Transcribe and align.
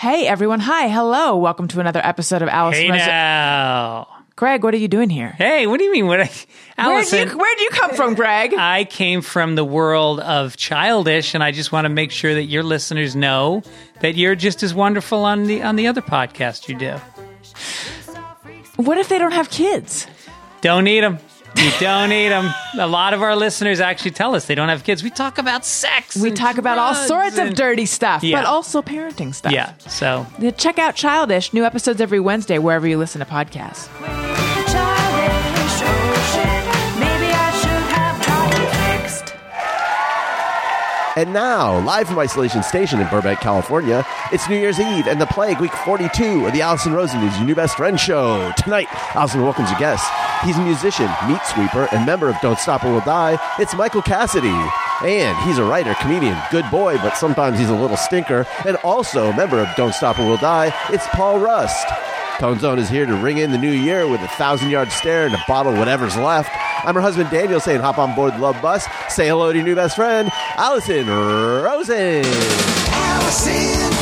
Hey 0.00 0.26
everyone, 0.26 0.60
hi, 0.60 0.88
hello, 0.88 1.36
welcome 1.36 1.68
to 1.68 1.78
another 1.78 2.00
episode 2.02 2.40
of 2.40 2.48
Alice. 2.48 2.78
Hey 2.78 2.90
Rosa- 2.90 3.04
now. 3.04 4.08
Greg, 4.34 4.64
what 4.64 4.72
are 4.72 4.78
you 4.78 4.88
doing 4.88 5.10
here? 5.10 5.28
Hey, 5.28 5.66
what 5.66 5.76
do 5.76 5.84
you 5.84 5.92
mean? 5.92 6.06
What? 6.06 6.20
I, 6.78 6.88
where 6.88 7.04
do 7.04 7.18
you, 7.18 7.26
where'd 7.26 7.60
you 7.60 7.68
come 7.70 7.94
from, 7.94 8.14
Greg? 8.14 8.54
I 8.58 8.84
came 8.84 9.20
from 9.20 9.56
the 9.56 9.64
world 9.64 10.20
of 10.20 10.56
childish, 10.56 11.34
and 11.34 11.44
I 11.44 11.50
just 11.50 11.70
want 11.70 11.84
to 11.84 11.90
make 11.90 12.12
sure 12.12 12.32
that 12.32 12.44
your 12.44 12.62
listeners 12.62 13.14
know 13.14 13.62
that 14.00 14.14
you're 14.14 14.34
just 14.34 14.62
as 14.62 14.72
wonderful 14.72 15.22
on 15.22 15.44
the 15.44 15.60
on 15.60 15.76
the 15.76 15.86
other 15.86 16.00
podcast 16.00 16.66
you 16.66 16.78
do. 16.78 16.96
what 18.82 18.96
if 18.96 19.10
they 19.10 19.18
don't 19.18 19.32
have 19.32 19.50
kids? 19.50 20.06
Don't 20.62 20.86
eat 20.86 21.00
them. 21.00 21.18
You 21.56 21.70
don't 21.80 22.12
eat 22.12 22.28
them. 22.28 22.52
A 22.78 22.86
lot 22.86 23.12
of 23.12 23.22
our 23.22 23.34
listeners 23.36 23.80
actually 23.80 24.12
tell 24.12 24.34
us 24.34 24.46
they 24.46 24.54
don't 24.54 24.68
have 24.68 24.84
kids. 24.84 25.02
We 25.02 25.10
talk 25.10 25.36
about 25.38 25.66
sex. 25.66 26.16
We 26.16 26.28
and 26.28 26.36
talk 26.36 26.58
about 26.58 26.78
all 26.78 26.94
sorts 26.94 27.38
of 27.38 27.54
dirty 27.54 27.86
stuff, 27.86 28.22
Yeah. 28.22 28.40
but 28.40 28.46
also 28.46 28.80
parenting 28.82 29.34
stuff. 29.34 29.52
Yeah. 29.52 29.72
So 29.88 30.26
Check 30.56 30.78
out 30.78 30.94
Childish, 30.94 31.52
new 31.52 31.64
episodes 31.64 32.00
every 32.00 32.20
Wednesday 32.20 32.58
wherever 32.58 32.86
you 32.86 32.96
listen 32.98 33.18
to 33.18 33.26
podcasts. 33.26 34.29
And 41.20 41.34
now, 41.34 41.80
live 41.80 42.08
from 42.08 42.18
Isolation 42.18 42.62
Station 42.62 42.98
in 42.98 43.06
Burbank, 43.08 43.40
California, 43.40 44.06
it's 44.32 44.48
New 44.48 44.56
Year's 44.56 44.80
Eve 44.80 45.06
and 45.06 45.20
the 45.20 45.26
Plague 45.26 45.60
Week 45.60 45.70
42 45.70 46.46
of 46.46 46.54
the 46.54 46.62
Allison 46.62 46.94
Rosen 46.94 47.22
is 47.22 47.36
your 47.36 47.44
new 47.44 47.54
best 47.54 47.76
friend 47.76 48.00
show. 48.00 48.50
Tonight, 48.56 48.86
Allison 49.14 49.42
welcomes 49.42 49.70
a 49.70 49.78
guest. 49.78 50.10
He's 50.42 50.56
a 50.56 50.62
musician, 50.62 51.10
meat 51.28 51.42
sweeper, 51.44 51.88
and 51.92 52.06
member 52.06 52.30
of 52.30 52.40
Don't 52.40 52.58
Stop 52.58 52.86
or 52.86 52.92
We'll 52.92 53.02
Die. 53.02 53.38
It's 53.58 53.74
Michael 53.74 54.00
Cassidy. 54.00 54.48
And 55.02 55.36
he's 55.46 55.58
a 55.58 55.64
writer, 55.64 55.94
comedian, 56.00 56.38
good 56.50 56.64
boy, 56.70 56.96
but 56.96 57.18
sometimes 57.18 57.58
he's 57.58 57.68
a 57.68 57.76
little 57.76 57.98
stinker. 57.98 58.46
And 58.64 58.76
also 58.76 59.28
a 59.28 59.36
member 59.36 59.58
of 59.58 59.68
Don't 59.76 59.92
Stop 59.92 60.18
or 60.18 60.24
We'll 60.24 60.38
Die. 60.38 60.72
It's 60.88 61.06
Paul 61.08 61.38
Rust. 61.38 61.86
Tone 62.40 62.58
Zone 62.58 62.78
is 62.78 62.88
here 62.88 63.04
to 63.04 63.14
ring 63.16 63.36
in 63.36 63.50
the 63.50 63.58
new 63.58 63.70
year 63.70 64.08
with 64.08 64.22
a 64.22 64.28
thousand 64.28 64.70
yard 64.70 64.90
stare 64.92 65.26
and 65.26 65.34
a 65.34 65.44
bottle 65.46 65.74
whatever's 65.74 66.16
left. 66.16 66.48
I'm 66.86 66.94
her 66.94 67.00
husband 67.02 67.28
Daniel 67.28 67.60
saying 67.60 67.82
hop 67.82 67.98
on 67.98 68.14
board 68.14 68.32
the 68.32 68.38
love 68.38 68.62
bus. 68.62 68.86
Say 69.10 69.28
hello 69.28 69.52
to 69.52 69.58
your 69.58 69.66
new 69.66 69.74
best 69.74 69.94
friend, 69.94 70.30
Allison 70.56 71.06
Rosen. 71.06 72.24
Allison 72.24 73.99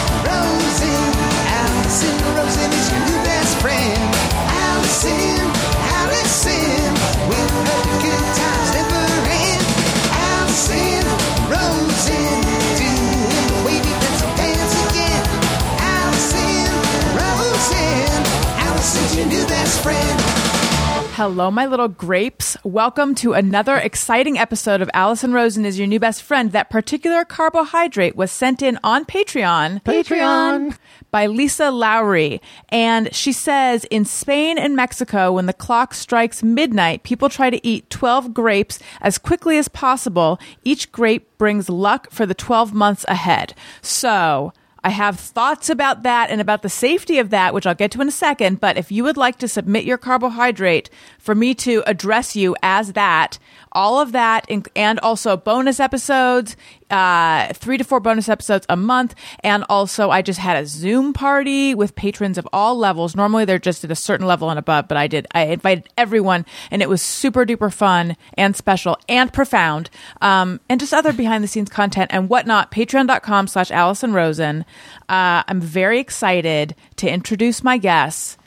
Hello, 21.17 21.51
my 21.51 21.67
little 21.67 21.89
grapes. 21.89 22.57
Welcome 22.63 23.17
to 23.17 23.33
another 23.33 23.75
exciting 23.75 24.39
episode 24.39 24.81
of 24.81 24.89
Allison 24.95 25.33
Rosen 25.33 25.67
is 25.67 25.77
your 25.77 25.89
new 25.89 25.99
best 25.99 26.23
friend. 26.23 26.53
That 26.53 26.71
particular 26.71 27.25
carbohydrate 27.25 28.15
was 28.15 28.31
sent 28.31 28.63
in 28.63 28.79
on 28.85 29.05
Patreon. 29.05 29.83
Patreon. 29.83 30.79
By 31.11 31.27
Lisa 31.27 31.73
Lowry. 31.73 32.41
And 32.69 33.13
she 33.13 33.33
says 33.33 33.85
in 33.87 34.05
Spain 34.05 34.57
and 34.57 34.77
Mexico, 34.77 35.33
when 35.33 35.47
the 35.47 35.53
clock 35.53 35.95
strikes 35.95 36.45
midnight, 36.45 37.03
people 37.03 37.29
try 37.29 37.51
to 37.51 37.67
eat 37.67 37.91
12 37.91 38.33
grapes 38.33 38.79
as 39.01 39.19
quickly 39.19 39.59
as 39.59 39.67
possible. 39.67 40.39
Each 40.63 40.93
grape 40.93 41.37
brings 41.39 41.69
luck 41.69 42.13
for 42.13 42.25
the 42.25 42.35
12 42.35 42.73
months 42.73 43.05
ahead. 43.09 43.55
So, 43.83 44.53
I 44.89 44.93
have 44.93 45.21
thoughts 45.21 45.69
about 45.69 46.03
that 46.05 46.31
and 46.31 46.41
about 46.41 46.63
the 46.63 46.71
safety 46.71 47.19
of 47.19 47.29
that, 47.29 47.53
which 47.53 47.67
I'll 47.67 47.75
get 47.75 47.91
to 47.91 48.01
in 48.01 48.09
a 48.09 48.11
second. 48.11 48.59
But 48.59 48.79
if 48.79 48.91
you 48.91 49.05
would 49.05 49.19
like 49.19 49.37
to 49.41 49.47
submit 49.47 49.85
your 49.85 49.99
carbohydrate 49.99 50.89
for 51.29 51.35
me 51.35 51.53
to 51.53 51.83
address 51.87 52.35
you 52.35 52.57
as 52.63 52.95
that, 52.95 53.39
all 53.73 54.01
of 54.01 54.13
that, 54.13 54.51
and 54.75 54.99
also 55.01 55.37
bonus 55.37 55.79
episodes, 55.79 56.57
uh, 56.89 57.53
three 57.53 57.77
to 57.77 57.85
four 57.85 58.01
bonus 58.01 58.31
episodes 58.31 58.65
a 58.71 58.77
month. 58.77 59.15
And 59.41 59.63
also, 59.69 60.09
I 60.09 60.23
just 60.23 60.39
had 60.39 60.57
a 60.57 60.67
Zoom 60.67 61.13
party 61.13 61.75
with 61.75 61.95
patrons 61.95 62.39
of 62.39 62.49
all 62.51 62.79
levels. 62.79 63.15
Normally, 63.15 63.45
they're 63.45 63.59
just 63.59 63.85
at 63.85 63.91
a 63.91 63.95
certain 63.95 64.27
level 64.27 64.49
and 64.49 64.59
above, 64.59 64.89
but 64.89 64.97
I 64.97 65.07
did. 65.07 65.27
I 65.35 65.43
invited 65.43 65.91
everyone, 65.99 66.47
and 66.71 66.81
it 66.81 66.89
was 66.89 67.03
super 67.03 67.45
duper 67.45 67.71
fun 67.71 68.17
and 68.33 68.57
special 68.57 68.97
and 69.07 69.31
profound, 69.31 69.91
um, 70.23 70.61
and 70.71 70.81
just 70.81 70.95
other 70.95 71.13
behind 71.13 71.45
the 71.45 71.49
scenes 71.49 71.69
content 71.69 72.11
and 72.11 72.31
whatnot. 72.31 72.71
Patreon.com 72.71 73.49
slash 73.49 73.71
Allison 73.71 74.15
Rosen. 74.15 74.65
Uh, 75.11 75.43
I'm 75.47 75.61
very 75.61 76.01
excited 76.01 76.75
to 76.97 77.07
introduce 77.07 77.63
my 77.63 77.77
guests. 77.77 78.39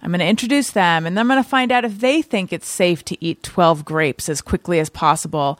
I'm 0.00 0.10
going 0.10 0.20
to 0.20 0.26
introduce 0.26 0.70
them, 0.70 1.06
and 1.06 1.16
then 1.16 1.22
I'm 1.22 1.28
going 1.28 1.42
to 1.42 1.48
find 1.48 1.72
out 1.72 1.84
if 1.84 1.98
they 1.98 2.22
think 2.22 2.52
it's 2.52 2.68
safe 2.68 3.04
to 3.06 3.24
eat 3.24 3.42
12 3.42 3.84
grapes 3.84 4.28
as 4.28 4.40
quickly 4.40 4.78
as 4.78 4.88
possible. 4.88 5.58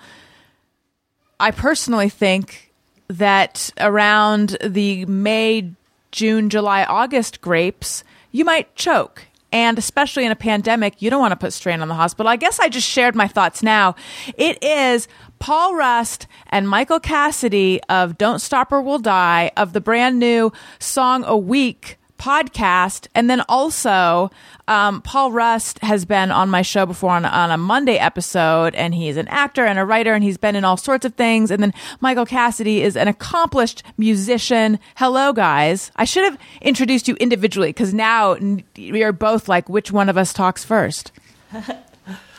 I 1.40 1.50
personally 1.50 2.08
think 2.08 2.72
that 3.08 3.70
around 3.78 4.56
the 4.64 5.06
May, 5.06 5.72
June, 6.12 6.50
July, 6.50 6.84
August 6.84 7.40
grapes, 7.40 8.04
you 8.30 8.44
might 8.44 8.74
choke. 8.76 9.24
And 9.50 9.78
especially 9.78 10.26
in 10.26 10.32
a 10.32 10.36
pandemic, 10.36 11.00
you 11.00 11.08
don't 11.08 11.20
want 11.20 11.32
to 11.32 11.36
put 11.36 11.54
strain 11.54 11.80
on 11.80 11.88
the 11.88 11.94
hospital. 11.94 12.28
I 12.28 12.36
guess 12.36 12.60
I 12.60 12.68
just 12.68 12.86
shared 12.86 13.14
my 13.14 13.26
thoughts 13.26 13.62
now. 13.62 13.96
It 14.36 14.62
is 14.62 15.08
Paul 15.38 15.74
Rust 15.74 16.26
and 16.48 16.68
Michael 16.68 17.00
Cassidy 17.00 17.80
of 17.88 18.18
Don't 18.18 18.40
Stop 18.40 18.72
or 18.72 18.82
We'll 18.82 18.98
Die 18.98 19.50
of 19.56 19.72
the 19.72 19.80
brand 19.80 20.18
new 20.18 20.52
Song 20.78 21.24
a 21.24 21.36
Week 21.36 21.98
podcast. 22.18 23.06
And 23.14 23.30
then 23.30 23.42
also, 23.48 24.30
um, 24.66 25.00
Paul 25.02 25.32
Rust 25.32 25.78
has 25.80 26.04
been 26.04 26.30
on 26.30 26.50
my 26.50 26.62
show 26.62 26.84
before 26.84 27.10
on, 27.10 27.24
on 27.24 27.50
a 27.50 27.56
Monday 27.56 27.96
episode, 27.96 28.74
and 28.74 28.94
he's 28.94 29.16
an 29.16 29.28
actor 29.28 29.64
and 29.64 29.78
a 29.78 29.84
writer, 29.84 30.12
and 30.14 30.22
he's 30.22 30.36
been 30.36 30.56
in 30.56 30.64
all 30.64 30.76
sorts 30.76 31.04
of 31.04 31.14
things. 31.14 31.50
And 31.50 31.62
then 31.62 31.72
Michael 32.00 32.26
Cassidy 32.26 32.82
is 32.82 32.96
an 32.96 33.08
accomplished 33.08 33.82
musician. 33.96 34.78
Hello, 34.96 35.32
guys. 35.32 35.90
I 35.96 36.04
should 36.04 36.24
have 36.24 36.38
introduced 36.60 37.08
you 37.08 37.14
individually 37.14 37.68
because 37.70 37.94
now 37.94 38.36
we 38.76 39.02
are 39.02 39.12
both 39.12 39.48
like, 39.48 39.68
which 39.68 39.90
one 39.92 40.08
of 40.08 40.18
us 40.18 40.32
talks 40.32 40.64
first? 40.64 41.12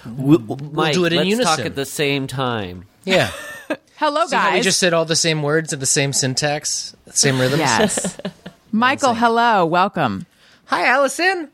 We'll, 0.05 0.39
Mike, 0.39 0.93
do 0.93 1.03
it 1.05 1.11
in 1.11 1.17
let's 1.17 1.29
unison. 1.29 1.57
talk 1.57 1.65
at 1.65 1.75
the 1.75 1.85
same 1.85 2.25
time. 2.25 2.85
Yeah. 3.03 3.31
Hello, 3.97 4.25
See 4.27 4.35
how 4.35 4.53
we 4.53 4.61
just 4.61 4.79
said 4.79 4.93
all 4.93 5.03
the 5.03 5.15
same 5.15 5.43
words 5.43 5.73
and 5.73 5.81
the 5.81 5.85
same 5.85 6.13
syntax, 6.13 6.95
same 7.11 7.37
rhythms? 7.39 7.59
yes. 7.59 8.17
Michael, 8.71 9.13
hello. 9.13 9.65
Welcome. 9.65 10.25
Hi, 10.65 10.85
Allison. 10.87 11.49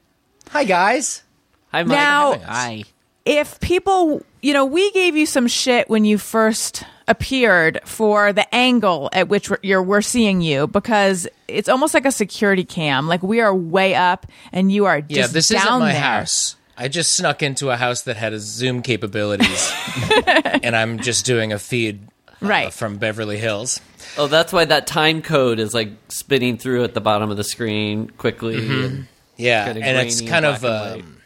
Hi, 0.50 0.64
guys. 0.64 1.24
Hi, 1.72 1.84
Mike. 1.84 1.98
Now- 1.98 2.38
Hi. 2.40 2.84
if 3.26 3.60
people, 3.60 4.22
you 4.42 4.54
know, 4.54 4.66
we 4.66 4.92
gave 4.92 5.16
you 5.16 5.26
some 5.26 5.48
shit 5.48 5.90
when 5.90 6.06
you 6.06 6.18
first 6.18 6.84
appeared 7.08 7.80
for 7.86 8.34
the 8.34 8.54
angle 8.54 9.10
at 9.14 9.28
which 9.30 9.50
we're, 9.50 9.60
you're, 9.62 9.84
we're 9.84 10.02
seeing 10.02 10.42
you 10.42 10.68
because 10.68 11.28
it's 11.48 11.70
almost 11.70 11.94
like 11.94 12.06
a 12.06 12.12
security 12.12 12.64
cam. 12.64 13.08
Like 13.08 13.22
we 13.24 13.42
are 13.42 13.54
way 13.56 13.94
up 13.96 14.26
and 14.52 14.72
you 14.72 14.86
are 14.86 15.02
just 15.02 15.12
Yeah, 15.12 15.28
this 15.28 15.50
down 15.50 15.62
isn't 15.62 15.80
my 15.80 15.92
there. 15.94 16.02
house. 16.02 16.56
I 16.78 16.88
just 16.90 17.14
snuck 17.14 17.42
into 17.42 17.70
a 17.70 17.78
house 17.78 18.02
that 18.02 18.18
had 18.18 18.34
a 18.34 18.40
Zoom 18.40 18.82
capabilities, 18.82 19.72
and 20.62 20.76
I'm 20.76 21.00
just 21.00 21.26
doing 21.26 21.54
a 21.54 21.60
feed 21.60 22.02
uh, 22.28 22.32
Right. 22.46 22.74
from 22.74 22.98
Beverly 22.98 23.38
Hills. 23.38 23.80
Oh, 24.18 24.28
that's 24.28 24.54
why 24.54 24.66
that 24.66 24.88
time 24.88 25.22
code 25.22 25.60
is 25.60 25.74
like 25.74 25.90
spinning 26.10 26.58
through 26.58 26.84
at 26.84 26.94
the 26.94 27.02
bottom 27.02 27.30
of 27.32 27.38
the 27.38 27.44
screen 27.44 28.10
quickly. 28.18 28.56
and- 28.58 29.08
Yeah, 29.38 29.66
Kinda 29.66 29.86
and 29.86 30.08
it's 30.08 30.22
kind 30.22 30.46
of 30.46 30.62
black 30.62 30.94
and 30.94 31.02
um, 31.04 31.18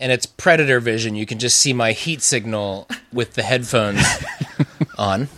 and 0.00 0.10
it's 0.10 0.26
predator 0.26 0.80
vision. 0.80 1.14
You 1.14 1.24
can 1.24 1.38
just 1.38 1.58
see 1.58 1.72
my 1.72 1.92
heat 1.92 2.20
signal 2.22 2.88
with 3.12 3.34
the 3.34 3.42
headphones 3.44 4.02
on. 4.98 5.28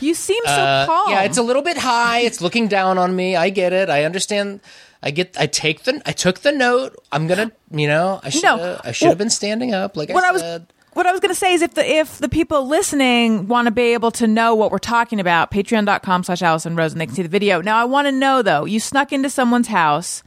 You 0.00 0.14
seem 0.14 0.42
so 0.46 0.50
Uh, 0.50 0.86
calm. 0.86 1.10
Yeah, 1.10 1.22
it's 1.24 1.36
a 1.36 1.42
little 1.42 1.60
bit 1.62 1.76
high. 1.76 2.20
It's 2.20 2.40
looking 2.40 2.68
down 2.68 2.96
on 2.96 3.14
me. 3.14 3.36
I 3.36 3.50
get 3.50 3.74
it. 3.74 3.90
I 3.90 4.04
understand. 4.04 4.60
I 5.02 5.10
get. 5.10 5.36
I 5.38 5.46
take 5.46 5.82
the. 5.82 6.00
I 6.06 6.12
took 6.12 6.38
the 6.40 6.52
note. 6.52 6.96
I'm 7.12 7.26
gonna. 7.26 7.52
You 7.70 7.86
know. 7.88 8.18
I 8.24 8.30
should. 8.30 8.42
No. 8.44 8.80
I 8.82 8.92
should 8.92 9.08
have 9.08 9.18
been 9.18 9.30
standing 9.30 9.74
up. 9.74 9.94
Like 9.96 10.08
what 10.08 10.24
I 10.24 10.28
I 10.30 10.32
was 10.32 10.40
said. 10.42 10.66
What 10.94 11.06
I 11.06 11.12
was 11.12 11.20
going 11.20 11.32
to 11.32 11.38
say 11.38 11.54
is 11.54 11.62
if 11.62 11.74
the 11.74 11.84
if 11.88 12.18
the 12.18 12.28
people 12.28 12.66
listening 12.68 13.48
want 13.48 13.66
to 13.66 13.70
be 13.70 13.94
able 13.94 14.10
to 14.12 14.26
know 14.26 14.54
what 14.54 14.70
we're 14.70 14.78
talking 14.78 15.20
about, 15.20 15.50
patreon.com 15.50 16.24
slash 16.24 16.42
Allison 16.42 16.76
Rosen 16.76 16.98
they 16.98 17.06
can 17.06 17.14
see 17.14 17.22
the 17.22 17.28
video. 17.28 17.62
Now 17.62 17.78
I 17.78 17.84
want 17.84 18.08
to 18.08 18.12
know 18.12 18.42
though, 18.42 18.64
you 18.66 18.78
snuck 18.78 19.12
into 19.12 19.30
someone's 19.30 19.68
house, 19.68 20.22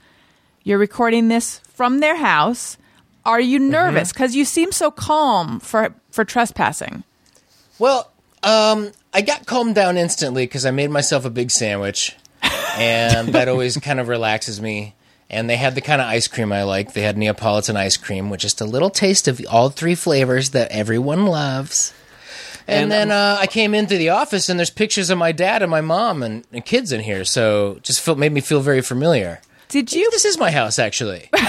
you're 0.64 0.80
recording 0.80 1.28
this 1.28 1.60
from 1.60 2.00
their 2.00 2.16
house. 2.16 2.78
Are 3.26 3.40
you 3.40 3.60
Mm-hmm. 3.60 3.70
nervous? 3.72 4.12
Because 4.12 4.36
you 4.36 4.44
seem 4.46 4.72
so 4.72 4.90
calm 4.92 5.60
for 5.60 5.94
for 6.10 6.26
trespassing. 6.26 7.04
Well, 7.78 8.12
um, 8.44 8.92
I 9.14 9.22
got 9.22 9.46
calmed 9.46 9.76
down 9.76 9.98
instantly 9.98 10.46
because 10.46 10.66
I 10.66 10.72
made 10.72 10.90
myself 10.90 11.26
a 11.26 11.30
big 11.30 11.52
sandwich, 11.52 12.16
and 12.78 13.30
that 13.30 13.48
always 13.50 13.78
kind 13.78 14.00
of 14.00 14.08
relaxes 14.08 14.62
me. 14.62 14.96
And 15.30 15.50
they 15.50 15.56
had 15.56 15.74
the 15.75 15.81
kind 15.81 16.01
of 16.01 16.07
ice 16.07 16.27
cream 16.27 16.51
I 16.51 16.63
like. 16.63 16.94
They 16.94 17.01
had 17.01 17.18
Neapolitan 17.18 17.75
ice 17.75 17.98
cream 17.98 18.30
with 18.30 18.39
just 18.39 18.62
a 18.62 18.66
little 18.66 18.89
taste 18.92 19.27
of 19.27 19.42
all 19.50 19.69
three 19.69 19.95
flavors 19.95 20.51
that 20.51 20.72
everyone 20.72 21.25
loves. 21.25 21.94
And, 22.68 22.83
And, 22.83 22.92
then 22.92 23.12
um, 23.12 23.38
uh, 23.38 23.42
I 23.42 23.48
came 23.48 23.74
into 23.74 23.98
the 23.98 24.10
office, 24.10 24.50
and 24.50 24.60
there's 24.60 24.69
pictures 24.69 25.10
of 25.10 25.18
my 25.18 25.31
dad 25.31 25.62
and 25.62 25.69
my 25.72 25.81
mom 25.81 26.22
and, 26.24 26.45
and 26.51 26.63
kids 26.63 26.92
in 26.92 27.00
here. 27.01 27.24
So 27.25 27.80
just 27.81 28.01
felt, 28.01 28.18
made 28.18 28.31
me 28.31 28.42
feel 28.42 28.62
very 28.62 28.81
familiar. 28.81 29.42
Did 29.68 29.92
you? 29.94 30.10
This 30.12 30.25
is 30.25 30.38
my 30.38 30.51
house, 30.51 30.80
actually. 30.80 31.30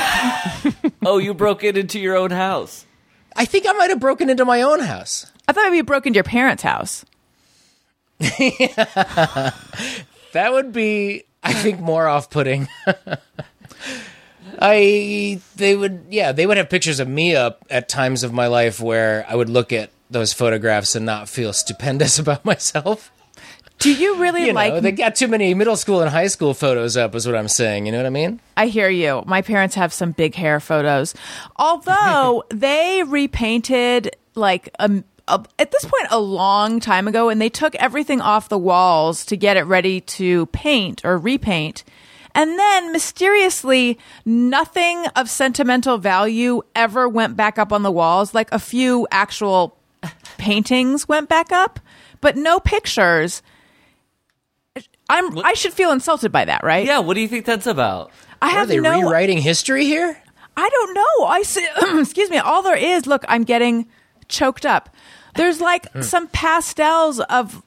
Oh, 1.05 1.19
you 1.19 1.34
broke 1.34 1.62
it 1.62 1.76
into 1.76 2.00
your 2.00 2.17
own 2.17 2.32
house. 2.32 2.84
I 3.37 3.44
think 3.44 3.64
I 3.69 3.73
might 3.75 3.90
have 3.90 4.00
broken 4.00 4.28
into 4.28 4.44
my 4.44 4.62
own 4.62 4.81
house. 4.81 5.31
I 5.46 5.52
thought 5.52 5.62
maybe 5.64 5.76
you 5.76 5.84
broke 5.84 6.05
into 6.06 6.17
your 6.17 6.25
parents' 6.25 6.64
house. 6.64 7.05
That 10.32 10.52
would 10.52 10.73
be, 10.73 11.25
I 11.43 11.52
think, 11.55 11.81
more 11.81 12.06
off-putting. 12.08 12.69
I 14.61 15.41
they 15.56 15.76
would 15.76 16.06
yeah 16.11 16.32
they 16.32 16.47
would 16.47 16.56
have 16.56 16.69
pictures 16.70 17.00
of 17.00 17.08
me 17.08 17.35
up 17.37 17.64
at 17.70 17.88
times 17.88 18.23
of 18.23 18.32
my 18.32 18.47
life 18.47 18.81
where 18.81 19.25
I 19.29 19.35
would 19.35 19.49
look 19.49 19.73
at 19.73 19.91
those 20.11 20.32
photographs 20.32 20.94
and 20.94 21.05
not 21.05 21.29
feel 21.29 21.53
stupendous 21.53 22.19
about 22.20 22.44
myself. 22.44 23.11
Do 23.79 23.93
you 23.93 24.17
really 24.17 24.47
You 24.47 24.53
like? 24.55 24.73
know, 24.73 24.81
they 24.81 24.93
got 24.93 25.17
too 25.17 25.29
many 25.29 25.53
middle 25.53 25.76
school 25.76 26.00
and 26.00 26.08
high 26.11 26.29
school 26.29 26.55
photos 26.55 26.97
up, 26.97 27.14
is 27.14 27.26
what 27.26 27.37
I'm 27.37 27.47
saying. 27.49 27.85
You 27.85 27.93
know 27.93 27.99
what 27.99 28.06
I 28.06 28.11
mean? 28.11 28.41
I 28.56 28.69
hear 28.69 28.88
you. 28.88 29.23
My 29.26 29.43
parents 29.43 29.75
have 29.75 29.93
some 29.93 30.12
big 30.12 30.35
hair 30.35 30.61
photos, 30.61 31.14
although 31.56 32.44
they 32.50 33.02
repainted 33.06 34.17
like 34.35 34.70
um 34.79 35.05
a, 35.29 35.44
at 35.59 35.73
this 35.73 35.85
point 35.85 36.06
a 36.11 36.20
long 36.20 36.79
time 36.81 37.09
ago, 37.09 37.29
and 37.29 37.41
they 37.41 37.49
took 37.49 37.75
everything 37.75 38.20
off 38.20 38.49
the 38.49 38.56
walls 38.59 39.26
to 39.26 39.37
get 39.37 39.56
it 39.56 39.62
ready 39.64 40.00
to 40.02 40.47
paint 40.47 41.05
or 41.05 41.19
repaint. 41.19 41.82
And 42.37 42.59
then 42.59 42.93
mysteriously, 42.93 43.99
nothing 44.27 45.06
of 45.17 45.31
sentimental 45.31 45.97
value 45.97 46.62
ever 46.75 47.09
went 47.09 47.35
back 47.35 47.59
up 47.59 47.73
on 47.73 47.83
the 47.83 47.91
walls. 47.91 48.35
Like 48.35 48.53
a 48.53 48.59
few 48.59 49.09
actual 49.11 49.79
paintings 50.37 51.09
went 51.09 51.31
back 51.31 51.50
up, 51.50 51.81
but 52.21 52.37
no 52.37 52.61
pictures. 52.61 53.43
I'm. 55.09 55.38
I 55.38 55.55
should 55.55 55.73
feel 55.73 55.91
insulted 55.91 56.31
by 56.31 56.44
that, 56.44 56.62
right? 56.62 56.85
Yeah, 56.85 56.99
what 56.99 57.15
do 57.15 57.23
you 57.23 57.29
think 57.29 57.47
that's 57.47 57.67
about? 57.67 58.12
I 58.43 58.49
Are 58.49 58.50
have 58.50 58.69
they 58.69 58.81
no. 58.81 59.00
rewriting 59.00 59.38
history 59.38 59.87
here? 59.87 60.23
I 60.59 60.69
don't 60.69 60.94
know. 60.94 61.27
I 61.27 61.43
see, 61.43 61.67
excuse 62.00 62.29
me. 62.29 62.37
All 62.37 62.62
there 62.62 62.77
is, 62.77 63.06
look, 63.06 63.25
I'm 63.29 63.44
getting 63.44 63.88
choked 64.29 64.67
up. 64.67 64.94
There's 65.37 65.62
like 65.62 65.91
hmm. 65.93 66.03
some 66.03 66.29
pastels 66.29 67.19
of 67.21 67.62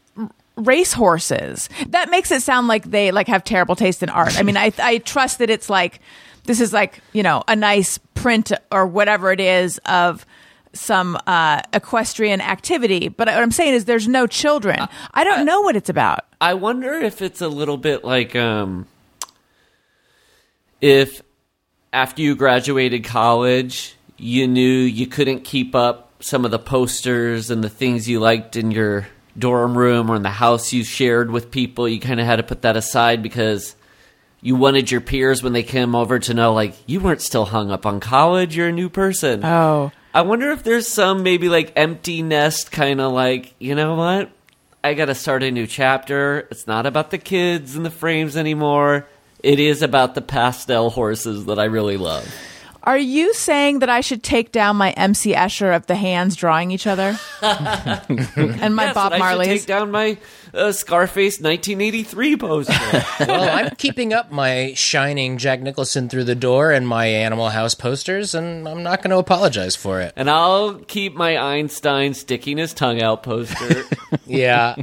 r- 0.60 0.64
race 0.64 0.94
horses. 0.94 1.70
That 1.88 2.10
makes 2.10 2.32
it 2.32 2.42
sound 2.42 2.68
like 2.68 2.90
they 2.90 3.12
like 3.12 3.28
have 3.28 3.44
terrible 3.44 3.76
taste 3.76 4.04
in 4.04 4.10
art. 4.10 4.38
I 4.38 4.44
mean, 4.44 4.58
I 4.58 4.72
I 4.80 5.00
trust 5.00 5.40
that 5.40 5.50
it's 5.50 5.70
like 5.70 6.00
this 6.44 6.62
is 6.62 6.74
like 6.74 7.02
you 7.14 7.24
know 7.24 7.44
a 7.48 7.56
nice 7.56 7.98
print 8.16 8.52
or 8.72 8.86
whatever 8.86 9.32
it 9.32 9.40
is 9.40 9.80
of 9.86 10.26
some 10.74 11.18
uh, 11.26 11.62
equestrian 11.74 12.42
activity. 12.42 13.08
But 13.08 13.28
what 13.28 13.38
I'm 13.38 13.52
saying 13.52 13.74
is, 13.74 13.86
there's 13.86 14.08
no 14.08 14.28
children. 14.28 14.80
I 15.14 15.24
don't 15.24 15.46
know 15.46 15.62
what 15.62 15.76
it's 15.76 15.90
about. 15.90 16.26
I 16.40 16.54
wonder 16.54 16.94
if 16.94 17.22
it's 17.22 17.42
a 17.42 17.48
little 17.48 17.78
bit 17.78 18.04
like 18.04 18.36
um 18.36 18.88
if 20.82 21.22
after 21.92 22.22
you 22.22 22.36
graduated 22.36 23.04
college, 23.04 23.96
you 24.18 24.48
knew 24.48 24.70
you 24.82 25.08
couldn't 25.08 25.44
keep 25.44 25.76
up 25.76 26.12
some 26.22 26.46
of 26.46 26.52
the 26.52 26.60
posters 26.60 27.50
and 27.50 27.64
the 27.64 27.70
things 27.70 28.08
you 28.08 28.20
liked 28.20 28.56
in 28.56 28.72
your 28.72 29.08
dorm 29.38 29.78
room 29.78 30.10
or 30.10 30.16
in 30.16 30.24
the 30.24 30.30
house 30.30 30.74
you 30.74 30.84
shared 30.84 31.32
with 31.32 31.52
people. 31.52 31.88
You 31.88 32.00
kind 32.00 32.20
of 32.20 32.26
had 32.26 32.38
to 32.38 32.44
put 32.44 32.64
that 32.64 32.78
aside 32.78 33.22
because 33.24 33.76
you 34.42 34.56
wanted 34.56 34.90
your 34.90 35.02
peers 35.02 35.44
when 35.44 35.54
they 35.54 35.64
came 35.64 35.96
over 35.96 36.20
to 36.20 36.34
know 36.34 36.54
like 36.54 36.74
you 36.86 37.00
weren't 37.00 37.22
still 37.22 37.46
hung 37.46 37.72
up 37.72 37.86
on 37.86 38.00
college, 38.00 38.56
you're 38.56 38.70
a 38.70 38.72
new 38.72 38.90
person. 38.90 39.44
Oh. 39.44 39.92
I 40.14 40.22
wonder 40.22 40.50
if 40.52 40.64
there's 40.64 40.88
some 40.88 41.24
maybe 41.24 41.50
like 41.50 41.74
empty 41.76 42.22
nest 42.22 42.72
kind 42.72 43.00
of 43.00 43.12
like, 43.12 43.54
you 43.60 43.76
know 43.76 43.96
what? 43.96 44.32
I 44.84 44.94
got 44.94 45.06
to 45.06 45.16
start 45.16 45.44
a 45.44 45.52
new 45.52 45.68
chapter. 45.68 46.48
It's 46.52 46.66
not 46.66 46.86
about 46.86 47.12
the 47.12 47.18
kids 47.18 47.76
and 47.76 47.86
the 47.86 47.92
frames 47.92 48.38
anymore. 48.38 49.08
It 49.44 49.60
is 49.60 49.82
about 49.82 50.16
the 50.16 50.22
pastel 50.22 50.90
horses 50.90 51.46
that 51.46 51.60
I 51.60 51.66
really 51.66 51.98
love. 51.98 52.34
Are 52.84 52.98
you 52.98 53.34
saying 53.34 53.80
that 53.80 53.90
I 53.90 54.02
should 54.02 54.24
take 54.24 54.52
down 54.52 54.76
my 54.78 54.92
MC 54.92 55.34
Escher 55.34 55.76
of 55.76 55.86
the 55.88 55.96
hands 55.96 56.36
drawing 56.36 56.72
each 56.72 56.88
other, 56.88 57.20
and 57.42 58.76
my 58.76 58.86
Yes, 58.86 58.94
Bob 58.94 59.12
and 59.14 59.22
I 59.22 59.34
should 59.36 59.44
take 59.46 59.66
down 59.66 59.92
my 59.92 60.18
uh, 60.54 60.72
Scarface 60.72 61.40
1983 61.42 62.38
poster. 62.38 62.74
Well, 63.28 63.50
I'm 63.58 63.76
keeping 63.76 64.14
up 64.14 64.32
my 64.32 64.74
shining 64.76 65.38
Jack 65.38 65.62
Nicholson 65.62 66.08
through 66.10 66.24
the 66.24 66.36
door 66.36 66.72
and 66.72 66.88
my 66.88 67.06
Animal 67.08 67.50
House 67.50 67.76
posters, 67.76 68.34
and 68.34 68.68
I'm 68.68 68.82
not 68.82 69.02
going 69.04 69.12
to 69.12 69.18
apologize 69.18 69.76
for 69.76 70.00
it. 70.02 70.14
and 70.16 70.30
I'll 70.30 70.76
keep 70.76 71.16
my 71.16 71.38
Einstein 71.38 72.14
sticking 72.14 72.58
his 72.58 72.74
tongue 72.74 73.02
out 73.02 73.24
poster. 73.24 73.84
Yeah. 74.26 74.76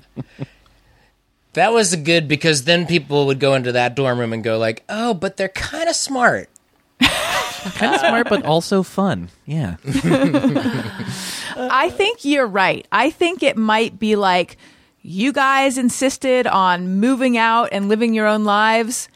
That 1.54 1.72
was 1.72 1.96
good 1.96 2.28
because 2.28 2.64
then 2.64 2.86
people 2.86 3.26
would 3.26 3.40
go 3.40 3.54
into 3.54 3.72
that 3.72 3.94
dorm 3.96 4.18
room 4.18 4.32
and 4.32 4.44
go 4.44 4.58
like, 4.58 4.84
"Oh, 4.88 5.14
but 5.14 5.36
they're 5.36 5.48
kind 5.48 5.88
of 5.88 5.96
smart." 5.96 6.50
Kind 7.74 7.94
of 7.94 8.00
smart, 8.00 8.28
but 8.28 8.44
also 8.44 8.82
fun. 8.82 9.28
Yeah. 9.44 9.76
I 11.56 11.90
think 11.90 12.24
you're 12.24 12.46
right. 12.46 12.86
I 12.92 13.10
think 13.10 13.42
it 13.42 13.56
might 13.56 13.98
be 13.98 14.16
like 14.16 14.56
you 15.02 15.32
guys 15.32 15.78
insisted 15.78 16.46
on 16.46 16.98
moving 17.00 17.38
out 17.38 17.68
and 17.72 17.88
living 17.88 18.14
your 18.14 18.26
own 18.26 18.44
lives. 18.44 19.08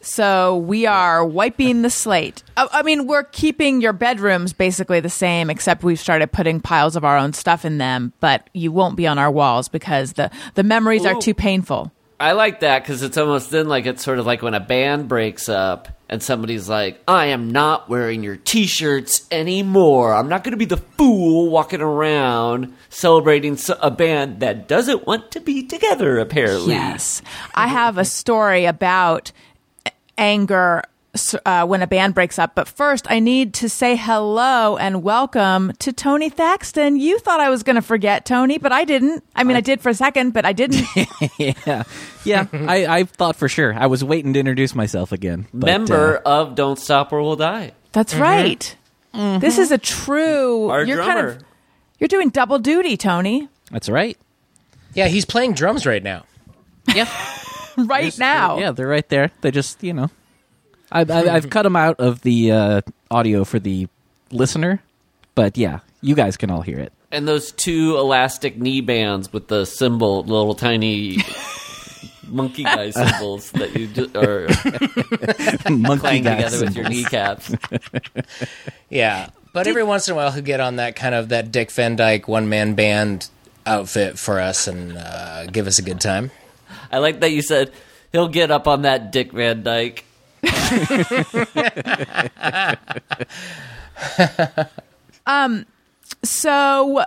So 0.00 0.58
we 0.58 0.84
are 0.84 1.24
wiping 1.24 1.82
the 1.82 1.88
slate. 1.88 2.42
I, 2.56 2.68
I 2.72 2.82
mean, 2.82 3.06
we're 3.06 3.24
keeping 3.24 3.80
your 3.80 3.94
bedrooms 3.94 4.52
basically 4.52 5.00
the 5.00 5.08
same, 5.08 5.48
except 5.48 5.82
we've 5.82 5.98
started 5.98 6.30
putting 6.30 6.60
piles 6.60 6.94
of 6.94 7.04
our 7.04 7.16
own 7.16 7.32
stuff 7.32 7.64
in 7.64 7.78
them. 7.78 8.12
But 8.20 8.48
you 8.52 8.70
won't 8.70 8.96
be 8.96 9.06
on 9.06 9.18
our 9.18 9.30
walls 9.30 9.68
because 9.68 10.14
the 10.14 10.30
the 10.54 10.62
memories 10.62 11.06
are 11.06 11.18
too 11.20 11.34
painful. 11.34 11.90
I 12.18 12.32
like 12.32 12.60
that 12.60 12.82
because 12.82 13.02
it's 13.02 13.16
almost 13.16 13.50
then 13.50 13.68
like 13.68 13.86
it's 13.86 14.02
sort 14.04 14.18
of 14.18 14.26
like 14.26 14.42
when 14.42 14.54
a 14.54 14.60
band 14.60 15.08
breaks 15.08 15.48
up 15.48 15.88
and 16.08 16.22
somebody's 16.22 16.68
like, 16.68 17.02
I 17.08 17.26
am 17.26 17.50
not 17.50 17.88
wearing 17.88 18.22
your 18.22 18.36
t 18.36 18.66
shirts 18.66 19.26
anymore. 19.30 20.14
I'm 20.14 20.28
not 20.28 20.44
going 20.44 20.52
to 20.52 20.58
be 20.58 20.64
the 20.64 20.76
fool 20.76 21.50
walking 21.50 21.80
around 21.80 22.74
celebrating 22.88 23.58
a 23.80 23.90
band 23.90 24.40
that 24.40 24.68
doesn't 24.68 25.06
want 25.06 25.32
to 25.32 25.40
be 25.40 25.66
together, 25.66 26.18
apparently. 26.18 26.74
Yes. 26.74 27.20
I 27.54 27.66
have 27.68 27.98
a 27.98 28.04
story 28.04 28.66
about 28.66 29.32
anger 30.16 30.84
uh, 31.44 31.66
when 31.66 31.82
a 31.82 31.86
band 31.86 32.14
breaks 32.14 32.38
up. 32.38 32.54
But 32.54 32.68
first, 32.68 33.10
I 33.10 33.20
need 33.20 33.54
to 33.54 33.68
say 33.68 33.96
hello 33.96 34.76
and 34.76 35.02
welcome 35.02 35.72
to 35.78 35.92
Tony 35.92 36.30
Thaxton. 36.30 36.96
You 36.96 37.18
thought 37.18 37.40
I 37.40 37.50
was 37.50 37.62
going 37.62 37.76
to 37.76 37.82
forget 37.82 38.24
Tony, 38.24 38.58
but 38.58 38.72
I 38.72 38.84
didn't. 38.84 39.24
I 39.34 39.44
mean, 39.44 39.56
I 39.56 39.60
did 39.60 39.80
for 39.80 39.88
a 39.88 39.94
second, 39.94 40.32
but 40.32 40.44
I 40.44 40.52
didn't. 40.52 40.86
yeah. 41.38 41.84
Yeah. 42.24 42.46
I, 42.52 42.86
I 42.86 43.04
thought 43.04 43.36
for 43.36 43.48
sure. 43.48 43.74
I 43.74 43.86
was 43.86 44.02
waiting 44.02 44.32
to 44.34 44.40
introduce 44.40 44.74
myself 44.74 45.12
again. 45.12 45.46
but, 45.52 45.66
Member 45.66 46.18
uh, 46.18 46.42
of 46.42 46.54
Don't 46.54 46.78
Stop 46.78 47.12
or 47.12 47.22
We'll 47.22 47.36
Die. 47.36 47.72
That's 47.92 48.14
right. 48.14 48.76
This 49.12 49.58
is 49.58 49.70
a 49.70 49.78
true. 49.78 50.68
Our 50.70 50.82
you're 50.84 50.96
drummer. 50.96 51.14
kind 51.14 51.40
of 51.40 51.44
you're 52.00 52.08
doing 52.08 52.30
double 52.30 52.58
duty, 52.58 52.96
Tony. 52.96 53.48
that's 53.70 53.88
right. 53.88 54.18
Yeah, 54.94 55.08
he's 55.08 55.24
playing 55.24 55.54
drums 55.54 55.86
right 55.86 56.02
now. 56.02 56.24
Yeah. 56.92 57.08
Right 57.76 58.16
now. 58.20 58.58
Yeah, 58.58 58.70
they're 58.70 58.86
right 58.86 59.08
there. 59.08 59.32
They 59.40 59.50
just, 59.50 59.82
you 59.82 59.92
know. 59.92 60.08
I, 60.94 61.00
I, 61.02 61.34
I've 61.34 61.50
cut 61.50 61.62
them 61.64 61.76
out 61.76 61.98
of 62.00 62.22
the 62.22 62.52
uh, 62.52 62.80
audio 63.10 63.44
for 63.44 63.58
the 63.58 63.88
listener, 64.30 64.80
but 65.34 65.56
yeah, 65.58 65.80
you 66.00 66.14
guys 66.14 66.36
can 66.36 66.50
all 66.50 66.62
hear 66.62 66.78
it. 66.78 66.92
And 67.10 67.28
those 67.28 67.52
two 67.52 67.96
elastic 67.98 68.56
knee 68.58 68.80
bands 68.80 69.32
with 69.32 69.48
the 69.48 69.66
symbol, 69.66 70.22
little 70.22 70.54
tiny 70.54 71.18
monkey 72.28 72.64
guy 72.64 72.90
symbols 72.90 73.50
that 73.52 73.76
you 73.76 73.86
just 73.88 74.16
are 74.16 74.48
Monkey 75.70 76.00
playing 76.00 76.24
guy 76.24 76.36
together 76.36 76.64
with 76.64 76.74
your 76.76 76.84
symbols. 76.86 76.88
kneecaps. 76.90 77.54
Yeah, 78.90 79.30
but 79.52 79.66
every 79.66 79.82
once 79.82 80.06
in 80.06 80.12
a 80.12 80.16
while 80.16 80.30
he'll 80.30 80.42
get 80.42 80.60
on 80.60 80.76
that 80.76 80.94
kind 80.94 81.14
of 81.16 81.30
that 81.30 81.50
Dick 81.50 81.72
Van 81.72 81.96
Dyke 81.96 82.28
one 82.28 82.48
man 82.48 82.74
band 82.74 83.28
outfit 83.66 84.18
for 84.18 84.38
us 84.38 84.68
and 84.68 84.96
uh, 84.96 85.46
give 85.46 85.66
us 85.66 85.78
a 85.80 85.82
good 85.82 86.00
time. 86.00 86.30
I 86.92 86.98
like 86.98 87.18
that 87.20 87.32
you 87.32 87.42
said 87.42 87.72
he'll 88.12 88.28
get 88.28 88.52
up 88.52 88.68
on 88.68 88.82
that 88.82 89.10
Dick 89.10 89.32
Van 89.32 89.64
Dyke. 89.64 90.04
Um, 95.26 95.66
so 96.22 97.04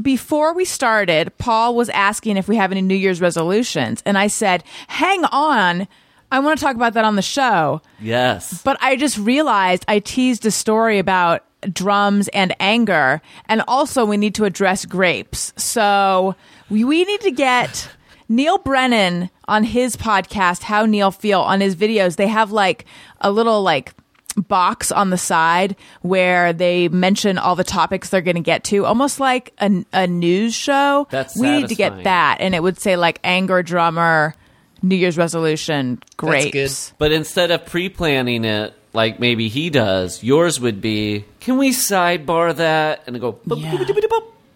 before 0.00 0.54
we 0.54 0.64
started, 0.64 1.36
Paul 1.38 1.74
was 1.74 1.88
asking 1.90 2.36
if 2.36 2.48
we 2.48 2.56
have 2.56 2.72
any 2.72 2.82
New 2.82 2.94
Year's 2.94 3.20
resolutions, 3.20 4.02
and 4.04 4.18
I 4.18 4.26
said, 4.26 4.64
"Hang 4.88 5.24
on, 5.26 5.88
I 6.30 6.40
want 6.40 6.58
to 6.58 6.64
talk 6.64 6.76
about 6.76 6.94
that 6.94 7.04
on 7.04 7.16
the 7.16 7.22
show." 7.22 7.80
Yes. 8.00 8.62
But 8.62 8.76
I 8.80 8.96
just 8.96 9.18
realized 9.18 9.84
I 9.88 10.00
teased 10.00 10.44
a 10.46 10.50
story 10.50 10.98
about 10.98 11.44
drums 11.72 12.28
and 12.28 12.54
anger, 12.60 13.22
and 13.48 13.62
also 13.66 14.04
we 14.04 14.16
need 14.16 14.34
to 14.36 14.44
address 14.44 14.84
grapes. 14.84 15.52
So 15.56 16.34
we, 16.68 16.84
we 16.84 17.04
need 17.04 17.20
to 17.22 17.30
get 17.30 17.88
Neal 18.28 18.58
Brennan 18.58 19.30
on 19.46 19.64
his 19.64 19.96
podcast, 19.96 20.62
How 20.62 20.86
Neal 20.86 21.10
Feel, 21.10 21.40
on 21.40 21.60
his 21.60 21.76
videos. 21.76 22.16
They 22.16 22.28
have 22.28 22.50
like 22.52 22.84
a 23.20 23.30
little 23.30 23.62
like 23.62 23.92
box 24.36 24.90
on 24.90 25.10
the 25.10 25.18
side 25.18 25.76
where 26.02 26.52
they 26.52 26.88
mention 26.88 27.38
all 27.38 27.54
the 27.54 27.62
topics 27.64 28.08
they're 28.08 28.20
going 28.20 28.34
to 28.36 28.40
get 28.42 28.64
to, 28.64 28.84
almost 28.84 29.20
like 29.20 29.52
a, 29.60 29.84
a 29.92 30.06
news 30.06 30.54
show. 30.54 31.06
That's 31.10 31.38
we 31.38 31.50
need 31.50 31.68
to 31.68 31.74
get 31.74 32.04
that, 32.04 32.38
and 32.40 32.54
it 32.54 32.62
would 32.62 32.80
say 32.80 32.96
like 32.96 33.20
anger 33.22 33.62
drummer, 33.62 34.34
New 34.82 34.96
Year's 34.96 35.16
resolution, 35.16 36.02
grapes. 36.16 36.92
But 36.98 37.12
instead 37.12 37.50
of 37.50 37.64
pre-planning 37.66 38.44
it, 38.44 38.74
like 38.92 39.20
maybe 39.20 39.48
he 39.48 39.70
does, 39.70 40.22
yours 40.24 40.58
would 40.60 40.80
be, 40.80 41.24
can 41.40 41.56
we 41.58 41.70
sidebar 41.70 42.56
that? 42.56 43.02
And 43.06 43.20
go, 43.20 43.38
Yeah. 43.46 43.84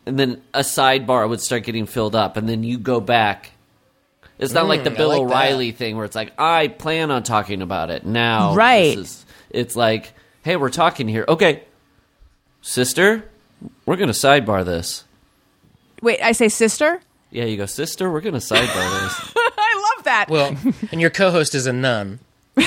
and 0.07 0.19
then 0.19 0.43
a 0.55 0.61
sidebar 0.61 1.29
would 1.29 1.41
start 1.41 1.63
getting 1.65 1.87
filled 1.87 2.17
up, 2.17 2.37
and 2.37 2.49
then 2.49 2.65
you 2.65 2.79
go 2.79 3.01
back. 3.01 3.53
It's 4.38 4.52
not 4.52 4.66
like 4.68 4.85
the 4.85 4.90
Mm, 4.90 4.97
Bill 4.97 5.09
like 5.09 5.21
O'Reilly 5.21 5.73
thing 5.73 5.97
where 5.97 6.04
it's 6.04 6.14
like, 6.14 6.33
I 6.38 6.68
plan 6.68 7.11
on 7.11 7.23
talking 7.25 7.61
about 7.62 7.90
it 7.90 8.07
now. 8.07 8.54
Right. 8.54 8.97
This 8.97 9.07
is- 9.09 9.26
it's 9.50 9.75
like, 9.76 10.12
hey, 10.42 10.57
we're 10.57 10.71
talking 10.71 11.09
here. 11.09 11.25
Okay, 11.28 11.62
sister, 12.62 13.25
we're 13.87 13.97
going 13.97 14.09
to 14.09 14.14
sidebar 14.14 14.64
this. 14.64 15.04
Wait, 16.02 16.21
I 16.23 16.33
say 16.33 16.49
sister. 16.49 17.00
Yeah, 17.30 17.45
you 17.45 17.57
go, 17.57 17.66
sister, 17.66 18.11
we're 18.11 18.21
going 18.21 18.35
to 18.35 18.40
sidebar 18.40 19.00
this. 19.02 19.33
I 19.37 19.95
love 19.97 20.04
that. 20.04 20.26
Well, 20.28 20.57
and 20.92 21.00
your 21.00 21.11
co-host 21.11 21.54
is 21.54 21.66
a 21.66 21.73
nun. 21.73 22.21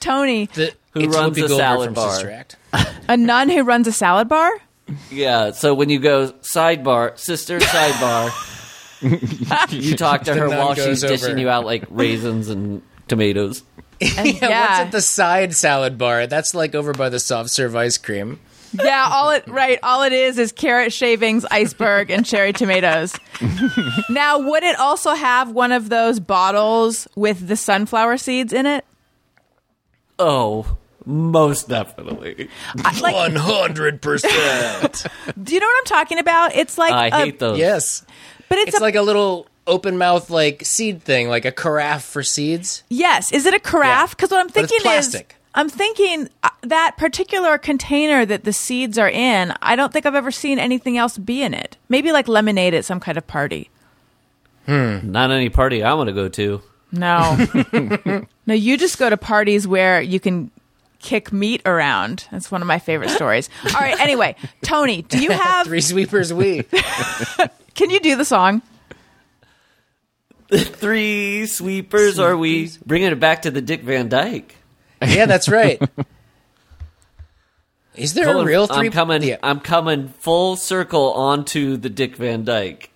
Tony, 0.00 0.46
The, 0.46 0.72
Who 0.92 1.00
it's 1.00 1.14
runs 1.16 1.36
Whoopi 1.36 1.42
the 1.42 1.48
Goldberg 1.48 1.94
salad 1.94 1.94
bar. 1.94 2.44
A 3.08 3.16
nun 3.16 3.48
who 3.50 3.62
runs 3.62 3.86
a 3.86 3.92
salad 3.92 4.28
bar. 4.28 4.50
Yeah, 5.10 5.50
so 5.50 5.74
when 5.74 5.88
you 5.90 5.98
go 5.98 6.32
sidebar, 6.42 7.18
sister 7.18 7.58
sidebar, 7.58 8.30
you 9.72 9.96
talk 9.96 10.22
to 10.24 10.34
her 10.34 10.48
while 10.48 10.74
she's 10.74 11.02
goes 11.02 11.20
dishing 11.22 11.38
you 11.38 11.48
out 11.48 11.64
like 11.64 11.84
raisins 11.90 12.48
and 12.48 12.82
tomatoes. 13.08 13.62
yeah, 14.00 14.22
Yeah. 14.22 14.60
what's 14.60 14.80
at 14.80 14.92
the 14.92 15.00
side 15.02 15.54
salad 15.54 15.98
bar? 15.98 16.26
That's 16.26 16.54
like 16.54 16.74
over 16.74 16.92
by 16.92 17.08
the 17.08 17.18
soft 17.18 17.50
serve 17.50 17.74
ice 17.74 17.98
cream. 17.98 18.38
Yeah, 18.72 19.08
all 19.10 19.30
it 19.30 19.46
right, 19.48 19.78
all 19.82 20.02
it 20.02 20.12
is 20.12 20.38
is 20.38 20.52
carrot 20.52 20.92
shavings, 20.92 21.44
iceberg, 21.50 22.10
and 22.10 22.26
cherry 22.26 22.52
tomatoes. 22.52 23.14
now, 24.10 24.38
would 24.38 24.62
it 24.64 24.78
also 24.78 25.14
have 25.14 25.50
one 25.50 25.72
of 25.72 25.88
those 25.88 26.20
bottles 26.20 27.08
with 27.16 27.48
the 27.48 27.56
sunflower 27.56 28.18
seeds 28.18 28.52
in 28.52 28.66
it? 28.66 28.84
Oh, 30.18 30.76
most 31.06 31.68
definitely. 31.68 32.48
Like, 33.00 33.14
One 33.14 33.34
hundred 33.36 34.02
percent. 34.02 35.06
do 35.42 35.54
you 35.54 35.60
know 35.60 35.66
what 35.66 35.78
I'm 35.78 35.84
talking 35.84 36.18
about? 36.18 36.54
It's 36.54 36.76
like 36.76 36.92
I 36.92 37.06
a- 37.06 37.24
hate 37.24 37.38
those. 37.38 37.58
Yes, 37.58 38.04
but 38.48 38.58
it's, 38.58 38.68
it's 38.70 38.78
a, 38.78 38.82
like 38.82 38.96
a 38.96 39.02
little 39.02 39.46
open 39.66 39.96
mouth 39.98 40.28
like 40.30 40.64
seed 40.64 41.02
thing, 41.02 41.28
like 41.28 41.44
a 41.44 41.52
carafe 41.52 42.02
for 42.04 42.22
seeds. 42.22 42.82
yes. 42.88 43.32
Is 43.32 43.46
it 43.46 43.54
a 43.54 43.60
carafe? 43.60 44.10
Because 44.10 44.30
what 44.30 44.40
I'm 44.40 44.46
But 44.48 44.64
it's 44.64 44.72
thinking 44.72 44.76
is, 44.76 44.82
plastic. 45.08 45.36
I'm 45.54 45.68
thinking 45.68 46.28
uh, 46.42 46.50
that 46.62 46.96
particular 46.98 47.56
container 47.58 48.26
that 48.26 48.44
the 48.44 48.52
seeds 48.52 48.98
are 48.98 49.08
in. 49.08 49.54
I 49.62 49.74
don't 49.74 49.92
think 49.92 50.04
I've 50.06 50.14
ever 50.14 50.30
seen 50.30 50.58
anything 50.58 50.98
else 50.98 51.16
be 51.16 51.42
in 51.42 51.54
it. 51.54 51.76
Maybe 51.88 52.12
like 52.12 52.28
lemonade 52.28 52.74
at 52.74 52.84
some 52.84 53.00
kind 53.00 53.16
of 53.16 53.26
party. 53.26 53.70
Hmm. 54.66 55.10
Not 55.10 55.30
any 55.30 55.48
party 55.48 55.82
I 55.82 55.94
want 55.94 56.08
to 56.08 56.12
go 56.12 56.28
to. 56.28 56.60
No. 56.92 57.46
no, 58.46 58.54
you 58.54 58.76
just 58.76 58.98
go 58.98 59.08
to 59.10 59.16
parties 59.16 59.66
where 59.66 60.00
you 60.00 60.20
can 60.20 60.50
kick 60.98 61.32
meat 61.32 61.62
around. 61.66 62.26
That's 62.30 62.50
one 62.50 62.62
of 62.62 62.68
my 62.68 62.78
favorite 62.78 63.10
stories. 63.10 63.48
All 63.74 63.80
right, 63.80 63.98
anyway, 64.00 64.36
Tony, 64.62 65.02
do 65.02 65.22
you 65.22 65.30
have 65.30 65.66
Three 65.66 65.80
sweepers, 65.80 66.32
we. 66.32 66.62
can 67.74 67.90
you 67.90 68.00
do 68.00 68.16
the 68.16 68.24
song? 68.24 68.62
Three 70.52 71.46
sweepers 71.46 72.18
are 72.18 72.36
we 72.36 72.70
bringing 72.84 73.10
it 73.10 73.20
back 73.20 73.42
to 73.42 73.50
the 73.50 73.60
Dick 73.60 73.82
Van 73.82 74.08
Dyke? 74.08 74.54
yeah, 75.04 75.26
that's 75.26 75.48
right. 75.48 75.82
Is 77.96 78.14
there 78.14 78.28
a 78.28 78.44
real 78.44 78.66
3 78.66 78.86
I'm 78.86 78.92
coming. 78.92 79.22
Yeah. 79.22 79.38
I'm 79.42 79.60
coming 79.60 80.08
full 80.08 80.56
circle 80.56 81.12
onto 81.14 81.76
the 81.76 81.88
Dick 81.88 82.16
Van 82.16 82.44
Dyke. 82.44 82.90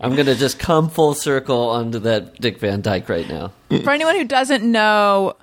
I'm 0.00 0.16
gonna 0.16 0.34
just 0.34 0.58
come 0.58 0.88
full 0.88 1.14
circle 1.14 1.70
onto 1.70 2.00
that 2.00 2.40
Dick 2.40 2.58
Van 2.58 2.80
Dyke 2.80 3.08
right 3.08 3.28
now. 3.28 3.52
For 3.68 3.90
anyone 3.90 4.16
who 4.16 4.24
doesn't 4.24 4.64
know, 4.64 5.34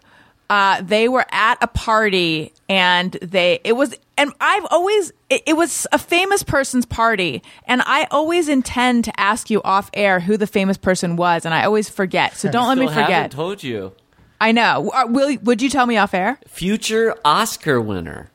uh, 0.50 0.82
they 0.82 1.08
were 1.08 1.26
at 1.32 1.58
a 1.62 1.68
party 1.68 2.52
and 2.68 3.12
they 3.22 3.60
it 3.64 3.74
was 3.74 3.96
and 4.18 4.32
I've 4.42 4.66
always 4.72 5.12
it, 5.30 5.44
it 5.46 5.54
was 5.54 5.86
a 5.92 6.00
famous 6.00 6.44
person's 6.44 6.86
party 6.86 7.44
and 7.66 7.82
I 7.86 8.06
always 8.12 8.50
intend 8.50 9.06
to 9.06 9.20
ask 9.20 9.50
you 9.50 9.62
off 9.64 9.90
air 9.94 10.20
who 10.20 10.38
the 10.38 10.48
famous 10.48 10.78
person 10.78 11.16
was 11.16 11.46
and 11.46 11.54
I 11.54 11.66
always 11.66 11.88
forget. 11.90 12.36
So 12.36 12.50
don't 12.52 12.68
let 12.68 12.78
me 12.78 12.88
forget. 12.88 13.32
told 13.32 13.64
you. 13.64 13.94
I 14.42 14.52
know. 14.52 14.90
Uh, 14.94 15.06
Will 15.08 15.38
would 15.44 15.62
you 15.62 15.70
tell 15.70 15.86
me 15.86 15.98
off 15.98 16.14
air? 16.14 16.40
Future 16.48 17.16
Oscar 17.24 17.80
winner. 17.80 18.32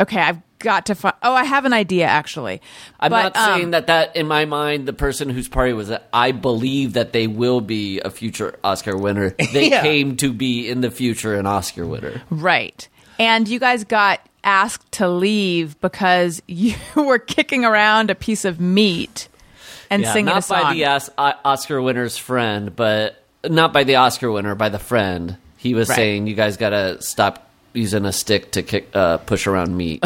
Okay, 0.00 0.20
I've 0.20 0.40
got 0.66 0.86
to 0.86 0.94
find. 0.94 1.14
Oh, 1.22 1.32
I 1.32 1.44
have 1.44 1.64
an 1.64 1.72
idea 1.72 2.04
actually. 2.06 2.60
I'm 3.00 3.10
But, 3.10 3.34
not 3.34 3.36
saying 3.46 3.64
um, 3.66 3.70
that 3.70 3.86
that 3.86 4.16
in 4.16 4.26
my 4.26 4.44
mind 4.44 4.86
the 4.86 4.92
person 4.92 5.30
whose 5.30 5.48
party 5.48 5.72
was 5.72 5.88
that 5.88 6.08
I 6.12 6.32
believe 6.32 6.92
that 6.94 7.12
they 7.12 7.26
will 7.26 7.60
be 7.60 8.00
a 8.00 8.10
future 8.10 8.58
Oscar 8.62 8.96
winner. 8.96 9.30
They 9.52 9.70
Yeah. 9.70 9.82
came 9.82 10.16
to 10.18 10.32
be 10.32 10.68
in 10.68 10.80
the 10.82 10.90
future 10.90 11.34
an 11.36 11.46
Oscar 11.46 11.86
winner. 11.86 12.20
Right. 12.30 12.86
And 13.18 13.48
you 13.48 13.58
guys 13.58 13.84
got 13.84 14.20
asked 14.44 14.90
to 14.92 15.08
leave 15.08 15.80
because 15.80 16.42
you 16.48 16.74
were 16.94 17.18
kicking 17.18 17.64
around 17.64 18.10
a 18.10 18.14
piece 18.14 18.44
of 18.44 18.60
meat 18.60 19.28
and 19.88 20.02
Yeah, 20.02 20.12
singing 20.12 20.36
a 20.36 20.42
song. 20.42 20.62
by 20.62 20.74
the 20.74 20.84
O- 21.16 21.32
Oscar 21.44 21.80
winner's 21.80 22.16
friend, 22.18 22.74
but 22.74 23.22
not 23.48 23.72
by 23.72 23.84
the 23.84 23.96
Oscar 23.96 24.30
winner, 24.32 24.54
by 24.56 24.68
the 24.68 24.78
friend. 24.80 25.36
He 25.56 25.74
was 25.74 25.88
Right. 25.88 25.96
saying 25.96 26.26
you 26.26 26.34
guys 26.34 26.56
got 26.56 26.70
to 26.70 27.00
stop 27.00 27.45
using 27.76 28.04
a 28.04 28.12
stick 28.12 28.52
to 28.52 28.62
kick, 28.62 28.88
uh, 28.94 29.18
push 29.18 29.46
around 29.46 29.76
meat. 29.76 30.02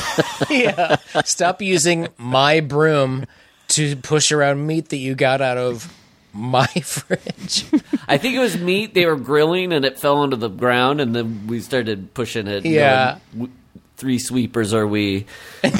yeah. 0.50 0.96
Stop 1.24 1.62
using 1.62 2.08
my 2.18 2.60
broom 2.60 3.26
to 3.68 3.96
push 3.96 4.32
around 4.32 4.66
meat 4.66 4.88
that 4.90 4.98
you 4.98 5.14
got 5.14 5.40
out 5.40 5.56
of 5.56 5.92
my 6.32 6.66
fridge. 6.84 7.64
I 8.08 8.18
think 8.18 8.34
it 8.34 8.40
was 8.40 8.58
meat 8.58 8.94
they 8.94 9.06
were 9.06 9.16
grilling 9.16 9.72
and 9.72 9.84
it 9.84 9.98
fell 9.98 10.18
onto 10.18 10.36
the 10.36 10.48
ground, 10.48 11.00
and 11.00 11.14
then 11.14 11.46
we 11.46 11.60
started 11.60 12.14
pushing 12.14 12.46
it. 12.46 12.64
Yeah. 12.64 13.18
going, 13.36 13.52
Three 13.96 14.18
sweepers 14.18 14.74
are 14.74 14.86
we? 14.86 15.26
I 15.62 15.70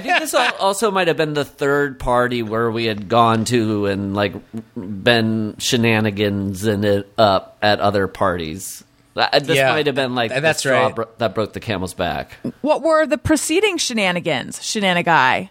think 0.00 0.18
this 0.18 0.34
also 0.34 0.90
might 0.90 1.08
have 1.08 1.16
been 1.16 1.32
the 1.32 1.44
third 1.44 1.98
party 1.98 2.42
where 2.42 2.70
we 2.70 2.84
had 2.84 3.08
gone 3.08 3.46
to 3.46 3.86
and 3.86 4.14
like 4.14 4.34
been 4.76 5.56
shenanigans 5.56 6.66
and 6.66 6.84
it 6.84 7.10
up 7.16 7.56
at 7.62 7.80
other 7.80 8.08
parties. 8.08 8.84
That- 9.14 9.34
uh, 9.34 9.38
This 9.40 9.56
Yeah. 9.56 9.72
might 9.72 9.86
have 9.86 9.94
been 9.94 10.14
like 10.14 10.30
Th- 10.30 10.38
the 10.38 10.42
that's 10.42 10.60
straw 10.60 10.86
right. 10.86 10.94
bro- 10.94 11.08
that 11.18 11.34
broke 11.34 11.52
the 11.52 11.60
camel's 11.60 11.94
back. 11.94 12.36
What 12.62 12.82
were 12.82 13.06
the 13.06 13.18
preceding 13.18 13.76
shenanigans, 13.78 14.58
shenanigai? 14.60 15.48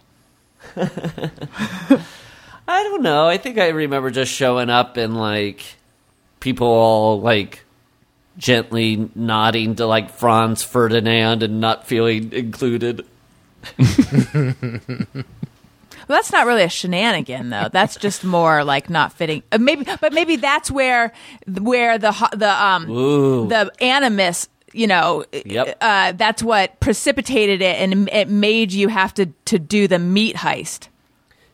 I 0.76 1.30
don't 2.84 3.02
know. 3.02 3.26
I 3.28 3.36
think 3.38 3.58
I 3.58 3.68
remember 3.68 4.10
just 4.10 4.32
showing 4.32 4.70
up 4.70 4.96
and 4.96 5.16
like 5.16 5.62
people 6.40 6.66
all 6.68 7.20
like 7.20 7.64
gently 8.38 9.10
nodding 9.14 9.74
to 9.76 9.86
like 9.86 10.10
Franz 10.10 10.62
Ferdinand 10.62 11.42
and 11.42 11.60
not 11.60 11.86
feeling 11.86 12.32
included. 12.32 13.04
Well, 16.08 16.18
that's 16.18 16.32
not 16.32 16.46
really 16.46 16.62
a 16.62 16.68
shenanigan, 16.68 17.50
though. 17.50 17.68
That's 17.72 17.96
just 17.96 18.24
more 18.24 18.64
like 18.64 18.90
not 18.90 19.12
fitting. 19.12 19.42
Uh, 19.52 19.58
maybe, 19.58 19.86
but 20.00 20.12
maybe 20.12 20.36
that's 20.36 20.70
where 20.70 21.12
where 21.46 21.98
the 21.98 22.12
the 22.36 22.50
um 22.50 22.90
Ooh. 22.90 23.48
the 23.48 23.70
animus. 23.80 24.48
You 24.74 24.86
know, 24.86 25.26
Yep. 25.32 25.76
uh, 25.82 26.12
that's 26.12 26.42
what 26.42 26.80
precipitated 26.80 27.60
it, 27.60 27.78
and 27.78 28.08
it 28.10 28.28
made 28.30 28.72
you 28.72 28.88
have 28.88 29.12
to 29.14 29.26
to 29.44 29.58
do 29.58 29.86
the 29.86 29.98
meat 29.98 30.34
heist. 30.36 30.88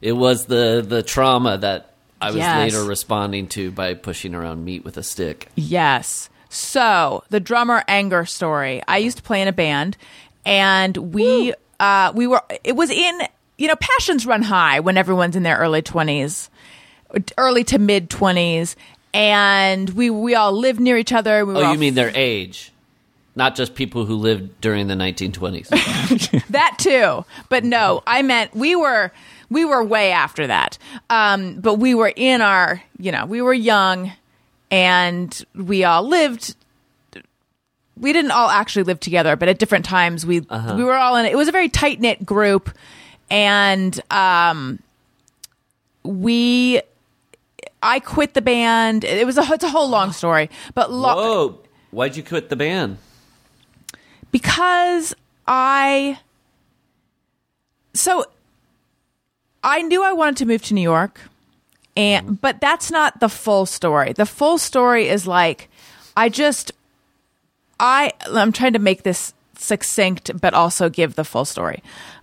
It 0.00 0.12
was 0.12 0.46
the 0.46 0.84
the 0.86 1.02
trauma 1.02 1.58
that 1.58 1.94
I 2.20 2.28
was 2.28 2.36
Yes. 2.36 2.72
later 2.72 2.84
responding 2.88 3.48
to 3.48 3.72
by 3.72 3.94
pushing 3.94 4.36
around 4.36 4.64
meat 4.64 4.84
with 4.84 4.96
a 4.96 5.02
stick. 5.02 5.48
Yes. 5.56 6.30
So 6.48 7.24
the 7.28 7.40
drummer 7.40 7.82
anger 7.88 8.24
story. 8.24 8.82
I 8.86 8.98
used 8.98 9.16
to 9.16 9.22
play 9.24 9.42
in 9.42 9.48
a 9.48 9.52
band, 9.52 9.96
and 10.46 10.96
we 10.96 11.54
uh, 11.80 12.12
we 12.14 12.28
were. 12.28 12.42
It 12.62 12.76
was 12.76 12.90
in 12.90 13.18
you 13.58 13.68
know 13.68 13.76
passions 13.76 14.24
run 14.24 14.42
high 14.42 14.80
when 14.80 14.96
everyone's 14.96 15.36
in 15.36 15.42
their 15.42 15.58
early 15.58 15.82
twenties, 15.82 16.48
early 17.36 17.64
to 17.64 17.78
mid 17.78 18.08
twenties, 18.08 18.76
and 19.12 19.90
we 19.90 20.08
we 20.08 20.34
all 20.34 20.52
lived 20.52 20.80
near 20.80 20.96
each 20.96 21.12
other. 21.12 21.44
We 21.44 21.54
Oh, 21.54 21.72
you 21.72 21.78
mean 21.78 21.94
their 21.94 22.12
age? 22.14 22.72
Not 23.36 23.54
just 23.54 23.74
people 23.76 24.04
who 24.04 24.16
lived 24.16 24.60
during 24.60 24.88
the 24.88 24.94
1920s. 24.94 25.68
that 26.48 26.74
too 26.78 27.24
but 27.48 27.62
no 27.62 28.02
i 28.04 28.20
meant 28.22 28.52
we 28.54 28.74
were 28.74 29.12
we 29.48 29.64
were 29.64 29.84
way 29.84 30.10
after 30.10 30.46
that 30.48 30.76
um 31.08 31.54
but 31.60 31.74
we 31.74 31.94
were 31.94 32.12
in 32.16 32.40
our 32.40 32.82
you 32.98 33.12
know 33.12 33.26
we 33.26 33.40
were 33.40 33.54
young 33.54 34.10
and 34.72 35.44
we 35.54 35.84
all 35.84 36.02
lived 36.02 36.56
we 37.96 38.12
didn't 38.12 38.32
all 38.32 38.48
actually 38.48 38.82
live 38.82 38.98
together 38.98 39.36
but 39.36 39.48
at 39.48 39.58
different 39.58 39.84
times 39.84 40.26
we 40.26 40.40
we 40.40 40.82
were 40.84 40.94
all 40.96 41.14
in 41.16 41.26
it. 41.26 41.32
it 41.32 41.36
was 41.36 41.46
a 41.48 41.52
very 41.52 41.68
tight 41.68 42.00
knit 42.00 42.24
group 42.26 42.70
and 43.30 44.00
um 44.10 44.80
we 46.02 46.80
I 47.82 48.00
quit 48.00 48.34
the 48.34 48.42
band. 48.42 49.04
It 49.04 49.26
was 49.26 49.38
a 49.38 49.42
it's 49.52 49.64
a 49.64 49.68
whole 49.68 49.88
long 49.88 50.12
story, 50.12 50.50
but 50.74 50.90
lo- 50.90 51.14
Whoa! 51.16 51.58
Why'd 51.90 52.16
you 52.16 52.22
quit 52.22 52.48
the 52.48 52.56
band? 52.56 52.98
because 54.30 55.14
I 55.46 56.18
so 57.94 58.26
I 59.64 59.82
knew 59.82 60.04
I 60.04 60.12
wanted 60.12 60.36
to 60.38 60.46
move 60.46 60.62
to 60.64 60.74
New 60.74 60.82
York 60.82 61.20
and 61.96 62.40
but 62.40 62.60
that's 62.60 62.90
not 62.90 63.20
the 63.20 63.28
full 63.28 63.66
story. 63.66 64.12
The 64.12 64.26
full 64.26 64.58
story 64.58 65.08
is 65.08 65.26
like 65.26 65.68
I 66.16 66.28
just 66.28 66.72
I 67.80 68.12
I'm 68.26 68.52
trying 68.52 68.74
to 68.74 68.78
make 68.78 69.02
this 69.02 69.32
succinct 69.58 70.30
but 70.40 70.54
also 70.54 70.88
give 70.88 71.14
the 71.14 71.24
full 71.24 71.44
story. 71.44 71.82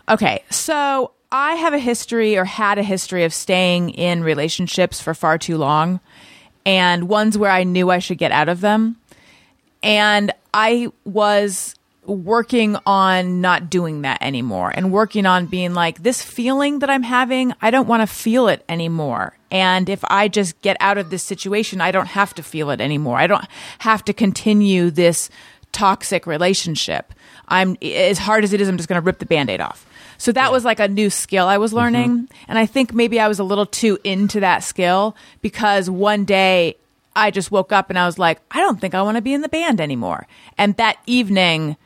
Okay, 0.09 0.43
so 0.49 1.11
I 1.31 1.55
have 1.55 1.73
a 1.73 1.79
history 1.79 2.37
or 2.37 2.45
had 2.45 2.77
a 2.77 2.83
history 2.83 3.23
of 3.23 3.33
staying 3.33 3.89
in 3.91 4.23
relationships 4.23 5.01
for 5.01 5.13
far 5.13 5.37
too 5.37 5.57
long 5.57 5.99
and 6.65 7.09
ones 7.09 7.37
where 7.37 7.51
I 7.51 7.63
knew 7.63 7.89
I 7.89 7.99
should 7.99 8.17
get 8.17 8.31
out 8.31 8.49
of 8.49 8.61
them 8.61 8.97
and 9.83 10.31
I 10.53 10.91
was 11.03 11.75
working 12.05 12.77
on 12.85 13.41
not 13.41 13.69
doing 13.69 14.03
that 14.03 14.21
anymore 14.21 14.71
and 14.73 14.91
working 14.91 15.25
on 15.25 15.47
being 15.47 15.73
like 15.73 16.03
this 16.03 16.21
feeling 16.21 16.79
that 16.79 16.89
I'm 16.89 17.03
having, 17.03 17.53
I 17.61 17.71
don't 17.71 17.87
want 17.87 18.01
to 18.01 18.07
feel 18.07 18.47
it 18.47 18.63
anymore. 18.69 19.37
And 19.51 19.89
if 19.89 20.03
I 20.09 20.27
just 20.27 20.59
get 20.61 20.77
out 20.79 20.97
of 20.97 21.09
this 21.09 21.23
situation, 21.23 21.81
I 21.81 21.91
don't 21.91 22.07
have 22.07 22.33
to 22.35 22.43
feel 22.43 22.69
it 22.69 22.81
anymore. 22.81 23.17
I 23.17 23.27
don't 23.27 23.45
have 23.79 24.03
to 24.05 24.13
continue 24.13 24.91
this 24.91 25.29
toxic 25.71 26.27
relationship. 26.27 27.13
I'm 27.47 27.77
as 27.81 28.17
hard 28.17 28.43
as 28.43 28.53
it 28.53 28.61
is, 28.61 28.67
I'm 28.67 28.77
just 28.77 28.89
going 28.89 29.01
to 29.01 29.05
rip 29.05 29.19
the 29.19 29.25
band-aid 29.25 29.61
off. 29.61 29.85
So 30.17 30.31
that 30.31 30.51
was 30.51 30.63
like 30.63 30.79
a 30.79 30.87
new 30.87 31.09
skill 31.09 31.47
I 31.47 31.57
was 31.57 31.71
mm-hmm. 31.71 31.77
learning. 31.77 32.29
And 32.47 32.57
I 32.57 32.65
think 32.65 32.93
maybe 32.93 33.19
I 33.19 33.27
was 33.27 33.39
a 33.39 33.43
little 33.43 33.65
too 33.65 33.97
into 34.03 34.39
that 34.39 34.63
skill 34.63 35.15
because 35.41 35.89
one 35.89 36.25
day 36.25 36.77
I 37.15 37.31
just 37.31 37.51
woke 37.51 37.71
up 37.71 37.89
and 37.89 37.97
I 37.99 38.05
was 38.05 38.19
like, 38.19 38.39
I 38.51 38.59
don't 38.59 38.79
think 38.79 38.93
I 38.93 39.01
want 39.01 39.15
to 39.15 39.21
be 39.21 39.33
in 39.33 39.41
the 39.41 39.49
band 39.49 39.79
anymore. 39.79 40.27
And 40.57 40.75
that 40.77 40.97
evening, 41.05 41.77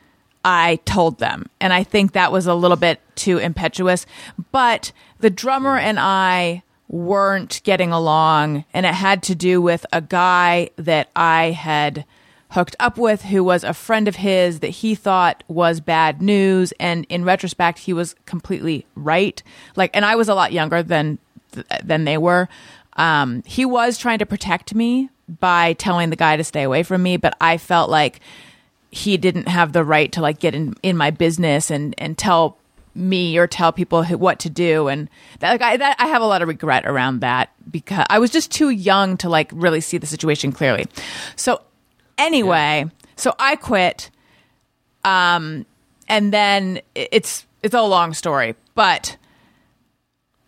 I 0.44 0.76
told 0.84 1.18
them. 1.18 1.50
And 1.60 1.72
I 1.72 1.84
think 1.84 2.12
that 2.12 2.32
was 2.32 2.46
a 2.46 2.54
little 2.54 2.76
bit 2.76 3.00
too 3.14 3.38
impetuous. 3.38 4.06
But 4.52 4.92
the 5.18 5.30
drummer 5.30 5.76
and 5.76 5.98
I 6.00 6.62
weren't 6.88 7.60
getting 7.62 7.92
along, 7.92 8.64
and 8.74 8.84
it 8.84 8.94
had 8.94 9.22
to 9.24 9.34
do 9.34 9.62
with 9.62 9.86
a 9.92 10.00
guy 10.00 10.70
that 10.76 11.08
I 11.14 11.52
had 11.52 12.04
hooked 12.50 12.76
up 12.80 12.98
with 12.98 13.22
who 13.22 13.42
was 13.42 13.64
a 13.64 13.74
friend 13.74 14.08
of 14.08 14.16
his 14.16 14.60
that 14.60 14.68
he 14.68 14.94
thought 14.94 15.42
was 15.48 15.80
bad 15.80 16.20
news. 16.20 16.72
And 16.78 17.06
in 17.08 17.24
retrospect 17.24 17.78
he 17.78 17.92
was 17.92 18.14
completely 18.26 18.86
right. 18.94 19.42
Like 19.76 19.90
and 19.94 20.04
I 20.04 20.16
was 20.16 20.28
a 20.28 20.34
lot 20.34 20.52
younger 20.52 20.82
than 20.82 21.18
than 21.82 22.04
they 22.04 22.18
were. 22.18 22.48
Um 22.96 23.42
he 23.46 23.64
was 23.64 23.98
trying 23.98 24.18
to 24.18 24.26
protect 24.26 24.74
me 24.74 25.10
by 25.40 25.74
telling 25.74 26.10
the 26.10 26.16
guy 26.16 26.36
to 26.36 26.44
stay 26.44 26.62
away 26.62 26.82
from 26.82 27.02
me 27.02 27.16
but 27.16 27.36
I 27.40 27.56
felt 27.56 27.88
like 27.88 28.20
he 28.90 29.16
didn't 29.16 29.46
have 29.46 29.72
the 29.72 29.84
right 29.84 30.10
to 30.12 30.20
like 30.20 30.40
get 30.40 30.54
in 30.54 30.74
in 30.82 30.96
my 30.96 31.10
business 31.10 31.70
and 31.70 31.94
and 31.98 32.18
tell 32.18 32.58
me 32.94 33.38
or 33.38 33.46
tell 33.46 33.72
people 33.72 34.04
what 34.04 34.40
to 34.40 34.50
do. 34.50 34.88
And 34.88 35.08
that 35.38 35.50
like 35.50 35.62
I 35.62 35.76
that 35.76 35.96
I 35.98 36.08
have 36.08 36.22
a 36.22 36.26
lot 36.26 36.42
of 36.42 36.48
regret 36.48 36.86
around 36.86 37.20
that 37.20 37.50
because 37.70 38.06
I 38.10 38.18
was 38.18 38.30
just 38.30 38.50
too 38.50 38.70
young 38.70 39.16
to 39.18 39.28
like 39.28 39.50
really 39.54 39.80
see 39.80 39.98
the 39.98 40.06
situation 40.06 40.50
clearly. 40.50 40.86
So 41.36 41.60
anyway, 42.20 42.86
so 43.16 43.34
I 43.38 43.56
quit 43.56 44.10
um 45.04 45.66
and 46.08 46.32
then 46.32 46.80
it's 46.94 47.46
it's 47.62 47.74
a 47.74 47.82
long 47.82 48.14
story, 48.14 48.54
but 48.74 49.16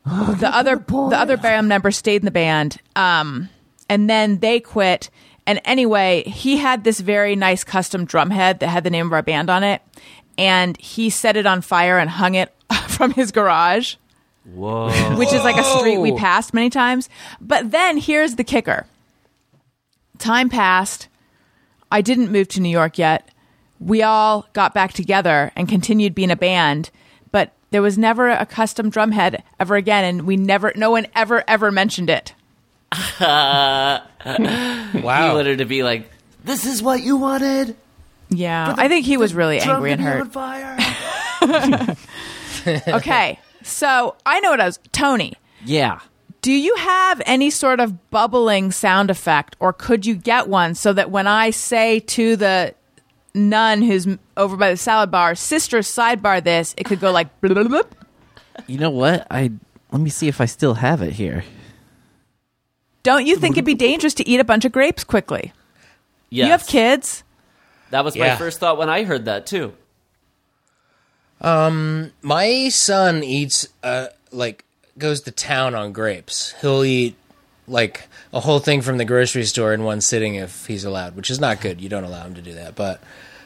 the 0.04 0.50
other 0.52 0.76
the 0.76 1.16
other 1.16 1.36
band 1.36 1.68
member 1.68 1.90
stayed 1.90 2.22
in 2.22 2.24
the 2.24 2.32
band 2.32 2.78
um 2.96 3.48
and 3.88 4.10
then 4.10 4.38
they 4.38 4.58
quit 4.58 5.10
and 5.46 5.60
anyway 5.64 6.24
he 6.24 6.56
had 6.56 6.82
this 6.82 6.98
very 6.98 7.36
nice 7.36 7.62
custom 7.62 8.04
drum 8.04 8.30
head 8.30 8.58
that 8.60 8.68
had 8.68 8.82
the 8.82 8.90
name 8.90 9.06
of 9.06 9.12
our 9.12 9.22
band 9.22 9.48
on 9.48 9.62
it 9.62 9.80
and 10.36 10.76
he 10.78 11.08
set 11.08 11.36
it 11.36 11.46
on 11.46 11.60
fire 11.60 11.98
and 11.98 12.10
hung 12.10 12.34
it 12.34 12.52
from 12.88 13.12
his 13.12 13.30
garage 13.30 13.94
Whoa! 14.44 15.16
which 15.16 15.32
is 15.32 15.44
like 15.44 15.56
a 15.56 15.62
street 15.62 15.98
we 15.98 16.12
passed 16.16 16.52
many 16.52 16.70
times. 16.70 17.08
But 17.40 17.70
then 17.70 17.96
here's 17.96 18.36
the 18.36 18.44
kicker 18.44 18.86
time 20.18 20.48
passed. 20.48 21.08
I 21.92 22.00
didn't 22.00 22.32
move 22.32 22.48
to 22.48 22.60
New 22.60 22.68
York 22.70 22.98
yet. 22.98 23.28
We 23.78 24.02
all 24.02 24.48
got 24.52 24.74
back 24.74 24.92
together 24.92 25.52
and 25.56 25.68
continued 25.68 26.14
being 26.14 26.30
a 26.30 26.36
band, 26.36 26.90
but 27.30 27.52
there 27.70 27.82
was 27.82 27.98
never 27.98 28.28
a 28.28 28.46
custom 28.46 28.90
drumhead 28.90 29.42
ever 29.60 29.76
again. 29.76 30.04
And 30.04 30.26
we 30.26 30.36
never, 30.36 30.72
no 30.76 30.90
one 30.90 31.06
ever, 31.14 31.44
ever 31.48 31.70
mentioned 31.70 32.08
it. 32.10 32.34
You 32.92 33.26
Wow. 35.02 35.34
wanted 35.34 35.58
to 35.58 35.64
be 35.64 35.82
like, 35.82 36.10
"This 36.44 36.64
is 36.66 36.82
what 36.82 37.02
you 37.02 37.16
wanted." 37.16 37.76
Yeah. 38.28 38.74
I 38.76 38.88
think 38.88 39.06
he 39.06 39.16
was 39.16 39.34
really 39.34 39.58
angry 39.60 39.92
and 39.92 40.00
hurt. 40.00 40.32
fire. 40.32 40.76
Okay. 42.88 43.38
So 43.62 44.14
I 44.24 44.40
know 44.40 44.50
what 44.50 44.60
I 44.60 44.66
was, 44.66 44.78
Tony. 44.92 45.34
Yeah. 45.64 46.00
Do 46.42 46.52
you 46.52 46.74
have 46.74 47.22
any 47.24 47.50
sort 47.50 47.78
of 47.78 48.10
bubbling 48.10 48.72
sound 48.72 49.10
effect, 49.10 49.54
or 49.60 49.72
could 49.72 50.04
you 50.04 50.16
get 50.16 50.48
one 50.48 50.74
so 50.74 50.92
that 50.92 51.10
when 51.10 51.28
I 51.28 51.50
say 51.50 52.00
to 52.00 52.34
the 52.34 52.74
nun 53.32 53.80
who's 53.80 54.08
over 54.36 54.56
by 54.56 54.70
the 54.70 54.76
salad 54.76 55.10
bar, 55.10 55.36
sister, 55.36 55.78
sidebar 55.78 56.42
this, 56.42 56.74
it 56.76 56.84
could 56.84 57.00
go 57.00 57.12
like? 57.12 57.28
You 58.66 58.76
know 58.78 58.90
what? 58.90 59.26
I 59.30 59.50
let 59.92 60.00
me 60.02 60.10
see 60.10 60.28
if 60.28 60.40
I 60.40 60.44
still 60.44 60.74
have 60.74 61.00
it 61.00 61.14
here. 61.14 61.42
Don't 63.02 63.26
you 63.26 63.36
think 63.36 63.54
it'd 63.54 63.64
be 63.64 63.74
dangerous 63.74 64.14
to 64.14 64.28
eat 64.28 64.40
a 64.40 64.44
bunch 64.44 64.64
of 64.64 64.72
grapes 64.72 65.04
quickly? 65.04 65.52
Yes. 66.28 66.46
You 66.46 66.50
have 66.50 66.66
kids. 66.66 67.24
That 67.90 68.04
was 68.04 68.16
my 68.16 68.36
first 68.36 68.60
thought 68.60 68.76
when 68.78 68.90
I 68.90 69.04
heard 69.04 69.24
that 69.24 69.46
too. 69.46 69.72
Um, 71.40 72.12
my 72.20 72.68
son 72.68 73.24
eats 73.24 73.68
uh 73.82 74.08
like 74.30 74.64
goes 74.98 75.22
to 75.22 75.30
town 75.30 75.74
on 75.74 75.92
grapes. 75.92 76.54
He'll 76.60 76.84
eat 76.84 77.16
like 77.68 78.08
a 78.32 78.40
whole 78.40 78.58
thing 78.58 78.82
from 78.82 78.98
the 78.98 79.04
grocery 79.04 79.44
store 79.44 79.72
in 79.72 79.84
one 79.84 80.00
sitting 80.00 80.34
if 80.34 80.66
he's 80.66 80.84
allowed, 80.84 81.16
which 81.16 81.30
is 81.30 81.40
not 81.40 81.60
good. 81.60 81.80
You 81.80 81.88
don't 81.88 82.04
allow 82.04 82.24
him 82.24 82.34
to 82.34 82.42
do 82.42 82.54
that, 82.54 82.74
but 82.74 83.00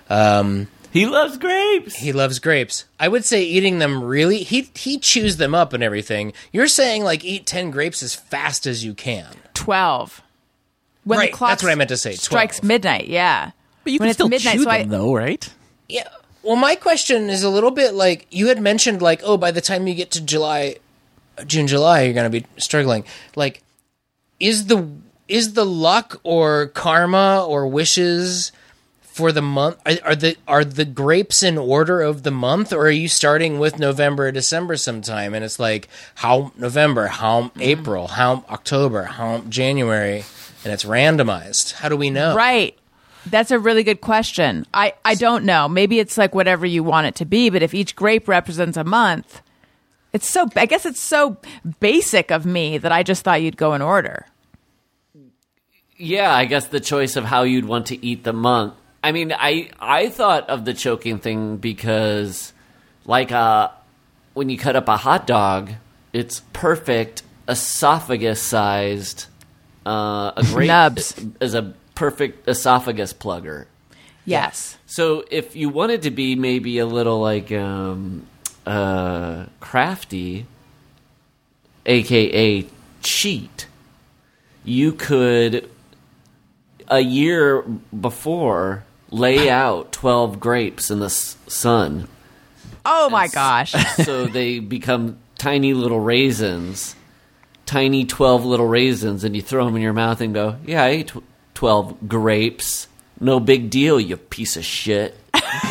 um 0.09 0.69
He 0.93 1.07
loves 1.07 1.37
grapes. 1.37 1.97
he 1.97 2.13
loves 2.13 2.39
grapes. 2.39 2.85
I 2.99 3.09
would 3.09 3.25
say 3.25 3.43
eating 3.45 3.79
them 3.79 4.03
really 4.03 4.39
he 4.43 4.71
he 4.75 4.99
chews 4.99 5.37
them 5.37 5.55
up 5.55 5.73
and 5.73 5.83
everything. 5.83 6.33
You're 6.53 6.69
saying 6.69 7.05
like 7.05 7.25
eat 7.25 7.47
10 7.47 7.71
grapes 7.71 8.03
as 8.03 8.15
fast 8.15 8.67
as 8.67 8.85
you 8.85 8.95
can. 8.95 9.27
Twelve. 9.55 10.23
When 11.05 11.19
Right, 11.21 11.31
the 11.31 11.37
clock 11.37 11.51
that's 11.51 11.63
what 11.63 11.71
I 11.71 11.77
meant 11.77 11.89
to 11.91 11.97
say, 11.97 12.15
Strikes 12.15 12.63
midnight. 12.63 13.07
Yeah. 13.09 13.53
But 13.85 13.93
you 13.93 13.99
When 14.01 14.07
can 14.07 14.11
it's 14.11 14.17
still 14.17 14.29
midnight, 14.29 14.57
chew 14.57 14.65
so 14.65 14.71
I- 14.71 14.79
them, 14.79 14.89
though, 14.89 15.15
right? 15.15 15.49
Yeah. 15.89 16.09
Well, 16.43 16.57
my 16.57 16.75
question 16.75 17.29
is 17.31 17.43
a 17.45 17.49
little 17.51 17.71
bit 17.71 17.95
like 17.95 18.27
you 18.31 18.49
had 18.49 18.61
mentioned, 18.61 19.03
like, 19.03 19.21
oh, 19.25 19.37
by 19.37 19.51
the 19.53 19.61
time 19.61 19.87
you 19.87 19.95
get 19.95 20.11
to 20.13 20.21
July, 20.21 20.77
June, 21.46 21.66
July, 21.66 22.03
you're 22.03 22.14
going 22.14 22.31
to 22.31 22.40
be 22.40 22.46
struggling. 22.57 23.05
Like, 23.35 23.62
is 24.40 24.66
the 24.66 24.88
is 25.29 25.55
the 25.55 25.66
luck 25.66 26.20
or 26.22 26.68
karma 26.68 27.44
or 27.44 27.66
wishes 27.66 28.53
for 29.16 29.33
the 29.33 29.42
month 29.42 29.79
are, 29.87 29.96
are 30.05 30.14
the 30.14 30.37
are 30.46 30.64
the 30.64 30.85
grapes 30.85 31.42
in 31.42 31.57
order 31.57 32.03
of 32.03 32.22
the 32.22 32.31
month, 32.31 32.72
or 32.72 32.87
are 32.87 32.90
you 32.90 33.09
starting 33.09 33.59
with 33.59 33.79
November 33.79 34.27
or 34.27 34.33
December 34.33 34.77
sometime, 34.77 35.33
and 35.33 35.42
it's 35.42 35.59
like 35.59 35.88
how 36.16 36.53
November, 36.59 37.07
how 37.07 37.44
mm-hmm. 37.44 37.62
April, 37.62 38.09
how 38.09 38.44
October, 38.51 39.05
how 39.05 39.38
January, 39.49 40.25
and 40.64 40.72
it's 40.72 40.85
randomized. 40.85 41.72
How 41.72 41.88
do 41.88 41.96
we 41.96 42.11
know? 42.11 42.37
Right. 42.37 42.77
That's 43.25 43.51
a 43.51 43.59
really 43.59 43.83
good 43.83 44.01
question. 44.01 44.66
I, 44.75 44.92
I 45.05 45.14
don't 45.14 45.44
know. 45.44 45.66
Maybe 45.66 45.99
it's 45.99 46.18
like 46.18 46.35
whatever 46.35 46.66
you 46.66 46.85
want 46.85 47.07
it 47.07 47.14
to 47.16 47.25
be, 47.25 47.51
but 47.51 47.62
if 47.62 47.72
each 47.72 47.96
grape 47.96 48.29
represents 48.29 48.77
a 48.77 48.85
month, 48.85 49.40
it's 50.12 50.29
so, 50.29 50.49
I 50.57 50.66
guess 50.66 50.87
it's 50.87 51.01
so 51.01 51.37
basic 51.81 52.31
of 52.31 52.47
me 52.47 52.79
that 52.79 52.92
I 52.92 53.03
just 53.03 53.23
thought 53.23 53.42
you'd 53.42 53.57
go 53.57 53.75
in 53.75 53.83
order. 53.83 54.27
Yeah, 55.97 56.35
I 56.35 56.45
guess 56.45 56.66
the 56.66 56.81
choice 56.81 57.16
of 57.16 57.25
how 57.25 57.42
you'd 57.42 57.64
want 57.64 57.87
to 57.87 58.05
eat 58.05 58.25
the 58.25 58.33
month. 58.33 58.75
I 59.03 59.12
mean, 59.12 59.33
I 59.33 59.71
I 59.79 60.09
thought 60.09 60.51
of 60.51 60.64
the 60.64 60.75
choking 60.75 61.19
thing 61.19 61.57
because, 61.59 62.53
like, 63.05 63.33
uh, 63.33 63.71
when 64.35 64.51
you 64.51 64.59
cut 64.59 64.77
up 64.77 64.88
a 64.88 64.97
hot 64.97 65.27
dog, 65.27 65.71
it's 66.12 66.40
perfect 66.53 67.23
esophagus 67.49 68.42
sized. 68.42 69.27
Uh, 69.87 70.33
a 70.37 70.45
grape 70.53 70.69
Nubs. 70.69 71.14
is 71.40 71.55
a 71.55 71.75
perfect 71.95 72.49
esophagus 72.49 73.12
plugger. 73.14 73.66
Yes. 74.25 74.77
So 74.87 75.25
if 75.31 75.55
you 75.55 75.69
wanted 75.69 76.03
to 76.03 76.11
be 76.11 76.35
maybe 76.35 76.79
a 76.79 76.87
little 76.87 77.21
like 77.21 77.53
um, 77.53 78.27
uh, 78.67 79.47
crafty, 79.61 80.47
aka 81.87 82.67
cheat, 83.03 83.67
you 84.65 84.93
could 84.93 85.69
a 86.89 87.01
year 87.01 87.63
before 87.99 88.85
lay 89.11 89.49
out 89.49 89.93
twelve 89.93 90.41
grapes 90.41 90.91
in 90.91 90.99
the 91.01 91.07
s- 91.07 91.37
sun, 91.47 92.09
Oh 92.85 93.09
my 93.11 93.29
gosh. 93.29 93.73
so 94.05 94.27
they 94.27 94.59
become 94.61 95.19
tiny 95.39 95.75
little 95.75 95.99
raisins, 96.01 96.95
tiny 97.67 98.05
12 98.05 98.45
little 98.45 98.67
raisins 98.69 99.25
and 99.25 99.35
you 99.35 99.43
throw 99.43 99.65
them 99.67 99.75
in 99.77 99.83
your 99.83 99.93
mouth 99.93 100.21
and 100.21 100.33
go, 100.33 100.57
Yeah, 100.65 100.85
I 100.85 100.89
ate 100.89 101.09
tw- 101.09 101.23
12 101.55 102.09
grapes. 102.09 102.87
No 103.19 103.41
big 103.41 103.71
deal, 103.71 103.99
you 103.99 104.17
piece 104.17 104.57
of 104.57 104.65
shit. 104.65 105.17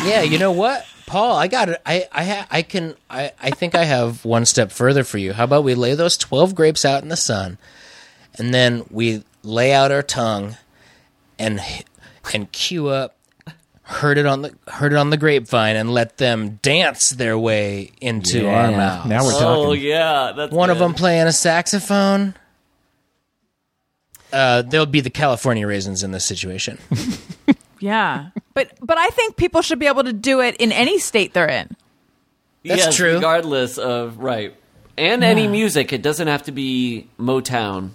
yeah, 0.04 0.20
you 0.22 0.38
know 0.38 0.52
what, 0.52 0.84
Paul? 1.06 1.36
I 1.36 1.46
got 1.48 1.68
it. 1.68 1.80
I 1.86 2.06
I 2.12 2.24
ha- 2.24 2.46
I 2.50 2.62
can. 2.62 2.94
I 3.08 3.32
I 3.40 3.50
think 3.50 3.74
I 3.74 3.84
have 3.84 4.24
one 4.24 4.44
step 4.44 4.72
further 4.72 5.04
for 5.04 5.18
you. 5.18 5.32
How 5.32 5.44
about 5.44 5.64
we 5.64 5.74
lay 5.74 5.94
those 5.94 6.16
twelve 6.16 6.54
grapes 6.54 6.84
out 6.84 7.02
in 7.02 7.08
the 7.08 7.16
sun, 7.16 7.58
and 8.38 8.52
then 8.52 8.84
we 8.90 9.22
lay 9.42 9.72
out 9.72 9.92
our 9.92 10.02
tongue, 10.02 10.56
and 11.38 11.60
and 12.34 12.50
cue 12.52 12.88
up. 12.88 13.12
Heard 13.88 14.18
it 14.18 14.26
on 14.26 14.42
the 14.42 14.52
heard 14.66 14.92
it 14.92 14.96
on 14.96 15.10
the 15.10 15.16
grapevine 15.16 15.76
and 15.76 15.88
let 15.94 16.16
them 16.18 16.58
dance 16.60 17.10
their 17.10 17.38
way 17.38 17.92
into 18.00 18.48
our 18.48 18.70
Yeah, 18.72 18.76
mouths. 18.76 19.08
now 19.08 19.24
we're 19.24 19.30
talking. 19.30 19.64
Oh, 19.64 19.72
yeah. 19.74 20.32
That's 20.36 20.52
One 20.52 20.70
of 20.70 20.80
them 20.80 20.92
playing 20.92 21.28
a 21.28 21.32
saxophone. 21.32 22.34
Uh, 24.32 24.62
they'll 24.62 24.86
be 24.86 25.00
the 25.00 25.08
California 25.10 25.64
raisins 25.68 26.02
in 26.02 26.10
this 26.10 26.24
situation. 26.24 26.78
Yeah. 27.78 28.30
But 28.54 28.72
but 28.80 28.98
I 28.98 29.08
think 29.10 29.36
people 29.36 29.62
should 29.62 29.78
be 29.78 29.86
able 29.86 30.04
to 30.04 30.12
do 30.12 30.40
it 30.40 30.56
in 30.56 30.72
any 30.72 30.98
state 30.98 31.34
they're 31.34 31.48
in. 31.48 31.76
That's 32.64 32.86
Yes, 32.86 32.96
true. 32.96 33.14
Regardless 33.14 33.78
of, 33.78 34.18
right. 34.18 34.54
And 34.98 35.22
any 35.22 35.46
music. 35.46 35.92
It 35.92 36.02
doesn't 36.02 36.26
have 36.26 36.44
to 36.44 36.52
be 36.52 37.08
Motown. 37.18 37.90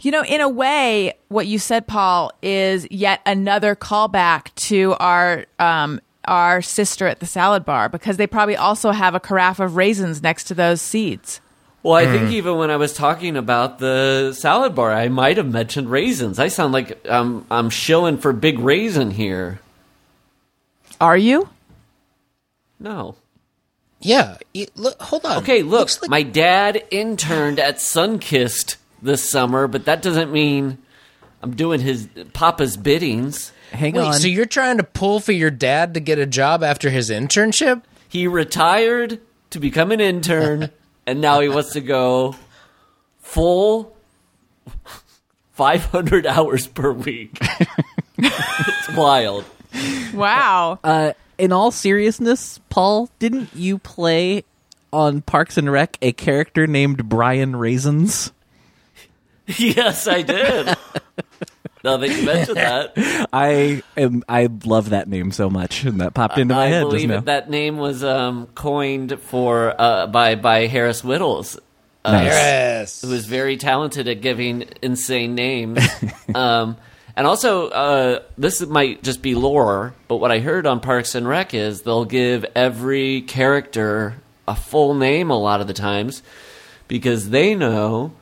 You 0.00 0.12
know, 0.12 0.24
in 0.24 0.40
a 0.40 0.48
way, 0.48 1.14
what 1.28 1.46
you 1.46 1.58
said, 1.58 1.86
Paul, 1.86 2.32
is 2.42 2.86
yet 2.90 3.20
another 3.26 3.74
callback 3.74 4.54
to 4.66 4.94
our 5.00 5.46
um, 5.58 6.00
our 6.26 6.62
sister 6.62 7.06
at 7.06 7.20
the 7.20 7.26
salad 7.26 7.64
bar 7.64 7.88
because 7.88 8.16
they 8.16 8.26
probably 8.26 8.56
also 8.56 8.92
have 8.92 9.14
a 9.14 9.20
carafe 9.20 9.60
of 9.60 9.76
raisins 9.76 10.22
next 10.22 10.44
to 10.44 10.54
those 10.54 10.80
seeds. 10.80 11.40
Well, 11.84 11.94
I 11.94 12.06
think 12.06 12.30
even 12.32 12.56
when 12.56 12.70
I 12.70 12.76
was 12.76 12.92
talking 12.94 13.36
about 13.36 13.78
the 13.78 14.32
salad 14.32 14.74
bar, 14.74 14.90
I 14.90 15.08
might 15.08 15.36
have 15.36 15.46
mentioned 15.52 15.90
raisins. 15.90 16.38
I 16.38 16.48
sound 16.48 16.72
like 16.72 16.98
um, 17.08 17.46
I'm 17.50 17.68
shilling 17.70 18.16
for 18.18 18.32
big 18.32 18.58
raisin 18.58 19.10
here. 19.12 19.60
Are 21.00 21.16
you? 21.16 21.48
No. 22.80 23.16
yeah, 24.00 24.38
y- 24.54 24.66
look, 24.76 25.00
hold 25.00 25.24
on. 25.24 25.38
Okay, 25.42 25.62
look, 25.62 25.90
like- 26.02 26.10
my 26.10 26.22
dad 26.22 26.82
interned 26.90 27.58
at 27.60 27.76
Sunkist 27.76 28.76
this 29.02 29.28
summer, 29.28 29.66
but 29.68 29.84
that 29.84 30.02
doesn't 30.02 30.32
mean 30.32 30.78
I'm 31.42 31.54
doing 31.54 31.80
his 31.80 32.08
Papa's 32.32 32.76
biddings. 32.76 33.52
Hang 33.72 33.92
Wait, 33.94 34.04
on. 34.06 34.14
so 34.14 34.26
you're 34.28 34.46
trying 34.46 34.78
to 34.78 34.84
pull 34.84 35.20
for 35.20 35.32
your 35.32 35.50
dad 35.50 35.94
to 35.94 36.00
get 36.00 36.18
a 36.18 36.26
job 36.26 36.62
after 36.62 36.88
his 36.90 37.10
internship? 37.10 37.82
He 38.08 38.26
retired 38.26 39.20
to 39.50 39.58
become 39.60 39.90
an 39.92 40.00
intern, 40.00 40.70
and 41.06 41.20
now 41.20 41.40
he 41.40 41.48
wants 41.48 41.72
to 41.72 41.80
go 41.80 42.34
full 43.20 43.94
500 45.52 46.26
hours 46.26 46.66
per 46.66 46.92
week. 46.92 47.38
it's 48.18 48.96
wild. 48.96 49.44
Wow. 50.14 50.78
uh, 50.84 51.12
in 51.38 51.52
all 51.52 51.70
seriousness, 51.70 52.60
Paul, 52.70 53.10
didn't 53.18 53.50
you 53.54 53.78
play 53.78 54.44
on 54.92 55.20
Parks 55.22 55.58
and 55.58 55.70
Rec 55.70 55.98
a 56.00 56.12
character 56.12 56.66
named 56.66 57.08
Brian 57.08 57.56
Raisins? 57.56 58.32
Yes, 59.58 60.08
I 60.08 60.22
did. 60.22 60.74
Now 61.84 61.98
that 61.98 62.08
you 62.08 62.24
mentioned 62.24 62.56
that, 62.96 63.28
I 63.32 63.82
am. 63.96 64.24
I 64.28 64.48
love 64.64 64.90
that 64.90 65.06
name 65.06 65.30
so 65.32 65.50
much, 65.50 65.84
and 65.84 66.00
that 66.00 66.14
popped 66.14 66.38
into 66.38 66.54
my 66.54 66.64
I 66.64 66.66
head 66.68 66.80
just 66.84 66.90
believe 66.92 67.08
now. 67.10 67.16
that 67.16 67.26
that 67.26 67.50
name 67.50 67.76
was 67.76 68.02
um, 68.02 68.46
coined 68.54 69.20
for 69.20 69.78
uh, 69.78 70.06
by 70.06 70.34
by 70.34 70.66
Harris 70.66 71.02
Wittels. 71.02 71.58
Uh, 72.04 72.12
Nice. 72.12 72.24
Yes. 72.26 73.02
who 73.02 73.12
is 73.12 73.24
very 73.26 73.56
talented 73.56 74.08
at 74.08 74.20
giving 74.20 74.64
insane 74.82 75.34
names. 75.34 75.78
um, 76.34 76.76
and 77.16 77.26
also, 77.26 77.68
uh, 77.68 78.20
this 78.36 78.60
might 78.66 79.02
just 79.02 79.22
be 79.22 79.34
lore, 79.34 79.94
but 80.08 80.16
what 80.16 80.30
I 80.30 80.40
heard 80.40 80.66
on 80.66 80.80
Parks 80.80 81.14
and 81.14 81.26
Rec 81.28 81.54
is 81.54 81.82
they'll 81.82 82.04
give 82.04 82.44
every 82.54 83.22
character 83.22 84.16
a 84.48 84.54
full 84.54 84.92
name 84.94 85.30
a 85.30 85.38
lot 85.38 85.60
of 85.62 85.66
the 85.66 85.72
times 85.72 86.22
because 86.88 87.30
they 87.30 87.54
know 87.54 88.12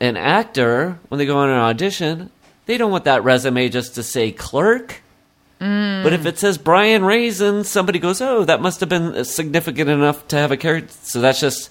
an 0.00 0.16
actor, 0.18 0.98
when 1.08 1.18
they 1.18 1.24
go 1.26 1.38
on 1.38 1.48
an 1.48 1.56
audition, 1.58 2.30
they 2.66 2.76
don't 2.78 2.90
want 2.90 3.04
that 3.04 3.24
resume 3.24 3.68
just 3.68 3.94
to 3.96 4.02
say 4.02 4.32
clerk. 4.32 5.00
But 5.58 6.12
if 6.12 6.26
it 6.26 6.38
says 6.38 6.58
Brian 6.58 7.04
Raisin, 7.06 7.64
somebody 7.64 7.98
goes, 7.98 8.20
"Oh, 8.20 8.44
that 8.44 8.60
must 8.60 8.80
have 8.80 8.90
been 8.90 9.14
uh, 9.14 9.24
significant 9.24 9.88
enough 9.88 10.28
to 10.28 10.36
have 10.36 10.52
a 10.52 10.58
character." 10.58 10.92
So 11.02 11.22
that's 11.22 11.40
just 11.40 11.70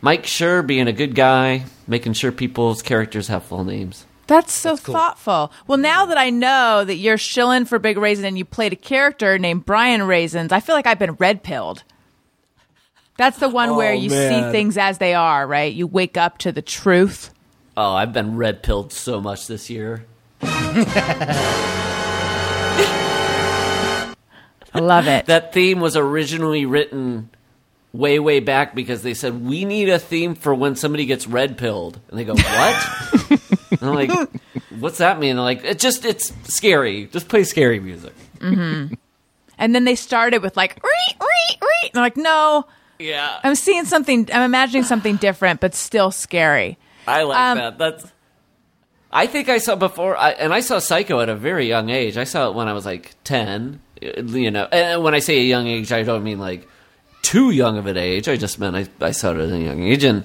Mike 0.00 0.24
Schur 0.24 0.66
being 0.66 0.88
a 0.88 0.92
good 0.92 1.14
guy, 1.14 1.64
making 1.86 2.14
sure 2.14 2.32
people's 2.32 2.82
characters 2.82 3.28
have 3.28 3.44
full 3.44 3.62
names. 3.62 4.04
That's 4.26 4.52
so 4.52 4.74
thoughtful. 4.74 5.52
Well, 5.68 5.78
now 5.78 6.06
that 6.06 6.18
I 6.18 6.30
know 6.30 6.82
that 6.84 6.96
you're 6.96 7.18
shilling 7.18 7.66
for 7.66 7.78
Big 7.78 7.98
Raisin 7.98 8.24
and 8.24 8.36
you 8.36 8.44
played 8.44 8.72
a 8.72 8.76
character 8.76 9.38
named 9.38 9.64
Brian 9.64 10.02
Raisins, 10.02 10.50
I 10.50 10.58
feel 10.58 10.74
like 10.74 10.86
I've 10.86 10.98
been 10.98 11.12
red 11.14 11.44
pilled. 11.44 11.84
That's 13.16 13.38
the 13.38 13.48
one 13.50 13.76
where 13.76 13.92
Oh, 13.92 13.96
you 13.96 14.10
see 14.10 14.50
things 14.50 14.76
as 14.76 14.98
they 14.98 15.14
are, 15.14 15.46
right? 15.46 15.72
You 15.72 15.86
wake 15.86 16.16
up 16.16 16.38
to 16.38 16.50
the 16.50 16.62
truth. 16.62 17.32
Oh, 17.76 17.94
I've 17.94 18.12
been 18.12 18.36
red 18.36 18.62
pilled 18.62 18.92
so 18.92 19.20
much 19.20 19.46
this 19.46 19.68
year. 19.68 20.04
I 20.42 20.50
love 24.80 25.06
it. 25.06 25.26
That 25.26 25.52
theme 25.52 25.80
was 25.80 25.96
originally 25.96 26.66
written 26.66 27.30
way, 27.92 28.18
way 28.18 28.40
back 28.40 28.74
because 28.74 29.02
they 29.02 29.14
said 29.14 29.44
we 29.44 29.64
need 29.64 29.88
a 29.88 29.98
theme 29.98 30.34
for 30.34 30.54
when 30.54 30.76
somebody 30.76 31.06
gets 31.06 31.26
red 31.26 31.58
pilled, 31.58 32.00
and 32.08 32.18
they 32.18 32.24
go, 32.24 32.34
"What?" 32.34 33.30
and 33.70 33.82
I'm 33.82 33.94
like, 33.94 34.10
"What's 34.78 34.98
that 34.98 35.18
mean?" 35.18 35.36
They're 35.36 35.44
like, 35.44 35.64
"It 35.64 35.78
just 35.78 36.04
it's 36.04 36.32
scary. 36.52 37.06
Just 37.06 37.28
play 37.28 37.44
scary 37.44 37.80
music." 37.80 38.14
Mm-hmm. 38.38 38.94
and 39.58 39.74
then 39.74 39.84
they 39.84 39.94
started 39.94 40.42
with 40.42 40.56
like, 40.56 40.82
"Ree, 40.82 41.16
ree, 41.20 41.56
ree." 41.62 41.68
And 41.84 41.92
they're 41.94 42.02
like, 42.02 42.16
no, 42.16 42.66
Yeah, 42.98 43.38
I'm 43.44 43.54
seeing 43.54 43.84
something, 43.84 44.28
I'm 44.32 44.42
imagining 44.42 44.82
something 44.82 45.16
different, 45.16 45.60
but 45.60 45.74
still 45.74 46.10
scary. 46.10 46.76
I 47.06 47.22
like 47.22 47.38
Um, 47.38 47.58
that. 47.58 47.78
That's. 47.78 48.12
I 49.12 49.26
think 49.26 49.48
I 49.48 49.58
saw 49.58 49.76
before, 49.76 50.16
I, 50.16 50.30
and 50.32 50.52
I 50.52 50.58
saw 50.60 50.80
Psycho 50.80 51.20
at 51.20 51.28
a 51.28 51.36
very 51.36 51.68
young 51.68 51.88
age. 51.88 52.16
I 52.16 52.24
saw 52.24 52.48
it 52.48 52.54
when 52.56 52.66
I 52.66 52.72
was 52.72 52.84
like 52.84 53.14
ten. 53.22 53.80
uh, 54.02 54.22
You 54.22 54.50
know, 54.50 54.64
and 54.72 55.02
when 55.04 55.14
I 55.14 55.20
say 55.20 55.38
a 55.38 55.44
young 55.44 55.66
age, 55.68 55.92
I 55.92 56.02
don't 56.02 56.24
mean 56.24 56.38
like 56.40 56.66
too 57.22 57.50
young 57.50 57.78
of 57.78 57.86
an 57.86 57.96
age. 57.96 58.28
I 58.28 58.36
just 58.36 58.58
meant 58.58 58.74
I, 58.76 58.88
I 59.00 59.12
saw 59.12 59.30
it 59.30 59.38
at 59.38 59.50
a 59.50 59.58
young 59.58 59.82
age, 59.82 60.02
and 60.04 60.24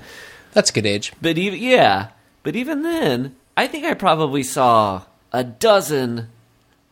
That's 0.54 0.72
a 0.72 0.74
good 0.74 0.86
age. 0.88 1.14
but 1.22 1.38
even 1.38 1.60
yeah, 1.62 2.08
but 2.44 2.56
even 2.56 2.82
then, 2.82 3.36
I 3.56 3.68
think 3.68 3.86
I 3.86 3.94
probably 3.94 4.42
saw 4.44 5.04
a 5.32 5.44
dozen 5.44 6.30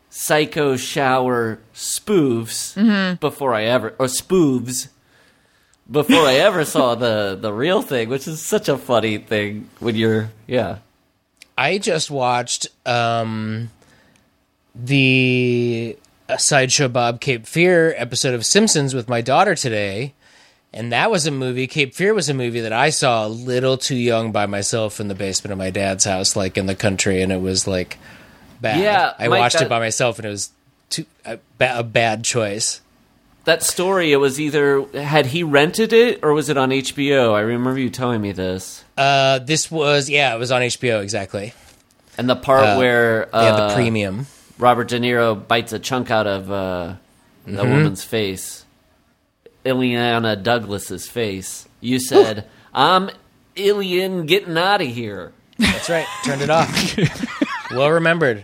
Psycho 0.10 0.78
shower 0.78 1.60
spoofs 1.74 3.20
before 3.20 3.54
I 3.54 3.64
ever 3.66 3.96
or 4.00 4.06
spoofs 4.06 4.88
before 5.90 6.26
I 6.26 6.36
ever 6.36 6.66
saw 6.66 6.96
the 6.96 7.38
the 7.40 7.52
real 7.54 7.82
thing, 7.82 8.10
which 8.10 8.28
is 8.28 8.42
such 8.42 8.70
a 8.70 8.78
funny 8.78 9.18
thing 9.18 9.70
when 9.80 9.96
you're 9.96 10.30
yeah. 10.48 10.80
I 11.58 11.80
just 11.80 12.12
watched 12.12 12.68
um, 12.86 13.70
the 14.76 15.98
uh, 16.30 16.38
Sideshow 16.38 16.88
Bob 16.88 17.20
Cape 17.20 17.48
Fear 17.48 17.96
episode 17.98 18.36
of 18.36 18.46
Simpsons 18.46 18.94
with 18.94 19.10
my 19.10 19.22
daughter 19.22 19.56
today. 19.56 20.14
And 20.74 20.92
that 20.92 21.10
was 21.10 21.26
a 21.26 21.32
movie. 21.32 21.66
Cape 21.66 21.96
Fear 21.96 22.14
was 22.14 22.30
a 22.30 22.34
movie 22.34 22.60
that 22.60 22.74
I 22.74 22.90
saw 22.92 23.26
a 23.26 23.30
little 23.30 23.78
too 23.78 23.96
young 23.96 24.32
by 24.32 24.46
myself 24.46 25.00
in 25.00 25.08
the 25.08 25.16
basement 25.16 25.52
of 25.54 25.58
my 25.58 25.72
dad's 25.72 26.04
house, 26.04 26.36
like 26.36 26.58
in 26.58 26.66
the 26.68 26.76
country, 26.76 27.22
and 27.24 27.32
it 27.32 27.42
was 27.42 27.66
like 27.66 27.98
bad. 28.62 28.82
Yeah, 28.82 29.14
I 29.18 29.30
Mike, 29.30 29.40
watched 29.40 29.58
that- 29.60 29.66
it 29.66 29.70
by 29.70 29.80
myself, 29.80 30.20
and 30.20 30.26
it 30.26 30.30
was 30.30 30.52
too 30.90 31.06
a, 31.26 31.40
a 31.60 31.84
bad 31.84 32.24
choice. 32.24 32.82
That 33.48 33.64
story, 33.64 34.12
it 34.12 34.18
was 34.18 34.40
either 34.42 34.84
had 34.94 35.26
he 35.28 35.42
rented 35.42 35.94
it 35.94 36.20
or 36.22 36.34
was 36.34 36.50
it 36.50 36.58
on 36.58 36.70
HBO? 36.70 37.34
I 37.34 37.40
remember 37.40 37.80
you 37.80 37.90
telling 37.90 38.22
me 38.22 38.34
this. 38.34 38.84
Uh, 38.98 39.40
this 39.40 39.72
was 39.72 40.10
yeah, 40.10 40.36
it 40.36 40.38
was 40.38 40.52
on 40.52 40.62
HBO 40.62 41.02
exactly. 41.02 41.54
And 42.18 42.30
the 42.30 42.36
part 42.36 42.66
Uh, 42.66 42.76
where 42.76 43.30
Yeah, 43.34 43.40
uh, 43.40 43.68
the 43.70 43.74
premium. 43.76 44.28
Robert 44.60 44.90
De 44.90 45.00
Niro 45.00 45.48
bites 45.48 45.72
a 45.72 45.80
chunk 45.80 46.12
out 46.12 46.28
of 46.28 46.52
uh, 46.52 46.56
a 46.56 47.50
Mm-hmm. 47.50 47.58
woman's 47.72 48.04
face, 48.04 48.66
Illeana 49.66 50.42
Douglas's 50.42 51.08
face. 51.08 51.68
You 51.80 52.00
said, 52.00 52.46
"I'm 52.74 53.10
Ilian 53.56 54.26
getting 54.26 54.58
out 54.58 54.82
of 54.82 54.88
here." 54.88 55.32
That's 55.58 55.90
right. 55.90 56.06
Turned 56.26 56.42
it 56.42 56.50
off. 56.50 56.98
well 57.72 57.92
remembered. 57.92 58.44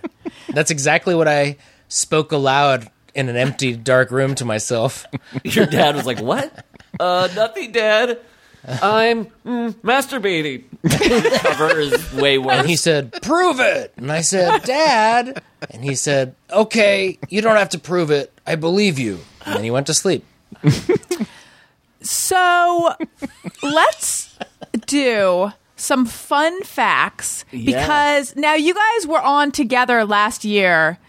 That's 0.50 0.72
exactly 0.72 1.16
what 1.16 1.28
I 1.28 1.58
spoke 1.89 2.32
aloud 2.32 2.89
in 3.15 3.30
an 3.30 3.36
empty, 3.36 3.76
dark 3.76 4.12
room 4.12 4.36
to 4.36 4.45
myself. 4.45 5.06
Your 5.43 5.65
dad 5.65 5.95
was 5.95 6.06
like, 6.06 6.19
"What? 6.19 6.65
Uh, 6.99 7.30
nothing, 7.36 7.71
Dad. 7.71 8.19
I'm 8.65 9.26
mm, 9.45 9.73
masturbating." 9.76 10.63
Cover 11.41 11.80
is 11.80 12.13
way 12.13 12.38
worse. 12.38 12.60
And 12.60 12.69
he 12.69 12.76
said, 12.76 13.13
Prove 13.21 13.60
it. 13.60 13.93
And 13.97 14.12
I 14.12 14.21
said, 14.21 14.63
Dad. 14.63 15.41
And 15.69 15.84
he 15.84 15.95
said, 15.95 16.36
Okay, 16.52 17.17
you 17.30 17.41
don't 17.41 17.56
have 17.56 17.69
to 17.69 17.80
prove 17.80 18.12
it. 18.12 18.34
I 18.45 18.56
believe 18.56 18.99
you. 18.99 19.19
And 19.45 19.56
then 19.56 19.63
he 19.63 19.71
went 19.71 19.88
to 19.88 19.93
sleep. 19.93 20.26
So 22.04 22.93
let's 23.62 24.38
do 24.88 25.52
some 25.78 26.06
fun 26.06 26.63
facts 26.63 27.45
because 27.52 28.36
now 28.36 28.54
you 28.56 28.73
guys 28.73 29.08
were 29.08 29.21
on 29.21 29.52
together 29.52 30.06
last 30.06 30.43
year, 30.43 30.99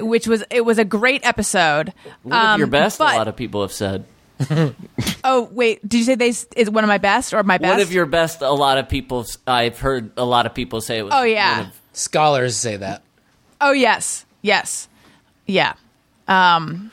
which 0.00 0.26
was 0.26 0.44
it 0.50 0.64
was 0.64 0.78
a 0.78 0.84
great 0.84 1.24
episode. 1.24 1.92
One 2.22 2.36
of 2.36 2.58
your 2.58 2.66
Um, 2.66 2.70
best, 2.70 2.98
but- 2.98 3.14
a 3.14 3.18
lot 3.18 3.28
of 3.28 3.36
people 3.36 3.62
have 3.62 3.72
said. 3.72 4.04
Oh 5.22 5.48
wait, 5.52 5.86
did 5.86 5.98
you 5.98 6.04
say 6.04 6.14
they 6.14 6.28
is 6.56 6.70
one 6.70 6.82
of 6.82 6.88
my 6.88 6.96
best 6.98 7.34
or 7.34 7.42
my 7.42 7.58
best? 7.58 7.70
One 7.72 7.80
of 7.80 7.92
your 7.92 8.06
best, 8.06 8.40
a 8.40 8.50
lot 8.50 8.78
of 8.78 8.88
people, 8.88 9.26
I've 9.46 9.78
heard 9.78 10.12
a 10.16 10.24
lot 10.24 10.46
of 10.46 10.54
people 10.54 10.80
say 10.80 10.98
it 10.98 11.02
was. 11.02 11.12
Oh, 11.14 11.22
yeah. 11.24 11.58
one 11.58 11.66
of- 11.66 11.80
Scholars 11.92 12.56
say 12.56 12.76
that. 12.76 13.02
Oh 13.60 13.72
yes, 13.72 14.24
yes, 14.42 14.88
yeah. 15.46 15.74
Um, 16.26 16.90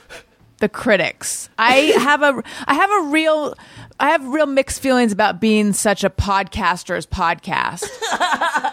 the 0.58 0.68
critics. 0.68 1.50
I 1.58 1.74
have 2.00 2.22
a 2.24 2.44
I 2.68 2.74
have 2.74 2.90
a 2.92 3.02
real 3.10 3.54
I 4.00 4.10
have 4.10 4.26
real 4.28 4.46
mixed 4.46 4.82
feelings 4.82 5.12
about 5.12 5.42
being 5.42 5.74
such 5.74 6.04
a 6.04 6.10
podcaster's 6.10 7.08
podcast 7.08 7.84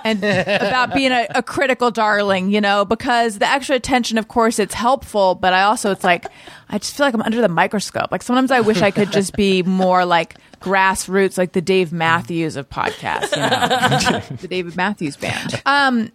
and 0.04 0.18
about 0.18 0.92
being 0.92 1.12
a, 1.12 1.26
a 1.34 1.42
critical 1.42 1.90
darling. 1.90 2.50
You 2.50 2.60
know, 2.60 2.84
because 2.84 3.38
the 3.38 3.48
extra 3.48 3.76
attention, 3.76 4.18
of 4.18 4.28
course, 4.28 4.58
it's 4.58 4.74
helpful, 4.74 5.34
but 5.34 5.52
I 5.52 5.62
also 5.62 5.90
it's 5.90 6.04
like 6.04 6.26
I 6.68 6.78
just 6.78 6.96
feel 6.96 7.06
like 7.06 7.14
I'm 7.14 7.22
under 7.22 7.40
the 7.40 7.48
microscope. 7.48 8.12
Like 8.12 8.22
sometimes 8.22 8.50
I 8.50 8.60
wish 8.60 8.82
I 8.82 8.90
could 8.90 9.12
just 9.12 9.34
be 9.34 9.62
more 9.62 10.04
like 10.04 10.36
grassroots, 10.60 11.38
like 11.38 11.52
the 11.52 11.62
Dave 11.62 11.92
Matthews 11.92 12.56
of 12.56 12.68
podcasts. 12.68 13.34
You 13.34 14.10
know? 14.10 14.36
the 14.40 14.48
David 14.48 14.76
Matthews 14.76 15.16
Band. 15.16 15.62
Um, 15.64 16.10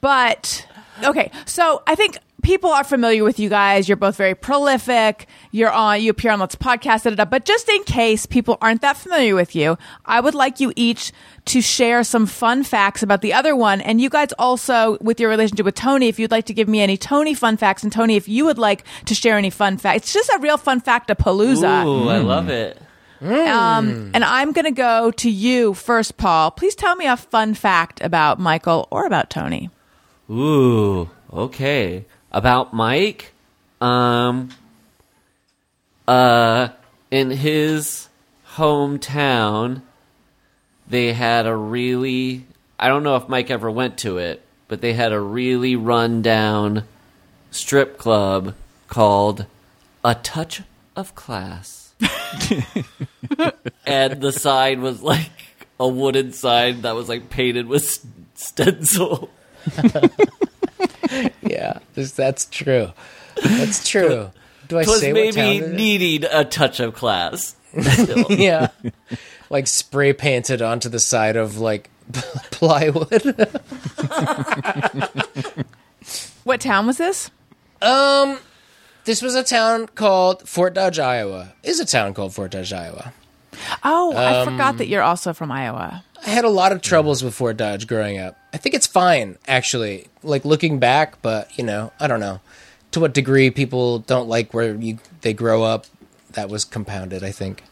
but 0.00 0.66
okay, 1.02 1.30
so 1.44 1.82
I 1.86 1.94
think 1.94 2.18
people 2.42 2.70
are 2.70 2.84
familiar 2.84 3.24
with 3.24 3.38
you 3.38 3.48
guys. 3.48 3.88
You're 3.88 3.96
both 3.96 4.16
very 4.16 4.34
prolific. 4.34 5.26
You're 5.50 5.70
on. 5.70 6.00
You 6.02 6.10
appear 6.10 6.32
on 6.32 6.38
lots 6.38 6.54
of 6.54 6.60
podcasts. 6.60 7.02
Da, 7.02 7.10
da, 7.10 7.16
da. 7.16 7.24
But 7.24 7.44
just 7.44 7.68
in 7.68 7.82
case 7.84 8.26
people 8.26 8.58
aren't 8.60 8.82
that 8.82 8.96
familiar 8.96 9.34
with 9.34 9.54
you, 9.56 9.76
I 10.04 10.20
would 10.20 10.34
like 10.34 10.60
you 10.60 10.72
each 10.76 11.12
to 11.46 11.60
share 11.60 12.04
some 12.04 12.26
fun 12.26 12.62
facts 12.62 13.02
about 13.02 13.22
the 13.22 13.32
other 13.32 13.54
one, 13.54 13.80
and 13.80 14.00
you 14.00 14.10
guys 14.10 14.32
also 14.38 14.98
with 15.00 15.20
your 15.20 15.30
relationship 15.30 15.64
with 15.64 15.74
Tony. 15.76 16.08
If 16.08 16.18
you'd 16.18 16.30
like 16.30 16.46
to 16.46 16.54
give 16.54 16.68
me 16.68 16.80
any 16.80 16.96
Tony 16.96 17.34
fun 17.34 17.56
facts, 17.56 17.82
and 17.82 17.92
Tony, 17.92 18.16
if 18.16 18.28
you 18.28 18.44
would 18.44 18.58
like 18.58 18.84
to 19.06 19.14
share 19.14 19.36
any 19.36 19.50
fun 19.50 19.78
facts, 19.78 19.96
it's 19.98 20.12
just 20.12 20.28
a 20.30 20.38
real 20.40 20.56
fun 20.56 20.80
fact 20.80 21.10
of 21.10 21.18
Palooza. 21.18 21.84
Ooh, 21.84 22.08
I 22.08 22.18
love 22.18 22.48
it. 22.48 22.80
Um, 23.22 24.10
and 24.12 24.24
I'm 24.24 24.52
going 24.52 24.66
to 24.66 24.72
go 24.72 25.10
to 25.12 25.30
you 25.30 25.72
first, 25.74 26.16
Paul. 26.16 26.50
Please 26.50 26.74
tell 26.74 26.96
me 26.96 27.06
a 27.06 27.16
fun 27.16 27.54
fact 27.54 28.00
about 28.02 28.38
Michael 28.38 28.88
or 28.90 29.06
about 29.06 29.30
Tony. 29.30 29.70
Ooh, 30.30 31.08
okay. 31.32 32.04
About 32.36 32.74
Mike, 32.74 33.32
um, 33.80 34.50
uh, 36.06 36.68
in 37.10 37.30
his 37.30 38.10
hometown, 38.56 39.80
they 40.86 41.14
had 41.14 41.46
a 41.46 41.56
really, 41.56 42.44
I 42.78 42.88
don't 42.88 43.04
know 43.04 43.16
if 43.16 43.26
Mike 43.30 43.50
ever 43.50 43.70
went 43.70 43.96
to 44.00 44.18
it, 44.18 44.44
but 44.68 44.82
they 44.82 44.92
had 44.92 45.12
a 45.12 45.18
really 45.18 45.76
rundown 45.76 46.84
strip 47.50 47.96
club 47.96 48.54
called 48.86 49.46
A 50.04 50.14
Touch 50.14 50.60
of 50.94 51.14
Class. 51.14 51.94
and 53.86 54.20
the 54.20 54.32
sign 54.32 54.82
was 54.82 55.00
like 55.00 55.30
a 55.80 55.88
wooden 55.88 56.32
sign 56.32 56.82
that 56.82 56.94
was 56.94 57.08
like 57.08 57.30
painted 57.30 57.66
with 57.66 58.06
stencil. 58.34 59.30
Yeah, 61.42 61.78
this, 61.94 62.12
that's 62.12 62.46
true. 62.46 62.92
That's 63.42 63.88
true. 63.88 64.30
Do 64.68 64.78
I 64.78 64.82
It 64.82 64.86
was 64.88 65.00
say 65.00 65.12
what 65.12 65.18
maybe 65.20 65.32
town 65.32 65.46
it 65.46 65.62
is? 65.62 65.72
needing 65.72 66.24
a 66.30 66.44
touch 66.44 66.80
of 66.80 66.94
class. 66.94 67.54
yeah, 68.28 68.68
like 69.50 69.66
spray 69.66 70.12
painted 70.12 70.60
onto 70.62 70.88
the 70.88 70.98
side 71.00 71.36
of 71.36 71.58
like 71.58 71.90
plywood. 72.50 73.34
What 76.44 76.60
town 76.60 76.86
was 76.86 76.98
this? 76.98 77.30
um, 77.82 78.38
this 79.04 79.20
was 79.22 79.34
a 79.34 79.42
town 79.44 79.86
called 79.88 80.48
Fort 80.48 80.74
Dodge, 80.74 80.98
Iowa. 80.98 81.52
Is 81.62 81.80
a 81.80 81.84
town 81.84 82.14
called 82.14 82.34
Fort 82.34 82.52
Dodge, 82.52 82.72
Iowa. 82.72 83.12
Oh, 83.84 84.12
I 84.14 84.40
Um, 84.40 84.48
forgot 84.52 84.78
that 84.78 84.86
you're 84.88 85.02
also 85.02 85.32
from 85.32 85.50
Iowa. 85.52 86.04
I 86.24 86.30
had 86.30 86.44
a 86.44 86.48
lot 86.48 86.72
of 86.72 86.82
troubles 86.82 87.22
with 87.22 87.34
Fort 87.34 87.56
Dodge 87.56 87.86
growing 87.86 88.18
up. 88.18 88.36
I 88.52 88.56
think 88.56 88.74
it's 88.74 88.86
fine, 88.86 89.36
actually. 89.46 90.08
Like 90.22 90.44
looking 90.44 90.78
back, 90.78 91.20
but 91.22 91.56
you 91.58 91.64
know, 91.64 91.92
I 92.00 92.06
don't 92.06 92.20
know 92.20 92.40
to 92.92 93.00
what 93.00 93.12
degree 93.12 93.50
people 93.50 93.98
don't 94.00 94.28
like 94.28 94.54
where 94.54 94.74
you 94.74 94.98
they 95.20 95.34
grow 95.34 95.62
up. 95.62 95.86
That 96.32 96.48
was 96.48 96.64
compounded, 96.64 97.22
I 97.24 97.30
think. 97.30 97.62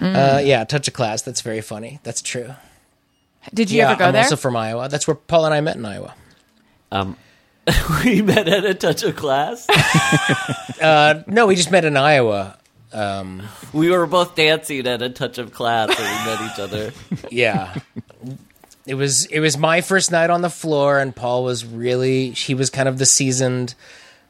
Uh, 0.00 0.40
yeah, 0.42 0.64
touch 0.64 0.88
of 0.88 0.94
class. 0.94 1.22
That's 1.22 1.42
very 1.42 1.60
funny. 1.60 2.00
That's 2.04 2.22
true. 2.22 2.54
Did 3.52 3.70
you 3.70 3.78
yeah, 3.78 3.90
ever 3.90 3.98
go 3.98 4.04
I'm 4.06 4.12
there? 4.14 4.22
also 4.22 4.36
from 4.36 4.56
Iowa. 4.56 4.88
That's 4.88 5.06
where 5.06 5.14
Paul 5.14 5.44
and 5.44 5.54
I 5.54 5.60
met 5.60 5.76
in 5.76 5.84
Iowa. 5.84 6.14
Um, 6.90 7.16
we 8.04 8.22
met 8.22 8.48
at 8.48 8.64
a 8.64 8.74
touch 8.74 9.02
of 9.02 9.16
class. 9.16 9.66
No, 11.26 11.46
we 11.46 11.54
just 11.54 11.70
met 11.70 11.84
in 11.84 11.96
Iowa. 11.96 12.58
We 13.72 13.90
were 13.90 14.06
both 14.06 14.34
dancing 14.34 14.86
at 14.86 15.02
a 15.02 15.10
touch 15.10 15.38
of 15.38 15.52
class 15.52 15.88
when 15.88 15.98
we 15.98 16.30
met 16.30 16.52
each 16.52 16.60
other. 16.60 16.92
Yeah. 17.30 17.74
It 18.86 18.94
was 18.94 19.24
it 19.26 19.40
was 19.40 19.56
my 19.56 19.80
first 19.80 20.12
night 20.12 20.28
on 20.28 20.42
the 20.42 20.50
floor, 20.50 20.98
and 20.98 21.16
Paul 21.16 21.42
was 21.42 21.64
really 21.64 22.30
he 22.30 22.54
was 22.54 22.68
kind 22.68 22.86
of 22.86 22.98
the 22.98 23.06
seasoned 23.06 23.74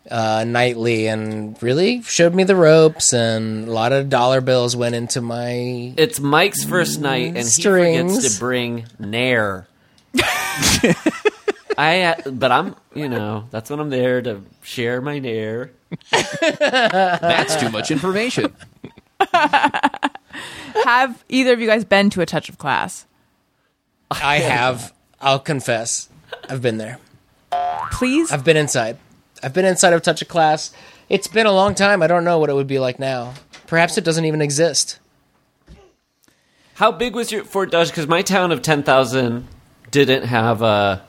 uh, 0.09 0.45
nightly, 0.47 1.09
and 1.09 1.61
really 1.61 2.03
showed 2.03 2.35
me 2.35 2.45
the 2.45 2.55
ropes, 2.55 3.13
and 3.13 3.67
a 3.67 3.73
lot 3.73 3.93
of 3.93 4.09
dollar 4.09 4.41
bills 4.41 4.77
went 4.77 4.95
into 4.95 5.21
my. 5.21 5.93
It's 5.97 6.21
Mike's 6.21 6.65
first 6.65 7.01
night 7.01 7.37
and 7.37 7.39
he 7.39 7.63
forgets 7.63 8.35
to 8.35 8.39
bring 8.39 8.87
Nair. 8.99 9.67
I, 11.77 12.17
but 12.25 12.53
I'm, 12.53 12.77
you 12.95 13.09
know, 13.09 13.49
that's 13.51 13.71
when 13.71 13.81
I'm 13.81 13.91
there 13.91 14.23
to 14.23 14.43
share 14.63 15.01
my 15.01 15.19
Nair. 15.19 15.73
That's 16.11 17.57
too 17.57 17.71
much 17.71 17.91
information. 17.91 18.53
Have 20.85 21.25
either 21.29 21.53
of 21.53 21.61
you 21.61 21.67
guys 21.67 21.85
been 21.85 22.11
to 22.11 22.21
a 22.21 22.27
touch 22.27 22.49
of 22.49 22.59
class? 22.59 23.07
I 24.11 24.37
have. 24.37 24.93
I'll 25.21 25.39
confess, 25.39 26.09
I've 26.49 26.61
been 26.61 26.79
there. 26.79 26.99
Please. 27.93 28.31
I've 28.33 28.45
been 28.45 28.57
inside. 28.57 28.99
I've 29.43 29.53
been 29.53 29.65
inside 29.65 29.93
of 29.93 30.03
Touch 30.03 30.23
of 30.23 30.29
Class. 30.29 30.73
It's 31.09 31.29
been 31.29 31.47
a 31.47 31.53
long 31.53 31.75
time. 31.75 32.03
I 32.03 32.07
don't 32.07 32.25
know 32.25 32.39
what 32.39 32.51
it 32.51 32.55
would 32.55 32.67
be 32.67 32.79
like 32.79 32.99
now. 32.99 33.35
Perhaps 33.67 33.99
it 33.99 34.05
doesn't 34.05 34.25
even 34.25 34.41
exist. 34.41 34.99
How 36.75 36.91
big 36.91 37.15
was 37.15 37.31
your 37.31 37.45
Fort 37.45 37.71
Dodge? 37.71 37.89
Because 37.89 38.07
my 38.07 38.23
town 38.23 38.53
of 38.53 38.63
10,000 38.63 39.47
didn't 39.91 40.25
have 40.25 40.63
a, 40.63 41.03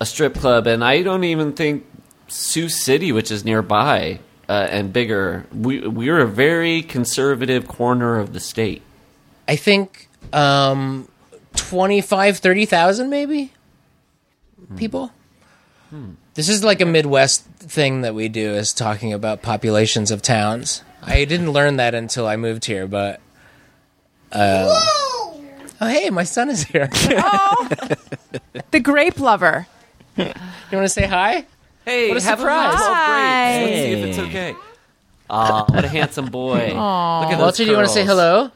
a 0.00 0.06
strip 0.06 0.34
club, 0.34 0.66
and 0.66 0.84
I 0.84 1.02
don't 1.02 1.24
even 1.24 1.52
think 1.52 1.86
Sioux 2.34 2.68
City, 2.68 3.12
which 3.12 3.30
is 3.30 3.44
nearby 3.44 4.18
uh, 4.48 4.66
and 4.68 4.92
bigger, 4.92 5.46
we, 5.54 5.86
we 5.86 6.10
were 6.10 6.18
a 6.20 6.26
very 6.26 6.82
conservative 6.82 7.68
corner 7.68 8.18
of 8.18 8.32
the 8.32 8.40
state. 8.40 8.82
I 9.46 9.56
think 9.56 10.08
um 10.32 11.06
25 11.56 12.38
30,000 12.38 13.08
maybe 13.08 13.52
people. 14.76 15.12
This 16.34 16.48
is 16.48 16.64
like 16.64 16.80
a 16.80 16.86
Midwest 16.86 17.44
thing 17.44 18.00
that 18.00 18.16
we 18.16 18.28
do 18.28 18.54
is 18.54 18.72
talking 18.72 19.12
about 19.12 19.42
populations 19.42 20.10
of 20.10 20.20
towns. 20.20 20.82
I 21.02 21.24
didn't 21.26 21.52
learn 21.52 21.76
that 21.76 21.94
until 21.94 22.26
I 22.26 22.34
moved 22.34 22.64
here, 22.64 22.88
but 22.88 23.20
uh, 24.32 24.66
Oh 25.80 25.86
hey, 25.86 26.10
my 26.10 26.24
son 26.24 26.50
is 26.50 26.64
here. 26.64 26.88
the 28.72 28.80
grape 28.82 29.20
lover. 29.20 29.68
you 30.16 30.24
want 30.72 30.84
to 30.84 30.88
say 30.88 31.06
hi? 31.06 31.46
Hey, 31.84 32.08
What 32.08 32.18
a 32.18 32.22
have 32.24 32.38
surprise. 32.38 32.74
A 32.74 32.78
little 32.78 32.94
Hi. 32.94 33.58
break. 33.58 33.70
Let's 33.70 33.82
see 33.82 33.92
if 33.92 34.04
it's 34.08 34.18
okay. 34.18 34.54
Aw, 35.30 35.64
what 35.72 35.84
a 35.84 35.88
handsome 35.88 36.26
boy. 36.26 36.68
Look 36.68 36.76
at 36.76 37.30
those 37.30 37.38
Walter, 37.38 37.64
do 37.64 37.70
you 37.70 37.76
want 37.76 37.88
to 37.88 37.94
say 37.94 38.04
curls. 38.04 38.18
hello? 38.18 38.50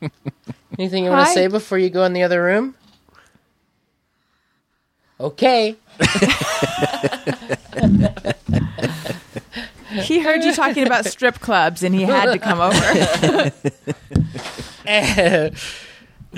Anything 0.78 1.04
you 1.04 1.10
want 1.10 1.26
to 1.26 1.32
say 1.34 1.46
before 1.48 1.78
you 1.78 1.90
go 1.90 2.04
in 2.04 2.12
the 2.12 2.22
other 2.22 2.42
room? 2.42 2.74
Okay. 5.18 5.76
He 9.90 10.20
heard 10.20 10.44
you 10.44 10.54
talking 10.54 10.86
about 10.86 11.04
strip 11.04 11.40
clubs 11.40 11.82
and 11.82 11.92
he 11.94 12.02
had 12.02 12.32
to 12.32 12.38
come 12.38 12.60
over. 12.60 13.50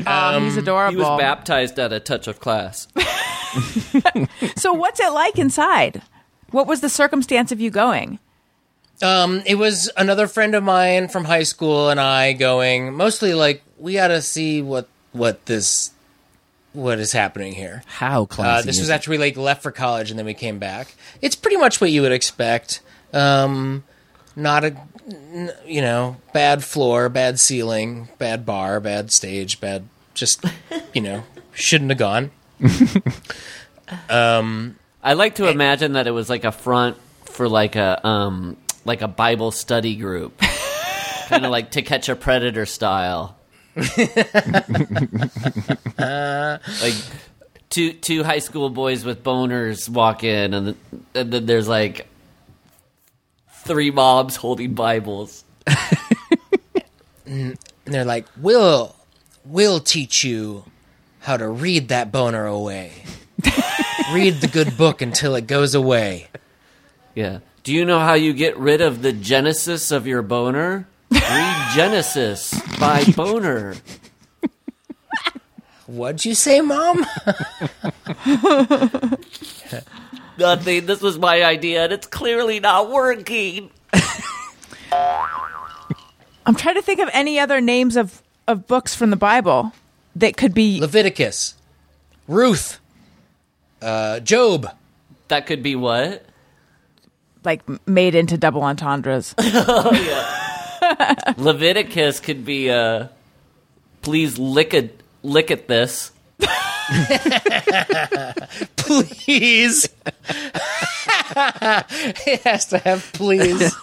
Um, 0.07 0.45
he's 0.45 0.57
adorable. 0.57 0.93
He 0.93 0.97
was 0.97 1.21
baptized 1.21 1.79
at 1.79 1.93
a 1.93 2.01
touch 2.01 2.27
of 2.27 2.41
class. 2.41 2.89
so, 4.57 4.73
what's 4.73 5.01
it 5.01 5.13
like 5.13 5.39
inside? 5.39 6.03
What 6.51 6.67
was 6.67 6.81
the 6.81 6.89
circumstance 6.89 7.53
of 7.53 7.61
you 7.61 7.71
going? 7.71 8.19
Um, 9.03 9.43
it 9.47 9.57
was 9.57 9.91
another 9.97 10.27
friend 10.29 10.55
of 10.55 10.63
mine 10.63 11.09
from 11.09 11.25
high 11.25 11.43
school 11.43 11.89
and 11.91 11.99
I 11.99 12.35
going 12.35 12.95
mostly 12.95 13.35
like 13.35 13.63
we 13.79 13.95
got 13.95 14.09
to 14.09 14.23
see 14.23 14.63
what 14.63 14.87
what 15.13 15.45
this 15.47 15.91
what 16.73 16.99
is 16.99 17.13
happening 17.13 17.53
here. 17.53 17.83
How 17.87 18.27
Uh, 18.39 18.63
this 18.63 18.77
is 18.77 18.83
was 18.83 18.89
it? 18.91 18.93
after 18.93 19.11
we 19.11 19.19
like 19.19 19.37
left 19.37 19.63
for 19.63 19.73
college 19.73 20.11
and 20.11 20.19
then 20.19 20.27
we 20.27 20.35
came 20.35 20.59
back. 20.59 20.95
It's 21.21 21.35
pretty 21.35 21.57
much 21.57 21.81
what 21.81 21.91
you 21.91 22.03
would 22.03 22.13
expect. 22.13 22.81
Um, 23.13 23.83
not 24.37 24.63
a 24.65 24.69
n- 24.69 24.81
you 25.67 25.81
know, 25.81 26.17
bad 26.33 26.63
floor, 26.65 27.09
bad 27.09 27.41
ceiling, 27.41 28.09
bad 28.19 28.47
bar, 28.47 28.79
bad 28.81 29.11
stage, 29.11 29.61
bad. 29.61 29.89
Just, 30.15 30.45
you 30.93 31.01
know, 31.01 31.25
shouldn't 31.53 31.91
have 31.91 31.99
gone. 31.99 32.31
Um, 34.09 34.79
I 35.03 35.13
like 35.15 35.35
to 35.37 35.49
imagine 35.49 35.95
that 35.95 36.07
it 36.07 36.13
was 36.13 36.31
like 36.31 36.45
a 36.45 36.53
front 36.53 36.97
for 37.25 37.49
like 37.49 37.77
a 37.77 38.07
um 38.07 38.57
like 38.85 39.03
a 39.03 39.09
Bible 39.09 39.51
study 39.51 39.97
group, 39.97 40.39
kind 41.29 41.45
of 41.45 41.51
like 41.51 41.73
To 41.73 41.83
Catch 41.83 42.09
a 42.09 42.17
Predator 42.17 42.67
style. 42.67 43.37
like 43.77 43.89
two 47.71 47.93
two 47.93 48.25
high 48.25 48.39
school 48.39 48.71
boys 48.71 49.05
with 49.05 49.23
boners 49.23 49.89
walk 49.89 50.25
in, 50.25 50.55
and, 50.55 50.77
and 51.15 51.33
then 51.33 51.47
there's 51.47 51.69
like 51.69 52.07
three 53.65 53.91
mobs 53.91 54.37
holding 54.37 54.75
Bibles. 54.75 55.45
And 57.25 57.57
they're 57.87 58.05
like, 58.05 58.27
"We'll, 58.37 58.95
we'll 59.45 59.81
teach 59.81 60.23
you 60.23 60.65
how 61.21 61.37
to 61.39 61.49
read 61.49 61.89
that 61.89 62.13
boner 62.13 62.45
away. 62.45 62.93
read 64.13 64.35
the 64.43 64.51
good 64.53 64.77
book 64.77 65.01
until 65.01 65.35
it 65.35 65.47
goes 65.47 65.75
away." 65.75 66.29
Yeah. 67.15 67.39
Do 67.63 67.73
you 67.73 67.85
know 67.85 68.01
how 68.01 68.15
you 68.15 68.33
get 68.33 68.59
rid 68.59 68.81
of 68.81 69.03
the 69.03 69.13
genesis 69.13 69.91
of 69.91 70.07
your 70.07 70.21
boner? 70.21 70.87
Read 71.11 71.69
Genesis 71.75 72.61
by 72.79 73.05
Boner. 73.17 73.77
What'd 75.87 76.25
you 76.25 76.35
say, 76.35 76.61
Mom? 76.61 77.07
Nothing. 80.39 80.87
This 80.87 81.01
was 81.01 81.19
my 81.19 81.45
idea, 81.45 81.85
and 81.85 81.93
it's 81.93 82.07
clearly 82.07 82.61
not 82.61 82.91
working. 82.91 83.71
I'm 86.45 86.57
trying 86.57 86.75
to 86.75 86.83
think 86.83 87.01
of 87.01 87.09
any 87.13 87.39
other 87.39 87.61
names 87.61 87.97
of, 87.97 88.23
of 88.49 88.67
books 88.67 88.95
from 88.95 89.11
the 89.11 89.17
Bible 89.17 89.73
that 90.17 90.37
could 90.37 90.55
be. 90.55 90.81
Leviticus, 90.81 91.55
Ruth, 92.27 92.81
uh, 93.81 94.21
Job. 94.21 94.69
That 95.29 95.47
could 95.47 95.63
be 95.63 95.77
what? 95.77 96.27
like 97.45 97.63
made 97.87 98.15
into 98.15 98.39
double 98.39 98.63
entendres. 98.63 99.35
Leviticus 101.37 102.21
could 102.21 102.45
be 102.45 102.71
uh 102.71 103.09
please 104.03 104.39
lick 104.39 104.75
it 104.75 105.01
lick 105.23 105.51
at 105.51 105.69
this. 105.69 106.13
Please. 108.77 109.89
it 112.27 112.41
has 112.43 112.67
to 112.67 112.79
have 112.79 113.11
please. 113.13 113.75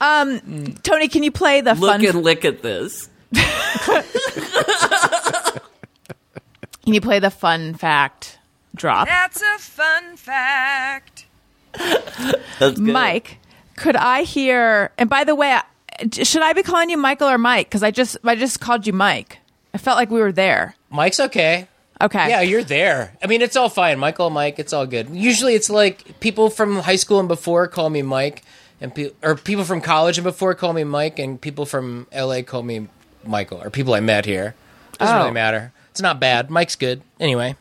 Um, 0.00 0.74
Tony, 0.82 1.08
can 1.08 1.22
you 1.22 1.32
play 1.32 1.60
the 1.60 1.74
Look 1.74 1.90
fun? 1.90 2.04
and 2.06 2.22
lick 2.22 2.44
at 2.44 2.62
this. 2.62 3.08
Can 6.84 6.94
you 6.94 7.00
play 7.02 7.18
the 7.18 7.30
fun 7.30 7.74
fact 7.74 8.38
drop? 8.74 9.06
That's 9.08 9.42
a 9.42 9.58
fun 9.58 10.16
fact. 10.16 11.26
That's 11.74 12.78
good. 12.78 12.78
Mike, 12.78 13.38
could 13.76 13.94
I 13.96 14.22
hear? 14.22 14.90
And 14.96 15.10
by 15.10 15.24
the 15.24 15.34
way, 15.34 15.52
I- 15.52 15.64
should 16.12 16.42
I 16.42 16.52
be 16.52 16.62
calling 16.62 16.90
you 16.90 16.96
Michael 16.96 17.28
or 17.28 17.38
Mike? 17.38 17.68
Because 17.68 17.82
I 17.82 17.90
just 17.90 18.16
I 18.24 18.34
just 18.34 18.60
called 18.60 18.86
you 18.86 18.92
Mike. 18.92 19.38
I 19.74 19.78
felt 19.78 19.96
like 19.96 20.10
we 20.10 20.20
were 20.20 20.32
there. 20.32 20.74
Mike's 20.90 21.20
okay. 21.20 21.68
Okay. 22.00 22.28
Yeah, 22.28 22.40
you're 22.42 22.62
there. 22.64 23.12
I 23.22 23.26
mean, 23.26 23.42
it's 23.42 23.56
all 23.56 23.68
fine. 23.68 23.98
Michael, 23.98 24.30
Mike, 24.30 24.58
it's 24.58 24.72
all 24.72 24.86
good. 24.86 25.10
Usually, 25.10 25.54
it's 25.54 25.68
like 25.68 26.20
people 26.20 26.48
from 26.48 26.76
high 26.76 26.96
school 26.96 27.18
and 27.18 27.26
before 27.28 27.66
call 27.66 27.90
me 27.90 28.02
Mike, 28.02 28.44
and 28.80 28.94
pe- 28.94 29.10
or 29.22 29.34
people 29.34 29.64
from 29.64 29.80
college 29.80 30.16
and 30.16 30.24
before 30.24 30.54
call 30.54 30.72
me 30.72 30.84
Mike, 30.84 31.18
and 31.18 31.40
people 31.40 31.66
from 31.66 32.06
LA 32.14 32.42
call 32.42 32.62
me 32.62 32.86
Michael, 33.24 33.60
or 33.62 33.68
people 33.70 33.94
I 33.94 34.00
met 34.00 34.24
here. 34.26 34.54
Doesn't 34.98 35.14
Oh. 35.14 35.18
really 35.20 35.32
matter. 35.32 35.72
It's 35.90 36.00
not 36.00 36.20
bad. 36.20 36.50
Mike's 36.50 36.76
good. 36.76 37.02
Anyway, 37.18 37.56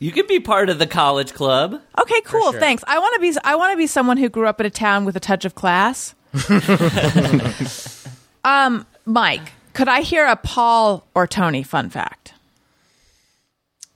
You 0.00 0.10
could 0.10 0.26
be 0.26 0.40
part 0.40 0.68
of 0.68 0.80
the 0.80 0.86
college 0.88 1.32
club. 1.32 1.80
Okay. 1.98 2.20
Cool. 2.22 2.50
sure. 2.50 2.60
Thanks. 2.60 2.82
I 2.88 2.98
want 2.98 3.14
to 3.14 3.20
be. 3.20 3.32
I 3.44 3.54
want 3.54 3.72
to 3.72 3.76
be 3.78 3.86
someone 3.86 4.16
who 4.16 4.28
grew 4.28 4.48
up 4.48 4.58
in 4.60 4.66
a 4.66 4.70
town 4.70 5.04
with 5.04 5.14
a 5.16 5.20
touch 5.20 5.44
of 5.44 5.54
class. 5.54 6.14
um, 8.44 8.86
Mike, 9.04 9.52
could 9.72 9.88
I 9.88 10.00
hear 10.00 10.26
a 10.26 10.36
Paul 10.36 11.06
or 11.14 11.26
Tony 11.26 11.62
fun 11.62 11.90
fact? 11.90 12.32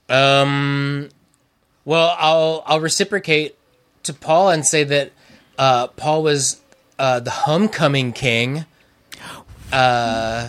um, 0.09 1.09
well, 1.85 2.15
I'll 2.17 2.63
I'll 2.65 2.79
reciprocate 2.79 3.55
to 4.03 4.13
Paul 4.13 4.49
and 4.49 4.65
say 4.65 4.83
that 4.83 5.11
uh, 5.57 5.87
Paul 5.87 6.23
was 6.23 6.61
uh, 6.97 7.19
the 7.19 7.31
homecoming 7.31 8.13
king. 8.13 8.65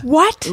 What? 0.03 0.47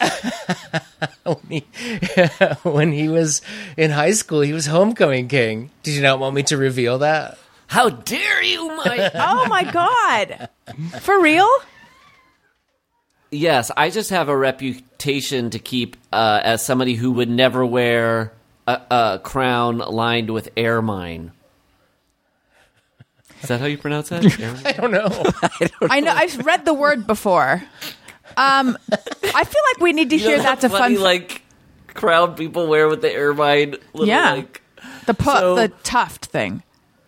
when 1.24 1.38
he, 1.48 1.60
when 2.62 2.92
he 2.92 3.08
was 3.08 3.42
in 3.76 3.90
high 3.90 4.12
school, 4.12 4.40
he 4.40 4.52
was 4.52 4.66
homecoming 4.66 5.28
king. 5.28 5.70
Did 5.82 5.94
you 5.94 6.02
not 6.02 6.20
want 6.20 6.34
me 6.34 6.42
to 6.44 6.56
reveal 6.56 6.98
that? 6.98 7.38
How 7.70 7.88
dare 7.88 8.42
you, 8.42 8.66
Mike? 8.76 9.12
Oh 9.14 9.46
my 9.48 9.62
god! 9.64 10.48
For 11.02 11.20
real? 11.22 11.48
yes, 13.30 13.70
I 13.76 13.90
just 13.90 14.10
have 14.10 14.28
a 14.28 14.36
reputation 14.36 15.50
to 15.50 15.58
keep 15.60 15.96
uh, 16.12 16.40
as 16.42 16.64
somebody 16.64 16.94
who 16.94 17.12
would 17.12 17.28
never 17.30 17.64
wear 17.64 18.32
a, 18.66 18.80
a 18.90 19.20
crown 19.22 19.78
lined 19.78 20.30
with 20.30 20.48
ermine. 20.58 21.30
Is 23.42 23.48
that 23.48 23.60
how 23.60 23.66
you 23.66 23.78
pronounce 23.78 24.08
that? 24.10 24.24
Ermine? 24.40 24.66
I 24.66 24.72
don't 24.72 24.90
know. 24.90 25.08
I 25.88 26.00
know. 26.00 26.12
I've 26.12 26.44
read 26.44 26.64
the 26.64 26.74
word 26.74 27.06
before. 27.06 27.62
Um, 28.36 28.76
I 28.92 29.44
feel 29.44 29.62
like 29.72 29.80
we 29.80 29.92
need 29.92 30.10
to 30.10 30.16
You 30.16 30.22
hear 30.26 30.36
that 30.38 30.60
that's 30.60 30.64
a 30.64 30.68
funny, 30.68 30.96
fun. 30.96 31.04
like 31.04 31.42
crown 31.94 32.34
people 32.34 32.66
wear 32.66 32.88
with 32.88 33.00
the 33.00 33.14
ermine. 33.14 33.76
Little, 33.94 34.06
Yeah. 34.08 34.32
like, 34.34 34.60
the 35.06 35.14
pu- 35.14 35.30
so- 35.30 35.54
the 35.54 35.68
tuft 35.84 36.26
thing. 36.26 36.62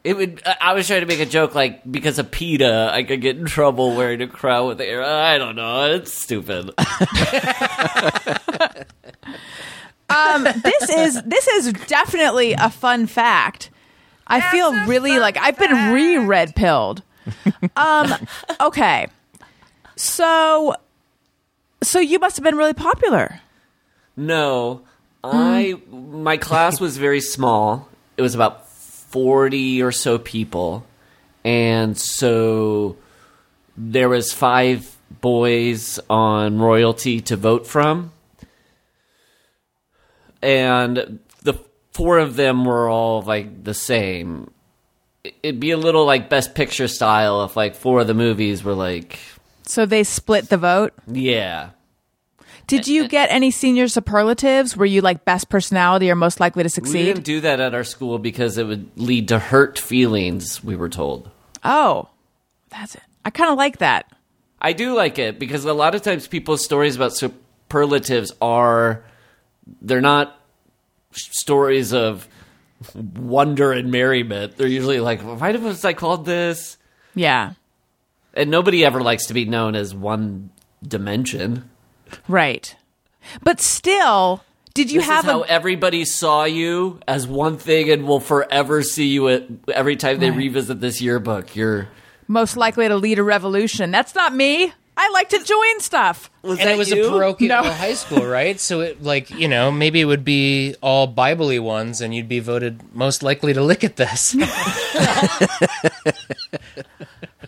It 0.04 0.16
would. 0.16 0.42
I- 0.44 0.56
I 0.60 0.72
was 0.74 0.86
trying 0.86 1.00
to 1.00 1.06
make 1.06 1.20
a 1.20 1.26
joke, 1.26 1.54
like 1.54 1.80
because 1.90 2.18
of 2.18 2.30
PETA, 2.30 2.90
I 2.92 3.04
could 3.04 3.20
get 3.20 3.36
in 3.36 3.44
trouble 3.46 3.94
wearing 3.94 4.20
a 4.22 4.26
crown 4.28 4.66
with 4.68 4.78
the 4.78 4.86
air. 4.86 5.02
I 5.02 5.38
don't 5.38 5.54
know. 5.56 5.92
It's 5.94 6.12
stupid. 6.12 6.70
this 10.62 10.90
is 10.90 11.22
this 11.22 11.48
is 11.48 11.72
definitely 11.86 12.52
a 12.54 12.68
fun 12.70 13.06
fact. 13.06 13.70
I 14.26 14.40
feel 14.50 14.72
really 14.86 15.18
fun 15.18 15.18
like 15.18 15.36
I've 15.36 15.58
been 15.58 15.92
re-red 15.92 16.54
pilled. 16.54 17.02
Um 17.76 18.12
okay. 18.60 19.08
So 19.96 20.74
so 21.82 21.98
you 21.98 22.18
must 22.18 22.36
have 22.36 22.44
been 22.44 22.56
really 22.56 22.74
popular. 22.74 23.40
no, 24.16 24.82
I 25.24 25.80
my 25.90 26.36
class 26.36 26.80
was 26.80 26.96
very 26.98 27.20
small. 27.20 27.88
It 28.16 28.22
was 28.22 28.34
about 28.34 28.66
forty 29.12 29.80
or 29.82 29.92
so 29.92 30.18
people, 30.18 30.84
and 31.44 31.96
so 31.96 32.96
there 33.76 34.08
was 34.08 34.32
five 34.32 34.96
boys 35.20 36.00
on 36.10 36.58
royalty 36.58 37.20
to 37.20 37.36
vote 37.36 37.66
from, 37.66 38.10
and 40.42 41.20
the 41.42 41.54
four 41.92 42.18
of 42.18 42.36
them 42.36 42.64
were 42.64 42.88
all 42.88 43.22
like 43.22 43.64
the 43.64 43.74
same. 43.74 44.50
It'd 45.42 45.60
be 45.60 45.70
a 45.70 45.76
little 45.76 46.04
like 46.04 46.28
best 46.28 46.54
picture 46.54 46.88
style 46.88 47.44
if 47.44 47.56
like 47.56 47.76
four 47.76 48.00
of 48.00 48.06
the 48.08 48.14
movies 48.14 48.64
were 48.64 48.74
like, 48.74 49.18
So 49.64 49.86
they 49.86 50.02
split 50.04 50.48
the 50.48 50.56
vote. 50.56 50.92
yeah. 51.06 51.70
Did 52.66 52.86
you 52.86 53.08
get 53.08 53.30
any 53.30 53.50
senior 53.50 53.88
superlatives? 53.88 54.76
Were 54.76 54.86
you 54.86 55.00
like 55.00 55.24
best 55.24 55.48
personality 55.48 56.10
or 56.10 56.14
most 56.14 56.40
likely 56.40 56.62
to 56.62 56.68
succeed? 56.68 56.98
We 56.98 57.04
didn't 57.04 57.24
do 57.24 57.40
that 57.42 57.60
at 57.60 57.74
our 57.74 57.84
school 57.84 58.18
because 58.18 58.56
it 58.58 58.66
would 58.66 58.90
lead 58.96 59.28
to 59.28 59.38
hurt 59.38 59.78
feelings, 59.78 60.64
we 60.64 60.76
were 60.76 60.88
told. 60.88 61.30
Oh. 61.64 62.08
That's 62.70 62.94
it. 62.94 63.02
I 63.24 63.30
kind 63.30 63.50
of 63.50 63.58
like 63.58 63.78
that. 63.78 64.10
I 64.60 64.72
do 64.72 64.94
like 64.94 65.18
it 65.18 65.38
because 65.38 65.64
a 65.64 65.74
lot 65.74 65.94
of 65.94 66.02
times 66.02 66.26
people's 66.26 66.64
stories 66.64 66.96
about 66.96 67.14
superlatives 67.14 68.32
are 68.40 69.04
they're 69.80 70.00
not 70.00 70.40
stories 71.12 71.92
of 71.92 72.26
wonder 72.94 73.72
and 73.72 73.90
merriment. 73.90 74.56
They're 74.56 74.66
usually 74.66 75.00
like, 75.00 75.20
why 75.20 75.52
was 75.52 75.84
I 75.84 75.92
called 75.92 76.24
this? 76.24 76.78
Yeah. 77.14 77.52
And 78.34 78.50
nobody 78.50 78.84
ever 78.84 79.02
likes 79.02 79.26
to 79.26 79.34
be 79.34 79.44
known 79.44 79.74
as 79.74 79.94
one 79.94 80.50
dimension. 80.86 81.68
Right. 82.28 82.74
But 83.42 83.60
still, 83.60 84.42
did 84.74 84.90
you 84.90 85.00
this 85.00 85.08
have 85.08 85.24
is 85.24 85.30
how 85.30 85.42
a 85.42 85.46
everybody 85.46 86.04
saw 86.04 86.44
you 86.44 86.98
as 87.06 87.26
one 87.26 87.56
thing 87.58 87.90
and 87.90 88.06
will 88.06 88.20
forever 88.20 88.82
see 88.82 89.08
you 89.08 89.28
at 89.28 89.44
every 89.72 89.96
time 89.96 90.18
they 90.18 90.30
Right. 90.30 90.38
revisit 90.38 90.80
this 90.80 91.00
yearbook. 91.00 91.54
You're 91.54 91.88
most 92.28 92.56
likely 92.56 92.88
to 92.88 92.96
lead 92.96 93.18
a 93.18 93.22
revolution? 93.22 93.90
That's 93.90 94.14
not 94.14 94.34
me. 94.34 94.72
I 94.94 95.08
like 95.10 95.30
to 95.30 95.42
join 95.42 95.80
stuff. 95.80 96.30
Was 96.42 96.58
and 96.58 96.68
that 96.68 96.74
it 96.74 96.78
was 96.78 96.90
you? 96.90 97.06
a 97.06 97.10
parochial 97.10 97.48
No. 97.48 97.70
high 97.70 97.94
school, 97.94 98.26
right? 98.26 98.60
So 98.60 98.80
it 98.80 99.02
like 99.02 99.30
you 99.30 99.48
know 99.48 99.70
maybe 99.70 100.00
it 100.00 100.04
would 100.04 100.24
be 100.24 100.74
all 100.82 101.06
Bible-y 101.06 101.58
ones, 101.60 102.00
and 102.02 102.14
you'd 102.14 102.28
be 102.28 102.40
voted 102.40 102.80
most 102.94 103.22
likely 103.22 103.54
to 103.54 103.62
lick 103.62 103.84
at 103.84 103.96
this. 103.96 104.36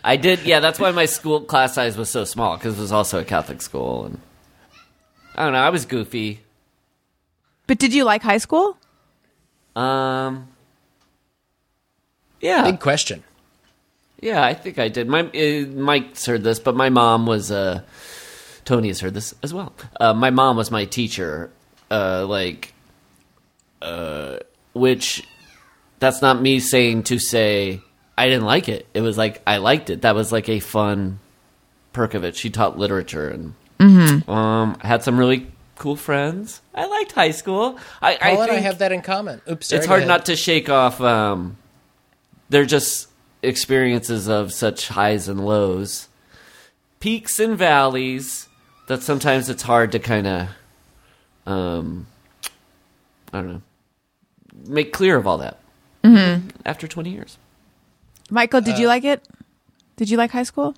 I 0.03 0.17
did. 0.17 0.41
Yeah, 0.41 0.59
that's 0.59 0.79
why 0.79 0.91
my 0.91 1.05
school 1.05 1.41
class 1.41 1.75
size 1.75 1.97
was 1.97 2.09
so 2.09 2.23
small 2.25 2.57
because 2.57 2.77
it 2.77 2.81
was 2.81 2.91
also 2.91 3.19
a 3.19 3.25
Catholic 3.25 3.61
school, 3.61 4.05
and 4.05 4.19
I 5.35 5.43
don't 5.43 5.53
know. 5.53 5.59
I 5.59 5.69
was 5.69 5.85
goofy. 5.85 6.41
But 7.67 7.77
did 7.77 7.93
you 7.93 8.03
like 8.03 8.21
high 8.23 8.37
school? 8.37 8.77
Um. 9.75 10.47
Yeah, 12.41 12.63
Big 12.63 12.79
question. 12.79 13.23
yeah, 14.21 14.43
I 14.43 14.53
think 14.53 14.77
I 14.77 14.87
did. 14.89 15.07
My 15.07 15.21
uh, 15.21 15.65
Mike's 15.67 16.25
heard 16.25 16.43
this, 16.43 16.59
but 16.59 16.75
my 16.75 16.89
mom 16.89 17.25
was 17.25 17.51
uh, 17.51 17.81
Tony 18.65 18.89
has 18.89 18.99
heard 18.99 19.13
this 19.15 19.33
as 19.41 19.53
well. 19.53 19.73
Uh, 19.99 20.13
my 20.13 20.29
mom 20.29 20.55
was 20.55 20.69
my 20.69 20.85
teacher, 20.85 21.49
uh, 21.89 22.25
like, 22.27 22.73
uh, 23.81 24.37
which 24.73 25.23
that's 25.99 26.21
not 26.21 26.39
me 26.41 26.59
saying 26.59 27.03
to 27.03 27.17
say 27.17 27.81
I 28.17 28.27
didn't 28.27 28.45
like 28.45 28.69
it. 28.69 28.85
It 28.93 29.01
was 29.01 29.17
like 29.17 29.41
I 29.47 29.57
liked 29.57 29.89
it. 29.89 30.03
That 30.03 30.13
was 30.13 30.31
like 30.31 30.47
a 30.47 30.59
fun 30.59 31.19
perk 31.93 32.13
of 32.13 32.23
it. 32.23 32.35
She 32.35 32.49
taught 32.51 32.77
literature 32.77 33.27
and 33.27 33.55
um, 33.79 34.77
I 34.81 34.87
had 34.87 35.03
some 35.03 35.17
really 35.17 35.51
cool 35.77 35.95
friends. 35.95 36.61
I 36.73 36.85
liked 36.85 37.11
high 37.11 37.31
school. 37.31 37.77
I, 38.01 38.15
Paul 38.15 38.41
I 38.41 38.43
and 38.43 38.51
I 38.53 38.59
have 38.59 38.79
that 38.79 38.91
in 38.91 39.01
common. 39.01 39.41
Oops, 39.49 39.67
sorry, 39.67 39.77
it's 39.77 39.87
hard 39.87 40.07
not 40.07 40.25
to 40.27 40.35
shake 40.35 40.69
off. 40.69 41.01
Um, 41.01 41.57
they're 42.49 42.65
just 42.65 43.09
experiences 43.43 44.27
of 44.27 44.53
such 44.53 44.87
highs 44.87 45.27
and 45.27 45.45
lows, 45.45 46.07
peaks 46.99 47.39
and 47.39 47.57
valleys. 47.57 48.47
That 48.87 49.01
sometimes 49.01 49.49
it's 49.49 49.63
hard 49.63 49.91
to 49.93 49.99
kind 49.99 50.27
of, 50.27 50.47
um, 51.47 52.05
I 53.33 53.41
don't 53.41 53.47
know, 53.53 53.61
make 54.67 54.93
clear 54.93 55.17
of 55.17 55.25
all 55.25 55.39
that. 55.39 55.59
Mm-hmm. 56.03 56.49
After 56.65 56.87
twenty 56.87 57.09
years, 57.09 57.39
Michael, 58.29 58.61
did 58.61 58.75
Uh, 58.75 58.77
you 58.77 58.87
like 58.87 59.03
it? 59.03 59.27
Did 59.95 60.09
you 60.11 60.17
like 60.17 60.29
high 60.31 60.43
school? 60.43 60.75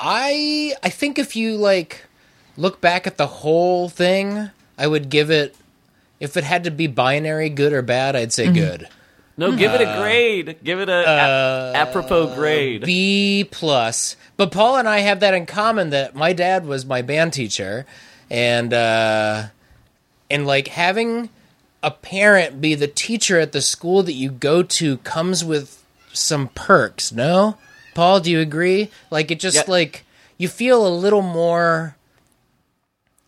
I 0.00 0.74
I 0.82 0.88
think 0.90 1.18
if 1.18 1.36
you 1.36 1.56
like 1.56 2.04
look 2.56 2.80
back 2.80 3.06
at 3.06 3.16
the 3.16 3.26
whole 3.26 3.88
thing, 3.88 4.50
I 4.76 4.86
would 4.86 5.08
give 5.08 5.30
it. 5.30 5.54
If 6.20 6.36
it 6.36 6.44
had 6.44 6.64
to 6.64 6.70
be 6.70 6.88
binary, 6.88 7.48
good 7.48 7.72
or 7.72 7.82
bad, 7.82 8.16
I'd 8.16 8.32
say 8.32 8.46
mm-hmm. 8.46 8.54
good. 8.54 8.88
no, 9.36 9.54
give 9.54 9.72
it 9.72 9.80
a 9.80 9.88
uh, 9.88 10.02
grade. 10.02 10.58
Give 10.64 10.80
it 10.80 10.88
a 10.88 10.92
a- 10.92 11.04
uh, 11.04 11.72
apropos 11.76 12.34
grade. 12.34 12.84
B 12.84 13.46
plus. 13.50 14.16
But 14.36 14.50
Paul 14.50 14.76
and 14.76 14.88
I 14.88 15.00
have 15.00 15.20
that 15.20 15.34
in 15.34 15.46
common 15.46 15.90
that 15.90 16.14
my 16.14 16.32
dad 16.32 16.66
was 16.66 16.84
my 16.84 17.02
band 17.02 17.32
teacher, 17.32 17.86
and 18.30 18.72
uh, 18.74 19.46
and 20.30 20.46
like 20.46 20.68
having 20.68 21.30
a 21.82 21.90
parent 21.90 22.60
be 22.60 22.74
the 22.74 22.88
teacher 22.88 23.38
at 23.38 23.52
the 23.52 23.62
school 23.62 24.02
that 24.02 24.12
you 24.12 24.30
go 24.30 24.62
to 24.62 24.98
comes 24.98 25.44
with 25.44 25.84
some 26.12 26.48
perks. 26.48 27.12
No, 27.12 27.56
Paul, 27.98 28.20
do 28.20 28.30
you 28.30 28.38
agree? 28.38 28.90
Like 29.10 29.32
it 29.32 29.40
just 29.40 29.56
Yeah. 29.56 29.64
like 29.66 30.04
you 30.36 30.46
feel 30.46 30.86
a 30.86 30.88
little 30.88 31.20
more 31.20 31.96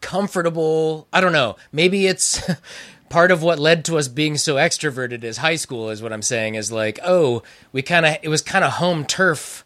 comfortable. 0.00 1.08
I 1.12 1.20
don't 1.20 1.32
know. 1.32 1.56
Maybe 1.72 2.06
it's 2.06 2.40
part 3.08 3.32
of 3.32 3.42
what 3.42 3.58
led 3.58 3.84
to 3.86 3.98
us 3.98 4.06
being 4.06 4.36
so 4.36 4.54
extroverted 4.54 5.24
as 5.24 5.38
high 5.38 5.56
school 5.56 5.90
is 5.90 6.02
what 6.02 6.12
I'm 6.12 6.22
saying 6.22 6.54
is 6.54 6.70
like, 6.70 7.00
oh, 7.04 7.42
we 7.72 7.82
kind 7.82 8.06
of 8.06 8.18
it 8.22 8.28
was 8.28 8.42
kind 8.42 8.64
of 8.64 8.74
home 8.74 9.04
turf 9.04 9.64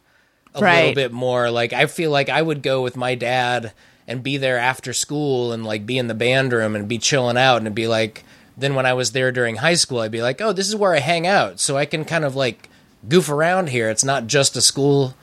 a 0.55 0.61
little 0.61 0.94
bit 0.94 1.12
more. 1.12 1.50
Like 1.50 1.74
I 1.74 1.84
feel 1.84 2.11
like 2.11 2.30
I 2.30 2.40
would 2.40 2.62
go 2.62 2.82
with 2.82 2.96
my 2.96 3.14
dad 3.14 3.74
and 4.09 4.22
be 4.22 4.38
there 4.38 4.59
after 4.59 4.94
school 4.94 5.52
and 5.52 5.66
like 5.66 5.84
be 5.84 5.98
in 5.98 6.07
the 6.09 6.14
band 6.14 6.50
room 6.55 6.74
and 6.74 6.88
be 6.88 6.96
chilling 6.96 7.36
out 7.36 7.61
and 7.61 7.74
be 7.74 7.86
like 7.86 8.24
then 8.57 8.74
when 8.74 8.86
I 8.86 8.94
was 8.94 9.12
there 9.12 9.30
during 9.32 9.57
high 9.57 9.74
school 9.74 9.98
I'd 10.00 10.12
be 10.12 10.22
like, 10.22 10.40
"Oh, 10.40 10.55
this 10.55 10.68
is 10.68 10.74
where 10.76 10.94
I 10.94 11.00
hang 11.00 11.26
out." 11.26 11.61
So 11.61 11.76
I 11.76 11.84
can 11.84 12.07
kind 12.07 12.24
of 12.24 12.34
like 12.34 12.70
goof 13.09 13.28
around 13.28 13.68
here. 13.68 13.90
It's 13.90 14.05
not 14.05 14.26
just 14.26 14.57
a 14.57 14.61
school 14.61 15.14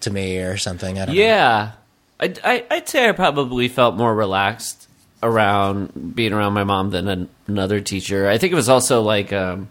to 0.00 0.10
me 0.10 0.38
or 0.38 0.56
something. 0.56 0.98
I 0.98 1.06
don't 1.06 1.14
know. 1.14 1.20
Yeah, 1.20 1.72
I, 2.20 2.34
I, 2.44 2.64
I'd 2.70 2.88
say 2.88 3.08
I 3.08 3.12
probably 3.12 3.68
felt 3.68 3.96
more 3.96 4.14
relaxed 4.14 4.88
around 5.22 6.14
being 6.14 6.32
around 6.32 6.52
my 6.52 6.64
mom 6.64 6.90
than 6.90 7.08
an, 7.08 7.28
another 7.46 7.80
teacher. 7.80 8.28
I 8.28 8.38
think 8.38 8.52
it 8.52 8.56
was 8.56 8.68
also 8.68 9.02
like 9.02 9.32
um, 9.32 9.68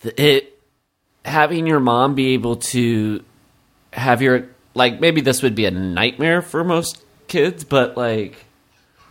the, 0.00 0.20
it 0.20 0.58
having 1.24 1.66
your 1.66 1.80
mom 1.80 2.14
be 2.14 2.34
able 2.34 2.56
to 2.56 3.24
have 3.92 4.22
your 4.22 4.48
like 4.74 5.00
maybe 5.00 5.20
this 5.20 5.42
would 5.42 5.54
be 5.54 5.66
a 5.66 5.70
nightmare 5.70 6.42
for 6.42 6.64
most 6.64 7.02
kids, 7.28 7.64
but 7.64 7.96
like 7.96 8.44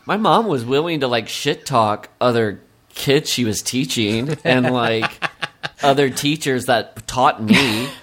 my 0.06 0.18
mom 0.18 0.48
was 0.48 0.66
willing 0.66 1.00
to 1.02 1.08
like 1.08 1.28
shit 1.28 1.66
talk 1.66 2.10
other 2.20 2.60
kids 2.94 3.30
she 3.30 3.46
was 3.46 3.62
teaching 3.62 4.38
and 4.44 4.72
like 4.72 5.12
other 5.82 6.10
teachers 6.10 6.66
that 6.66 7.08
taught 7.08 7.42
me. 7.44 7.88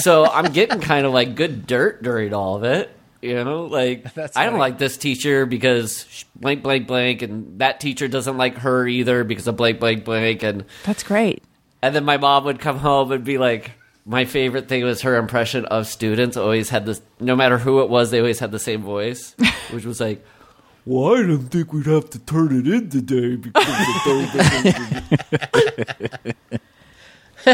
So 0.00 0.26
I'm 0.26 0.52
getting 0.52 0.80
kind 0.82 1.06
of 1.06 1.14
like 1.14 1.34
good 1.34 1.66
dirt 1.66 2.02
during 2.02 2.34
all 2.34 2.56
of 2.56 2.64
it. 2.64 2.90
You 3.22 3.42
know, 3.42 3.64
like 3.64 4.12
That's 4.14 4.36
I 4.36 4.42
don't 4.44 4.52
funny. 4.52 4.60
like 4.60 4.76
this 4.78 4.98
teacher 4.98 5.46
because 5.46 6.26
blank, 6.36 6.62
blank, 6.62 6.86
blank, 6.86 7.22
and 7.22 7.58
that 7.60 7.80
teacher 7.80 8.06
doesn't 8.06 8.36
like 8.36 8.58
her 8.58 8.86
either 8.86 9.24
because 9.24 9.46
of 9.46 9.56
blank, 9.56 9.80
blank, 9.80 10.04
blank, 10.04 10.42
and 10.42 10.66
That's 10.84 11.02
great. 11.02 11.42
and 11.80 11.94
then 11.96 12.04
my 12.04 12.18
mom 12.18 12.44
would 12.44 12.60
come 12.60 12.76
home 12.80 13.10
and 13.12 13.24
be 13.24 13.38
like, 13.38 13.70
my 14.04 14.26
favorite 14.26 14.68
thing 14.68 14.84
was 14.84 15.00
her 15.00 15.16
impression 15.16 15.64
of 15.64 15.86
students 15.86 16.36
always 16.36 16.68
had 16.68 16.84
this, 16.84 17.00
no 17.18 17.34
matter 17.34 17.56
who 17.56 17.80
it 17.80 17.88
was, 17.88 18.10
they 18.10 18.18
always 18.18 18.40
had 18.40 18.52
the 18.52 18.58
same 18.58 18.82
voice, 18.82 19.34
which 19.70 19.86
was 19.86 20.02
like, 20.02 20.22
well, 20.84 21.14
I 21.14 21.22
didn't 21.22 21.48
think 21.48 21.72
we'd 21.72 21.86
have 21.86 22.10
to 22.10 22.18
turn 22.18 22.54
it 22.60 22.66
in 22.70 22.90
today 22.90 23.36
because 23.36 23.64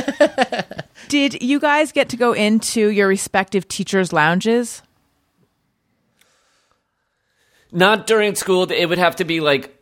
Did 1.09 1.43
you 1.43 1.61
guys 1.61 1.93
get 1.93 2.09
to 2.11 2.17
go 2.17 2.33
into 2.33 2.89
your 2.89 3.09
respective 3.09 3.69
teachers' 3.69 4.13
lounges? 4.13 4.83
Not 7.73 8.07
during 8.07 8.35
school. 8.35 8.71
It 8.71 8.87
would 8.87 8.99
have 8.99 9.17
to 9.17 9.25
be 9.25 9.41
like 9.41 9.77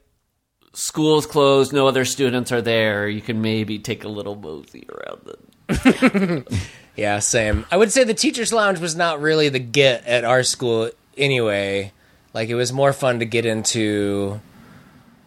school's 0.73 1.27
closed, 1.27 1.73
no 1.73 1.87
other 1.87 2.05
students 2.05 2.51
are 2.53 2.63
there. 2.63 3.09
You 3.09 3.21
can 3.21 3.43
maybe 3.43 3.79
take 3.79 4.05
a 4.05 4.09
little 4.09 4.35
mosey 4.35 4.87
around 4.89 5.21
the. 5.25 6.45
Yeah, 6.97 7.21
same. 7.21 7.65
I 7.71 7.77
would 7.77 7.91
say 7.91 8.05
the 8.05 8.15
teachers' 8.15 8.53
lounge 8.53 8.79
was 8.79 8.95
not 8.95 9.21
really 9.21 9.49
the 9.49 9.59
get 9.59 10.07
at 10.07 10.25
our 10.25 10.43
school 10.43 10.91
anyway. 11.17 11.93
Like 12.35 12.49
it 12.49 12.55
was 12.55 12.73
more 12.73 12.93
fun 12.93 13.21
to 13.21 13.25
get 13.25 13.47
into 13.47 14.41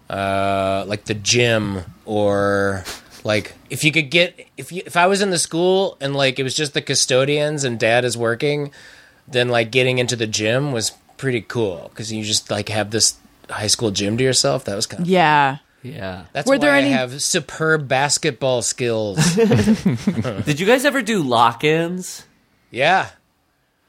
uh 0.09 0.85
like 0.87 1.05
the 1.05 1.15
gym 1.15 1.79
or 2.05 2.83
like 3.25 3.53
if 3.69 3.83
you 3.83 3.91
could 3.91 4.09
get 4.09 4.47
if 4.55 4.71
you 4.71 4.83
if 4.85 4.95
I 4.95 5.07
was 5.07 5.21
in 5.21 5.31
the 5.31 5.37
school 5.39 5.97
and 5.99 6.15
like 6.15 6.39
it 6.39 6.43
was 6.43 6.55
just 6.55 6.73
the 6.73 6.81
custodians 6.81 7.63
and 7.65 7.77
dad 7.77 8.05
is 8.05 8.15
working, 8.17 8.71
then 9.27 9.49
like 9.49 9.71
getting 9.71 9.97
into 9.97 10.15
the 10.15 10.27
gym 10.27 10.71
was 10.71 10.91
pretty 11.17 11.41
cool 11.41 11.91
cuz 11.95 12.11
you 12.13 12.23
just 12.23 12.49
like 12.51 12.69
have 12.69 12.91
this 12.91 13.15
high 13.49 13.67
school 13.67 13.91
gym 13.91 14.15
to 14.17 14.23
yourself. 14.23 14.63
That 14.65 14.75
was 14.75 14.85
kind 14.85 15.01
of 15.01 15.09
Yeah. 15.09 15.57
Yeah. 15.81 16.25
That's 16.33 16.47
Were 16.47 16.55
why 16.55 16.59
there 16.59 16.71
I 16.71 16.81
have 16.81 17.21
superb 17.21 17.87
basketball 17.87 18.61
skills. 18.61 19.17
Did 19.35 20.59
you 20.59 20.65
guys 20.65 20.85
ever 20.85 21.01
do 21.01 21.21
lock-ins? 21.21 22.25
yeah. 22.71 23.09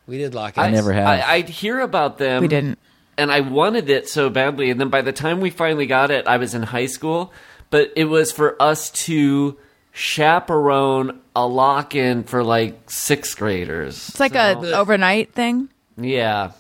We 0.07 0.19
did 0.19 0.35
lock 0.35 0.57
ins. 0.57 0.65
I 0.65 0.71
never 0.71 0.93
have. 0.93 1.07
I, 1.09 1.23
I'd 1.23 1.49
hear 1.49 1.81
about 1.81 2.19
them. 2.19 2.43
We 2.43 2.49
didn't. 2.49 2.79
and 3.19 3.33
I 3.33 3.41
wanted 3.41 3.91
it 3.91 4.09
so 4.09 4.31
badly. 4.31 4.71
And 4.71 4.81
then 4.81 4.89
by 4.89 5.03
the 5.03 5.13
time 5.13 5.41
we 5.41 5.51
finally 5.51 5.87
got 5.87 6.11
it, 6.13 6.29
I 6.29 6.37
was 6.37 6.55
in 6.55 6.63
high 6.63 6.87
school. 6.87 7.33
But 7.71 7.93
it 7.97 8.05
was 8.05 8.33
for 8.33 8.61
us 8.63 8.91
to 9.07 9.57
chaperone 9.93 11.21
a 11.35 11.47
lock 11.47 11.95
in 11.95 12.23
for 12.25 12.45
like 12.45 12.91
sixth 12.91 13.37
graders. 13.39 14.09
It's 14.11 14.21
like 14.21 14.35
a 14.35 14.57
overnight 14.77 15.33
thing. 15.33 15.69
Yeah. 15.97 16.53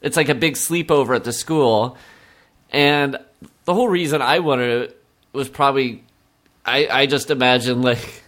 It's 0.00 0.16
like 0.16 0.28
a 0.28 0.34
big 0.34 0.54
sleepover 0.54 1.14
at 1.14 1.24
the 1.24 1.32
school. 1.32 1.96
And 2.70 3.18
the 3.64 3.74
whole 3.74 3.88
reason 3.88 4.22
I 4.22 4.38
wanted 4.40 4.82
it 4.82 5.02
was 5.32 5.48
probably 5.48 6.02
I, 6.64 6.86
I 6.90 7.06
just 7.06 7.30
imagined 7.30 7.82
like 7.84 8.22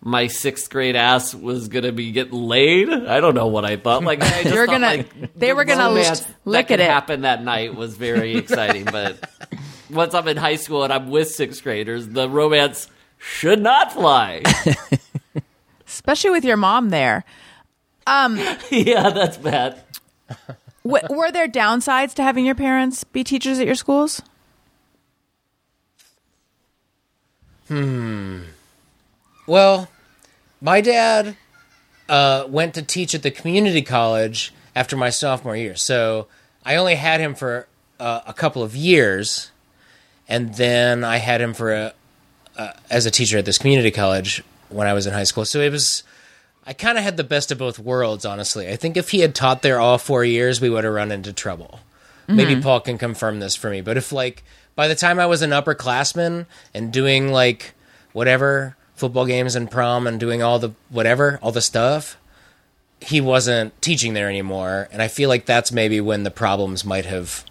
my 0.00 0.28
sixth 0.28 0.70
grade 0.70 0.96
ass 0.96 1.34
was 1.34 1.68
gonna 1.68 1.92
be 1.92 2.12
getting 2.12 2.32
laid. 2.34 2.88
I 2.90 3.20
don't 3.20 3.34
know 3.34 3.48
what 3.48 3.64
I 3.64 3.76
thought. 3.76 4.04
Like 4.04 4.22
I 4.22 4.42
just 4.42 4.44
You're 4.54 4.66
thought, 4.66 4.72
gonna- 4.80 4.86
like, 4.98 5.34
they 5.34 5.48
the 5.48 5.54
were 5.54 5.64
gonna 5.64 5.90
lick 5.90 6.68
that 6.68 6.70
at 6.74 6.80
it. 6.80 6.88
happen 6.90 7.22
that 7.22 7.42
night 7.42 7.74
was 7.74 7.96
very 7.96 8.36
exciting. 8.36 8.84
but 8.84 9.28
once 9.90 10.14
I'm 10.14 10.28
in 10.28 10.36
high 10.36 10.56
school 10.56 10.84
and 10.84 10.92
I'm 10.92 11.10
with 11.10 11.30
sixth 11.30 11.62
graders, 11.62 12.08
the 12.08 12.28
romance 12.28 12.88
should 13.18 13.60
not 13.60 13.92
fly. 13.92 14.42
Especially 15.86 16.30
with 16.30 16.44
your 16.44 16.56
mom 16.56 16.90
there. 16.90 17.24
yeah, 18.70 19.10
that's 19.10 19.36
bad. 19.36 19.82
W- 20.84 21.06
were 21.10 21.32
there 21.32 21.48
downsides 21.48 22.14
to 22.14 22.22
having 22.22 22.46
your 22.46 22.54
parents 22.54 23.02
be 23.04 23.24
teachers 23.24 23.58
at 23.58 23.66
your 23.66 23.74
schools? 23.74 24.22
Hmm. 27.68 28.42
Well, 29.46 29.88
my 30.60 30.80
dad 30.80 31.36
uh, 32.08 32.44
went 32.48 32.74
to 32.74 32.82
teach 32.82 33.14
at 33.14 33.22
the 33.22 33.30
community 33.30 33.82
college 33.82 34.52
after 34.74 34.96
my 34.96 35.10
sophomore 35.10 35.56
year. 35.56 35.74
So 35.74 36.28
I 36.64 36.76
only 36.76 36.94
had 36.94 37.20
him 37.20 37.34
for 37.34 37.66
uh, 37.98 38.20
a 38.26 38.32
couple 38.32 38.62
of 38.62 38.76
years, 38.76 39.50
and 40.28 40.54
then 40.54 41.04
I 41.04 41.18
had 41.18 41.40
him 41.40 41.54
for 41.54 41.72
a, 41.72 41.92
uh, 42.56 42.72
as 42.90 43.06
a 43.06 43.10
teacher 43.10 43.38
at 43.38 43.44
this 43.44 43.58
community 43.58 43.90
college 43.90 44.42
when 44.68 44.86
I 44.86 44.92
was 44.92 45.06
in 45.06 45.12
high 45.12 45.24
school. 45.24 45.44
So 45.44 45.60
it 45.60 45.70
was. 45.70 46.02
I 46.68 46.72
kind 46.72 46.98
of 46.98 47.04
had 47.04 47.16
the 47.16 47.22
best 47.22 47.52
of 47.52 47.58
both 47.58 47.78
worlds, 47.78 48.24
honestly. 48.24 48.68
I 48.68 48.74
think 48.74 48.96
if 48.96 49.10
he 49.10 49.20
had 49.20 49.36
taught 49.36 49.62
there 49.62 49.78
all 49.78 49.98
four 49.98 50.24
years, 50.24 50.60
we 50.60 50.68
would 50.68 50.82
have 50.82 50.92
run 50.92 51.12
into 51.12 51.32
trouble. 51.32 51.78
Maybe 52.26 52.60
Paul 52.60 52.80
can 52.80 52.98
confirm 52.98 53.38
this 53.38 53.54
for 53.54 53.70
me. 53.70 53.82
But 53.82 53.96
if, 53.96 54.10
like, 54.10 54.42
by 54.74 54.88
the 54.88 54.96
time 54.96 55.20
I 55.20 55.26
was 55.26 55.42
an 55.42 55.50
upperclassman 55.50 56.46
and 56.74 56.92
doing, 56.92 57.30
like, 57.30 57.74
whatever, 58.12 58.76
football 58.96 59.26
games 59.26 59.54
and 59.54 59.70
prom 59.70 60.08
and 60.08 60.18
doing 60.18 60.42
all 60.42 60.58
the 60.58 60.70
whatever, 60.88 61.38
all 61.40 61.52
the 61.52 61.60
stuff, 61.60 62.16
he 63.00 63.20
wasn't 63.20 63.80
teaching 63.80 64.14
there 64.14 64.28
anymore. 64.28 64.88
And 64.90 65.00
I 65.02 65.06
feel 65.06 65.28
like 65.28 65.46
that's 65.46 65.70
maybe 65.70 66.00
when 66.00 66.24
the 66.24 66.32
problems 66.32 66.84
might 66.84 67.04
have 67.06 67.44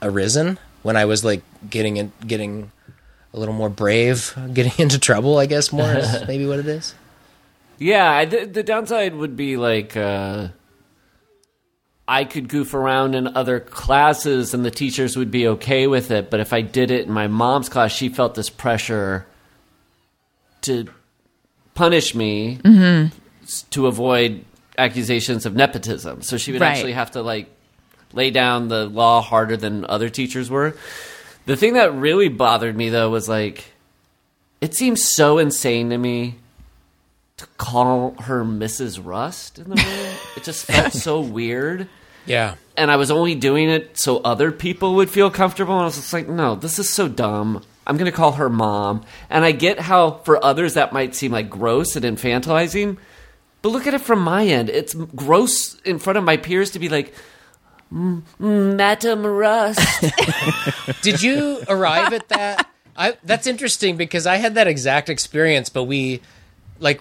arisen. 0.00 0.58
When 0.82 0.96
I 0.96 1.04
was, 1.04 1.24
like, 1.24 1.42
getting 1.70 1.96
in, 1.96 2.12
getting 2.26 2.70
a 3.34 3.38
little 3.38 3.54
more 3.54 3.68
brave, 3.70 4.34
getting 4.54 4.72
into 4.78 4.98
trouble, 4.98 5.38
I 5.38 5.46
guess, 5.46 5.72
more 5.72 5.90
is 5.92 6.24
maybe 6.28 6.46
what 6.46 6.58
it 6.58 6.66
is. 6.66 6.94
Yeah, 7.78 8.24
the, 8.24 8.44
the 8.46 8.62
downside 8.62 9.14
would 9.14 9.36
be 9.36 9.56
like 9.56 9.96
uh, 9.96 10.48
I 12.06 12.24
could 12.24 12.48
goof 12.48 12.74
around 12.74 13.14
in 13.14 13.26
other 13.36 13.58
classes 13.58 14.54
and 14.54 14.64
the 14.64 14.70
teachers 14.70 15.16
would 15.16 15.30
be 15.30 15.48
okay 15.48 15.86
with 15.88 16.10
it. 16.10 16.30
But 16.30 16.40
if 16.40 16.52
I 16.52 16.60
did 16.60 16.90
it 16.90 17.06
in 17.06 17.12
my 17.12 17.26
mom's 17.26 17.68
class, 17.68 17.90
she 17.92 18.08
felt 18.08 18.34
this 18.34 18.50
pressure 18.50 19.26
to 20.62 20.86
punish 21.74 22.14
me 22.14 22.60
s- 23.42 23.62
to 23.70 23.86
avoid 23.88 24.44
accusations 24.78 25.44
of 25.46 25.54
nepotism. 25.56 26.22
So 26.22 26.36
she 26.36 26.52
would 26.52 26.60
Right. 26.60 26.68
actually 26.76 26.92
have 26.92 27.12
to 27.12 27.22
like 27.22 27.48
lay 28.12 28.30
down 28.30 28.68
the 28.68 28.86
law 28.86 29.20
harder 29.20 29.56
than 29.56 29.84
other 29.84 30.08
teachers 30.08 30.50
were. 30.50 30.76
The 31.46 31.56
thing 31.56 31.74
that 31.74 31.94
really 31.94 32.28
bothered 32.28 32.76
me 32.76 32.88
though 32.88 33.10
was 33.10 33.28
like 33.28 33.64
it 34.60 34.74
seems 34.74 35.04
so 35.04 35.38
insane 35.38 35.90
to 35.90 35.98
me 35.98 36.36
to 37.38 37.46
call 37.58 38.14
her 38.22 38.44
Mrs. 38.44 39.04
Rust 39.04 39.58
in 39.58 39.70
the 39.70 39.76
room. 39.76 40.16
it 40.36 40.44
just 40.44 40.66
felt 40.66 40.92
so 40.92 41.20
weird. 41.20 41.88
Yeah. 42.26 42.54
And 42.76 42.90
I 42.90 42.96
was 42.96 43.10
only 43.10 43.34
doing 43.34 43.68
it 43.68 43.98
so 43.98 44.18
other 44.18 44.52
people 44.52 44.94
would 44.94 45.10
feel 45.10 45.30
comfortable. 45.30 45.74
And 45.74 45.82
I 45.82 45.86
was 45.86 45.96
just 45.96 46.12
like, 46.12 46.28
no, 46.28 46.54
this 46.54 46.78
is 46.78 46.92
so 46.92 47.08
dumb. 47.08 47.64
I'm 47.84 47.96
going 47.96 48.10
to 48.10 48.16
call 48.16 48.32
her 48.32 48.48
mom. 48.48 49.04
And 49.28 49.44
I 49.44 49.50
get 49.50 49.80
how 49.80 50.12
for 50.24 50.42
others 50.42 50.74
that 50.74 50.92
might 50.92 51.16
seem 51.16 51.32
like 51.32 51.50
gross 51.50 51.96
and 51.96 52.04
infantilizing. 52.04 52.98
But 53.60 53.70
look 53.70 53.88
at 53.88 53.94
it 53.94 54.00
from 54.00 54.20
my 54.20 54.46
end. 54.46 54.70
It's 54.70 54.94
gross 54.94 55.80
in 55.80 55.98
front 55.98 56.18
of 56.18 56.24
my 56.24 56.36
peers 56.36 56.70
to 56.72 56.78
be 56.78 56.88
like, 56.88 57.12
"Mm, 57.12 57.18
Madam 58.38 59.26
Rust. 59.26 60.04
Did 61.02 61.22
you 61.22 61.60
arrive 61.68 62.12
at 62.12 62.28
that? 62.30 62.68
I 62.96 63.16
that's 63.24 63.46
interesting 63.46 63.96
because 63.96 64.26
I 64.26 64.36
had 64.36 64.54
that 64.54 64.66
exact 64.66 65.08
experience, 65.08 65.68
but 65.68 65.84
we 65.84 66.20
like 66.78 67.00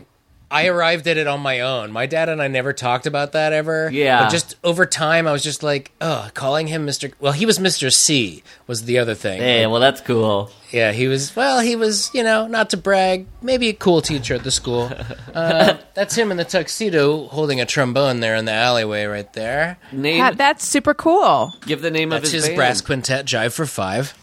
I 0.52 0.68
arrived 0.68 1.08
at 1.08 1.18
it 1.18 1.28
on 1.28 1.40
my 1.40 1.62
own. 1.62 1.92
My 1.92 2.06
dad 2.06 2.28
and 2.30 2.42
I 2.42 2.48
never 2.50 2.74
talked 2.74 3.08
about 3.08 3.32
that 3.32 3.54
ever. 3.54 3.90
Yeah. 3.92 4.24
But 4.26 4.32
just 4.32 4.58
over 4.64 4.86
time 4.86 5.28
I 5.28 5.32
was 5.32 5.44
just 5.44 5.64
like, 5.64 5.92
oh, 6.02 6.30
calling 6.34 6.68
him 6.68 6.86
Mr. 6.86 7.14
Well, 7.20 7.32
he 7.32 7.46
was 7.46 7.58
Mr. 7.58 7.92
C 7.92 8.44
was 8.68 8.84
the 8.84 9.00
other 9.00 9.16
thing. 9.16 9.40
hey, 9.40 9.66
well, 9.68 9.80
that's 9.80 10.02
cool. 10.02 10.52
Yeah, 10.72 10.92
he 10.92 11.08
was 11.08 11.36
well, 11.36 11.60
he 11.62 11.76
was, 11.76 12.10
you 12.14 12.24
know, 12.24 12.48
not 12.48 12.70
to 12.72 12.78
brag, 12.78 13.28
maybe 13.42 13.70
a 13.70 13.74
cool 13.74 14.02
teacher 14.02 14.36
at 14.36 14.44
the 14.44 14.52
school. 14.52 14.92
Uh, 15.32 15.78
that's 15.94 16.14
him 16.14 16.30
in 16.30 16.36
the 16.36 16.44
tuxedo 16.44 17.26
holding 17.28 17.62
a 17.62 17.66
trombone 17.66 18.20
there 18.20 18.36
in 18.36 18.44
the 18.44 18.52
alleyway 18.52 19.06
right 19.06 19.32
there. 19.32 19.78
Name, 19.94 20.20
Ha- 20.22 20.32
that's 20.32 20.66
super 20.66 20.94
cool. 20.94 21.54
give 21.66 21.82
the 21.82 21.90
name 21.90 22.10
That's 22.10 22.28
of 22.28 22.34
his, 22.34 22.44
his 22.44 22.50
band. 22.50 22.58
brass 22.58 22.82
quintet, 22.82 23.26
Jive 23.26 23.54
for 23.54 23.66
Five. 23.66 24.14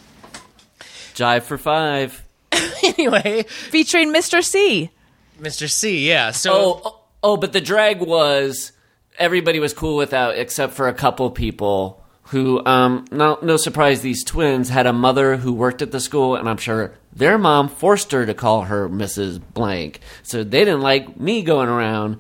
Jive 1.14 1.42
for 1.44 1.56
five. 1.56 2.22
anyway, 2.82 3.44
Featuring 3.44 4.12
Mr. 4.12 4.44
C. 4.44 4.90
Mr. 5.38 5.70
C, 5.70 6.08
yeah. 6.08 6.30
So 6.32 6.52
Oh, 6.52 6.80
oh, 6.84 7.00
oh, 7.22 7.36
but 7.36 7.52
the 7.52 7.60
drag 7.60 8.00
was 8.00 8.72
everybody 9.18 9.58
was 9.58 9.72
cool 9.74 9.96
without 9.96 10.36
except 10.38 10.74
for 10.74 10.88
a 10.88 10.94
couple 10.94 11.30
people 11.30 12.02
who 12.24 12.64
um 12.66 13.04
no 13.10 13.38
no 13.42 13.56
surprise 13.56 14.00
these 14.02 14.22
twins 14.22 14.68
had 14.68 14.86
a 14.86 14.92
mother 14.92 15.36
who 15.36 15.52
worked 15.52 15.80
at 15.82 15.90
the 15.92 15.98
school 16.00 16.36
and 16.36 16.48
I'm 16.48 16.56
sure 16.58 16.92
their 17.12 17.38
mom 17.38 17.68
forced 17.68 18.12
her 18.12 18.24
to 18.26 18.34
call 18.34 18.62
her 18.62 18.88
Mrs. 18.88 19.40
Blank. 19.54 20.00
So 20.22 20.44
they 20.44 20.60
didn't 20.64 20.82
like 20.82 21.18
me 21.18 21.42
going 21.42 21.68
around. 21.68 22.18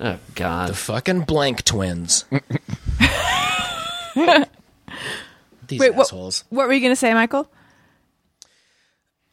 Oh 0.00 0.18
god. 0.34 0.70
The 0.70 0.74
fucking 0.74 1.20
blank 1.22 1.62
twins. 1.64 2.24
These 5.68 5.80
Wait, 5.80 5.94
what, 5.94 6.06
assholes. 6.06 6.44
what 6.50 6.66
were 6.66 6.72
you 6.74 6.80
going 6.80 6.92
to 6.92 6.96
say, 6.96 7.14
Michael? 7.14 7.48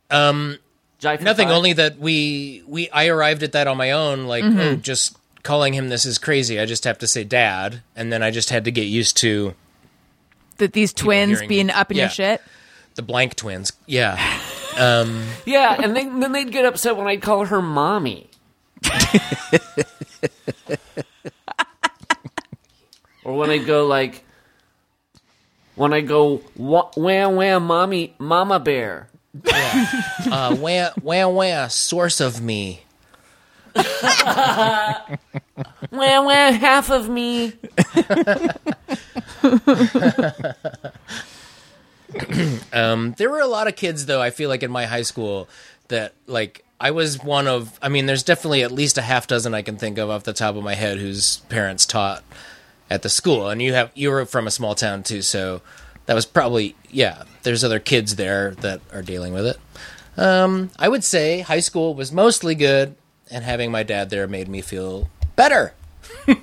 Um, 0.09 0.57
Jive 0.57 0.57
for 0.59 0.68
nothing. 1.03 1.47
five. 1.47 1.55
Only 1.55 1.73
that 1.73 1.97
we 1.99 2.63
we 2.67 2.89
I 2.89 3.07
arrived 3.07 3.43
at 3.43 3.51
that 3.53 3.67
on 3.67 3.77
my 3.77 3.91
own. 3.91 4.25
Like, 4.25 4.43
mm-hmm. 4.43 4.59
oh, 4.59 4.75
just 4.75 5.17
calling 5.43 5.73
him 5.73 5.89
this 5.89 6.05
is 6.05 6.17
crazy. 6.17 6.59
I 6.59 6.65
just 6.65 6.83
have 6.83 6.97
to 6.99 7.07
say 7.07 7.23
dad, 7.23 7.81
and 7.95 8.11
then 8.11 8.21
I 8.23 8.31
just 8.31 8.49
had 8.49 8.65
to 8.65 8.71
get 8.71 8.83
used 8.87 9.17
to 9.17 9.53
That 10.57 10.73
these 10.73 10.93
twins 10.93 11.41
being 11.47 11.67
me. 11.67 11.73
up 11.73 11.91
in 11.91 11.97
Yeah. 11.97 12.03
your 12.03 12.09
shit? 12.09 12.41
the 12.95 13.01
blank 13.03 13.35
twins. 13.35 13.71
Yeah. 13.85 14.17
Um, 14.77 15.25
yeah, 15.45 15.75
and 15.81 15.93
then, 15.95 16.19
then 16.21 16.31
they'd 16.31 16.51
get 16.53 16.63
upset 16.63 16.95
when 16.95 17.05
I'd 17.07 17.21
call 17.21 17.43
her 17.43 17.61
mommy. 17.61 18.29
or 23.25 23.35
when 23.35 23.49
I'd 23.49 23.65
go 23.65 23.85
like, 23.85 24.23
when 25.75 25.91
I 25.93 26.01
go 26.01 26.41
wha- 26.55 26.91
wham 26.95 27.35
wham 27.35 27.65
mommy 27.65 28.15
mama 28.19 28.59
bear. 28.59 29.09
Uh, 30.31 30.55
wah 30.59 30.89
wah 31.01 31.27
wah. 31.27 31.67
Source 31.67 32.19
of 32.19 32.41
me. 32.41 32.81
Wham 35.91 36.25
wham 36.25 36.53
half 36.53 36.89
of 36.89 37.09
me. 37.09 37.53
Um, 42.73 43.13
there 43.17 43.29
were 43.29 43.39
a 43.39 43.47
lot 43.47 43.67
of 43.67 43.75
kids 43.75 44.05
though. 44.07 44.21
I 44.21 44.31
feel 44.31 44.49
like 44.49 44.63
in 44.63 44.71
my 44.71 44.85
high 44.85 45.03
school 45.03 45.47
that 45.89 46.13
like 46.25 46.63
I 46.79 46.91
was 46.91 47.23
one 47.23 47.47
of. 47.47 47.77
I 47.81 47.89
mean, 47.89 48.05
there's 48.07 48.23
definitely 48.23 48.63
at 48.63 48.71
least 48.71 48.97
a 48.97 49.01
half 49.01 49.27
dozen 49.27 49.53
I 49.53 49.61
can 49.61 49.77
think 49.77 49.97
of 49.97 50.09
off 50.09 50.23
the 50.23 50.33
top 50.33 50.55
of 50.55 50.63
my 50.63 50.73
head 50.75 50.97
whose 50.97 51.37
parents 51.49 51.85
taught 51.85 52.23
at 52.89 53.03
the 53.03 53.09
school, 53.09 53.49
and 53.49 53.61
you 53.61 53.73
have 53.73 53.91
you 53.93 54.09
were 54.09 54.25
from 54.25 54.47
a 54.47 54.51
small 54.51 54.73
town 54.75 55.03
too, 55.03 55.21
so 55.21 55.61
that 56.09 56.15
was 56.15 56.25
probably 56.25 56.75
yeah. 56.89 57.21
There's 57.43 57.63
other 57.63 57.77
kids 57.77 58.15
there 58.15 58.55
that 58.61 58.81
are 58.91 59.03
dealing 59.03 59.31
with 59.31 59.45
it. 59.45 59.59
Um, 60.17 60.71
I 60.79 60.89
would 60.89 61.03
say 61.03 61.41
high 61.41 61.59
school 61.59 61.93
was 61.93 62.11
mostly 62.11 62.55
good, 62.55 62.95
and 63.29 63.43
having 63.43 63.69
my 63.69 63.83
dad 63.83 64.09
there 64.09 64.27
made 64.27 64.47
me 64.49 64.61
feel 64.61 65.07
better. 65.35 65.75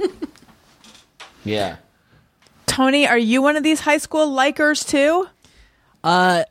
Yeah. 1.46 1.76
Tony, 2.66 3.06
are 3.06 3.16
you 3.16 3.40
one 3.40 3.56
of 3.56 3.62
these 3.62 3.80
high 3.80 3.98
school 3.98 4.28
likers 4.36 4.86
too? 4.86 5.28
Uh, 6.02 6.42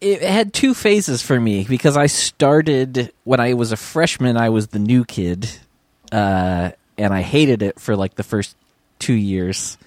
it 0.00 0.22
had 0.22 0.52
two 0.52 0.74
phases 0.74 1.22
for 1.22 1.38
me 1.38 1.64
because 1.64 1.96
I 1.96 2.06
started 2.06 3.12
when 3.22 3.38
I 3.38 3.54
was 3.54 3.70
a 3.70 3.76
freshman. 3.76 4.36
I 4.36 4.48
was 4.48 4.68
the 4.68 4.80
new 4.80 5.04
kid, 5.04 5.48
uh, 6.10 6.70
and 6.98 7.14
I 7.14 7.22
hated 7.22 7.62
it 7.62 7.78
for 7.78 7.94
like 7.94 8.16
the 8.16 8.24
first 8.24 8.56
two 8.98 9.14
years, 9.14 9.78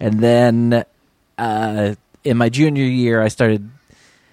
and 0.00 0.20
then 0.20 0.84
uh, 1.36 1.94
in 2.24 2.36
my 2.36 2.48
junior 2.48 2.84
year, 2.84 3.20
I 3.20 3.28
started 3.28 3.70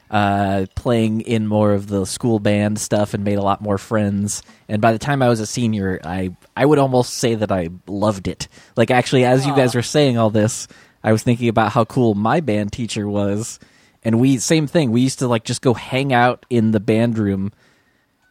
uh, 0.10 0.66
playing 0.76 1.22
in 1.22 1.48
more 1.48 1.74
of 1.74 1.88
the 1.88 2.06
school 2.06 2.40
band 2.40 2.80
stuff 2.80 3.14
and 3.14 3.24
made 3.24 3.38
a 3.38 3.44
lot 3.44 3.62
more 3.62 3.78
friends. 3.78 4.42
And 4.68 4.82
by 4.82 4.92
the 4.92 5.00
time 5.00 5.22
I 5.22 5.30
was 5.30 5.40
a 5.40 5.46
senior, 5.46 6.00
I 6.04 6.36
I 6.56 6.66
would 6.66 6.80
almost 6.80 7.16
say 7.16 7.36
that 7.36 7.52
I 7.52 7.70
loved 7.88 8.28
it. 8.28 8.48
Like 8.76 8.92
actually, 8.92 9.26
as 9.26 9.46
you 9.46 9.56
guys 9.56 9.76
were 9.76 9.82
saying 9.82 10.18
all 10.18 10.30
this, 10.30 10.68
I 11.04 11.12
was 11.12 11.24
thinking 11.24 11.48
about 11.48 11.72
how 11.72 11.86
cool 11.86 12.16
my 12.16 12.40
band 12.40 12.72
teacher 12.72 13.08
was, 13.08 13.60
and 14.04 14.20
we 14.20 14.38
same 14.38 14.68
thing. 14.68 14.92
We 14.92 15.02
used 15.02 15.20
to 15.20 15.28
like 15.28 15.44
just 15.44 15.62
go 15.62 15.74
hang 15.74 16.12
out 16.12 16.46
in 16.50 16.72
the 16.72 16.80
band 16.80 17.18
room. 17.18 17.52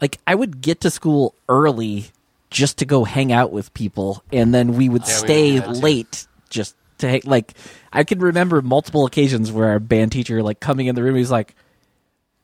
Like 0.01 0.19
I 0.27 0.35
would 0.35 0.61
get 0.61 0.81
to 0.83 0.91
school 0.91 1.35
early 1.49 2.07
just 2.51 2.79
to 2.79 2.87
go 2.87 3.05
hang 3.05 3.31
out 3.31 3.53
with 3.53 3.73
people, 3.75 4.25
and 4.33 4.53
then 4.53 4.75
we 4.75 4.89
would 4.89 5.03
we 5.03 5.09
stay 5.09 5.55
would 5.55 5.63
that 5.63 5.75
too. 5.75 5.81
late 5.81 6.27
just 6.51 6.75
to 6.99 7.11
ha- 7.11 7.21
like. 7.25 7.55
I 7.93 8.05
can 8.05 8.19
remember 8.21 8.61
multiple 8.63 9.07
occasions 9.07 9.51
where 9.51 9.69
our 9.71 9.79
band 9.79 10.13
teacher 10.13 10.43
like 10.43 10.61
coming 10.61 10.87
in 10.87 10.95
the 10.95 11.03
room. 11.03 11.17
He's 11.17 11.31
like, 11.31 11.55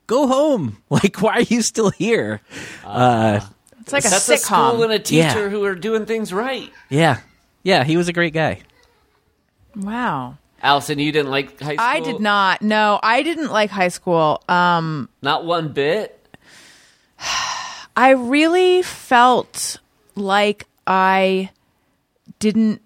"Go 0.07 0.27
home! 0.27 0.79
Like, 0.91 1.21
why 1.23 1.35
are 1.35 1.41
you 1.43 1.63
still 1.63 1.91
here?" 1.91 2.41
Uh, 2.85 3.41
It's 3.81 3.93
like 3.93 4.05
a 4.05 4.09
That's 4.11 4.29
a 4.29 4.37
school 4.39 4.57
sitcom. 4.59 4.85
and 4.85 4.93
a 4.93 4.99
teacher 4.99 5.19
Yeah. 5.45 5.49
who 5.49 5.65
are 5.65 5.75
doing 5.75 6.07
things 6.07 6.33
right. 6.33 6.73
yeah, 6.89 7.21
yeah, 7.63 7.85
he 7.85 7.97
was 7.97 8.09
a 8.09 8.13
great 8.13 8.33
guy. 8.33 8.61
wow. 9.77 10.39
Allison, 10.63 10.99
you 10.99 11.13
didn't 11.13 11.31
like 11.31 11.61
high 11.61 11.75
school? 11.75 11.87
I 11.87 12.01
did 12.01 12.21
not. 12.21 12.63
No, 12.63 12.99
I 13.03 13.23
didn't 13.23 13.51
like 13.53 13.69
high 13.69 13.89
school. 13.89 14.43
Um, 14.49 15.11
Not 15.21 15.45
one 15.45 15.69
bit. 15.75 16.19
I 17.97 18.11
really 18.11 18.81
felt 18.83 19.77
like 20.15 20.67
I 20.87 21.51
didn't 22.39 22.81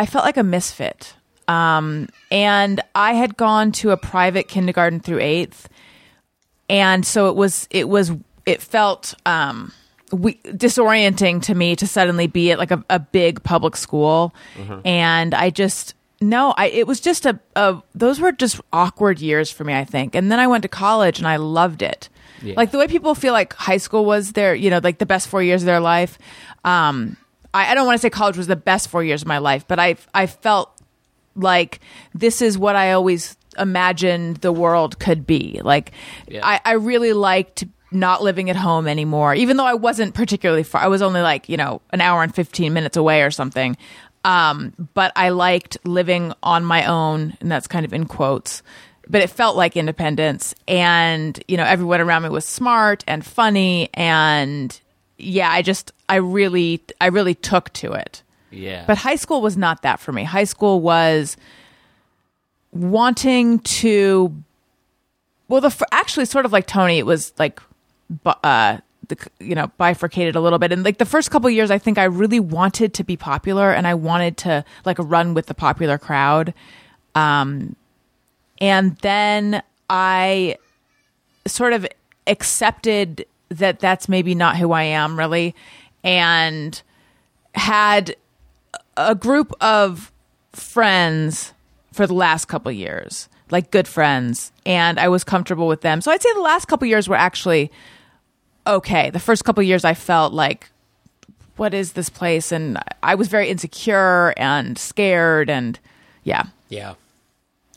I 0.00 0.06
felt 0.06 0.24
like 0.24 0.38
a 0.38 0.42
misfit. 0.42 1.14
Um, 1.46 2.08
and 2.30 2.80
I 2.94 3.12
had 3.12 3.36
gone 3.36 3.70
to 3.72 3.90
a 3.90 3.98
private 3.98 4.48
kindergarten 4.48 5.00
through 5.00 5.18
eighth, 5.18 5.68
and 6.70 7.04
so 7.04 7.28
it 7.28 7.36
was 7.36 7.68
it 7.70 7.86
was 7.86 8.12
it 8.46 8.62
felt 8.62 9.12
um, 9.26 9.72
we, 10.10 10.36
disorienting 10.44 11.42
to 11.42 11.54
me 11.54 11.76
to 11.76 11.86
suddenly 11.86 12.28
be 12.28 12.50
at 12.50 12.58
like 12.58 12.70
a, 12.70 12.82
a 12.88 12.98
big 12.98 13.42
public 13.42 13.76
school, 13.76 14.34
and 14.86 15.34
I 15.34 15.50
just 15.50 15.94
no, 16.22 16.54
I 16.56 16.68
it 16.68 16.86
was 16.86 17.00
just 17.00 17.26
a, 17.26 17.38
a 17.54 17.82
those 17.94 18.20
were 18.20 18.32
just 18.32 18.58
awkward 18.72 19.20
years 19.20 19.50
for 19.50 19.64
me, 19.64 19.74
I 19.74 19.84
think. 19.84 20.14
And 20.14 20.32
then 20.32 20.38
I 20.38 20.46
went 20.46 20.62
to 20.62 20.68
college 20.68 21.18
and 21.18 21.28
I 21.28 21.36
loved 21.36 21.82
it. 21.82 22.08
Like 22.56 22.70
the 22.70 22.78
way 22.78 22.86
people 22.86 23.14
feel 23.14 23.34
like 23.34 23.52
high 23.52 23.76
school 23.76 24.06
was 24.06 24.32
their, 24.32 24.54
you 24.54 24.70
know, 24.70 24.80
like 24.82 24.96
the 24.96 25.04
best 25.04 25.28
four 25.28 25.42
years 25.42 25.60
of 25.60 25.66
their 25.66 25.80
life. 25.80 26.18
Um, 26.64 27.18
I, 27.52 27.72
I 27.72 27.74
don't 27.74 27.86
want 27.86 27.96
to 27.96 28.02
say 28.02 28.10
college 28.10 28.36
was 28.36 28.46
the 28.46 28.56
best 28.56 28.88
four 28.88 29.02
years 29.02 29.22
of 29.22 29.28
my 29.28 29.38
life, 29.38 29.66
but 29.66 29.78
I 29.78 29.96
I 30.14 30.26
felt 30.26 30.70
like 31.34 31.80
this 32.14 32.42
is 32.42 32.58
what 32.58 32.76
I 32.76 32.92
always 32.92 33.36
imagined 33.58 34.38
the 34.38 34.52
world 34.52 34.98
could 34.98 35.26
be. 35.26 35.60
Like 35.62 35.92
Yeah. 36.28 36.40
I, 36.46 36.60
I 36.64 36.72
really 36.72 37.12
liked 37.12 37.64
not 37.92 38.22
living 38.22 38.50
at 38.50 38.56
home 38.56 38.86
anymore, 38.86 39.34
even 39.34 39.56
though 39.56 39.66
I 39.66 39.74
wasn't 39.74 40.14
particularly 40.14 40.62
far. 40.62 40.82
I 40.82 40.86
was 40.86 41.02
only 41.02 41.20
like, 41.22 41.48
you 41.48 41.56
know, 41.56 41.80
an 41.90 42.00
hour 42.00 42.22
and 42.22 42.32
15 42.34 42.72
minutes 42.72 42.96
away 42.96 43.22
or 43.22 43.30
something. 43.30 43.76
Um, 44.24 44.74
but 44.94 45.12
I 45.16 45.30
liked 45.30 45.78
living 45.84 46.32
on 46.42 46.64
my 46.64 46.84
own, 46.84 47.36
and 47.40 47.50
that's 47.50 47.66
kind 47.66 47.86
of 47.86 47.92
in 47.92 48.06
quotes. 48.06 48.62
But 49.08 49.22
it 49.22 49.30
felt 49.30 49.56
like 49.56 49.76
independence, 49.76 50.54
and 50.68 51.42
you 51.48 51.56
know, 51.56 51.64
everyone 51.64 52.00
around 52.00 52.22
me 52.22 52.28
was 52.28 52.44
smart 52.44 53.02
and 53.08 53.24
funny, 53.24 53.88
and 53.94 54.78
yeah, 55.22 55.50
I 55.50 55.62
just, 55.62 55.92
I 56.08 56.16
really, 56.16 56.82
I 57.00 57.06
really 57.06 57.34
took 57.34 57.72
to 57.74 57.92
it. 57.92 58.22
Yeah. 58.50 58.84
But 58.86 58.98
high 58.98 59.16
school 59.16 59.42
was 59.42 59.56
not 59.56 59.82
that 59.82 60.00
for 60.00 60.12
me. 60.12 60.24
High 60.24 60.44
school 60.44 60.80
was 60.80 61.36
wanting 62.72 63.60
to, 63.60 64.34
well, 65.48 65.60
the 65.60 65.86
actually 65.92 66.26
sort 66.26 66.44
of 66.44 66.52
like 66.52 66.66
Tony, 66.66 66.98
it 66.98 67.06
was 67.06 67.32
like, 67.38 67.60
uh, 68.26 68.78
the 69.10 69.28
you 69.40 69.54
know 69.54 69.70
bifurcated 69.76 70.36
a 70.36 70.40
little 70.40 70.58
bit, 70.58 70.72
and 70.72 70.82
like 70.84 70.98
the 70.98 71.04
first 71.04 71.30
couple 71.30 71.48
of 71.48 71.52
years, 71.52 71.70
I 71.70 71.78
think 71.78 71.98
I 71.98 72.04
really 72.04 72.40
wanted 72.40 72.94
to 72.94 73.04
be 73.04 73.16
popular, 73.16 73.72
and 73.72 73.86
I 73.86 73.94
wanted 73.94 74.38
to 74.38 74.64
like 74.86 74.96
run 74.98 75.34
with 75.34 75.46
the 75.46 75.54
popular 75.54 75.98
crowd. 75.98 76.54
Um, 77.14 77.76
and 78.60 78.96
then 78.98 79.62
I 79.88 80.56
sort 81.46 81.72
of 81.72 81.86
accepted 82.26 83.26
that 83.50 83.80
that's 83.80 84.08
maybe 84.08 84.34
not 84.34 84.56
who 84.56 84.72
I 84.72 84.84
am 84.84 85.18
really, 85.18 85.54
and 86.02 86.80
had 87.54 88.16
a 88.96 89.14
group 89.14 89.52
of 89.60 90.10
friends 90.52 91.52
for 91.92 92.06
the 92.06 92.14
last 92.14 92.46
couple 92.46 92.72
years, 92.72 93.28
like 93.50 93.70
good 93.70 93.86
friends, 93.86 94.52
and 94.64 94.98
I 94.98 95.08
was 95.08 95.24
comfortable 95.24 95.68
with 95.68 95.82
them. 95.82 96.00
So 96.00 96.10
I'd 96.10 96.22
say 96.22 96.32
the 96.32 96.40
last 96.40 96.66
couple 96.66 96.86
years 96.86 97.08
were 97.08 97.16
actually 97.16 97.70
okay. 98.66 99.10
The 99.10 99.20
first 99.20 99.44
couple 99.44 99.62
years 99.62 99.84
I 99.84 99.94
felt 99.94 100.32
like 100.32 100.70
what 101.56 101.74
is 101.74 101.92
this 101.92 102.08
place 102.08 102.52
and 102.52 102.78
I 103.02 103.14
was 103.14 103.28
very 103.28 103.48
insecure 103.48 104.32
and 104.36 104.78
scared 104.78 105.50
and 105.50 105.78
yeah. 106.24 106.44
Yeah. 106.68 106.94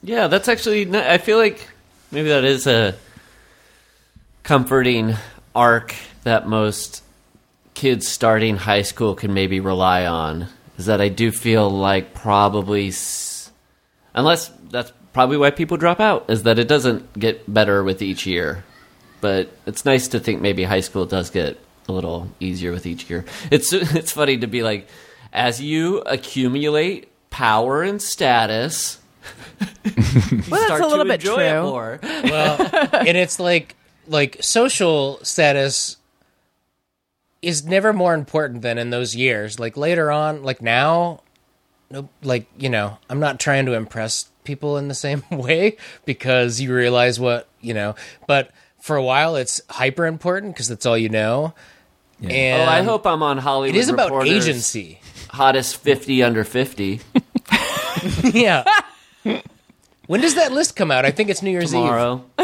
Yeah, 0.02 0.28
that's 0.28 0.48
actually. 0.48 0.96
I 0.96 1.18
feel 1.18 1.38
like 1.38 1.68
maybe 2.12 2.30
that 2.30 2.44
is 2.44 2.68
a 2.68 2.96
comforting 4.44 5.16
arc 5.56 5.96
that 6.24 6.48
most 6.48 7.04
kids 7.74 8.08
starting 8.08 8.56
high 8.58 8.82
school 8.84 9.16
can 9.16 9.34
maybe 9.34 9.60
rely 9.60 10.06
on. 10.06 10.48
Is 10.78 10.86
that 10.88 11.02
I 11.02 11.10
do 11.10 11.32
feel 11.32 11.70
like 11.70 12.14
probably, 12.14 12.88
s- 12.90 13.52
unless 14.16 14.50
that's 14.70 14.92
probably 15.14 15.38
why 15.38 15.52
people 15.52 15.78
drop 15.78 16.00
out, 16.00 16.26
is 16.30 16.44
that 16.44 16.58
it 16.60 16.68
doesn't 16.68 17.18
get 17.18 17.52
better 17.52 17.84
with 17.84 18.02
each 18.02 18.26
year. 18.26 18.64
But 19.22 19.50
it's 19.66 19.86
nice 19.86 20.08
to 20.10 20.20
think 20.20 20.42
maybe 20.42 20.64
high 20.64 20.82
school 20.82 21.06
does 21.06 21.30
get 21.30 21.60
a 21.88 21.92
little 21.92 22.28
easier 22.40 22.72
with 22.72 22.86
each 22.86 23.10
year. 23.10 23.24
It's 23.52 23.72
it's 23.74 24.12
funny 24.12 24.38
to 24.40 24.48
be 24.48 24.64
like, 24.64 24.88
as 25.32 25.62
you 25.62 26.00
accumulate 26.00 27.10
power 27.30 27.84
and 27.84 28.02
status. 28.02 29.00
Well, 29.86 30.60
that's 30.60 30.66
start 30.66 30.82
a 30.82 30.88
little 30.88 31.06
to 31.06 31.10
bit 31.12 31.22
enjoy 31.22 31.42
it 31.44 31.52
true. 31.52 31.62
more. 31.64 32.00
Well, 32.02 32.62
and 32.94 33.18
it's 33.18 33.40
like 33.40 33.76
like 34.08 34.38
social 34.42 35.20
status 35.24 35.98
is 37.42 37.66
never 37.66 37.92
more 37.94 38.14
important 38.14 38.62
than 38.62 38.78
in 38.78 38.90
those 38.90 39.16
years. 39.16 39.60
Like 39.60 39.76
later 39.78 40.12
on, 40.12 40.44
like 40.44 40.62
now, 40.62 41.22
no, 41.92 42.10
like 42.22 42.48
you 42.58 42.70
know, 42.70 42.98
I'm 43.10 43.20
not 43.20 43.40
trying 43.40 43.66
to 43.66 43.74
impress 43.74 44.30
people 44.44 44.78
in 44.78 44.88
the 44.88 44.94
same 44.96 45.24
way 45.32 45.78
because 46.06 46.60
you 46.62 46.74
realize 46.74 47.20
what 47.20 47.48
you 47.62 47.74
know. 47.74 47.96
But 48.28 48.52
for 48.82 48.96
a 48.96 49.04
while, 49.04 49.36
it's 49.36 49.62
hyper 49.70 50.06
important 50.06 50.54
because 50.54 50.68
that's 50.68 50.86
all 50.86 50.98
you 50.98 51.10
know. 51.10 51.54
And 52.22 52.62
Oh, 52.62 52.72
I 52.72 52.84
hope 52.84 53.06
I'm 53.06 53.22
on 53.24 53.38
Hollywood. 53.38 53.76
it 53.76 53.80
is 53.80 53.90
about 53.90 54.06
Reporter's 54.12 54.48
agency. 54.48 55.02
Hottest 55.30 55.78
50 55.78 56.24
under 56.24 56.44
50 56.44 57.02
yeah. 58.24 58.64
When 60.14 60.22
does 60.22 60.36
that 60.36 60.52
list 60.52 60.76
come 60.76 60.92
out? 60.92 61.06
I 61.06 61.10
think 61.10 61.32
it's 61.32 61.42
New 61.42 61.50
Year's 61.50 61.74
Eve. 61.74 61.82
tomorrow. 61.82 62.24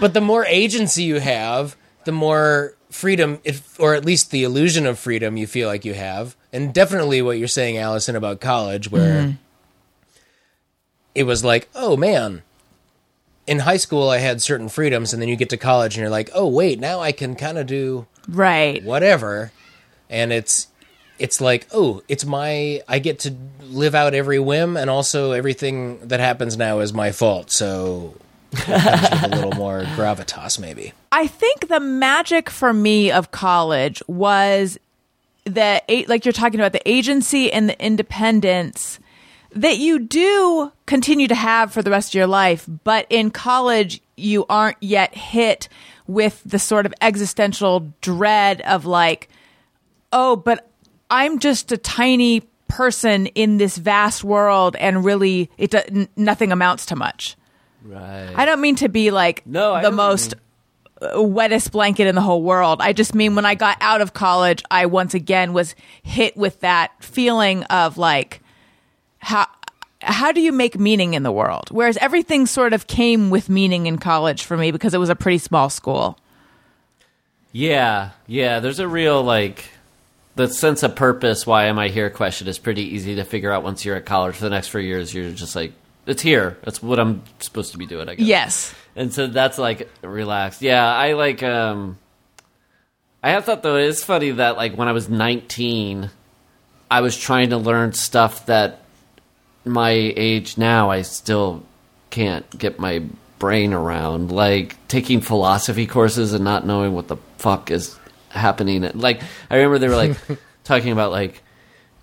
But 0.00 0.14
the 0.14 0.22
more 0.22 0.46
agency 0.46 1.02
you 1.02 1.20
have, 1.20 1.76
the 2.06 2.12
more 2.12 2.74
freedom, 2.88 3.40
if, 3.44 3.78
or 3.78 3.94
at 3.94 4.02
least 4.02 4.30
the 4.30 4.42
illusion 4.42 4.86
of 4.86 4.98
freedom 4.98 5.36
you 5.36 5.46
feel 5.46 5.68
like 5.68 5.84
you 5.84 5.92
have. 5.92 6.34
And 6.50 6.72
definitely 6.72 7.20
what 7.20 7.36
you're 7.36 7.46
saying, 7.46 7.76
Allison, 7.76 8.16
about 8.16 8.40
college, 8.40 8.90
where 8.90 9.22
mm-hmm. 9.22 9.32
it 11.14 11.24
was 11.24 11.44
like, 11.44 11.68
oh 11.74 11.94
man, 11.94 12.40
in 13.46 13.58
high 13.58 13.76
school 13.76 14.08
I 14.08 14.16
had 14.16 14.40
certain 14.40 14.70
freedoms, 14.70 15.12
and 15.12 15.20
then 15.20 15.28
you 15.28 15.36
get 15.36 15.50
to 15.50 15.58
college 15.58 15.94
and 15.94 16.00
you're 16.00 16.08
like, 16.08 16.30
oh 16.34 16.46
wait, 16.46 16.80
now 16.80 17.00
I 17.00 17.12
can 17.12 17.36
kind 17.36 17.58
of 17.58 17.66
do 17.66 18.06
Right. 18.26 18.82
whatever. 18.82 19.52
And 20.08 20.32
it's 20.32 20.68
it's 21.20 21.40
like, 21.40 21.66
oh, 21.72 22.02
it's 22.08 22.24
my 22.24 22.82
I 22.88 22.98
get 22.98 23.20
to 23.20 23.34
live 23.62 23.94
out 23.94 24.14
every 24.14 24.38
whim, 24.38 24.76
and 24.76 24.90
also 24.90 25.32
everything 25.32 26.08
that 26.08 26.20
happens 26.20 26.56
now 26.56 26.80
is 26.80 26.92
my 26.92 27.12
fault. 27.12 27.50
So 27.50 28.14
that 28.50 29.10
comes 29.10 29.22
with 29.22 29.32
a 29.32 29.36
little 29.36 29.52
more 29.52 29.82
gravitas, 29.96 30.58
maybe. 30.58 30.92
I 31.12 31.26
think 31.26 31.68
the 31.68 31.80
magic 31.80 32.50
for 32.50 32.72
me 32.72 33.10
of 33.10 33.30
college 33.30 34.02
was 34.06 34.78
the 35.44 35.82
like 36.08 36.24
you're 36.24 36.32
talking 36.32 36.60
about 36.60 36.72
the 36.72 36.88
agency 36.88 37.52
and 37.52 37.68
the 37.68 37.84
independence 37.84 38.98
that 39.52 39.78
you 39.78 39.98
do 39.98 40.70
continue 40.86 41.26
to 41.26 41.34
have 41.34 41.72
for 41.72 41.82
the 41.82 41.90
rest 41.90 42.10
of 42.10 42.14
your 42.14 42.26
life, 42.26 42.68
but 42.84 43.06
in 43.10 43.30
college 43.30 44.00
you 44.16 44.46
aren't 44.48 44.76
yet 44.80 45.14
hit 45.14 45.68
with 46.06 46.42
the 46.44 46.58
sort 46.58 46.86
of 46.86 46.94
existential 47.00 47.92
dread 48.00 48.60
of 48.62 48.84
like, 48.84 49.28
oh, 50.12 50.36
but 50.36 50.69
I'm 51.10 51.38
just 51.38 51.72
a 51.72 51.76
tiny 51.76 52.42
person 52.68 53.26
in 53.26 53.58
this 53.58 53.76
vast 53.76 54.22
world, 54.24 54.76
and 54.76 55.04
really, 55.04 55.50
it 55.58 55.70
do- 55.70 56.08
nothing 56.16 56.52
amounts 56.52 56.86
to 56.86 56.96
much. 56.96 57.36
Right. 57.84 58.32
I 58.34 58.44
don't 58.44 58.60
mean 58.60 58.76
to 58.76 58.88
be 58.88 59.10
like 59.10 59.46
No, 59.46 59.74
the 59.74 59.82
know 59.82 59.82
what 59.82 59.90
you 59.90 59.96
most 59.96 60.34
uh, 61.02 61.22
wettest 61.22 61.72
blanket 61.72 62.06
in 62.06 62.14
the 62.14 62.20
whole 62.20 62.42
world. 62.42 62.80
I 62.82 62.92
just 62.92 63.14
mean 63.14 63.34
when 63.34 63.46
I 63.46 63.54
got 63.54 63.78
out 63.80 64.00
of 64.00 64.12
college, 64.12 64.62
I 64.70 64.86
once 64.86 65.14
again 65.14 65.52
was 65.52 65.74
hit 66.02 66.36
with 66.36 66.60
that 66.60 66.92
feeling 67.02 67.64
of 67.64 67.96
like 67.96 68.42
how 69.18 69.46
how 70.02 70.32
do 70.32 70.40
you 70.40 70.52
make 70.52 70.78
meaning 70.78 71.14
in 71.14 71.22
the 71.22 71.32
world? 71.32 71.68
Whereas 71.70 71.96
everything 71.98 72.46
sort 72.46 72.72
of 72.72 72.86
came 72.86 73.30
with 73.30 73.48
meaning 73.48 73.86
in 73.86 73.98
college 73.98 74.44
for 74.44 74.56
me 74.56 74.70
because 74.70 74.94
it 74.94 74.98
was 74.98 75.10
a 75.10 75.16
pretty 75.16 75.38
small 75.38 75.70
school. 75.70 76.18
Yeah, 77.52 78.10
yeah. 78.26 78.60
There's 78.60 78.78
a 78.78 78.88
real 78.88 79.22
like 79.22 79.70
the 80.40 80.48
sense 80.48 80.82
of 80.82 80.96
purpose. 80.96 81.46
Why 81.46 81.66
am 81.66 81.78
I 81.78 81.88
here? 81.88 82.08
Question 82.10 82.48
is 82.48 82.58
pretty 82.58 82.82
easy 82.94 83.16
to 83.16 83.24
figure 83.24 83.52
out 83.52 83.62
once 83.62 83.84
you're 83.84 83.96
at 83.96 84.06
college. 84.06 84.36
For 84.36 84.44
the 84.44 84.50
next 84.50 84.68
four 84.68 84.80
years, 84.80 85.12
you're 85.14 85.30
just 85.32 85.54
like, 85.54 85.72
it's 86.06 86.22
here. 86.22 86.56
That's 86.64 86.82
what 86.82 86.98
I'm 86.98 87.22
supposed 87.40 87.72
to 87.72 87.78
be 87.78 87.86
doing. 87.86 88.08
I 88.08 88.14
guess. 88.14 88.26
Yes. 88.26 88.74
and 88.96 89.12
so 89.12 89.26
that's 89.26 89.58
like 89.58 89.88
relaxed. 90.02 90.62
Yeah, 90.62 90.84
I 90.84 91.12
like. 91.12 91.42
um 91.42 91.98
I 93.22 93.30
have 93.32 93.44
thought 93.44 93.62
though 93.62 93.76
it's 93.76 94.02
funny 94.02 94.30
that 94.30 94.56
like 94.56 94.74
when 94.76 94.88
I 94.88 94.92
was 94.92 95.10
19, 95.10 96.08
I 96.90 97.00
was 97.02 97.18
trying 97.18 97.50
to 97.50 97.58
learn 97.58 97.92
stuff 97.92 98.46
that 98.46 98.80
my 99.66 99.90
age 99.90 100.56
now 100.56 100.90
I 100.90 101.02
still 101.02 101.62
can't 102.08 102.48
get 102.58 102.78
my 102.78 103.04
brain 103.38 103.74
around. 103.74 104.32
Like 104.32 104.76
taking 104.88 105.20
philosophy 105.20 105.86
courses 105.86 106.32
and 106.32 106.44
not 106.44 106.66
knowing 106.66 106.94
what 106.94 107.08
the 107.08 107.18
fuck 107.36 107.70
is 107.70 107.98
happening. 108.30 108.82
Like 108.94 109.22
I 109.50 109.56
remember 109.56 109.78
they 109.78 109.88
were 109.88 109.96
like 109.96 110.16
talking 110.64 110.92
about 110.92 111.10
like 111.10 111.42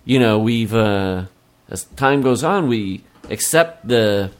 you 0.04 0.18
know 0.18 0.38
we've 0.38 0.74
uh, 0.74 1.24
as 1.68 1.84
time 1.96 2.22
goes 2.22 2.44
on 2.44 2.68
we 2.68 3.04
accept 3.30 3.86
the 3.86 4.30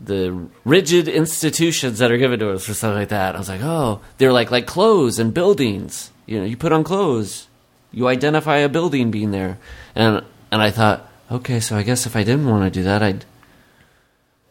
the 0.00 0.48
rigid 0.64 1.08
institutions 1.08 1.98
that 1.98 2.12
are 2.12 2.18
given 2.18 2.38
to 2.38 2.52
us 2.52 2.68
or 2.68 2.74
something 2.74 3.00
like 3.00 3.08
that. 3.08 3.34
I 3.34 3.38
was 3.38 3.48
like, 3.48 3.62
oh, 3.62 4.00
they're 4.18 4.32
like 4.32 4.50
like 4.50 4.66
clothes 4.66 5.18
and 5.18 5.34
buildings. 5.34 6.12
You 6.26 6.38
know, 6.38 6.44
you 6.44 6.56
put 6.56 6.72
on 6.72 6.84
clothes 6.84 7.48
you 7.92 8.08
identify 8.08 8.58
a 8.58 8.68
building 8.68 9.10
being 9.10 9.30
there, 9.30 9.58
and 9.94 10.24
and 10.50 10.62
I 10.62 10.70
thought, 10.70 11.08
okay, 11.30 11.60
so 11.60 11.76
I 11.76 11.82
guess 11.82 12.06
if 12.06 12.16
I 12.16 12.22
didn't 12.22 12.48
want 12.48 12.64
to 12.64 12.70
do 12.70 12.84
that, 12.84 13.02
I'd 13.02 13.24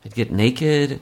I'd 0.04 0.16
get 0.16 0.32
naked 0.32 1.00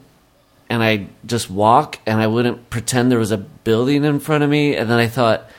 and 0.69 0.83
I'd 0.83 1.07
just 1.25 1.49
walk 1.49 1.99
and 2.05 2.19
I 2.21 2.27
wouldn't 2.27 2.69
pretend 2.69 3.11
there 3.11 3.19
was 3.19 3.31
a 3.31 3.37
building 3.37 4.03
in 4.03 4.19
front 4.19 4.43
of 4.43 4.49
me. 4.49 4.75
And 4.75 4.89
then 4.89 4.99
I 4.99 5.07
thought, 5.07 5.49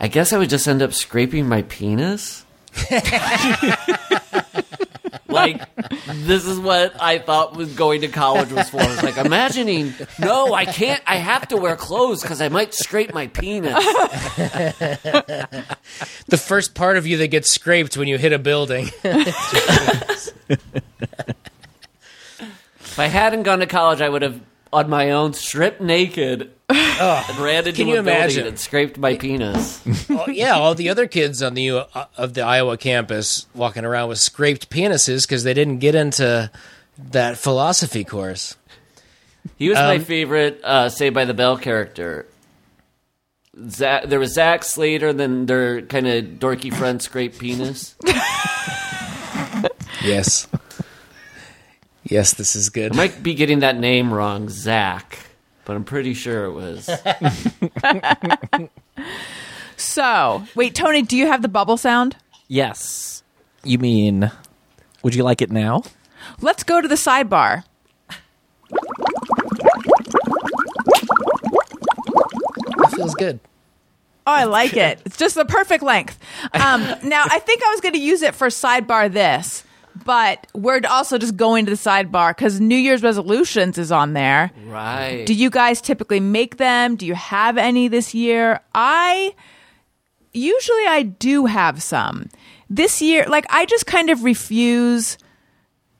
I 0.00 0.08
guess 0.08 0.32
I 0.32 0.38
would 0.38 0.50
just 0.50 0.66
end 0.66 0.82
up 0.82 0.92
scraping 0.92 1.48
my 1.48 1.62
penis. 1.62 2.44
like, 5.28 5.62
this 6.08 6.44
is 6.44 6.58
what 6.58 7.00
I 7.00 7.18
thought 7.18 7.56
was 7.56 7.72
going 7.74 8.02
to 8.02 8.08
college 8.08 8.52
was 8.52 8.68
for. 8.68 8.82
It's 8.82 9.02
like 9.02 9.16
imagining, 9.16 9.94
no, 10.18 10.52
I 10.52 10.66
can't, 10.66 11.02
I 11.06 11.16
have 11.16 11.48
to 11.48 11.56
wear 11.56 11.76
clothes 11.76 12.20
because 12.22 12.42
I 12.42 12.48
might 12.48 12.74
scrape 12.74 13.14
my 13.14 13.28
penis. 13.28 13.74
The 16.28 16.36
first 16.36 16.74
part 16.74 16.96
of 16.96 17.06
you 17.06 17.18
that 17.18 17.28
gets 17.28 17.52
scraped 17.52 17.96
when 17.96 18.08
you 18.08 18.18
hit 18.18 18.32
a 18.32 18.38
building. 18.38 18.90
If 22.96 23.00
I 23.00 23.08
hadn't 23.08 23.42
gone 23.42 23.58
to 23.58 23.66
college, 23.66 24.00
I 24.00 24.08
would 24.08 24.22
have, 24.22 24.40
on 24.76 24.90
my 24.90 25.10
own, 25.10 25.32
stripped 25.32 25.80
naked 25.80 26.50
and 26.68 27.38
ran 27.38 27.66
into 27.66 27.72
Can 27.72 27.88
a 27.88 27.94
you 27.94 28.02
building 28.02 28.46
and 28.46 28.58
scraped 28.58 28.98
my 28.98 29.16
penis. 29.16 29.80
Oh, 30.10 30.26
yeah, 30.28 30.52
all 30.54 30.74
the 30.74 30.88
other 30.90 31.06
kids 31.06 31.42
on 31.42 31.54
the 31.54 31.70
uh, 31.70 32.04
of 32.16 32.34
the 32.34 32.42
Iowa 32.42 32.76
campus 32.76 33.46
walking 33.54 33.84
around 33.84 34.08
with 34.10 34.18
scraped 34.18 34.68
penises 34.70 35.22
because 35.26 35.44
they 35.44 35.54
didn't 35.54 35.78
get 35.78 35.94
into 35.94 36.50
that 37.10 37.38
philosophy 37.38 38.04
course. 38.04 38.56
He 39.56 39.68
was 39.68 39.76
my 39.76 39.96
Um, 39.96 40.02
favorite 40.04 40.60
uh, 40.64 40.88
Saved 40.88 41.14
by 41.14 41.24
the 41.24 41.34
Bell 41.34 41.56
character. 41.56 42.26
Zach, 43.70 44.04
there 44.04 44.18
was 44.18 44.34
Zach 44.34 44.64
Slater, 44.64 45.12
then 45.14 45.46
their 45.46 45.80
kind 45.82 46.06
of 46.06 46.24
dorky 46.38 46.72
friend 46.74 47.00
Scrape 47.00 47.38
Penis. 47.38 47.94
Yes. 50.04 50.46
Yes, 52.06 52.34
this 52.34 52.56
is 52.56 52.70
good. 52.70 52.92
I 52.92 52.96
might 52.96 53.22
be 53.22 53.34
getting 53.34 53.60
that 53.60 53.76
name 53.78 54.12
wrong, 54.12 54.48
Zach, 54.48 55.18
but 55.64 55.76
I'm 55.76 55.84
pretty 55.84 56.14
sure 56.14 56.44
it 56.44 56.52
was. 56.52 56.88
So, 59.76 60.44
wait, 60.54 60.74
Tony, 60.74 61.02
do 61.02 61.16
you 61.16 61.26
have 61.26 61.42
the 61.42 61.48
bubble 61.48 61.76
sound? 61.76 62.16
Yes. 62.48 63.22
You 63.62 63.78
mean, 63.78 64.30
would 65.02 65.14
you 65.14 65.22
like 65.22 65.42
it 65.42 65.50
now? 65.50 65.82
Let's 66.40 66.62
go 66.62 66.80
to 66.80 66.88
the 66.88 66.94
sidebar. 66.94 67.64
That 72.78 72.92
feels 72.94 73.14
good. 73.14 73.38
Oh, 74.26 74.32
I 74.32 74.44
like 74.44 74.76
it. 74.76 75.00
It's 75.04 75.16
just 75.16 75.34
the 75.34 75.44
perfect 75.44 75.82
length. 75.82 76.18
Um, 76.52 76.82
now, 77.04 77.24
I 77.26 77.38
think 77.38 77.62
I 77.62 77.70
was 77.70 77.80
going 77.80 77.94
to 77.94 78.00
use 78.00 78.22
it 78.22 78.34
for 78.34 78.48
sidebar 78.48 79.12
this, 79.12 79.62
but 80.04 80.46
we're 80.54 80.80
also 80.88 81.18
just 81.18 81.36
going 81.36 81.64
to 81.66 81.70
the 81.70 81.76
sidebar 81.76 82.30
because 82.30 82.60
New 82.60 82.76
Year's 82.76 83.02
resolutions 83.02 83.78
is 83.78 83.90
on 83.90 84.12
there. 84.12 84.50
right. 84.66 85.24
Do 85.26 85.34
you 85.34 85.50
guys 85.50 85.80
typically 85.80 86.20
make 86.20 86.56
them? 86.56 86.96
Do 86.96 87.06
you 87.06 87.14
have 87.14 87.56
any 87.56 87.88
this 87.88 88.14
year? 88.14 88.60
I 88.74 89.34
usually 90.32 90.86
I 90.86 91.02
do 91.02 91.46
have 91.46 91.82
some. 91.82 92.28
This 92.68 93.00
year, 93.00 93.26
like 93.28 93.46
I 93.48 93.64
just 93.66 93.86
kind 93.86 94.10
of 94.10 94.24
refuse. 94.24 95.18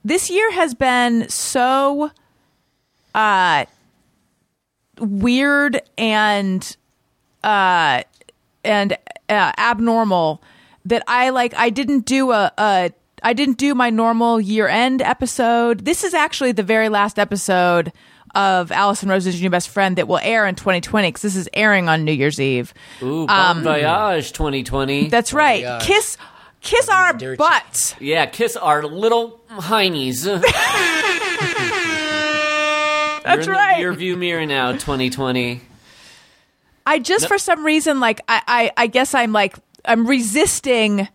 This 0.05 0.31
year 0.31 0.53
has 0.53 0.75
been 0.75 1.29
so 1.29 2.11
uh 3.15 3.65
weird 4.99 5.81
and 5.97 6.77
uh 7.43 8.03
and 8.65 8.93
uh, 9.29 9.53
abnormal 9.59 10.43
that 10.85 11.03
I 11.07 11.31
like 11.31 11.55
I 11.55 11.71
didn't 11.71 12.07
do 12.07 12.33
a, 12.33 12.53
a 12.59 12.93
I 13.23 13.33
didn't 13.33 13.59
do 13.59 13.75
my 13.75 13.91
normal 13.91 14.41
year 14.41 14.69
end 14.69 15.03
episode. 15.03 15.85
This 15.85 16.05
is 16.05 16.15
actually 16.15 16.53
the 16.53 16.63
very 16.63 16.89
last 16.89 17.19
episode 17.19 17.93
of 18.35 18.71
Allison 18.71 19.09
Rosen's 19.09 19.41
New 19.41 19.49
Best 19.51 19.69
Friend 19.71 19.97
that 19.97 20.07
will 20.09 20.19
air 20.19 20.47
in 20.47 20.55
2020 20.55 21.09
because 21.09 21.23
this 21.23 21.37
is 21.37 21.49
airing 21.55 21.89
on 21.89 22.05
New 22.05 22.13
Year's 22.13 22.39
Eve. 22.39 22.75
Ooh, 23.03 23.27
Bon 23.27 23.63
Voyage 23.63 24.33
2020. 24.33 25.05
Um, 25.05 25.09
That's 25.11 25.33
right. 25.33 25.63
gosh. 25.63 25.87
Kiss 25.87 26.19
kiss 26.61 26.89
our 26.89 27.13
dirty. 27.15 27.37
butts. 27.37 27.95
yeah, 28.01 28.27
kiss 28.27 28.57
our 28.57 28.83
little 28.85 29.41
heinies. 29.51 30.25
That's 33.25 33.47
You're 33.47 33.55
in 33.57 33.61
right. 33.61 33.77
the 33.79 33.83
rear 33.85 33.93
view 33.93 34.17
mirror 34.17 34.47
now, 34.47 34.73
2020. 34.73 35.61
I 36.87 36.99
just 37.01 37.27
for 37.27 37.39
some 37.39 37.65
reason 37.65 37.99
like 37.99 38.21
I, 38.29 38.43
I 38.47 38.73
I 38.85 38.87
guess 38.87 39.15
I'm 39.15 39.33
like 39.33 39.57
I'm 39.85 40.07
resisting 40.07 41.09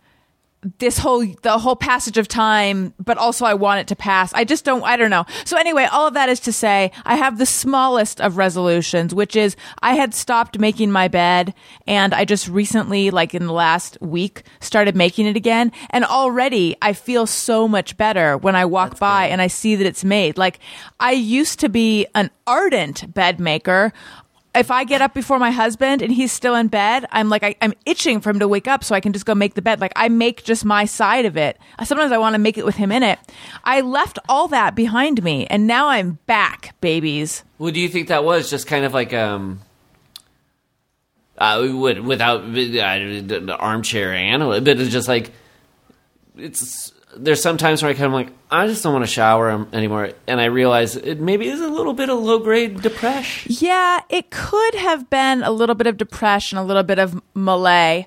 this 0.78 0.98
whole 0.98 1.26
the 1.42 1.58
whole 1.58 1.74
passage 1.74 2.18
of 2.18 2.28
time 2.28 2.94
but 2.98 3.18
also 3.18 3.44
I 3.44 3.54
want 3.54 3.80
it 3.80 3.88
to 3.88 3.96
pass. 3.96 4.32
I 4.32 4.44
just 4.44 4.64
don't 4.64 4.84
I 4.84 4.96
don't 4.96 5.10
know. 5.10 5.24
So 5.44 5.56
anyway, 5.56 5.88
all 5.90 6.06
of 6.06 6.14
that 6.14 6.28
is 6.28 6.40
to 6.40 6.52
say 6.52 6.92
I 7.04 7.16
have 7.16 7.38
the 7.38 7.46
smallest 7.46 8.20
of 8.20 8.36
resolutions 8.36 9.14
which 9.14 9.34
is 9.34 9.56
I 9.82 9.94
had 9.94 10.14
stopped 10.14 10.58
making 10.58 10.92
my 10.92 11.08
bed 11.08 11.54
and 11.86 12.14
I 12.14 12.24
just 12.24 12.48
recently 12.48 13.10
like 13.10 13.34
in 13.34 13.46
the 13.46 13.52
last 13.52 13.98
week 14.00 14.44
started 14.60 14.94
making 14.94 15.26
it 15.26 15.36
again 15.36 15.72
and 15.90 16.04
already 16.04 16.76
I 16.80 16.92
feel 16.92 17.26
so 17.26 17.66
much 17.66 17.96
better 17.96 18.36
when 18.36 18.54
I 18.54 18.64
walk 18.64 18.98
by 18.98 19.26
and 19.26 19.42
I 19.42 19.48
see 19.48 19.74
that 19.74 19.86
it's 19.86 20.04
made. 20.04 20.38
Like 20.38 20.60
I 21.00 21.12
used 21.12 21.58
to 21.60 21.68
be 21.68 22.06
an 22.14 22.30
ardent 22.46 23.12
bed 23.12 23.40
maker 23.40 23.92
if 24.54 24.70
I 24.70 24.84
get 24.84 25.00
up 25.00 25.14
before 25.14 25.38
my 25.38 25.50
husband 25.50 26.02
and 26.02 26.12
he's 26.12 26.30
still 26.30 26.54
in 26.54 26.68
bed, 26.68 27.06
I'm 27.10 27.28
like, 27.28 27.42
I, 27.42 27.54
I'm 27.62 27.72
itching 27.86 28.20
for 28.20 28.30
him 28.30 28.38
to 28.40 28.48
wake 28.48 28.68
up 28.68 28.84
so 28.84 28.94
I 28.94 29.00
can 29.00 29.12
just 29.12 29.24
go 29.24 29.34
make 29.34 29.54
the 29.54 29.62
bed. 29.62 29.80
Like, 29.80 29.92
I 29.96 30.08
make 30.08 30.44
just 30.44 30.64
my 30.64 30.84
side 30.84 31.24
of 31.24 31.36
it. 31.36 31.58
Sometimes 31.84 32.12
I 32.12 32.18
want 32.18 32.34
to 32.34 32.38
make 32.38 32.58
it 32.58 32.64
with 32.64 32.76
him 32.76 32.92
in 32.92 33.02
it. 33.02 33.18
I 33.64 33.80
left 33.80 34.18
all 34.28 34.48
that 34.48 34.74
behind 34.74 35.22
me 35.22 35.46
and 35.46 35.66
now 35.66 35.88
I'm 35.88 36.18
back, 36.26 36.74
babies. 36.80 37.44
What 37.56 37.72
do 37.74 37.80
you 37.80 37.88
think 37.88 38.08
that 38.08 38.24
was? 38.24 38.50
Just 38.50 38.66
kind 38.66 38.84
of 38.84 38.92
like 38.92 39.14
um, 39.14 39.60
uh, 41.38 41.66
without 41.74 42.42
uh, 42.42 42.50
the 42.50 43.56
armchair 43.58 44.12
analyst, 44.12 44.64
but 44.64 44.80
it's 44.80 44.92
just 44.92 45.08
like 45.08 45.32
it's. 46.36 46.91
There's 47.16 47.42
sometimes 47.42 47.82
where 47.82 47.90
I 47.90 47.94
kind 47.94 48.06
of 48.06 48.12
like 48.12 48.30
I 48.50 48.66
just 48.66 48.82
don't 48.82 48.92
want 48.92 49.04
to 49.04 49.10
shower 49.10 49.66
anymore, 49.72 50.12
and 50.26 50.40
I 50.40 50.46
realize 50.46 50.96
it 50.96 51.20
maybe 51.20 51.48
is 51.48 51.60
a 51.60 51.68
little 51.68 51.92
bit 51.92 52.08
of 52.08 52.18
low 52.18 52.38
grade 52.38 52.80
depression. 52.80 53.52
Yeah, 53.58 54.00
it 54.08 54.30
could 54.30 54.74
have 54.74 55.10
been 55.10 55.42
a 55.42 55.50
little 55.50 55.74
bit 55.74 55.86
of 55.86 55.96
depression, 55.96 56.58
a 56.58 56.64
little 56.64 56.82
bit 56.82 56.98
of 56.98 57.20
malaise, 57.34 58.06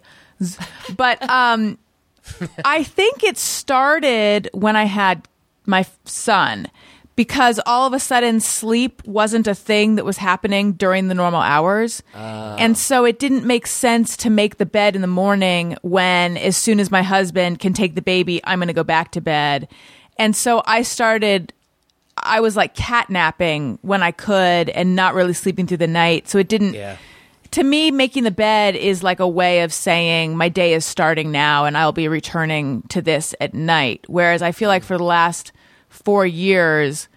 but 0.95 1.22
um, 1.30 1.78
I 2.66 2.84
think 2.84 3.24
it 3.24 3.38
started 3.38 4.49
when 4.53 4.76
I 4.76 4.86
had 4.86 5.28
my 5.66 5.86
son 6.06 6.68
because 7.16 7.59
all 7.66 7.88
of 7.88 7.93
a 7.93 7.99
sudden 7.99 8.39
sleep 8.39 9.01
wasn't 9.05 9.47
a 9.47 9.55
thing 9.55 9.95
that 9.95 10.05
was 10.05 10.18
happening 10.18 10.74
during 10.74 11.07
the 11.07 11.13
normal 11.13 11.41
hours. 11.41 12.03
Ah. 12.13 12.55
and 12.57 12.78
so 12.78 13.05
it 13.05 13.20
didn't 13.20 13.45
make 13.45 13.68
sense 13.68 14.18
to 14.18 14.30
make 14.30 14.57
the 14.57 14.66
bed 14.66 14.95
in 14.95 15.01
the 15.01 15.07
morning 15.07 15.78
when, 15.82 16.38
as 16.38 16.57
soon 16.57 16.80
as 16.80 16.91
my 16.91 17.01
husband 17.01 17.59
can 17.59 17.74
take 17.74 17.95
the 17.95 18.01
baby, 18.01 18.41
I'm 18.43 18.59
going 18.59 18.68
to 18.68 18.74
go 18.74 18.84
back 18.84 19.11
to 19.11 19.22
bed. 19.22 19.68
And 20.18 20.36
so 20.36 20.61
I 20.66 20.82
started 20.82 21.53
I 22.18 22.39
was 22.39 22.55
like 22.55 22.76
catnapping 22.76 23.80
when 23.82 24.01
I 24.01 24.11
could 24.11 24.70
and 24.70 24.95
not 24.95 25.13
really 25.13 25.34
sleeping 25.34 25.68
through 25.68 25.78
the 25.78 25.88
night. 25.88 26.30
So 26.30 26.38
it 26.38 26.47
didn't. 26.47 26.74
Yeah. 26.74 26.97
To 27.51 27.63
me, 27.63 27.91
making 27.91 28.24
the 28.24 28.32
bed 28.32 28.76
is 28.76 29.03
like 29.03 29.20
a 29.20 29.28
way 29.28 29.61
of 29.61 29.72
saying 29.72 30.36
my 30.36 30.49
day 30.49 30.74
is 30.74 30.86
starting 30.86 31.32
now 31.32 31.66
and 31.66 31.78
I'll 31.78 31.93
be 31.93 32.07
returning 32.07 32.82
to 32.89 33.01
this 33.01 33.34
at 33.39 33.53
night. 33.53 34.03
Whereas 34.07 34.41
I 34.41 34.51
feel 34.51 34.68
like 34.68 34.84
hmm. 34.84 34.88
for 34.88 34.97
the 34.97 35.03
last 35.03 35.51
four 36.06 36.26
years, 36.26 37.10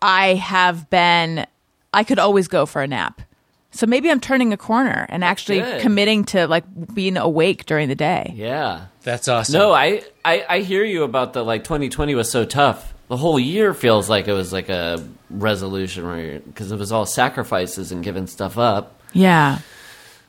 I 0.00 0.34
have 0.34 0.88
been, 0.88 1.46
I 1.92 2.04
could 2.04 2.18
always 2.18 2.48
go 2.48 2.64
for 2.64 2.80
a 2.80 2.86
nap. 2.86 3.20
So 3.72 3.86
maybe 3.86 4.10
I'm 4.10 4.20
turning 4.20 4.54
a 4.54 4.56
corner 4.56 5.04
and 5.10 5.22
actually 5.22 5.60
good. 5.60 5.82
committing 5.82 6.24
to 6.26 6.46
like 6.46 6.64
being 6.94 7.18
awake 7.18 7.66
during 7.66 7.88
the 7.88 7.94
day. 7.94 8.32
Yeah. 8.34 8.86
That's 9.02 9.28
awesome. 9.28 9.52
No, 9.52 9.72
I, 9.72 10.02
I 10.24 10.44
I 10.48 10.60
hear 10.60 10.82
you 10.82 11.04
about 11.04 11.32
the 11.32 11.44
like 11.44 11.62
2020 11.62 12.14
was 12.14 12.30
so 12.30 12.44
tough. 12.44 12.92
The 13.08 13.16
whole 13.16 13.38
year 13.38 13.72
feels 13.72 14.08
like 14.08 14.26
it 14.26 14.32
was 14.32 14.52
like 14.52 14.68
a 14.68 15.06
resolution 15.30 16.06
where 16.06 16.40
because 16.40 16.72
it 16.72 16.78
was 16.78 16.90
all 16.90 17.06
sacrifices 17.06 17.92
and 17.92 18.02
giving 18.02 18.26
stuff 18.26 18.58
up. 18.58 19.00
Yeah. 19.12 19.58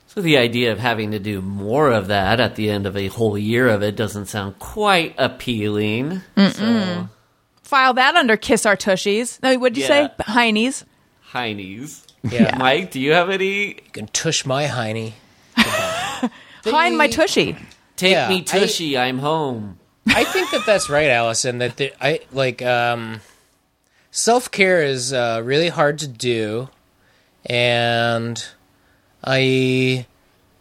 So 0.08 0.22
the 0.22 0.38
idea 0.38 0.74
of 0.74 0.80
having 0.80 1.12
to 1.12 1.20
do 1.20 1.42
more 1.42 1.92
of 1.92 2.08
that 2.08 2.40
at 2.40 2.56
the 2.56 2.70
end 2.70 2.86
of 2.86 2.96
a 2.96 3.08
whole 3.08 3.38
year 3.38 3.68
of 3.68 3.82
it 3.82 3.96
doesn't 3.96 4.28
sound 4.28 4.60
quite 4.60 5.16
appealing. 5.18 6.22
So 6.36 7.10
File 7.68 7.94
that 7.96 8.16
under 8.16 8.38
Kiss 8.38 8.66
Our 8.66 8.78
Tushies. 8.78 9.42
No, 9.44 9.58
what'd 9.58 9.78
you 9.78 9.84
Yeah. 9.84 9.88
say? 9.88 10.24
Heinies. 10.24 10.86
heinies. 11.34 12.06
Yeah. 12.24 12.56
Mike, 12.60 12.92
do 12.92 13.00
you 13.02 13.12
have 13.14 13.30
any? 13.30 13.68
You 13.68 13.76
can 13.92 14.08
tush 14.08 14.46
my 14.46 14.66
hiney. 14.68 15.14
Hein 16.66 16.98
my 16.98 17.08
tushy. 17.08 17.56
Take 17.98 18.12
Yeah, 18.14 18.30
me 18.30 18.38
I- 18.40 18.42
tushy, 18.42 18.98
I'm 18.98 19.20
home. 19.20 19.80
I 20.08 20.24
think 20.24 20.52
that 20.52 20.66
that's 20.66 20.90
right, 20.90 21.10
Allison. 21.10 21.58
That 21.58 21.76
the, 21.78 21.92
I 22.02 22.22
like 22.32 22.62
um, 22.62 23.20
self 24.12 24.50
care 24.52 24.82
is 24.82 25.12
uh, 25.12 25.42
really 25.44 25.68
hard 25.70 26.00
to 26.00 26.08
do, 26.08 26.70
and 27.46 28.44
I 29.24 30.06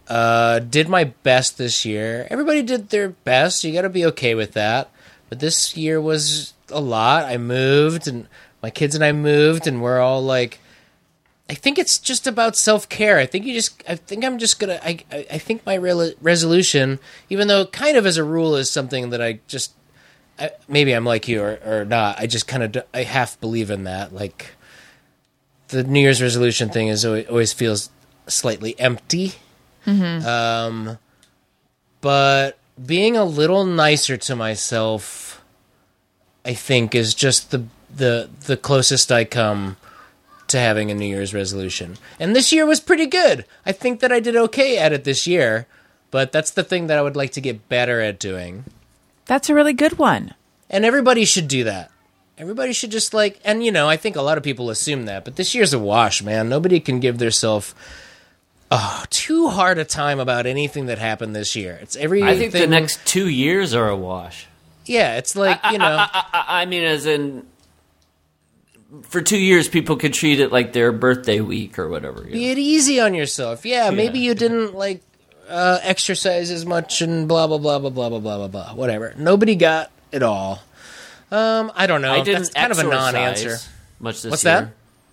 Uh, 0.08 0.60
did 0.60 0.88
my 0.88 1.02
best 1.04 1.58
this 1.58 1.84
year. 1.84 2.26
Everybody 2.30 2.62
did 2.62 2.90
their 2.90 3.08
best. 3.10 3.64
You 3.64 3.72
got 3.72 3.82
to 3.82 3.88
be 3.90 4.06
okay 4.06 4.34
with 4.36 4.52
that. 4.52 4.88
But 5.28 5.40
this 5.40 5.76
year 5.76 6.00
was 6.00 6.54
a 6.70 6.80
lot. 6.80 7.24
I 7.24 7.36
moved, 7.36 8.06
and 8.08 8.26
my 8.62 8.70
kids 8.70 8.94
and 8.94 9.04
I 9.04 9.12
moved, 9.12 9.66
and 9.66 9.82
we're 9.82 10.00
all 10.00 10.22
like. 10.22 10.60
I 11.48 11.54
think 11.54 11.78
it's 11.78 11.98
just 11.98 12.26
about 12.26 12.56
self 12.56 12.88
care. 12.88 13.18
I 13.18 13.26
think 13.26 13.44
you 13.46 13.54
just. 13.54 13.82
I 13.88 13.96
think 13.96 14.24
I'm 14.24 14.38
just 14.38 14.58
gonna. 14.58 14.80
I. 14.82 14.98
I, 15.12 15.26
I 15.32 15.38
think 15.38 15.64
my 15.64 15.76
rel 15.76 16.12
resolution, 16.20 16.98
even 17.30 17.48
though 17.48 17.66
kind 17.66 17.96
of 17.96 18.06
as 18.06 18.16
a 18.16 18.24
rule 18.24 18.56
is 18.56 18.70
something 18.70 19.10
that 19.10 19.22
I 19.22 19.40
just. 19.46 19.72
I, 20.38 20.50
maybe 20.68 20.92
I'm 20.92 21.04
like 21.06 21.28
you 21.28 21.42
or, 21.42 21.58
or 21.64 21.84
not. 21.84 22.18
I 22.18 22.26
just 22.26 22.46
kind 22.46 22.62
of. 22.62 22.84
I 22.92 23.04
half 23.04 23.40
believe 23.40 23.70
in 23.70 23.84
that. 23.84 24.12
Like, 24.12 24.54
the 25.68 25.84
New 25.84 26.00
Year's 26.00 26.20
resolution 26.20 26.68
thing 26.68 26.88
is 26.88 27.04
always, 27.04 27.26
always 27.28 27.52
feels 27.52 27.90
slightly 28.26 28.78
empty. 28.78 29.32
Um, 30.26 30.98
but 32.00 32.58
being 32.84 33.16
a 33.16 33.24
little 33.24 33.64
nicer 33.64 34.16
to 34.16 34.36
myself, 34.36 35.35
I 36.46 36.54
think, 36.54 36.94
is 36.94 37.12
just 37.14 37.50
the 37.50 37.64
the 37.94 38.30
the 38.46 38.56
closest 38.56 39.10
I 39.12 39.24
come 39.24 39.76
to 40.48 40.58
having 40.58 40.90
a 40.90 40.94
New 40.94 41.06
Year's 41.06 41.34
resolution. 41.34 41.96
And 42.20 42.34
this 42.34 42.52
year 42.52 42.64
was 42.64 42.80
pretty 42.80 43.06
good. 43.06 43.44
I 43.64 43.72
think 43.72 44.00
that 44.00 44.12
I 44.12 44.20
did 44.20 44.36
okay 44.36 44.78
at 44.78 44.92
it 44.92 45.04
this 45.04 45.26
year, 45.26 45.66
but 46.10 46.30
that's 46.30 46.52
the 46.52 46.62
thing 46.62 46.86
that 46.86 46.98
I 46.98 47.02
would 47.02 47.16
like 47.16 47.32
to 47.32 47.40
get 47.40 47.68
better 47.68 48.00
at 48.00 48.20
doing. 48.20 48.64
That's 49.26 49.50
a 49.50 49.54
really 49.54 49.72
good 49.72 49.98
one. 49.98 50.34
And 50.70 50.84
everybody 50.84 51.24
should 51.24 51.48
do 51.48 51.64
that. 51.64 51.90
Everybody 52.38 52.72
should 52.72 52.90
just 52.90 53.12
like, 53.12 53.40
and 53.44 53.64
you 53.64 53.72
know, 53.72 53.88
I 53.88 53.96
think 53.96 54.14
a 54.14 54.22
lot 54.22 54.38
of 54.38 54.44
people 54.44 54.70
assume 54.70 55.06
that, 55.06 55.24
but 55.24 55.36
this 55.36 55.54
year's 55.54 55.72
a 55.72 55.78
wash, 55.78 56.22
man. 56.22 56.48
Nobody 56.48 56.80
can 56.80 57.00
give 57.00 57.18
themselves 57.18 57.74
oh, 58.70 59.04
too 59.10 59.48
hard 59.48 59.78
a 59.78 59.84
time 59.84 60.20
about 60.20 60.46
anything 60.46 60.86
that 60.86 60.98
happened 60.98 61.34
this 61.34 61.56
year. 61.56 61.78
It's 61.82 61.96
every. 61.96 62.22
I 62.22 62.36
think 62.36 62.52
the 62.52 62.66
next 62.66 63.04
two 63.06 63.28
years 63.28 63.74
are 63.74 63.88
a 63.88 63.96
wash. 63.96 64.46
Yeah, 64.88 65.16
it's 65.16 65.36
like 65.36 65.60
you 65.70 65.78
know, 65.78 65.96
I, 65.98 66.44
I 66.62 66.64
mean, 66.66 66.84
as 66.84 67.06
in, 67.06 67.46
for 69.02 69.20
two 69.20 69.38
years, 69.38 69.68
people 69.68 69.96
could 69.96 70.12
treat 70.14 70.40
it 70.40 70.52
like 70.52 70.72
their 70.72 70.92
birthday 70.92 71.40
week 71.40 71.78
or 71.78 71.88
whatever. 71.88 72.20
you 72.20 72.26
know? 72.26 72.32
be 72.32 72.50
it 72.50 72.58
easy 72.58 73.00
on 73.00 73.14
yourself. 73.14 73.64
Yeah, 73.66 73.90
maybe 73.90 74.18
you 74.20 74.34
didn't 74.34 74.74
like 74.74 75.02
uh, 75.48 75.78
exercise 75.82 76.50
as 76.50 76.64
much 76.66 77.02
and 77.02 77.28
blah 77.28 77.46
blah 77.46 77.58
blah 77.58 77.78
blah 77.78 77.90
blah 77.90 78.08
blah 78.08 78.20
blah 78.20 78.36
blah 78.36 78.48
blah. 78.48 78.74
Whatever. 78.74 79.14
Nobody 79.16 79.56
got 79.56 79.90
it 80.12 80.22
all. 80.22 80.62
Um, 81.30 81.72
I 81.74 81.86
don't 81.86 82.02
know. 82.02 82.12
I 82.12 82.22
didn't 82.22 82.52
That's 82.52 82.54
kind 82.54 82.72
of 82.72 82.78
a 82.78 82.84
non-answer. 82.84 83.58
much 83.98 84.22
this 84.22 84.30
What's 84.30 84.44
year. 84.44 84.60
that? 84.60 84.68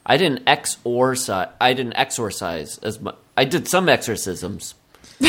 I 0.06 0.18
didn't 0.18 0.44
exorcise. 0.48 1.50
I 1.60 1.74
didn't 1.74 1.94
exorcise 1.94 2.78
as 2.80 3.00
much. 3.00 3.16
I 3.36 3.46
did 3.46 3.68
some 3.68 3.90
exorcisms. 3.90 4.76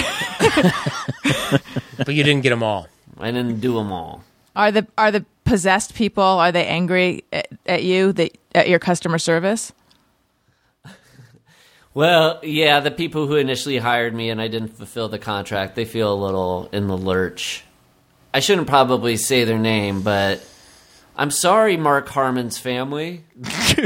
But 1.96 2.14
you 2.14 2.24
didn't 2.24 2.42
get 2.42 2.50
them 2.50 2.62
all. 2.62 2.88
I 3.18 3.30
didn't 3.30 3.60
do 3.60 3.74
them 3.74 3.92
all. 3.92 4.24
Are 4.56 4.70
the 4.70 4.86
are 4.96 5.10
the 5.10 5.24
possessed 5.44 5.94
people 5.94 6.22
are 6.22 6.50
they 6.50 6.66
angry 6.66 7.24
at, 7.32 7.48
at 7.66 7.82
you 7.82 8.12
that 8.14 8.38
at 8.54 8.68
your 8.68 8.78
customer 8.78 9.18
service? 9.18 9.72
Well, 11.96 12.40
yeah, 12.42 12.80
the 12.80 12.90
people 12.90 13.28
who 13.28 13.36
initially 13.36 13.78
hired 13.78 14.16
me 14.16 14.28
and 14.28 14.40
I 14.40 14.48
didn't 14.48 14.70
fulfill 14.76 15.08
the 15.08 15.20
contract, 15.20 15.76
they 15.76 15.84
feel 15.84 16.12
a 16.12 16.18
little 16.20 16.68
in 16.72 16.88
the 16.88 16.96
lurch. 16.96 17.62
I 18.32 18.40
shouldn't 18.40 18.66
probably 18.66 19.16
say 19.16 19.44
their 19.44 19.60
name, 19.60 20.02
but 20.02 20.44
I'm 21.14 21.30
sorry, 21.30 21.76
Mark 21.76 22.08
Harmon's 22.08 22.58
family. 22.58 23.22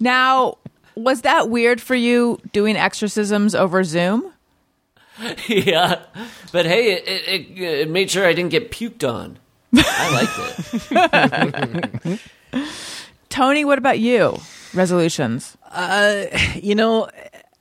Now, 0.00 0.56
was 0.94 1.20
that 1.22 1.50
weird 1.50 1.80
for 1.80 1.94
you 1.94 2.40
doing 2.52 2.76
exorcisms 2.76 3.54
over 3.54 3.84
Zoom? 3.84 4.32
yeah, 5.48 6.02
but 6.52 6.66
hey, 6.66 6.92
it, 6.94 7.08
it, 7.08 7.28
it, 7.28 7.62
it 7.62 7.90
made 7.90 8.10
sure 8.10 8.26
I 8.26 8.32
didn't 8.32 8.50
get 8.50 8.70
puked 8.70 9.08
on. 9.08 9.38
I 9.74 10.12
liked 10.12 10.74
it. 12.12 12.20
Tony, 13.28 13.64
what 13.64 13.78
about 13.78 13.98
you? 13.98 14.38
Resolutions. 14.74 15.56
you 16.56 16.74
know, 16.74 17.08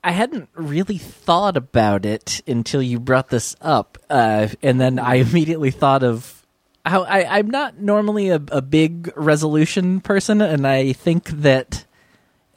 I 0.04 0.12
hadn't 0.12 0.50
really 0.56 0.98
thought 0.98 1.58
about 1.58 2.06
it 2.06 2.42
until 2.48 2.82
you 2.82 3.00
brought 3.00 3.30
this 3.30 3.56
up, 3.62 3.98
uh, 4.10 4.48
and 4.62 4.80
then 4.80 4.98
I 4.98 5.16
immediately 5.16 5.72
thought 5.72 6.04
of 6.04 6.46
how 6.86 7.04
I, 7.04 7.38
I'm 7.38 7.50
not 7.50 7.80
normally 7.80 8.30
a, 8.30 8.42
a 8.52 8.62
big 8.62 9.12
resolution 9.16 10.02
person, 10.02 10.42
and 10.42 10.66
I 10.66 10.94
think 10.94 11.30
that 11.30 11.64
at 11.72 11.86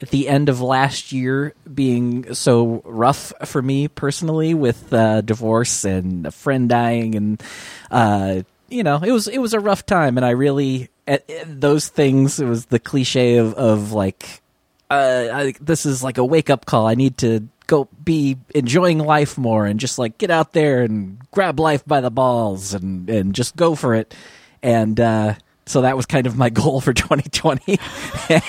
the 0.09 0.27
end 0.27 0.49
of 0.49 0.61
last 0.61 1.11
year 1.11 1.53
being 1.71 2.33
so 2.33 2.81
rough 2.85 3.33
for 3.45 3.61
me 3.61 3.87
personally 3.87 4.53
with 4.53 4.91
uh, 4.93 5.21
divorce 5.21 5.85
and 5.85 6.25
a 6.25 6.31
friend 6.31 6.69
dying 6.69 7.15
and 7.15 7.43
uh, 7.91 8.41
you 8.69 8.83
know 8.83 8.97
it 8.97 9.11
was 9.11 9.27
it 9.27 9.39
was 9.39 9.53
a 9.53 9.59
rough 9.59 9.85
time. 9.85 10.17
And 10.17 10.25
I 10.25 10.31
really 10.31 10.89
at, 11.07 11.29
at 11.29 11.61
those 11.61 11.87
things 11.87 12.39
it 12.39 12.45
was 12.45 12.67
the 12.67 12.79
cliche 12.79 13.37
of 13.37 13.53
of 13.55 13.91
like 13.91 14.41
uh, 14.89 15.29
I, 15.33 15.53
this 15.59 15.85
is 15.85 16.03
like 16.03 16.17
a 16.17 16.25
wake 16.25 16.49
up 16.49 16.65
call. 16.65 16.85
I 16.87 16.95
need 16.95 17.17
to 17.19 17.47
go 17.65 17.87
be 18.03 18.37
enjoying 18.53 18.99
life 18.99 19.37
more 19.37 19.65
and 19.65 19.79
just 19.79 19.97
like 19.97 20.17
get 20.17 20.29
out 20.29 20.53
there 20.53 20.83
and 20.83 21.17
grab 21.31 21.59
life 21.59 21.85
by 21.85 22.01
the 22.01 22.11
balls 22.11 22.73
and 22.73 23.09
and 23.09 23.33
just 23.33 23.55
go 23.55 23.75
for 23.75 23.95
it. 23.95 24.13
And 24.61 24.99
uh 24.99 25.35
so 25.65 25.81
that 25.81 25.95
was 25.95 26.05
kind 26.05 26.27
of 26.27 26.37
my 26.37 26.49
goal 26.61 26.81
for 26.81 26.93
2020 26.93 27.79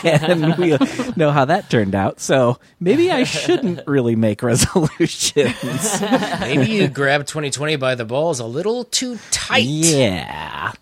and 0.03 0.57
we 0.57 0.77
know 1.17 1.31
how 1.31 1.45
that 1.45 1.71
turned 1.71 1.95
out. 1.95 2.21
So 2.21 2.59
maybe 2.81 3.11
i 3.11 3.25
shouldn't 3.25 3.81
really 3.87 4.17
make 4.17 4.43
resolutions. 4.43 6.01
Maybe 6.41 6.73
you 6.73 6.89
grabbed 6.89 7.29
2020 7.29 7.77
by 7.77 7.95
the 7.95 8.05
balls 8.05 8.41
a 8.41 8.47
little 8.47 8.85
too 8.85 9.19
tight. 9.31 9.65
yeah. 9.65 10.73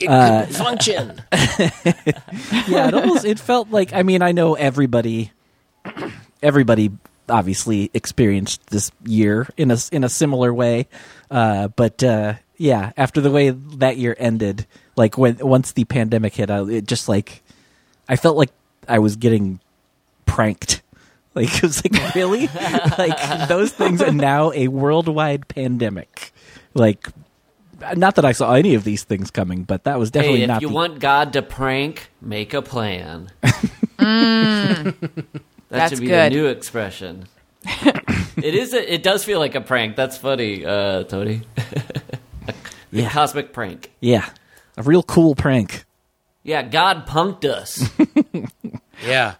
It 0.00 0.08
couldn't 0.08 0.54
function. 0.54 1.22
yeah 2.68 2.88
it 2.88 2.94
almost 2.94 3.24
it 3.24 3.38
felt 3.38 3.70
like 3.70 3.92
i 3.92 4.02
mean 4.02 4.20
i 4.20 4.32
know 4.32 4.54
everybody 4.54 5.30
everybody 6.42 6.90
obviously 7.28 7.90
experienced 7.94 8.66
this 8.66 8.90
year 9.04 9.48
in 9.56 9.70
a 9.70 9.78
in 9.92 10.04
a 10.04 10.08
similar 10.08 10.52
way. 10.52 10.88
Uh 11.30 11.68
but 11.68 12.02
uh 12.02 12.34
yeah 12.56 12.92
after 12.96 13.20
the 13.20 13.30
way 13.30 13.50
that 13.50 13.96
year 13.96 14.14
ended 14.18 14.66
like 14.96 15.16
when 15.18 15.36
once 15.38 15.72
the 15.72 15.84
pandemic 15.84 16.34
hit 16.34 16.50
I, 16.50 16.62
it 16.68 16.86
just 16.86 17.08
like 17.08 17.42
i 18.08 18.16
felt 18.16 18.36
like 18.36 18.50
i 18.88 18.98
was 18.98 19.16
getting 19.16 19.60
pranked 20.26 20.82
like 21.34 21.54
it 21.56 21.62
was 21.62 21.82
like 21.84 22.14
really 22.14 22.46
like 22.98 23.48
those 23.48 23.72
things 23.72 24.02
are 24.02 24.12
now 24.12 24.52
a 24.52 24.68
worldwide 24.68 25.48
pandemic 25.48 26.32
like 26.74 27.08
not 27.96 28.14
that 28.16 28.24
i 28.24 28.32
saw 28.32 28.52
any 28.54 28.74
of 28.74 28.84
these 28.84 29.02
things 29.04 29.30
coming 29.30 29.64
but 29.64 29.84
that 29.84 29.98
was 29.98 30.10
definitely 30.10 30.38
hey, 30.38 30.44
if 30.44 30.48
not 30.48 30.62
you 30.62 30.68
the, 30.68 30.74
want 30.74 30.98
God 31.00 31.32
to 31.32 31.42
prank, 31.42 32.10
make 32.20 32.54
a 32.54 32.62
plan. 32.62 33.30
that 33.98 34.94
That's 35.68 35.90
should 35.92 36.00
be 36.00 36.06
good. 36.06 36.32
the 36.32 36.36
new 36.36 36.46
expression. 36.46 37.26
it 37.64 38.54
is. 38.54 38.72
A, 38.74 38.92
it 38.94 39.02
does 39.02 39.24
feel 39.24 39.38
like 39.38 39.54
a 39.54 39.60
prank. 39.60 39.96
That's 39.96 40.16
funny, 40.18 40.64
uh, 40.64 41.04
Tony. 41.04 41.42
the 42.46 42.54
Yeah. 42.90 43.10
cosmic 43.10 43.52
prank. 43.52 43.90
yeah 44.00 44.28
a 44.76 44.82
real 44.82 45.02
cool 45.02 45.34
prank 45.34 45.84
Yeah, 46.42 46.62
God 46.62 47.06
punked 47.06 47.44
us. 47.44 47.88
Yeah. 49.04 49.34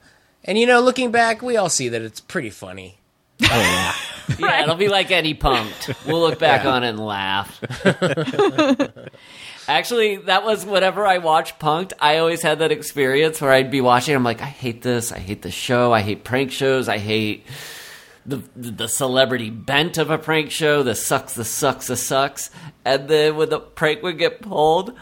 And 0.44 0.58
you 0.58 0.66
know, 0.66 0.80
looking 0.80 1.12
back, 1.12 1.40
we 1.40 1.56
all 1.56 1.68
see 1.68 1.88
that 1.90 2.02
it's 2.02 2.20
pretty 2.20 2.50
funny. 2.50 2.98
Oh, 3.44 3.46
yeah, 3.48 3.94
yeah, 4.38 4.62
it'll 4.62 4.74
be 4.74 4.88
like 4.88 5.10
Eddie 5.10 5.34
punked. 5.34 6.04
We'll 6.06 6.20
look 6.20 6.38
back 6.38 6.64
on 6.64 6.84
it 6.84 6.90
and 6.90 6.98
laugh. 6.98 7.62
Actually, 9.68 10.16
that 10.16 10.44
was 10.44 10.66
whenever 10.66 11.06
I 11.06 11.18
watched 11.18 11.60
Punked, 11.60 11.92
I 12.00 12.18
always 12.18 12.42
had 12.42 12.58
that 12.58 12.72
experience 12.72 13.40
where 13.40 13.52
I'd 13.52 13.70
be 13.70 13.80
watching. 13.80 14.14
I'm 14.16 14.24
like, 14.24 14.42
I 14.42 14.46
hate 14.46 14.82
this. 14.82 15.12
I 15.12 15.18
hate 15.18 15.42
the 15.42 15.52
show. 15.52 15.92
I 15.92 16.00
hate 16.00 16.24
prank 16.24 16.50
shows. 16.50 16.88
I 16.88 16.98
hate 16.98 17.46
the 18.26 18.42
the 18.56 18.88
celebrity 18.88 19.50
bent 19.50 19.98
of 19.98 20.10
a 20.10 20.18
prank 20.18 20.50
show. 20.50 20.82
The 20.82 20.96
sucks. 20.96 21.34
The 21.34 21.44
sucks. 21.44 21.86
The 21.86 21.96
sucks. 21.96 22.50
And 22.84 23.08
then 23.08 23.36
when 23.36 23.50
the 23.50 23.60
prank 23.60 24.02
would 24.02 24.18
get 24.18 24.42
pulled. 24.42 24.94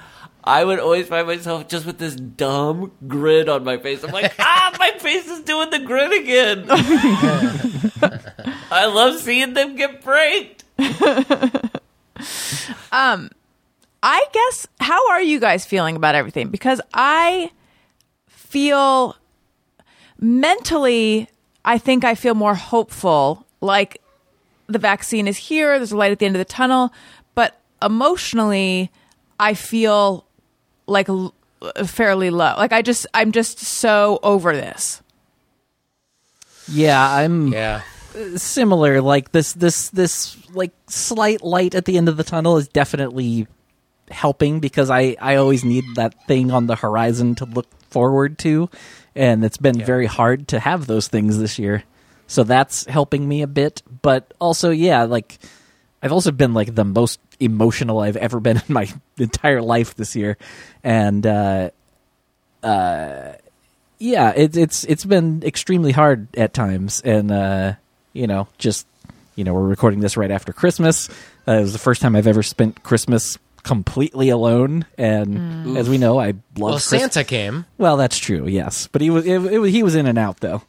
I 0.43 0.64
would 0.64 0.78
always 0.78 1.09
find 1.09 1.26
myself 1.26 1.68
just 1.68 1.86
with 1.86 1.99
this 1.99 2.14
dumb 2.14 2.93
grin 3.07 3.49
on 3.49 3.64
my 3.64 3.78
face. 3.78 4.03
I'm 4.03 4.11
like, 4.11 4.34
ah, 4.38 4.74
my 4.78 4.93
face 4.99 5.28
is 5.28 5.41
doing 5.41 5.70
the 5.70 5.80
grin 5.80 6.12
again. 6.12 6.66
I 8.70 8.86
love 8.86 9.20
seeing 9.20 9.55
them 9.55 9.76
get 9.76 10.03
pranked. 10.03 10.64
I 14.03 14.24
guess 14.32 14.66
how 14.80 15.11
are 15.11 15.20
you 15.20 15.41
guys 15.41 15.66
feeling 15.66 15.97
about 15.97 16.14
everything? 16.14 16.49
Because 16.49 16.80
I 16.95 17.51
feel 18.26 19.16
mentally 20.18 21.28
I 21.64 21.78
think 21.78 22.05
I 22.05 22.14
feel 22.14 22.34
more 22.34 22.55
hopeful 22.55 23.47
like 23.61 24.01
the 24.66 24.78
vaccine 24.78 25.28
is 25.28 25.36
here, 25.36 25.78
there's 25.78 25.93
a 25.93 25.97
light 25.97 26.12
at 26.12 26.18
the 26.18 26.26
end 26.26 26.36
of 26.36 26.41
the 26.41 26.45
tunnel, 26.45 26.93
but 27.34 27.61
emotionally 27.82 28.91
I 29.38 29.55
feel 29.55 30.26
like 30.91 31.09
l- 31.09 31.34
fairly 31.86 32.30
low. 32.30 32.55
Like 32.57 32.72
I 32.72 32.82
just 32.82 33.07
I'm 33.14 33.32
just 33.32 33.59
so 33.61 34.18
over 34.22 34.53
this. 34.55 35.01
Yeah, 36.68 37.03
I'm. 37.03 37.49
Yeah. 37.49 37.82
similar 38.36 39.01
like 39.01 39.30
this 39.30 39.53
this 39.53 39.88
this 39.91 40.36
like 40.53 40.72
slight 40.88 41.43
light 41.43 41.76
at 41.76 41.84
the 41.84 41.97
end 41.97 42.09
of 42.09 42.16
the 42.16 42.24
tunnel 42.24 42.57
is 42.57 42.66
definitely 42.66 43.47
helping 44.11 44.59
because 44.59 44.91
i 44.91 45.14
i 45.20 45.36
always 45.36 45.64
need 45.64 45.84
that 45.95 46.12
thing 46.26 46.51
on 46.51 46.66
the 46.66 46.74
horizon 46.74 47.36
to 47.36 47.45
look 47.45 47.68
forward 47.88 48.36
to 48.36 48.68
and 49.14 49.45
it's 49.45 49.59
been 49.59 49.78
very 49.78 50.07
hard 50.07 50.49
to 50.49 50.59
have 50.59 50.88
those 50.88 51.07
things 51.07 51.38
this 51.38 51.57
year 51.57 51.84
so 52.26 52.43
that's 52.43 52.84
helping 52.86 53.28
me 53.28 53.43
a 53.43 53.47
bit 53.47 53.80
but 54.03 54.34
also 54.41 54.70
yeah 54.70 55.05
like 55.05 55.38
i've 56.03 56.12
also 56.12 56.30
been 56.30 56.55
like 56.55 56.74
the 56.74 56.84
most 56.84 57.20
emotional 57.38 58.01
i've 58.01 58.16
ever 58.16 58.40
been 58.40 58.57
in 58.57 58.62
my 58.72 58.88
entire 59.18 59.62
life 59.62 59.94
this 59.94 60.14
year 60.16 60.36
and 60.84 61.26
uh 61.26 61.70
yeah, 63.98 64.32
it, 64.34 64.57
it's 64.57 64.84
it's 64.84 65.05
been 65.05 65.42
extremely 65.44 65.92
hard 65.92 66.28
at 66.36 66.55
times, 66.55 67.01
and 67.05 67.30
uh, 67.30 67.74
you 68.12 68.26
know, 68.26 68.48
just 68.59 68.86
you 69.36 69.44
know, 69.44 69.53
we're 69.55 69.66
recording 69.68 70.01
this 70.01 70.16
right 70.16 70.30
after 70.30 70.53
Christmas. 70.53 71.09
Uh, 71.46 71.53
it 71.53 71.61
was 71.61 71.72
the 71.72 71.78
first 71.78 72.01
time 72.03 72.16
I've 72.16 72.26
ever 72.26 72.42
spent 72.42 72.82
Christmas 72.82 73.36
completely 73.62 74.30
alone, 74.30 74.86
and 74.96 75.76
as 75.76 75.88
we 75.90 75.98
know, 75.98 76.18
I 76.18 76.28
love 76.28 76.36
Well, 76.57 76.72
Christ- 76.72 76.88
Santa 76.88 77.24
came. 77.24 77.66
Well, 77.76 77.96
that's 77.98 78.18
true, 78.18 78.46
yes, 78.46 78.86
but 78.86 79.03
he 79.03 79.11
was 79.11 79.26
it, 79.26 79.38
it, 79.44 79.70
he 79.70 79.82
was 79.82 79.94
in 79.94 80.07
and 80.07 80.18
out 80.18 80.38
though. 80.40 80.62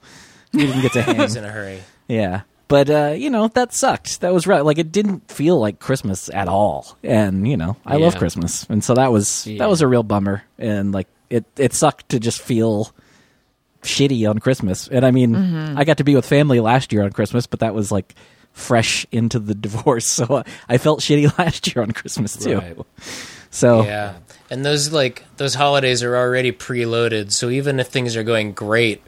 He 0.51 0.59
didn't 0.65 0.81
get 0.81 0.91
to 0.93 1.01
hang. 1.03 1.15
He's 1.19 1.35
in 1.37 1.45
a 1.45 1.49
hurry. 1.51 1.79
Yeah. 2.09 2.41
But 2.71 2.89
uh, 2.89 3.13
you 3.17 3.29
know, 3.29 3.49
that 3.49 3.73
sucked. 3.73 4.21
That 4.21 4.33
was 4.33 4.47
right. 4.47 4.63
Like 4.65 4.77
it 4.79 4.91
didn't 4.91 5.29
feel 5.29 5.59
like 5.59 5.77
Christmas 5.79 6.29
at 6.33 6.47
all. 6.47 6.97
And, 7.03 7.45
you 7.47 7.57
know, 7.57 7.75
I 7.85 7.97
love 7.97 8.15
Christmas. 8.15 8.65
And 8.69 8.81
so 8.83 8.93
that 8.95 9.11
was 9.11 9.45
Yeah. 9.45 9.59
that 9.59 9.69
was 9.69 9.81
a 9.81 9.87
real 9.87 10.03
bummer. 10.03 10.43
And 10.57 10.93
like 10.93 11.07
it 11.29 11.45
it 11.57 11.73
sucked 11.73 12.09
to 12.09 12.19
just 12.19 12.41
feel 12.41 12.91
shitty 13.83 14.29
on 14.29 14.39
Christmas. 14.39 14.87
And 14.87 15.05
I 15.05 15.11
mean, 15.11 15.35
I 15.35 15.83
got 15.83 15.97
to 15.97 16.03
be 16.03 16.15
with 16.15 16.25
family 16.25 16.59
last 16.59 16.93
year 16.93 17.03
on 17.03 17.11
Christmas, 17.11 17.45
but 17.45 17.59
that 17.59 17.73
was 17.75 17.91
like 17.91 18.15
fresh 18.53 19.05
into 19.11 19.37
the 19.39 19.55
divorce. 19.67 20.05
So 20.07 20.43
I 20.69 20.77
felt 20.77 21.01
shitty 21.01 21.37
last 21.37 21.73
year 21.75 21.83
on 21.83 21.91
Christmas 21.91 22.35
too. 22.37 22.57
Right. 22.57 22.77
So 23.49 23.83
Yeah. 23.83 24.13
And 24.49 24.65
those 24.65 24.91
like 24.91 25.23
those 25.37 25.55
holidays 25.55 26.03
are 26.03 26.15
already 26.15 26.51
preloaded, 26.51 27.31
so 27.31 27.49
even 27.49 27.79
if 27.79 27.87
things 27.87 28.15
are 28.17 28.23
going 28.23 28.51
great, 28.53 29.01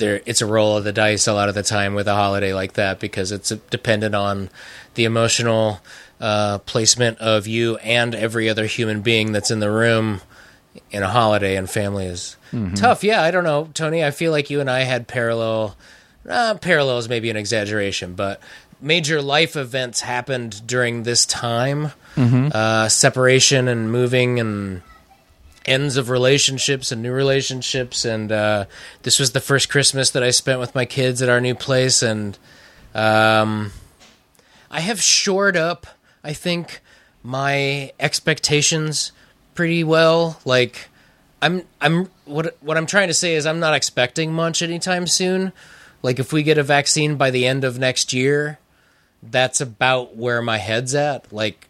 there 0.00 0.20
it's 0.26 0.40
a 0.40 0.46
roll 0.46 0.76
of 0.76 0.82
the 0.82 0.92
dice 0.92 1.28
a 1.28 1.32
lot 1.32 1.48
of 1.48 1.54
the 1.54 1.62
time 1.62 1.94
with 1.94 2.08
a 2.08 2.14
holiday 2.14 2.52
like 2.52 2.72
that 2.72 2.98
because 2.98 3.30
it's 3.30 3.50
dependent 3.70 4.14
on 4.16 4.50
the 4.94 5.04
emotional 5.04 5.80
uh, 6.20 6.58
placement 6.66 7.16
of 7.18 7.46
you 7.46 7.76
and 7.76 8.14
every 8.14 8.48
other 8.48 8.66
human 8.66 9.00
being 9.00 9.30
that's 9.32 9.50
in 9.50 9.60
the 9.60 9.70
room 9.70 10.20
in 10.90 11.02
a 11.02 11.08
holiday 11.08 11.56
and 11.56 11.70
family 11.70 12.06
is 12.06 12.36
tough. 12.74 13.04
Yeah, 13.04 13.22
I 13.22 13.30
don't 13.30 13.44
know, 13.44 13.68
Tony. 13.74 14.04
I 14.04 14.10
feel 14.10 14.32
like 14.32 14.50
you 14.50 14.60
and 14.60 14.68
I 14.68 14.80
had 14.80 15.06
parallel. 15.06 15.76
Uh, 16.28 16.54
parallels 16.54 17.08
maybe 17.08 17.30
an 17.30 17.36
exaggeration, 17.36 18.14
but 18.14 18.40
major 18.80 19.22
life 19.22 19.56
events 19.56 20.00
happened 20.00 20.66
during 20.66 21.04
this 21.04 21.24
time. 21.26 21.92
Uh, 22.52 22.88
separation 22.88 23.68
and 23.68 23.90
moving 23.90 24.38
and 24.40 24.82
ends 25.66 25.96
of 25.96 26.08
relationships 26.08 26.90
and 26.90 27.02
new 27.02 27.12
relationships 27.12 28.04
and 28.04 28.32
uh, 28.32 28.64
this 29.02 29.18
was 29.18 29.32
the 29.32 29.40
first 29.40 29.68
christmas 29.68 30.10
that 30.10 30.22
i 30.22 30.30
spent 30.30 30.58
with 30.58 30.74
my 30.74 30.84
kids 30.84 31.20
at 31.20 31.28
our 31.28 31.40
new 31.40 31.54
place 31.54 32.02
and 32.02 32.38
um, 32.94 33.70
i 34.70 34.80
have 34.80 35.00
shored 35.00 35.56
up 35.56 35.86
i 36.24 36.32
think 36.32 36.80
my 37.22 37.92
expectations 38.00 39.12
pretty 39.54 39.84
well. 39.84 40.40
Like 40.44 40.88
i'm 41.42 41.62
i'm 41.80 42.10
what 42.24 42.56
what 42.60 42.76
i'm 42.76 42.86
trying 42.86 43.08
to 43.08 43.14
say 43.14 43.34
is 43.34 43.46
i'm 43.46 43.60
not 43.60 43.74
expecting 43.74 44.32
much 44.32 44.62
anytime 44.62 45.06
soon. 45.06 45.52
Like 46.02 46.18
if 46.18 46.32
we 46.32 46.42
get 46.42 46.58
a 46.58 46.62
vaccine 46.62 47.16
by 47.16 47.30
the 47.30 47.46
end 47.46 47.64
of 47.64 47.78
next 47.78 48.12
year 48.12 48.58
that's 49.22 49.60
about 49.60 50.16
where 50.16 50.40
my 50.40 50.56
head's 50.56 50.94
at. 50.94 51.30
Like 51.30 51.68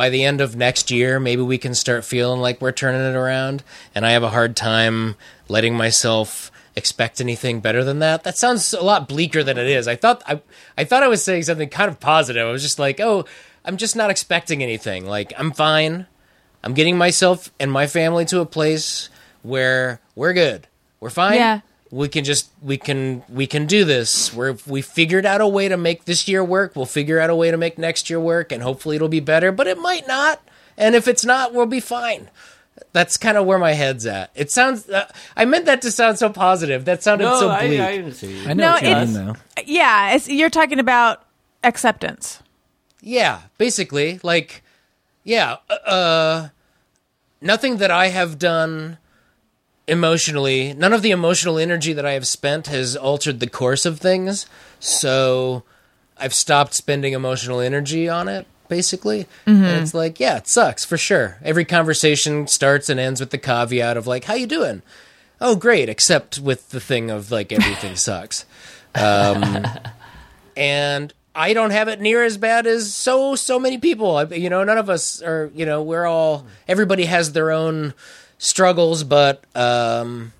by 0.00 0.08
the 0.08 0.24
end 0.24 0.40
of 0.40 0.56
next 0.56 0.90
year, 0.90 1.20
maybe 1.20 1.42
we 1.42 1.58
can 1.58 1.74
start 1.74 2.06
feeling 2.06 2.40
like 2.40 2.58
we're 2.62 2.72
turning 2.72 3.02
it 3.02 3.14
around. 3.14 3.62
And 3.94 4.06
I 4.06 4.12
have 4.12 4.22
a 4.22 4.30
hard 4.30 4.56
time 4.56 5.14
letting 5.46 5.76
myself 5.76 6.50
expect 6.74 7.20
anything 7.20 7.60
better 7.60 7.84
than 7.84 7.98
that. 7.98 8.24
That 8.24 8.38
sounds 8.38 8.72
a 8.72 8.80
lot 8.80 9.08
bleaker 9.08 9.42
than 9.42 9.58
it 9.58 9.66
is. 9.66 9.86
I 9.86 9.96
thought 9.96 10.22
I, 10.26 10.40
I 10.78 10.84
thought 10.84 11.02
I 11.02 11.08
was 11.08 11.22
saying 11.22 11.42
something 11.42 11.68
kind 11.68 11.90
of 11.90 12.00
positive. 12.00 12.48
I 12.48 12.50
was 12.50 12.62
just 12.62 12.78
like, 12.78 12.98
oh, 12.98 13.26
I'm 13.62 13.76
just 13.76 13.94
not 13.94 14.08
expecting 14.08 14.62
anything. 14.62 15.04
Like 15.04 15.34
I'm 15.36 15.52
fine. 15.52 16.06
I'm 16.64 16.72
getting 16.72 16.96
myself 16.96 17.52
and 17.60 17.70
my 17.70 17.86
family 17.86 18.24
to 18.24 18.40
a 18.40 18.46
place 18.46 19.10
where 19.42 20.00
we're 20.14 20.32
good. 20.32 20.66
We're 21.00 21.10
fine. 21.10 21.34
Yeah. 21.34 21.60
We 21.92 22.08
can 22.08 22.22
just 22.24 22.50
we 22.62 22.76
can 22.78 23.24
we 23.28 23.46
can 23.48 23.66
do 23.66 23.84
this. 23.84 24.32
We're 24.32 24.56
we 24.66 24.80
figured 24.80 25.26
out 25.26 25.40
a 25.40 25.46
way 25.48 25.68
to 25.68 25.76
make 25.76 26.04
this 26.04 26.28
year 26.28 26.44
work. 26.44 26.76
We'll 26.76 26.86
figure 26.86 27.18
out 27.18 27.30
a 27.30 27.34
way 27.34 27.50
to 27.50 27.56
make 27.56 27.78
next 27.78 28.08
year 28.08 28.20
work, 28.20 28.52
and 28.52 28.62
hopefully 28.62 28.96
it'll 28.96 29.08
be 29.08 29.18
better. 29.20 29.50
But 29.50 29.66
it 29.66 29.78
might 29.78 30.06
not. 30.06 30.40
And 30.78 30.94
if 30.94 31.08
it's 31.08 31.24
not, 31.24 31.52
we'll 31.52 31.66
be 31.66 31.80
fine. 31.80 32.30
That's 32.92 33.16
kind 33.16 33.36
of 33.36 33.44
where 33.44 33.58
my 33.58 33.72
head's 33.72 34.06
at. 34.06 34.30
It 34.36 34.50
sounds. 34.52 34.88
Uh, 34.88 35.10
I 35.36 35.44
meant 35.44 35.66
that 35.66 35.82
to 35.82 35.90
sound 35.90 36.18
so 36.18 36.30
positive. 36.30 36.84
That 36.84 37.02
sounded 37.02 37.24
No, 37.24 37.40
so 37.40 37.48
I, 37.50 37.66
bleak. 37.66 37.80
I 37.80 37.98
understand. 37.98 38.48
I 38.48 38.52
know 38.54 38.70
No, 38.70 38.76
it's- 38.76 39.08
mean 39.12 39.26
though. 39.26 39.34
Yeah, 39.66 40.14
it's, 40.14 40.28
you're 40.28 40.48
talking 40.48 40.78
about 40.78 41.24
acceptance. 41.64 42.40
Yeah, 43.02 43.40
basically, 43.58 44.20
like, 44.22 44.62
yeah, 45.24 45.56
uh, 45.68 45.72
uh, 45.90 46.48
nothing 47.40 47.78
that 47.78 47.90
I 47.90 48.08
have 48.08 48.38
done 48.38 48.98
emotionally, 49.90 50.72
none 50.72 50.92
of 50.92 51.02
the 51.02 51.10
emotional 51.10 51.58
energy 51.58 51.92
that 51.92 52.06
I 52.06 52.12
have 52.12 52.26
spent 52.26 52.68
has 52.68 52.96
altered 52.96 53.40
the 53.40 53.48
course 53.48 53.84
of 53.84 53.98
things. 53.98 54.46
So 54.78 55.64
I've 56.16 56.32
stopped 56.32 56.74
spending 56.74 57.12
emotional 57.12 57.58
energy 57.60 58.08
on 58.08 58.28
it, 58.28 58.46
basically. 58.68 59.26
And 59.46 59.82
it's 59.82 59.92
like, 59.92 60.20
yeah, 60.20 60.36
it 60.36 60.46
sucks 60.46 60.84
for 60.84 60.96
sure. 60.96 61.38
Every 61.42 61.64
conversation 61.64 62.46
starts 62.46 62.88
and 62.88 63.00
ends 63.00 63.18
with 63.20 63.30
the 63.30 63.38
caveat 63.38 63.96
of 63.96 64.06
like, 64.06 64.24
"How 64.24 64.34
you 64.34 64.46
doing?" 64.46 64.82
Oh, 65.40 65.56
great, 65.56 65.88
except 65.88 66.38
with 66.38 66.70
the 66.70 66.80
thing 66.80 67.10
of 67.10 67.30
like 67.32 67.50
everything 67.52 67.96
sucks. 67.96 68.46
Um, 68.94 69.66
and 70.56 71.12
I 71.34 71.52
don't 71.52 71.70
have 71.70 71.88
it 71.88 72.00
near 72.00 72.22
as 72.24 72.36
bad 72.36 72.66
as 72.66 72.94
so 72.94 73.34
so 73.34 73.58
many 73.58 73.78
people. 73.78 74.16
I, 74.16 74.24
you 74.24 74.50
know, 74.50 74.62
none 74.62 74.78
of 74.78 74.88
us 74.88 75.20
are. 75.20 75.50
You 75.54 75.66
know, 75.66 75.82
we're 75.82 76.06
all. 76.06 76.46
Everybody 76.68 77.06
has 77.06 77.32
their 77.32 77.50
own 77.50 77.94
struggles, 78.40 79.04
but 79.04 79.44
um, 79.54 80.32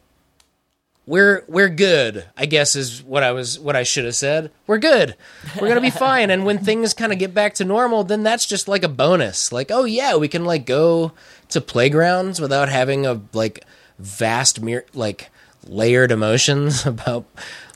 we're 1.07 1.44
we're 1.46 1.68
good. 1.68 2.24
I 2.36 2.46
guess 2.46 2.74
is 2.74 3.03
what 3.03 3.22
I 3.22 3.30
was 3.32 3.59
what 3.61 3.76
I 3.76 3.82
should 3.84 4.05
have 4.05 4.14
said. 4.16 4.51
We're 4.66 4.78
good. 4.78 5.14
We're 5.61 5.68
gonna 5.68 5.80
be 5.80 5.90
fine. 6.09 6.30
And 6.30 6.44
when 6.44 6.59
things 6.59 6.94
kind 6.94 7.12
of 7.12 7.18
get 7.18 7.34
back 7.34 7.55
to 7.55 7.64
normal, 7.64 8.03
then 8.05 8.22
that's 8.22 8.46
just 8.46 8.66
like 8.68 8.82
a 8.82 8.88
bonus. 8.88 9.53
Like, 9.53 9.70
oh 9.70 9.84
yeah, 9.84 10.16
we 10.16 10.28
can 10.28 10.44
like 10.44 10.66
go 10.66 11.12
to 11.51 11.61
playgrounds 11.61 12.40
without 12.40 12.68
having 12.68 13.07
a 13.07 13.20
like 13.32 13.64
vast 13.98 14.59
like 14.94 15.30
layered 15.66 16.11
emotions 16.11 16.86
about 16.86 17.26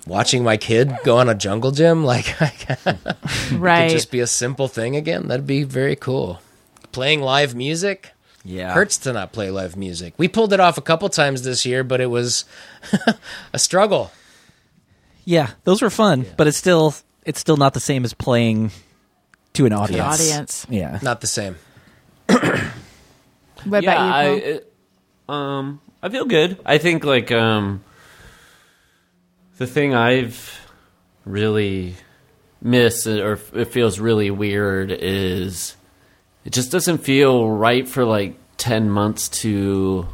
watching 0.07 0.43
my 0.45 0.57
kid 0.57 0.95
go 1.05 1.18
on 1.18 1.29
a 1.29 1.35
jungle 1.35 1.70
gym 1.70 2.05
like 2.12 2.41
I 2.41 2.49
can 2.49 2.99
Right. 3.61 3.91
just 3.91 4.11
be 4.11 4.20
a 4.20 4.27
simple 4.27 4.68
thing 4.68 4.97
again 4.97 5.29
that'd 5.29 5.47
be 5.47 5.64
very 5.64 5.97
cool 5.97 6.41
playing 6.93 7.20
live 7.20 7.55
music 7.55 8.12
Yeah. 8.45 8.72
hurts 8.74 8.99
to 8.99 9.12
not 9.12 9.32
play 9.32 9.51
live 9.51 9.74
music 9.76 10.12
we 10.18 10.28
pulled 10.28 10.53
it 10.53 10.61
off 10.61 10.76
a 10.76 10.82
couple 10.82 11.09
times 11.09 11.42
this 11.42 11.64
year 11.64 11.82
but 11.82 12.01
it 12.01 12.07
was 12.11 12.45
a 13.55 13.59
struggle 13.59 14.11
Yeah, 15.24 15.51
those 15.64 15.80
were 15.80 15.88
fun, 15.90 16.26
but 16.36 16.47
it's 16.47 16.59
still 16.59 16.95
it's 17.24 17.40
still 17.40 17.57
not 17.57 17.72
the 17.72 17.80
same 17.80 18.05
as 18.05 18.12
playing 18.12 18.70
to 19.55 19.64
an 19.64 19.72
audience. 19.72 20.20
audience. 20.20 20.66
Yeah. 20.68 20.99
not 21.03 21.20
the 21.22 21.26
same 21.26 21.57
What 23.64 23.82
yeah, 23.82 23.92
about 23.92 24.07
you, 24.34 24.40
Paul? 24.40 24.49
it- 24.51 24.70
um, 25.26 25.80
I 26.03 26.11
feel 26.11 26.26
good. 26.26 26.59
I 26.66 26.76
think 26.76 27.03
like 27.05 27.32
um, 27.32 27.82
the 29.57 29.66
thing 29.66 29.95
I've 29.95 30.61
really 31.24 31.95
missed 32.61 33.07
or 33.07 33.38
it 33.55 33.64
feels 33.68 33.99
really 33.99 34.30
weird 34.30 34.90
is 34.92 35.76
it 36.45 36.53
just 36.53 36.70
doesn't 36.70 36.99
feel 36.99 37.49
right 37.49 37.86
for 37.88 38.05
like 38.05 38.36
ten 38.57 38.90
months 38.90 39.28
to 39.28 40.07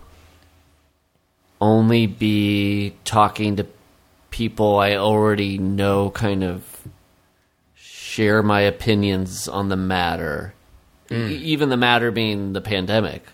only 1.61 2.07
be 2.07 2.95
talking 3.05 3.57
to 3.57 3.66
people 4.31 4.78
I 4.78 4.95
already 4.95 5.59
know, 5.59 6.11
kind 6.11 6.43
of 6.43 6.64
share 7.74 8.43
my 8.43 8.62
opinions 8.62 9.49
on 9.49 9.68
the 9.68 9.76
matter, 9.76 10.55
E- 11.11 11.14
mm. 11.14 11.31
even 11.31 11.68
the 11.68 11.76
matter 11.76 12.11
being 12.11 12.53
the 12.53 12.61
pandemic. 12.61 13.24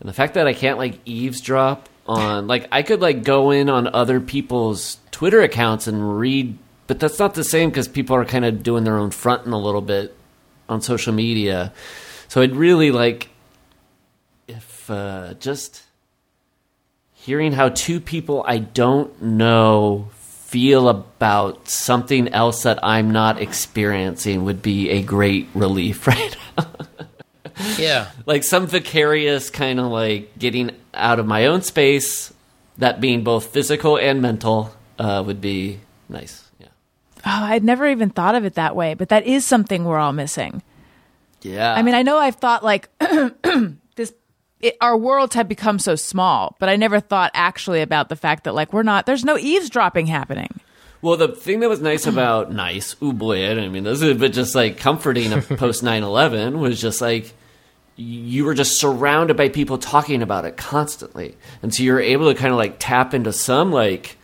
And 0.00 0.08
the 0.08 0.12
fact 0.12 0.34
that 0.34 0.46
I 0.46 0.54
can't 0.54 0.78
like 0.78 0.98
eavesdrop 1.04 1.88
on 2.06 2.46
like 2.52 2.68
I 2.70 2.82
could 2.82 3.00
like 3.00 3.24
go 3.24 3.50
in 3.50 3.68
on 3.68 3.88
other 3.88 4.20
people's 4.20 4.98
Twitter 5.10 5.42
accounts 5.42 5.86
and 5.86 6.18
read, 6.18 6.56
but 6.86 7.00
that's 7.00 7.18
not 7.18 7.34
the 7.34 7.44
same 7.44 7.70
because 7.70 7.88
people 7.88 8.16
are 8.16 8.24
kind 8.24 8.44
of 8.44 8.62
doing 8.62 8.84
their 8.84 8.98
own 8.98 9.10
fronting 9.10 9.52
a 9.52 9.58
little 9.58 9.80
bit 9.82 10.16
on 10.68 10.80
social 10.80 11.12
media. 11.12 11.72
So 12.28 12.42
I'd 12.42 12.56
really 12.56 12.90
like 12.90 13.28
if 14.48 14.90
uh, 14.90 15.34
just 15.34 15.82
hearing 17.12 17.52
how 17.52 17.70
two 17.70 18.00
people 18.00 18.44
I 18.46 18.58
don't 18.58 19.22
know 19.22 20.08
feel 20.54 20.88
about 20.88 21.68
something 21.68 22.28
else 22.28 22.62
that 22.62 22.78
I'm 22.82 23.10
not 23.10 23.40
experiencing 23.40 24.44
would 24.44 24.62
be 24.62 24.90
a 24.90 25.02
great 25.02 25.48
relief 25.54 26.06
right 26.06 26.36
now. 26.56 26.70
Yeah. 27.78 28.10
like 28.26 28.44
some 28.44 28.66
vicarious 28.66 29.50
kind 29.50 29.80
of 29.80 29.86
like 29.86 30.38
getting 30.38 30.70
out 30.92 31.18
of 31.18 31.26
my 31.26 31.46
own 31.46 31.62
space, 31.62 32.32
that 32.78 33.00
being 33.00 33.24
both 33.24 33.46
physical 33.46 33.96
and 33.98 34.20
mental, 34.20 34.74
uh, 34.98 35.22
would 35.26 35.40
be 35.40 35.80
nice. 36.08 36.48
Yeah. 36.60 36.68
Oh, 37.18 37.44
I'd 37.44 37.64
never 37.64 37.86
even 37.88 38.10
thought 38.10 38.34
of 38.34 38.44
it 38.44 38.54
that 38.54 38.76
way, 38.76 38.94
but 38.94 39.08
that 39.08 39.26
is 39.26 39.44
something 39.44 39.84
we're 39.84 39.98
all 39.98 40.12
missing. 40.12 40.62
Yeah. 41.44 41.72
I 41.72 41.82
mean, 41.82 41.94
I 41.94 42.02
know 42.02 42.18
I've 42.18 42.36
thought 42.36 42.64
like 42.64 42.88
this. 43.96 44.12
It, 44.60 44.76
our 44.80 44.96
worlds 44.96 45.34
have 45.34 45.46
become 45.46 45.78
so 45.78 45.94
small, 45.94 46.56
but 46.58 46.68
I 46.70 46.76
never 46.76 46.98
thought 46.98 47.30
actually 47.34 47.82
about 47.82 48.08
the 48.08 48.16
fact 48.16 48.44
that 48.44 48.54
like 48.54 48.72
we're 48.72 48.82
not. 48.82 49.04
There's 49.06 49.24
no 49.24 49.36
eavesdropping 49.38 50.06
happening. 50.06 50.60
Well, 51.02 51.18
the 51.18 51.28
thing 51.28 51.60
that 51.60 51.68
was 51.68 51.80
nice 51.80 52.06
about 52.06 52.50
nice, 52.52 52.96
ooh 53.02 53.12
boy, 53.12 53.50
I 53.50 53.54
don't 53.54 53.72
mean 53.72 53.84
this, 53.84 54.00
is- 54.00 54.18
but 54.18 54.32
just 54.32 54.54
like 54.54 54.78
comforting 54.78 55.32
of 55.34 55.46
post 55.58 55.82
9 55.82 56.02
11 56.02 56.58
was 56.58 56.80
just 56.80 57.00
like 57.02 57.34
you 57.96 58.44
were 58.46 58.54
just 58.54 58.80
surrounded 58.80 59.36
by 59.36 59.48
people 59.50 59.76
talking 59.78 60.22
about 60.22 60.44
it 60.46 60.56
constantly. 60.56 61.36
And 61.62 61.72
so 61.72 61.82
you 61.82 61.92
were 61.92 62.00
able 62.00 62.32
to 62.32 62.36
kind 62.40 62.50
of 62.50 62.56
like 62.58 62.76
tap 62.80 63.12
into 63.14 63.32
some 63.32 63.70
like, 63.70 64.16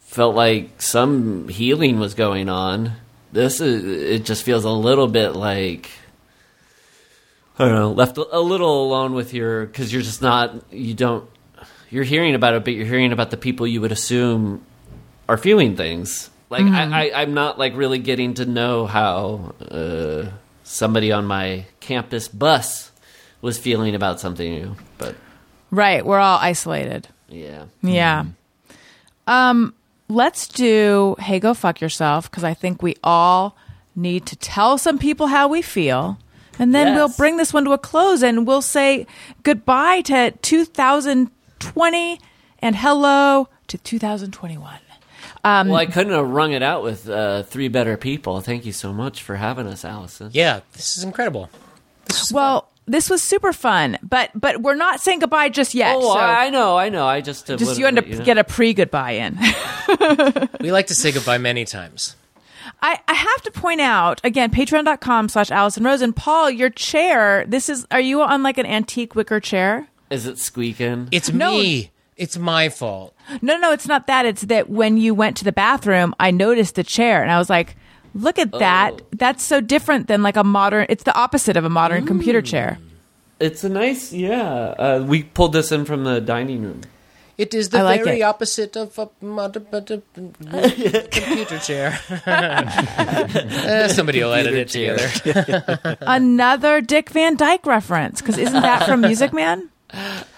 felt 0.00 0.34
like 0.34 0.80
some 0.80 1.48
healing 1.48 1.98
was 2.00 2.14
going 2.14 2.48
on. 2.48 2.92
This 3.32 3.60
is, 3.60 3.84
it 3.84 4.24
just 4.24 4.42
feels 4.42 4.64
a 4.64 4.70
little 4.70 5.06
bit 5.06 5.30
like, 5.36 5.90
I 7.58 7.66
don't 7.66 7.74
know, 7.74 7.92
left 7.92 8.16
a 8.18 8.40
little 8.40 8.84
alone 8.84 9.14
with 9.14 9.32
your, 9.32 9.66
because 9.66 9.92
you're 9.92 10.02
just 10.02 10.20
not, 10.22 10.72
you 10.72 10.94
don't, 10.94 11.28
you're 11.90 12.04
hearing 12.04 12.34
about 12.34 12.54
it, 12.54 12.64
but 12.64 12.72
you're 12.74 12.86
hearing 12.86 13.12
about 13.12 13.30
the 13.30 13.36
people 13.36 13.66
you 13.66 13.80
would 13.80 13.92
assume 13.92 14.64
are 15.28 15.36
feeling 15.36 15.76
things. 15.76 16.30
Like 16.50 16.64
I, 16.64 17.08
I, 17.10 17.22
I'm 17.22 17.34
not 17.34 17.58
like 17.58 17.76
really 17.76 17.98
getting 17.98 18.34
to 18.34 18.44
know 18.44 18.86
how 18.86 19.54
uh, 19.60 20.30
somebody 20.62 21.10
on 21.12 21.24
my 21.26 21.66
campus 21.80 22.28
bus 22.28 22.90
was 23.40 23.58
feeling 23.58 23.94
about 23.94 24.20
something 24.20 24.50
new. 24.52 24.76
But 24.98 25.16
Right, 25.70 26.04
we're 26.04 26.18
all 26.18 26.38
isolated. 26.38 27.08
yeah, 27.28 27.64
Yeah. 27.82 28.26
Um, 29.26 29.74
let's 30.08 30.46
do 30.48 31.16
hey 31.18 31.40
go 31.40 31.54
fuck 31.54 31.80
yourself 31.80 32.30
because 32.30 32.44
I 32.44 32.52
think 32.54 32.82
we 32.82 32.94
all 33.02 33.56
need 33.96 34.26
to 34.26 34.36
tell 34.36 34.76
some 34.76 34.98
people 34.98 35.28
how 35.28 35.48
we 35.48 35.62
feel. 35.62 36.18
And 36.58 36.74
then 36.74 36.88
Yes. 36.88 36.96
we'll 36.96 37.08
bring 37.16 37.36
this 37.36 37.52
one 37.52 37.64
to 37.64 37.72
a 37.72 37.78
close 37.78 38.22
and 38.22 38.46
we'll 38.46 38.62
say 38.62 39.06
goodbye 39.42 40.02
to 40.02 40.30
2020 40.42 42.20
and 42.60 42.76
hello 42.76 43.48
to 43.68 43.78
2021. 43.78 44.74
well, 45.44 45.74
I 45.74 45.86
couldn't 45.86 46.12
have 46.12 46.28
rung 46.28 46.52
it 46.52 46.62
out 46.62 46.82
with 46.82 47.08
uh, 47.08 47.42
three 47.42 47.68
better 47.68 47.96
people. 47.96 48.40
Thank 48.40 48.64
you 48.64 48.72
so 48.72 48.92
much 48.92 49.22
for 49.22 49.36
having 49.36 49.66
us, 49.66 49.84
Allison. 49.84 50.30
Yeah. 50.32 50.60
This 50.72 50.96
is 50.96 51.04
incredible. 51.04 51.50
Well, 52.32 52.68
this 52.86 53.08
was 53.08 53.22
super 53.22 53.52
fun, 53.54 53.98
but 54.02 54.30
but 54.34 54.60
we're 54.60 54.74
not 54.74 55.00
saying 55.00 55.20
goodbye 55.20 55.48
just 55.48 55.74
yet. 55.74 55.96
Oh, 55.98 56.12
so 56.14 56.18
I 56.20 56.46
I 56.46 56.50
know, 56.50 56.76
I 56.76 56.90
know. 56.90 57.06
I 57.06 57.22
just 57.22 57.50
uh, 57.50 57.56
just 57.56 57.78
you 57.78 57.86
had 57.86 57.96
to 57.96 58.02
let 58.02 58.18
know. 58.18 58.24
get 58.24 58.36
a 58.38 58.44
pre 58.44 58.74
goodbye 58.74 59.12
in. 59.12 59.38
We 60.60 60.70
like 60.72 60.86
to 60.88 60.94
say 60.94 61.10
goodbye 61.12 61.38
many 61.38 61.64
times. 61.64 62.14
I, 62.82 62.98
I 63.08 63.14
have 63.14 63.42
to 63.42 63.50
point 63.50 63.80
out 63.80 64.20
again, 64.24 64.50
patreon.com 64.50 65.28
slash 65.28 65.50
Allison 65.50 65.84
Rosen. 65.84 66.12
Paul, 66.12 66.50
your 66.50 66.70
chair, 66.70 67.44
this 67.46 67.68
is 67.68 67.86
are 67.90 68.00
you 68.00 68.22
on 68.22 68.42
like 68.42 68.58
an 68.58 68.66
antique 68.66 69.14
wicker 69.14 69.40
chair? 69.40 69.88
Is 70.10 70.26
it 70.26 70.38
squeaking? 70.38 71.08
It's 71.10 71.32
No. 71.32 71.52
me. 71.58 71.90
It's 72.16 72.38
my 72.38 72.68
fault. 72.68 73.12
No, 73.42 73.56
no, 73.56 73.72
it's 73.72 73.88
not 73.88 74.06
that. 74.06 74.24
It's 74.24 74.42
that 74.42 74.70
when 74.70 74.96
you 74.96 75.14
went 75.14 75.36
to 75.38 75.44
the 75.44 75.50
bathroom, 75.50 76.14
I 76.20 76.30
noticed 76.30 76.76
the 76.76 76.84
chair 76.84 77.22
and 77.22 77.32
I 77.32 77.38
was 77.38 77.50
like, 77.50 77.76
look 78.14 78.38
at 78.38 78.52
that. 78.52 78.92
Oh. 78.94 79.06
That's 79.12 79.42
so 79.42 79.60
different 79.60 80.06
than 80.06 80.22
like 80.22 80.36
a 80.36 80.44
modern 80.44 80.86
it's 80.88 81.02
the 81.02 81.14
opposite 81.16 81.56
of 81.56 81.64
a 81.64 81.68
modern 81.70 82.06
computer 82.06 82.40
chair. 82.40 82.78
It's 83.40 83.64
a 83.64 83.68
nice, 83.68 84.12
yeah. 84.12 84.74
Uh, 84.78 85.04
we 85.04 85.24
pulled 85.24 85.52
this 85.54 85.72
in 85.72 85.84
from 85.84 86.04
the 86.04 86.20
dining 86.20 86.62
room. 86.62 86.82
It 87.36 87.52
is 87.54 87.70
the 87.70 87.82
like 87.82 88.04
very 88.04 88.20
it. 88.20 88.22
opposite 88.22 88.76
of 88.76 88.96
a 88.98 89.08
mod- 89.20 89.66
mod- 89.72 90.02
computer 91.10 91.58
chair. 91.58 91.98
Eh, 92.26 93.88
somebody 93.88 94.22
will 94.22 94.32
edit 94.32 94.54
it 94.54 94.70
Computer 94.70 95.08
together. 95.08 95.96
Another 96.02 96.80
Dick 96.80 97.10
Van 97.10 97.36
Dyke 97.36 97.66
reference. 97.66 98.20
Because 98.20 98.38
isn't 98.38 98.62
that 98.62 98.86
from 98.86 99.00
Music 99.00 99.32
Man? 99.32 99.68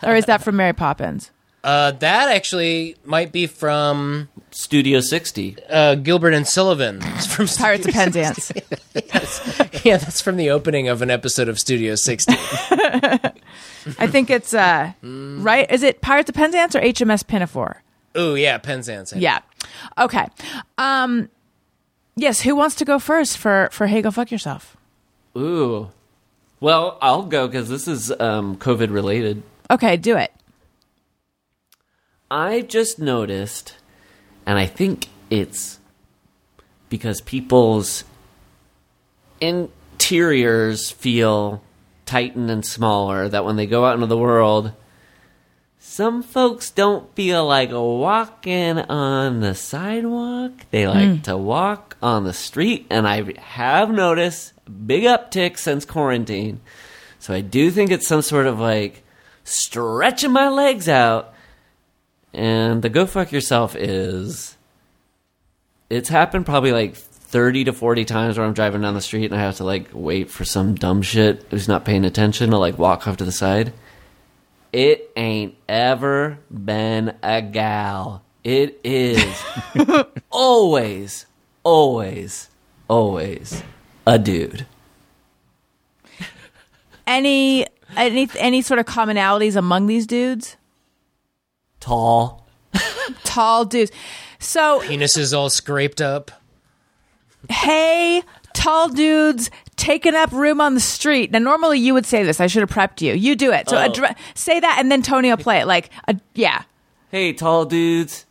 Or 0.03 0.14
is 0.14 0.24
that 0.26 0.42
from 0.42 0.57
Mary 0.57 0.72
Poppins? 0.72 1.30
Uh, 1.64 1.90
that 1.90 2.28
actually 2.34 2.94
might 3.05 3.32
be 3.32 3.47
from 3.47 4.28
Studio 4.53 5.01
60. 5.01 5.57
uh, 5.68 5.97
Gilbert 5.97 6.32
and 6.32 6.47
Sullivan. 6.47 7.01
It's 7.03 7.26
from 7.26 7.47
Pirates 7.49 7.86
of 7.86 7.92
Studio 7.92 8.22
Penzance. 8.32 8.44
60. 8.44 9.80
Yeah, 9.88 9.97
that's 9.97 10.20
from 10.20 10.36
the 10.36 10.49
opening 10.51 10.88
of 10.88 11.03
an 11.03 11.11
episode 11.11 11.49
of 11.49 11.59
Studio 11.59 11.94
60. 11.97 12.34
I 13.99 14.07
think 14.07 14.30
it's 14.30 14.53
uh 14.55 14.93
right. 15.03 15.70
Is 15.70 15.82
it 15.82 16.01
Pirates 16.01 16.28
of 16.28 16.34
Penzance 16.34 16.74
or 16.74 16.80
HMS 16.80 17.26
Pinafore? 17.26 17.82
Oh 18.14 18.34
yeah, 18.34 18.59
Penzance. 18.59 19.12
Yeah. 19.14 19.41
Okay. 19.99 20.26
Um 20.78 21.28
yes, 22.16 22.41
who 22.41 22.57
wants 22.57 22.74
to 22.76 22.84
go 22.84 22.99
first 22.99 23.39
for 23.39 23.68
for 23.72 23.87
Hey 23.87 24.03
Go 24.03 24.11
Fuck 24.11 24.30
Yourself? 24.30 24.76
Ooh. 25.37 25.91
Well, 26.61 26.99
I'll 27.03 27.24
go 27.24 27.47
because 27.47 27.68
this 27.68 27.87
is 27.87 28.11
um, 28.11 28.57
COVID 28.57 28.91
related. 28.91 29.43
Okay, 29.70 29.97
do 29.99 30.16
it. 30.16 30.32
I've 32.30 32.68
just 32.68 32.99
noticed, 32.99 33.76
and 34.47 34.59
I 34.59 34.66
think 34.66 35.09
it's 35.28 35.78
because 36.89 37.20
people's 37.20 38.05
interiors 39.41 40.91
feel 40.91 41.62
tightened 42.07 42.51
and 42.51 42.65
smaller, 42.65 43.29
that 43.29 43.45
when 43.45 43.57
they 43.57 43.67
go 43.67 43.85
out 43.85 43.95
into 43.95 44.07
the 44.07 44.17
world, 44.17 44.73
some 45.79 46.23
folks 46.23 46.71
don't 46.71 47.15
feel 47.15 47.47
like 47.47 47.71
walking 47.71 48.79
on 48.79 49.41
the 49.41 49.55
sidewalk. 49.55 50.53
They 50.71 50.87
like 50.89 51.09
hmm. 51.09 51.21
to 51.23 51.37
walk 51.37 51.97
on 52.03 52.25
the 52.25 52.33
street, 52.33 52.87
and 52.91 53.07
I 53.07 53.39
have 53.39 53.91
noticed 53.91 54.53
big 54.87 55.05
uptick 55.05 55.59
since 55.59 55.85
quarantine. 55.85 56.61
So 57.19 57.35
I 57.35 57.41
do 57.41 57.71
think 57.71 57.91
it's 57.91 58.07
some 58.07 58.23
sort 58.23 58.47
of 58.47 58.59
like 58.59 59.05
stretching 59.45 60.33
my 60.33 60.49
legs 60.49 60.89
out. 60.89 61.33
And 62.33 62.83
the 62.83 62.89
go 62.89 63.07
fuck 63.07 63.33
yourself 63.33 63.75
is 63.75 64.57
it's 65.89 66.09
happened 66.09 66.47
probably 66.47 66.73
like 66.73 66.97
30 67.37 67.64
to 67.64 67.72
40 67.74 68.07
times 68.07 68.39
where 68.39 68.47
I'm 68.47 68.55
driving 68.55 68.80
down 68.80 68.95
the 68.95 69.03
street 69.03 69.26
and 69.26 69.34
I 69.34 69.41
have 69.41 69.57
to 69.57 69.64
like 69.64 69.89
wait 69.93 70.30
for 70.30 70.47
some 70.47 70.74
dumb 70.74 71.03
shit 71.03 71.45
who's 71.51 71.68
not 71.68 71.84
paying 71.84 72.07
attention 72.07 72.49
to 72.49 72.57
like 72.57 72.78
walk 72.78 73.07
off 73.07 73.18
to 73.18 73.26
the 73.26 73.30
side. 73.30 73.74
It 74.72 75.11
ain't 75.16 75.55
ever 75.68 76.39
been 76.51 77.14
a 77.22 77.43
gal. 77.43 78.22
It 78.43 78.80
is 78.82 79.45
always, 80.30 81.26
always, 81.62 82.49
always 82.89 83.62
a 84.07 84.18
dude. 84.18 84.64
Any 87.07 87.66
any 87.98 88.31
any 88.39 88.62
sort 88.62 88.81
of 88.81 88.86
commonalities 88.86 89.56
among 89.56 89.89
these 89.89 90.06
dudes? 90.06 90.56
Tall. 91.81 92.47
Tall 93.24 93.66
dudes. 93.66 93.93
So 94.39 94.81
Penis 94.81 95.19
is 95.19 95.35
all 95.35 95.51
scraped 95.51 96.01
up. 96.01 96.31
Hey, 97.51 98.23
tall 98.52 98.89
dudes 98.89 99.51
taking 99.77 100.14
up 100.14 100.32
room 100.32 100.60
on 100.60 100.74
the 100.74 100.81
street. 100.81 101.31
Now, 101.31 101.39
normally 101.39 101.78
you 101.78 101.93
would 101.94 102.06
say 102.06 102.23
this. 102.23 102.40
I 102.40 102.47
should 102.47 102.60
have 102.60 102.70
prepped 102.70 103.01
you. 103.01 103.12
You 103.14 103.36
do 103.36 103.52
it. 103.52 103.68
So 103.68 103.77
Oh. 103.77 103.89
addre- 103.89 104.16
say 104.35 104.59
that, 104.60 104.77
and 104.81 104.90
then 104.90 105.02
Tony 105.02 105.28
will 105.31 105.36
play 105.36 105.59
it. 105.60 105.66
Like, 105.66 105.90
uh, 106.09 106.14
yeah. 106.35 106.62
Hey, 107.10 107.32
tall 107.32 107.64
dudes. 107.66 108.24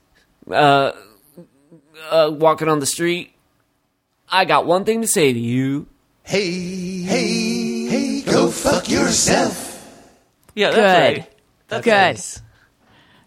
Uh, 0.50 0.92
uh, 2.10 2.32
walking 2.34 2.68
on 2.70 2.80
the 2.80 2.86
street. 2.86 3.32
I 4.30 4.46
got 4.46 4.66
one 4.66 4.84
thing 4.86 5.02
to 5.02 5.08
say 5.08 5.32
to 5.34 5.40
you. 5.40 5.88
Hey, 6.24 6.52
hey, 7.04 7.86
hey, 7.86 8.22
go 8.22 8.50
fuck 8.50 8.90
yourself. 8.90 9.72
Yeah, 10.56 10.72
that's 10.72 10.78
Good. 10.78 11.18
right. 11.22 11.32
That's 11.68 11.84
Good. 11.86 11.92
nice. 11.92 12.42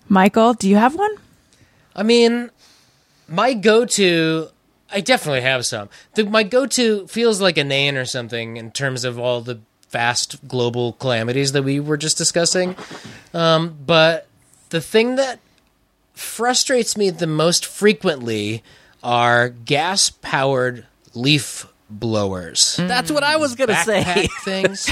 Michael, 0.08 0.54
do 0.54 0.68
you 0.68 0.76
have 0.76 0.94
one? 0.96 1.10
I 1.94 2.02
mean, 2.02 2.50
my 3.28 3.54
go-to, 3.54 4.48
I 4.90 5.00
definitely 5.00 5.42
have 5.42 5.66
some. 5.66 5.88
The, 6.14 6.24
my 6.24 6.42
go-to 6.42 7.06
feels 7.08 7.40
like 7.40 7.58
a 7.58 7.64
nan 7.64 7.96
or 7.96 8.04
something 8.04 8.56
in 8.56 8.70
terms 8.70 9.04
of 9.04 9.18
all 9.18 9.40
the 9.40 9.60
vast 9.90 10.46
global 10.48 10.94
calamities 10.94 11.52
that 11.52 11.62
we 11.62 11.80
were 11.80 11.96
just 11.96 12.18
discussing. 12.18 12.76
Um, 13.34 13.76
but 13.84 14.26
the 14.70 14.80
thing 14.80 15.16
that 15.16 15.40
frustrates 16.14 16.96
me 16.96 17.10
the 17.10 17.26
most 17.26 17.64
frequently 17.64 18.62
are 19.02 19.48
gas-powered 19.50 20.86
leaf 21.14 21.66
blowers. 21.90 22.76
That's 22.76 23.10
what 23.10 23.22
I 23.22 23.36
was 23.36 23.54
gonna 23.54 23.72
Backpack 23.72 23.84
say. 23.84 24.28
things. 24.44 24.90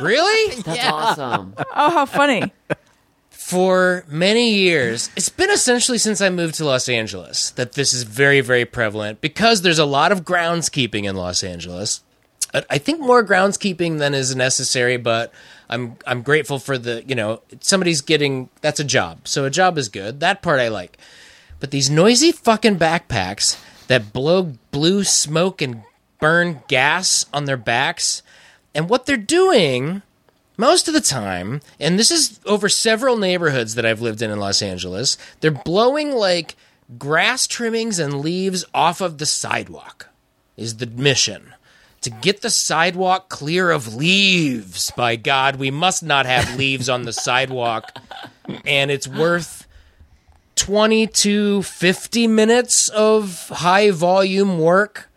really? 0.00 0.60
That's 0.62 0.84
awesome. 0.92 1.54
Oh, 1.58 1.90
how 1.90 2.06
funny. 2.06 2.52
For 3.50 4.04
many 4.06 4.54
years, 4.54 5.10
it's 5.16 5.28
been 5.28 5.50
essentially 5.50 5.98
since 5.98 6.20
I 6.20 6.30
moved 6.30 6.54
to 6.56 6.64
Los 6.64 6.88
Angeles 6.88 7.50
that 7.50 7.72
this 7.72 7.92
is 7.92 8.04
very, 8.04 8.40
very 8.40 8.64
prevalent 8.64 9.20
because 9.20 9.62
there's 9.62 9.80
a 9.80 9.84
lot 9.84 10.12
of 10.12 10.24
groundskeeping 10.24 11.02
in 11.02 11.16
Los 11.16 11.42
Angeles. 11.42 12.04
I 12.54 12.78
think 12.78 13.00
more 13.00 13.24
groundskeeping 13.24 13.98
than 13.98 14.14
is 14.14 14.36
necessary, 14.36 14.96
but 14.98 15.32
I'm 15.68 15.96
I'm 16.06 16.22
grateful 16.22 16.60
for 16.60 16.78
the 16.78 17.02
you 17.06 17.16
know 17.16 17.42
somebody's 17.60 18.00
getting 18.00 18.50
that's 18.60 18.80
a 18.80 18.84
job, 18.84 19.26
so 19.26 19.44
a 19.44 19.50
job 19.50 19.78
is 19.78 19.88
good. 19.88 20.20
That 20.20 20.42
part 20.42 20.60
I 20.60 20.68
like, 20.68 20.98
but 21.58 21.72
these 21.72 21.90
noisy 21.90 22.32
fucking 22.32 22.78
backpacks 22.78 23.60
that 23.88 24.12
blow 24.12 24.54
blue 24.70 25.02
smoke 25.04 25.60
and 25.60 25.82
burn 26.20 26.62
gas 26.68 27.26
on 27.32 27.46
their 27.46 27.56
backs, 27.56 28.22
and 28.74 28.88
what 28.88 29.06
they're 29.06 29.16
doing 29.16 30.02
most 30.60 30.86
of 30.86 30.94
the 30.94 31.00
time, 31.00 31.60
and 31.80 31.98
this 31.98 32.10
is 32.10 32.38
over 32.44 32.68
several 32.68 33.16
neighborhoods 33.16 33.74
that 33.74 33.86
I've 33.86 34.02
lived 34.02 34.22
in 34.22 34.30
in 34.30 34.38
Los 34.38 34.62
Angeles, 34.62 35.16
they're 35.40 35.50
blowing 35.50 36.12
like 36.12 36.54
grass 36.98 37.46
trimmings 37.46 37.98
and 37.98 38.20
leaves 38.20 38.64
off 38.74 39.00
of 39.00 39.18
the 39.18 39.26
sidewalk. 39.26 40.08
Is 40.56 40.76
the 40.76 40.86
mission 40.86 41.54
to 42.02 42.10
get 42.10 42.42
the 42.42 42.50
sidewalk 42.50 43.30
clear 43.30 43.70
of 43.70 43.94
leaves? 43.94 44.90
By 44.90 45.16
God, 45.16 45.56
we 45.56 45.70
must 45.70 46.02
not 46.02 46.26
have 46.26 46.56
leaves 46.58 46.88
on 46.88 47.04
the 47.04 47.12
sidewalk, 47.12 47.96
and 48.66 48.90
it's 48.90 49.08
worth 49.08 49.66
20 50.56 51.06
to 51.06 51.62
50 51.62 52.26
minutes 52.26 52.90
of 52.90 53.48
high 53.48 53.90
volume 53.90 54.58
work 54.58 55.08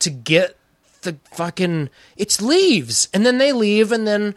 to 0.00 0.10
get 0.10 0.56
the 1.02 1.16
fucking 1.32 1.88
it's 2.16 2.42
leaves 2.42 3.08
and 3.14 3.24
then 3.24 3.38
they 3.38 3.52
leave 3.52 3.92
and 3.92 4.06
then 4.06 4.34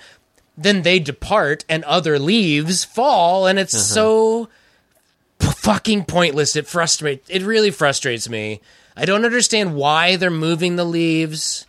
then 0.57 0.81
they 0.83 0.99
depart 0.99 1.65
and 1.67 1.83
other 1.85 2.19
leaves 2.19 2.83
fall 2.83 3.47
and 3.47 3.57
it's 3.59 3.73
uh-huh. 3.73 3.83
so 3.83 4.49
p- 5.39 5.47
fucking 5.47 6.05
pointless 6.05 6.55
it 6.55 6.67
frustrates 6.67 7.27
it 7.29 7.41
really 7.41 7.71
frustrates 7.71 8.29
me 8.29 8.61
i 8.95 9.03
don't 9.05 9.25
understand 9.25 9.75
why 9.75 10.15
they're 10.15 10.29
moving 10.29 10.75
the 10.75 10.83
leaves 10.85 11.65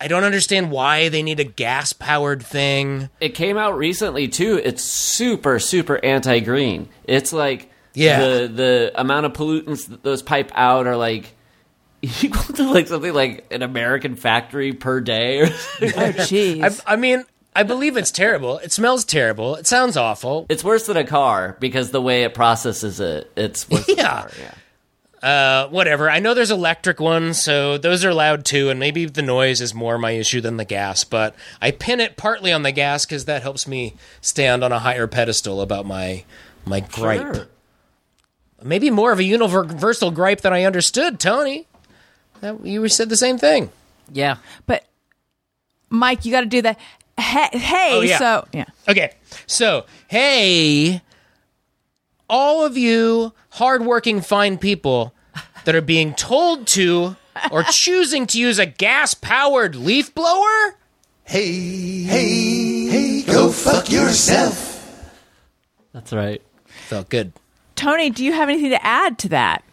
i 0.00 0.08
don't 0.08 0.24
understand 0.24 0.70
why 0.72 1.08
they 1.08 1.22
need 1.22 1.38
a 1.38 1.44
gas 1.44 1.92
powered 1.92 2.42
thing 2.42 3.08
It 3.20 3.30
came 3.36 3.56
out 3.56 3.76
recently 3.78 4.26
too. 4.28 4.60
It's 4.62 4.82
super, 4.82 5.58
super 5.60 6.04
anti-green. 6.04 6.88
It's 7.04 7.32
like 7.32 7.70
Yeah. 7.94 8.18
the 8.18 8.48
the 8.48 8.92
amount 9.00 9.26
of 9.26 9.32
pollutants 9.34 9.86
that 9.88 10.02
those 10.02 10.20
pipe 10.20 10.50
out 10.54 10.86
are 10.88 10.96
like 10.96 11.32
equal 12.02 12.54
to 12.56 12.70
like 12.72 12.88
something 12.88 13.14
like 13.14 13.46
an 13.52 13.62
American 13.62 14.16
factory 14.16 14.72
per 14.72 15.00
day. 15.00 15.42
Or 15.42 15.46
Oh, 15.46 16.12
jeez. 16.26 16.82
I, 16.86 16.94
I 16.94 16.96
mean 16.96 17.24
i 17.56 17.62
believe 17.62 17.96
it's 17.96 18.10
terrible 18.10 18.58
it 18.58 18.72
smells 18.72 19.04
terrible 19.04 19.54
it 19.56 19.66
sounds 19.66 19.96
awful 19.96 20.46
it's 20.48 20.64
worse 20.64 20.86
than 20.86 20.96
a 20.96 21.04
car 21.04 21.56
because 21.60 21.90
the 21.90 22.00
way 22.02 22.22
it 22.24 22.34
processes 22.34 23.00
it, 23.00 23.30
it's 23.36 23.68
worse 23.68 23.86
than 23.86 23.94
a 23.94 23.98
Yeah. 24.02 24.08
car, 24.22 24.30
yeah. 24.40 24.54
Uh, 25.22 25.68
whatever. 25.70 26.10
I 26.10 26.18
know 26.18 26.34
there's 26.34 26.50
electric 26.50 27.00
ones, 27.00 27.42
so 27.42 27.78
those 27.78 28.04
are 28.04 28.12
loud 28.12 28.44
too, 28.44 28.68
and 28.68 28.78
maybe 28.78 29.06
the 29.06 29.22
noise 29.22 29.62
is 29.62 29.72
more 29.72 29.96
my 29.96 30.10
issue 30.10 30.42
than 30.42 30.58
the 30.58 30.66
gas. 30.66 31.02
But 31.04 31.34
I 31.62 31.70
pin 31.70 32.00
it 32.00 32.18
partly 32.18 32.52
on 32.52 32.62
the 32.62 32.72
gas 32.72 33.06
because 33.06 33.24
that 33.24 33.40
helps 33.40 33.66
me 33.66 33.94
stand 34.20 34.62
on 34.62 34.70
a 34.70 34.78
higher 34.78 35.06
pedestal 35.06 35.62
about 35.62 35.86
my 35.86 36.24
my 36.66 36.80
gripe. 36.80 37.34
Sure. 37.36 37.46
Maybe 38.62 38.90
more 38.90 39.12
of 39.12 39.18
a 39.18 39.24
universal 39.24 40.10
gripe 40.10 40.42
than 40.42 40.52
I 40.52 40.64
understood, 40.64 41.18
Tony. 41.18 41.66
That, 42.42 42.62
you 42.66 42.86
said 42.88 43.08
the 43.08 43.16
same 43.16 43.38
thing. 43.38 43.70
Yeah. 44.12 44.36
but 44.66 44.84
Mike, 45.88 46.26
you 46.26 46.32
got 46.32 46.40
to 46.40 46.46
do 46.46 46.60
that. 46.62 46.78
Hey, 47.18 47.48
hey 47.58 47.88
Oh, 47.92 48.00
yeah. 48.00 48.18
so 48.18 48.48
yeah. 48.52 48.64
Okay, 48.88 49.12
so 49.46 49.86
hey, 50.08 51.02
all 52.28 52.64
of 52.64 52.76
you 52.76 53.32
hardworking, 53.50 54.20
fine 54.20 54.58
people 54.58 55.14
that 55.64 55.74
are 55.74 55.80
being 55.80 56.14
told 56.14 56.66
to 56.68 57.16
or 57.50 57.62
choosing 57.70 58.26
to 58.28 58.38
use 58.40 58.58
a 58.58 58.66
gas-powered 58.66 59.76
leaf 59.76 60.14
blower. 60.14 60.76
Hey, 61.24 62.02
hey, 62.02 62.86
hey, 62.86 63.22
go 63.22 63.50
fuck 63.50 63.90
yourself. 63.90 64.72
That's 65.92 66.12
right. 66.12 66.42
Felt 66.66 67.08
good. 67.08 67.32
Tony, 67.76 68.10
do 68.10 68.24
you 68.24 68.32
have 68.32 68.48
anything 68.48 68.70
to 68.70 68.84
add 68.84 69.18
to 69.20 69.28
that? 69.30 69.64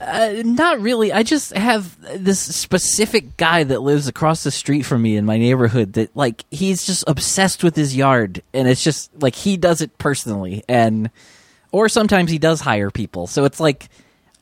Uh, 0.00 0.42
not 0.44 0.80
really. 0.80 1.12
I 1.12 1.22
just 1.22 1.52
have 1.52 1.96
this 2.20 2.40
specific 2.40 3.36
guy 3.36 3.62
that 3.64 3.80
lives 3.80 4.08
across 4.08 4.42
the 4.42 4.50
street 4.50 4.82
from 4.82 5.02
me 5.02 5.16
in 5.16 5.24
my 5.24 5.38
neighborhood 5.38 5.92
that 5.94 6.14
like 6.16 6.44
he's 6.50 6.84
just 6.84 7.04
obsessed 7.06 7.62
with 7.62 7.76
his 7.76 7.96
yard 7.96 8.42
and 8.52 8.66
it's 8.68 8.82
just 8.82 9.10
like 9.22 9.36
he 9.36 9.56
does 9.56 9.80
it 9.80 9.96
personally 9.98 10.64
and 10.68 11.10
or 11.70 11.88
sometimes 11.88 12.30
he 12.30 12.38
does 12.38 12.60
hire 12.60 12.90
people. 12.90 13.28
So 13.28 13.44
it's 13.44 13.60
like 13.60 13.88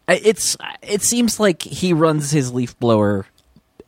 it's 0.09 0.57
it 0.83 1.03
seems 1.03 1.39
like 1.39 1.63
he 1.63 1.93
runs 1.93 2.31
his 2.31 2.53
leaf 2.53 2.79
blower 2.79 3.27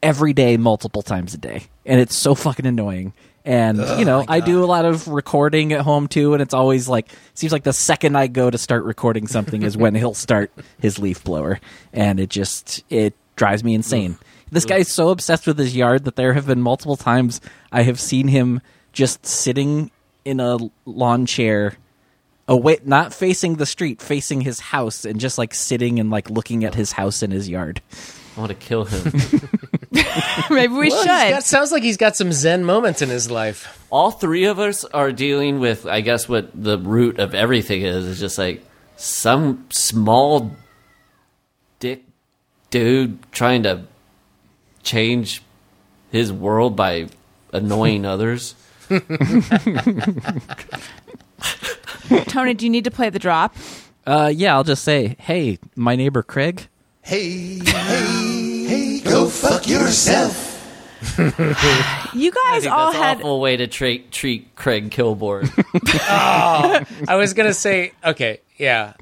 every 0.02 0.34
day 0.34 0.58
multiple 0.58 1.02
times 1.02 1.32
a 1.32 1.38
day 1.38 1.64
and 1.86 1.98
it's 1.98 2.14
so 2.16 2.34
fucking 2.34 2.66
annoying. 2.66 3.14
And 3.44 3.78
you 3.98 4.06
know, 4.06 4.24
I 4.26 4.40
do 4.40 4.64
a 4.64 4.66
lot 4.66 4.86
of 4.86 5.06
recording 5.06 5.74
at 5.74 5.82
home 5.82 6.08
too, 6.08 6.32
and 6.32 6.40
it's 6.40 6.54
always 6.54 6.88
like 6.88 7.10
seems 7.34 7.52
like 7.52 7.64
the 7.64 7.74
second 7.74 8.16
I 8.16 8.26
go 8.26 8.50
to 8.50 8.56
start 8.56 8.84
recording 8.84 9.26
something 9.26 9.62
is 9.62 9.76
when 9.76 9.94
he'll 9.94 10.14
start 10.14 10.50
his 10.80 10.98
leaf 10.98 11.22
blower, 11.22 11.60
and 11.92 12.18
it 12.18 12.30
just 12.30 12.82
it 12.88 13.14
drives 13.36 13.62
me 13.62 13.74
insane. 13.74 14.16
This 14.50 14.64
guy's 14.64 14.90
so 14.90 15.10
obsessed 15.10 15.46
with 15.46 15.58
his 15.58 15.76
yard 15.76 16.04
that 16.04 16.16
there 16.16 16.32
have 16.32 16.46
been 16.46 16.62
multiple 16.62 16.96
times 16.96 17.40
I 17.70 17.82
have 17.82 18.00
seen 18.00 18.28
him 18.28 18.62
just 18.92 19.26
sitting 19.26 19.90
in 20.24 20.40
a 20.40 20.56
lawn 20.86 21.26
chair 21.26 21.76
away 22.48 22.78
not 22.84 23.12
facing 23.12 23.56
the 23.56 23.66
street 23.66 24.00
facing 24.00 24.42
his 24.42 24.60
house 24.60 25.04
and 25.04 25.18
just 25.18 25.38
like 25.38 25.54
sitting 25.54 25.98
and 25.98 26.10
like 26.10 26.30
looking 26.30 26.64
at 26.64 26.74
his 26.74 26.92
house 26.92 27.22
and 27.22 27.32
his 27.32 27.48
yard 27.48 27.80
I 28.36 28.40
want 28.40 28.50
to 28.50 28.56
kill 28.56 28.84
him. 28.84 29.12
Maybe 30.50 30.72
we 30.74 30.88
Well, 30.90 31.02
should. 31.02 31.08
got, 31.08 31.44
sounds 31.44 31.70
like 31.72 31.82
he's 31.82 31.96
got 31.96 32.16
some 32.16 32.32
Zen 32.32 32.64
moments 32.64 33.00
in 33.02 33.08
his 33.08 33.30
life. 33.30 33.86
All 33.90 34.10
three 34.10 34.44
of 34.44 34.58
us 34.58 34.84
are 34.84 35.12
dealing 35.12 35.60
with, 35.60 35.86
I 35.86 36.00
guess, 36.00 36.28
what 36.28 36.50
the 36.54 36.78
root 36.78 37.18
of 37.18 37.34
everything 37.34 37.82
is. 37.82 38.04
Is 38.04 38.18
just 38.20 38.36
like 38.38 38.64
some 38.96 39.66
small 39.70 40.56
dick 41.78 42.02
dude 42.70 43.18
trying 43.32 43.62
to 43.64 43.84
change 44.82 45.42
his 46.10 46.32
world 46.32 46.74
by 46.76 47.08
annoying 47.52 48.04
others. 48.04 48.54
Tony, 52.26 52.54
do 52.54 52.66
you 52.66 52.70
need 52.70 52.84
to 52.84 52.90
play 52.90 53.10
the 53.10 53.18
drop? 53.18 53.54
uh 54.06 54.30
yeah 54.34 54.54
i'll 54.54 54.64
just 54.64 54.84
say 54.84 55.16
hey 55.18 55.58
my 55.76 55.96
neighbor 55.96 56.22
craig 56.22 56.68
Hey, 57.00 57.58
hey, 57.64 58.33
hey, 58.66 59.00
go 59.00 59.28
fuck 59.28 59.66
yourself. 59.66 60.52
You 62.14 62.30
I 62.30 62.50
guys 62.52 62.62
think 62.62 62.72
all 62.74 62.92
that's 62.92 62.96
an 62.96 63.02
had 63.02 63.16
awful 63.18 63.40
way 63.40 63.56
to 63.56 63.66
treat 63.66 64.10
treat 64.12 64.54
Craig 64.56 64.90
Kilborn. 64.90 65.50
Oh, 66.08 66.84
I 67.08 67.16
was 67.16 67.34
gonna 67.34 67.52
say, 67.52 67.92
okay, 68.04 68.40
yeah, 68.56 68.94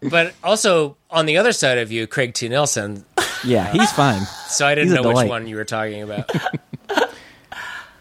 but 0.00 0.32
also 0.42 0.96
on 1.10 1.26
the 1.26 1.36
other 1.38 1.52
side 1.52 1.78
of 1.78 1.90
you, 1.92 2.06
Craig 2.06 2.34
T. 2.34 2.48
Nelson. 2.48 3.04
yeah 3.44 3.70
he's 3.72 3.90
fine 3.92 4.22
So 4.48 4.64
I 4.66 4.74
didn't 4.76 4.90
He's 4.90 5.02
know 5.02 5.08
which 5.12 5.28
one 5.28 5.46
you 5.48 5.56
were 5.56 5.64
talking 5.64 6.02
about. 6.02 6.30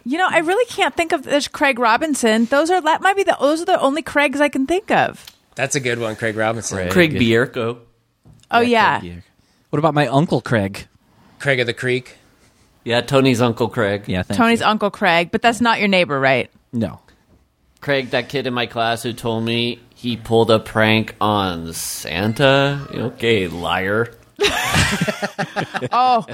You 0.03 0.17
know, 0.17 0.27
I 0.27 0.39
really 0.39 0.65
can't 0.65 0.95
think 0.95 1.11
of 1.11 1.21
there's 1.23 1.47
Craig 1.47 1.77
Robinson. 1.77 2.45
Those 2.45 2.71
are 2.71 2.81
that 2.81 3.01
might 3.01 3.15
be 3.15 3.21
the 3.23 3.37
those 3.39 3.61
are 3.61 3.65
the 3.65 3.79
only 3.79 4.01
Craigs 4.01 4.41
I 4.41 4.49
can 4.49 4.65
think 4.65 4.89
of. 4.89 5.23
That's 5.53 5.75
a 5.75 5.79
good 5.79 5.99
one, 5.99 6.15
Craig 6.15 6.35
Robinson. 6.35 6.89
Craig 6.89 7.13
Bierko. 7.13 7.77
Oh 8.49 8.61
yeah. 8.61 8.99
what 9.69 9.77
about 9.79 9.93
my 9.93 10.07
uncle 10.07 10.41
craig 10.41 10.87
Craig 11.41 11.59
of 11.59 11.67
the 11.67 11.73
Creek. 11.73 12.15
Yeah, 12.83 13.01
Tony's 13.01 13.41
uncle 13.41 13.67
Craig. 13.69 14.05
yeah 14.07 14.23
thank 14.23 14.37
Tony's 14.37 14.61
you. 14.61 14.65
uncle 14.65 14.89
Craig, 14.91 15.29
but 15.31 15.41
that's 15.41 15.61
not 15.61 15.79
your 15.79 15.87
neighbor, 15.87 16.19
right? 16.19 16.49
no 16.73 16.99
Craig, 17.81 18.11
that 18.11 18.29
kid 18.29 18.45
in 18.45 18.53
my 18.53 18.67
class 18.67 19.01
who 19.01 19.11
told 19.11 19.43
me 19.43 19.79
he 19.95 20.15
pulled 20.15 20.51
a 20.51 20.59
prank 20.59 21.15
on 21.19 21.73
Santa. 21.73 22.87
Okay, 22.93 23.47
liar. 23.47 24.13
Oh, 25.91 26.25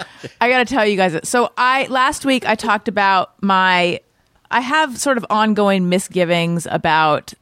I 0.41 0.49
got 0.49 0.59
to 0.59 0.65
tell 0.65 0.85
you 0.85 0.97
guys. 0.97 1.17
So 1.29 1.51
I 1.57 1.85
last 1.87 2.25
week 2.25 2.45
I 2.47 2.55
talked 2.55 2.87
about 2.87 3.31
my 3.41 4.01
I 4.49 4.61
have 4.61 4.97
sort 4.97 5.17
of 5.17 5.25
ongoing 5.29 5.89
misgivings 5.89 6.67
about 6.69 7.33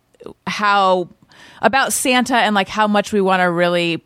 how 0.46 1.10
about 1.62 1.94
Santa 1.94 2.36
and 2.36 2.54
like 2.54 2.68
how 2.68 2.88
much 2.88 3.14
we 3.14 3.22
want 3.22 3.42
to 3.42 3.50
really 3.50 4.04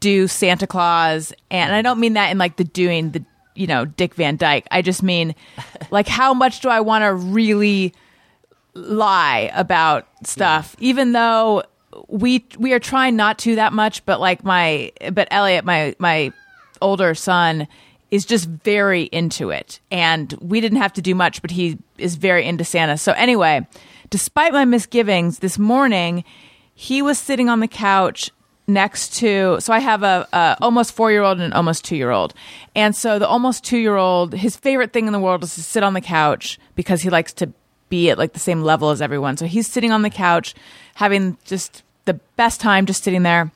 do 0.00 0.28
Santa 0.28 0.66
Claus 0.66 1.32
and 1.50 1.74
I 1.74 1.82
don't 1.82 2.00
mean 2.00 2.14
that 2.14 2.30
in 2.30 2.38
like 2.38 2.56
the 2.56 2.64
doing 2.64 3.10
the 3.10 3.24
you 3.54 3.66
know 3.66 3.84
Dick 3.84 4.14
Van 4.14 4.36
Dyke. 4.36 4.66
I 4.70 4.82
just 4.82 5.02
mean 5.02 5.34
like 5.90 6.08
how 6.08 6.34
much 6.34 6.60
do 6.60 6.68
I 6.68 6.80
want 6.80 7.02
to 7.02 7.14
really 7.14 7.94
lie 8.74 9.50
about 9.54 10.06
stuff? 10.24 10.76
Even 10.78 11.12
though 11.12 11.62
we 12.08 12.46
we 12.58 12.72
are 12.72 12.78
trying 12.78 13.16
not 13.16 13.38
to 13.40 13.56
that 13.56 13.72
much 13.72 14.04
but 14.04 14.20
like 14.20 14.44
my 14.44 14.92
but 15.12 15.28
Elliot 15.30 15.64
my 15.64 15.94
my 15.98 16.32
older 16.80 17.14
son 17.14 17.66
is 18.10 18.24
just 18.24 18.48
very 18.48 19.02
into 19.04 19.50
it. 19.50 19.80
And 19.90 20.32
we 20.40 20.60
didn't 20.60 20.78
have 20.78 20.92
to 20.94 21.02
do 21.02 21.14
much 21.14 21.42
but 21.42 21.50
he 21.50 21.78
is 21.96 22.16
very 22.16 22.44
into 22.44 22.64
Santa. 22.64 22.98
So 22.98 23.12
anyway 23.12 23.66
despite 24.10 24.52
my 24.52 24.64
misgivings, 24.64 25.40
this 25.40 25.58
morning 25.58 26.24
he 26.74 27.02
was 27.02 27.18
sitting 27.18 27.48
on 27.48 27.60
the 27.60 27.68
couch 27.68 28.30
next 28.68 29.14
to. 29.14 29.56
So 29.60 29.72
I 29.72 29.80
have 29.80 30.02
a, 30.04 30.28
a 30.32 30.56
almost 30.60 30.92
four 30.92 31.10
year 31.10 31.22
old 31.22 31.38
and 31.38 31.46
an 31.46 31.52
almost 31.54 31.84
two 31.84 31.96
year 31.96 32.10
old, 32.10 32.34
and 32.76 32.94
so 32.94 33.18
the 33.18 33.26
almost 33.26 33.64
two 33.64 33.78
year 33.78 33.96
old, 33.96 34.34
his 34.34 34.56
favorite 34.56 34.92
thing 34.92 35.06
in 35.06 35.12
the 35.12 35.18
world 35.18 35.42
is 35.42 35.54
to 35.56 35.62
sit 35.62 35.82
on 35.82 35.94
the 35.94 36.00
couch 36.00 36.60
because 36.76 37.02
he 37.02 37.10
likes 37.10 37.32
to 37.32 37.52
be 37.88 38.10
at 38.10 38.18
like 38.18 38.34
the 38.34 38.38
same 38.38 38.62
level 38.62 38.90
as 38.90 39.02
everyone. 39.02 39.36
So 39.36 39.46
he's 39.46 39.66
sitting 39.66 39.90
on 39.90 40.02
the 40.02 40.10
couch, 40.10 40.54
having 40.94 41.38
just 41.44 41.82
the 42.04 42.14
best 42.36 42.60
time, 42.60 42.86
just 42.86 43.02
sitting 43.02 43.22
there. 43.22 43.50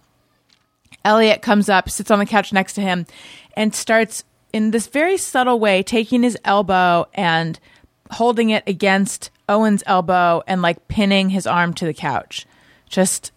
Elliot 1.05 1.43
comes 1.43 1.69
up, 1.69 1.91
sits 1.91 2.11
on 2.11 2.19
the 2.19 2.27
couch 2.27 2.53
next 2.53 2.75
to 2.75 2.81
him, 2.81 3.07
and 3.57 3.75
starts 3.75 4.25
in 4.53 4.71
this 4.71 4.87
very 4.87 5.17
subtle 5.17 5.59
way 5.59 5.83
taking 5.83 6.23
his 6.23 6.39
elbow 6.45 7.07
and 7.15 7.59
holding 8.13 8.51
it 8.51 8.63
against 8.67 9.31
Owen's 9.49 9.83
elbow 9.87 10.43
and 10.47 10.63
like 10.63 10.89
pinning 10.89 11.31
his 11.31 11.47
arm 11.47 11.75
to 11.75 11.85
the 11.85 11.95
couch. 11.95 12.47
Just 12.89 13.33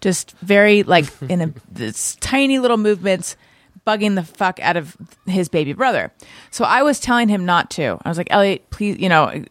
just 0.00 0.32
very 0.38 0.82
like 0.82 1.06
in 1.28 1.40
a 1.40 1.52
this 1.70 2.16
tiny 2.16 2.58
little 2.58 2.76
movements 2.76 3.36
bugging 3.86 4.14
the 4.14 4.22
fuck 4.22 4.60
out 4.60 4.76
of 4.76 4.96
his 5.26 5.48
baby 5.48 5.72
brother. 5.72 6.12
So 6.50 6.64
I 6.64 6.82
was 6.82 7.00
telling 7.00 7.28
him 7.28 7.46
not 7.46 7.70
to. 7.72 7.98
I 8.04 8.08
was 8.08 8.18
like, 8.18 8.28
"Elliot, 8.30 8.68
please, 8.70 8.98
you 8.98 9.08
know." 9.08 9.44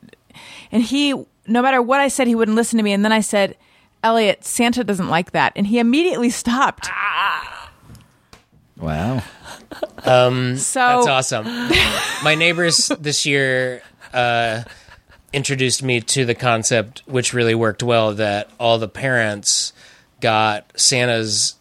And 0.72 0.84
he 0.84 1.14
no 1.48 1.62
matter 1.62 1.82
what 1.82 2.00
I 2.00 2.08
said 2.10 2.28
he 2.28 2.36
wouldn't 2.36 2.56
listen 2.56 2.78
to 2.78 2.84
me 2.84 2.94
and 2.94 3.04
then 3.04 3.12
I 3.12 3.22
said, 3.22 3.56
"Elliot, 4.04 4.44
Santa 4.46 4.84
doesn't 4.84 5.10
like 5.10 5.32
that." 5.32 5.54
And 5.56 5.68
he 5.68 5.80
immediately 5.80 6.30
stopped. 6.30 6.90
Wow. 8.78 9.24
Um, 10.04 10.58
So 10.58 10.80
That's 10.80 11.08
awesome. 11.08 11.46
My 12.24 12.36
neighbors 12.36 12.92
this 13.00 13.26
year 13.26 13.82
uh, 14.14 14.64
introduced 15.34 15.84
me 15.84 16.02
to 16.02 16.26
the 16.26 16.36
concept, 16.36 17.02
which 17.06 17.34
really 17.34 17.56
worked 17.56 17.84
well, 17.84 18.14
that 18.14 18.50
all 18.60 18.78
the 18.78 18.88
parents 18.88 19.74
got 20.22 20.72
Santa's 20.80 21.56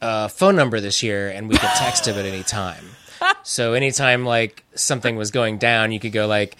uh, 0.00 0.28
phone 0.28 0.56
number 0.56 0.80
this 0.80 1.02
year, 1.02 1.28
and 1.28 1.48
we 1.48 1.56
could 1.56 1.70
text 1.76 2.06
him 2.06 2.16
at 2.18 2.24
any 2.24 2.42
time. 2.42 2.84
So 3.44 3.72
anytime 3.74 4.24
like 4.24 4.64
something 4.74 5.14
was 5.14 5.30
going 5.30 5.58
down, 5.58 5.92
you 5.92 6.00
could 6.00 6.12
go 6.12 6.26
like, 6.26 6.56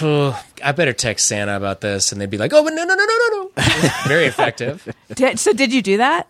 "I 0.00 0.72
better 0.74 0.94
text 0.94 1.28
Santa 1.28 1.54
about 1.54 1.82
this," 1.82 2.12
and 2.12 2.20
they'd 2.20 2.30
be 2.30 2.38
like, 2.38 2.52
"Oh, 2.54 2.64
but 2.64 2.72
no, 2.72 2.84
no, 2.84 2.94
no, 2.94 3.04
no, 3.04 3.16
no, 3.30 3.50
no!" 3.56 3.62
Very 4.06 4.24
effective. 4.24 4.88
Did, 5.14 5.38
so 5.38 5.52
did 5.52 5.70
you 5.72 5.82
do 5.82 5.98
that? 5.98 6.26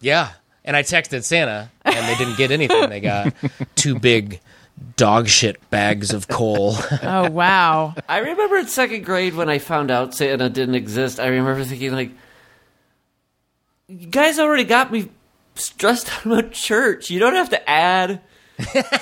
Yeah. 0.00 0.30
And 0.64 0.74
I 0.74 0.82
texted 0.82 1.24
Santa, 1.24 1.70
and 1.84 2.08
they 2.08 2.14
didn't 2.16 2.38
get 2.38 2.50
anything. 2.50 2.88
They 2.88 3.00
got 3.00 3.34
two 3.74 3.98
big 3.98 4.40
dog 4.96 5.28
shit 5.28 5.58
bags 5.70 6.12
of 6.12 6.28
coal. 6.28 6.76
Oh 7.02 7.30
wow. 7.30 7.94
I 8.08 8.18
remember 8.18 8.56
in 8.56 8.66
second 8.68 9.04
grade 9.04 9.34
when 9.34 9.48
I 9.48 9.58
found 9.58 9.90
out 9.90 10.14
Santa 10.14 10.48
didn't 10.48 10.74
exist. 10.74 11.18
I 11.20 11.26
remember 11.28 11.64
thinking 11.64 11.92
like, 11.92 12.10
"You 13.90 14.06
guys 14.06 14.38
already 14.38 14.64
got 14.64 14.92
me 14.92 15.10
stressed 15.56 16.10
out 16.12 16.26
about 16.26 16.52
church. 16.52 17.10
You 17.10 17.18
don't 17.18 17.34
have 17.34 17.50
to 17.50 17.68
add." 17.70 18.20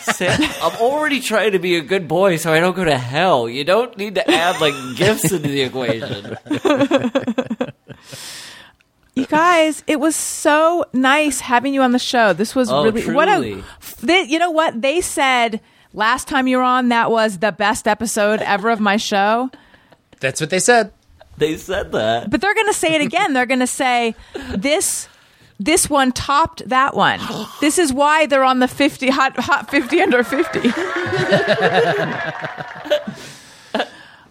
Santa. 0.00 0.48
I'm 0.62 0.76
already 0.80 1.20
trying 1.20 1.52
to 1.52 1.58
be 1.58 1.74
a 1.76 1.80
good 1.80 2.06
boy 2.06 2.36
so 2.36 2.52
I 2.52 2.60
don't 2.60 2.76
go 2.76 2.84
to 2.84 2.96
hell. 2.96 3.48
You 3.48 3.64
don't 3.64 3.96
need 3.98 4.14
to 4.14 4.30
add 4.30 4.60
like 4.60 4.74
gifts 4.96 5.32
into 5.32 5.48
the 5.48 5.62
equation. 5.62 6.36
You 9.14 9.26
guys, 9.26 9.82
it 9.88 9.98
was 9.98 10.14
so 10.14 10.84
nice 10.92 11.40
having 11.40 11.74
you 11.74 11.82
on 11.82 11.90
the 11.90 11.98
show. 11.98 12.32
This 12.32 12.54
was 12.54 12.70
Oh, 12.70 12.84
really 12.84 13.12
what 13.12 13.28
a. 13.28 13.64
They, 14.00 14.22
you 14.22 14.38
know 14.38 14.52
what 14.52 14.80
they 14.80 15.00
said 15.00 15.60
last 15.92 16.28
time 16.28 16.46
you 16.46 16.58
were 16.58 16.62
on? 16.62 16.88
That 16.90 17.10
was 17.10 17.38
the 17.38 17.50
best 17.50 17.88
episode 17.88 18.40
ever 18.42 18.70
of 18.70 18.78
my 18.78 18.96
show. 18.96 19.50
That's 20.20 20.40
what 20.40 20.50
they 20.50 20.60
said. 20.60 20.92
They 21.38 21.56
said 21.56 21.92
that. 21.92 22.30
But 22.30 22.40
they're 22.40 22.54
going 22.54 22.66
to 22.66 22.72
say 22.74 22.94
it 22.94 23.00
again. 23.00 23.32
They're 23.32 23.46
going 23.46 23.60
to 23.60 23.66
say 23.66 24.14
this. 24.56 25.08
This 25.60 25.90
one 25.90 26.12
topped 26.12 26.68
that 26.68 26.94
one. 26.94 27.18
This 27.60 27.78
is 27.78 27.92
why 27.92 28.26
they're 28.26 28.44
on 28.44 28.60
the 28.60 28.68
fifty 28.68 29.08
hot 29.08 29.36
hot 29.38 29.68
fifty 29.70 30.00
under 30.00 30.22
fifty. 30.22 30.68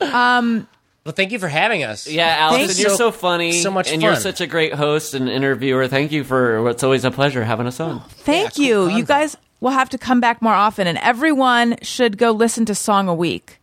um 0.02 0.68
Well, 1.06 1.14
thank 1.14 1.32
you 1.32 1.40
for 1.40 1.48
having 1.50 1.84
us. 1.84 2.08
Yeah, 2.08 2.28
Allison, 2.40 2.68
Thank 2.68 2.80
you're 2.80 2.92
you. 2.92 2.98
so 2.98 3.12
funny. 3.12 3.52
So 3.62 3.72
much 3.72 3.92
And 3.92 4.02
you're 4.02 4.16
such 4.16 4.42
a 4.42 4.48
great 4.48 4.74
host 4.74 5.14
and 5.14 5.28
interviewer. 5.30 5.88
Thank 5.88 6.12
you 6.12 6.24
for 6.24 6.62
what's 6.64 6.84
always 6.84 7.04
a 7.06 7.12
pleasure 7.12 7.44
having 7.44 7.68
us 7.68 7.80
on. 7.80 8.02
Thank 8.10 8.56
cool 8.56 8.64
you. 8.66 8.90
You 8.90 9.04
guys 9.06 9.36
will 9.60 9.72
have 9.72 9.90
to 9.90 9.98
come 9.98 10.20
back 10.22 10.42
more 10.42 10.54
often, 10.54 10.88
and 10.88 10.98
everyone 11.00 11.76
should 11.82 12.18
go 12.18 12.32
listen 12.32 12.66
to 12.66 12.76
Song 12.76 13.08
a 13.08 13.14
Week. 13.14 13.60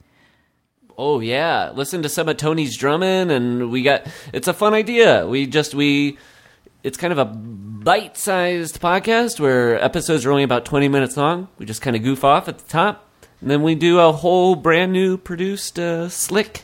Oh 0.97 1.21
yeah, 1.21 1.71
listen 1.75 2.03
to 2.03 2.09
some 2.09 2.29
of 2.29 2.37
Tony's 2.37 2.77
drumming, 2.77 3.31
and 3.31 3.71
we 3.71 3.83
got. 3.83 4.07
It's 4.33 4.49
a 4.49 4.53
fun 4.55 4.75
idea. 4.75 5.27
We 5.27 5.47
just 5.47 5.75
we. 5.75 6.19
It's 6.83 6.97
kind 6.99 7.13
of 7.13 7.19
a 7.19 7.25
bite-sized 7.25 8.81
podcast 8.81 9.41
where 9.41 9.83
episodes 9.83 10.25
are 10.25 10.31
only 10.31 10.43
about 10.43 10.65
twenty 10.65 10.89
minutes 10.89 11.17
long. 11.17 11.49
We 11.59 11.67
just 11.67 11.83
kind 11.83 11.97
of 11.97 12.03
goof 12.03 12.25
off 12.25 12.49
at 12.49 12.59
the 12.59 12.69
top, 12.69 13.09
and 13.41 13.51
then 13.51 13.63
we 13.63 13.75
do 13.75 13.99
a 13.99 14.13
whole 14.13 14.55
brand 14.55 14.93
new 14.93 15.17
produced, 15.17 15.79
uh, 15.79 16.09
slick, 16.09 16.63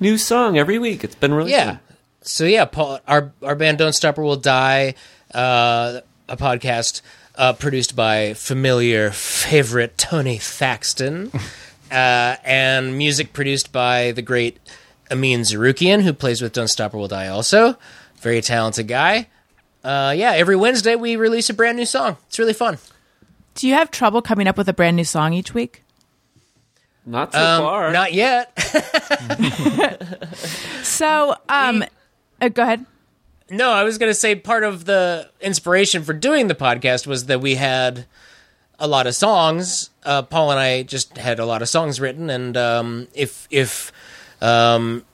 new 0.00 0.18
song 0.18 0.58
every 0.58 0.78
week. 0.78 1.04
It's 1.04 1.14
been 1.14 1.32
really 1.34 1.50
Yeah. 1.52 1.66
fun. 1.66 1.80
So 2.22 2.44
yeah, 2.44 2.64
Paul, 2.64 3.00
our 3.06 3.32
our 3.42 3.54
band 3.54 3.78
Don't 3.78 3.92
Stop 3.94 4.18
or 4.18 4.22
We'll 4.24 4.36
Die, 4.36 4.94
uh, 5.34 6.00
a 6.28 6.36
podcast 6.36 7.00
uh, 7.36 7.52
produced 7.54 7.94
by 7.96 8.34
familiar 8.34 9.10
favorite 9.10 9.96
Tony 9.96 10.36
Thaxton, 10.38 11.32
uh, 11.90 12.36
and 12.44 12.96
music 12.96 13.32
produced 13.32 13.72
by 13.72 14.12
the 14.12 14.22
great 14.22 14.58
Amin 15.10 15.40
Zarukian, 15.40 16.02
who 16.02 16.12
plays 16.12 16.40
with 16.42 16.52
Don't 16.52 16.68
Stop 16.68 16.94
or 16.94 16.98
We'll 16.98 17.08
Die. 17.08 17.28
Also, 17.28 17.76
very 18.20 18.40
talented 18.40 18.88
guy. 18.88 19.28
Uh, 19.82 20.14
yeah, 20.16 20.32
every 20.32 20.56
Wednesday 20.56 20.94
we 20.94 21.16
release 21.16 21.48
a 21.50 21.54
brand 21.54 21.76
new 21.78 21.86
song. 21.86 22.16
It's 22.28 22.38
really 22.38 22.52
fun. 22.52 22.78
Do 23.54 23.66
you 23.66 23.74
have 23.74 23.90
trouble 23.90 24.22
coming 24.22 24.46
up 24.46 24.56
with 24.56 24.68
a 24.68 24.72
brand 24.72 24.96
new 24.96 25.04
song 25.04 25.32
each 25.32 25.52
week? 25.54 25.82
Not 27.06 27.32
so 27.32 27.38
Um, 27.42 27.62
far. 27.62 27.92
Not 27.92 28.12
yet. 28.12 28.52
So, 30.82 31.34
um, 31.48 31.84
uh, 32.40 32.48
go 32.48 32.62
ahead. 32.62 32.84
No, 33.50 33.70
I 33.70 33.84
was 33.84 33.98
going 33.98 34.10
to 34.10 34.14
say 34.14 34.34
part 34.34 34.64
of 34.64 34.84
the 34.84 35.28
inspiration 35.40 36.02
for 36.02 36.12
doing 36.12 36.46
the 36.48 36.54
podcast 36.54 37.06
was 37.06 37.26
that 37.26 37.40
we 37.40 37.54
had 37.56 38.06
a 38.78 38.86
lot 38.86 39.06
of 39.06 39.14
songs. 39.14 39.89
Uh, 40.04 40.22
Paul 40.22 40.50
and 40.50 40.60
I 40.60 40.82
just 40.82 41.18
had 41.18 41.38
a 41.38 41.44
lot 41.44 41.62
of 41.62 41.68
songs 41.68 42.00
written, 42.00 42.30
and 42.30 42.56
um, 42.56 43.08
if 43.14 43.46
if 43.50 43.92
um, 44.40 45.04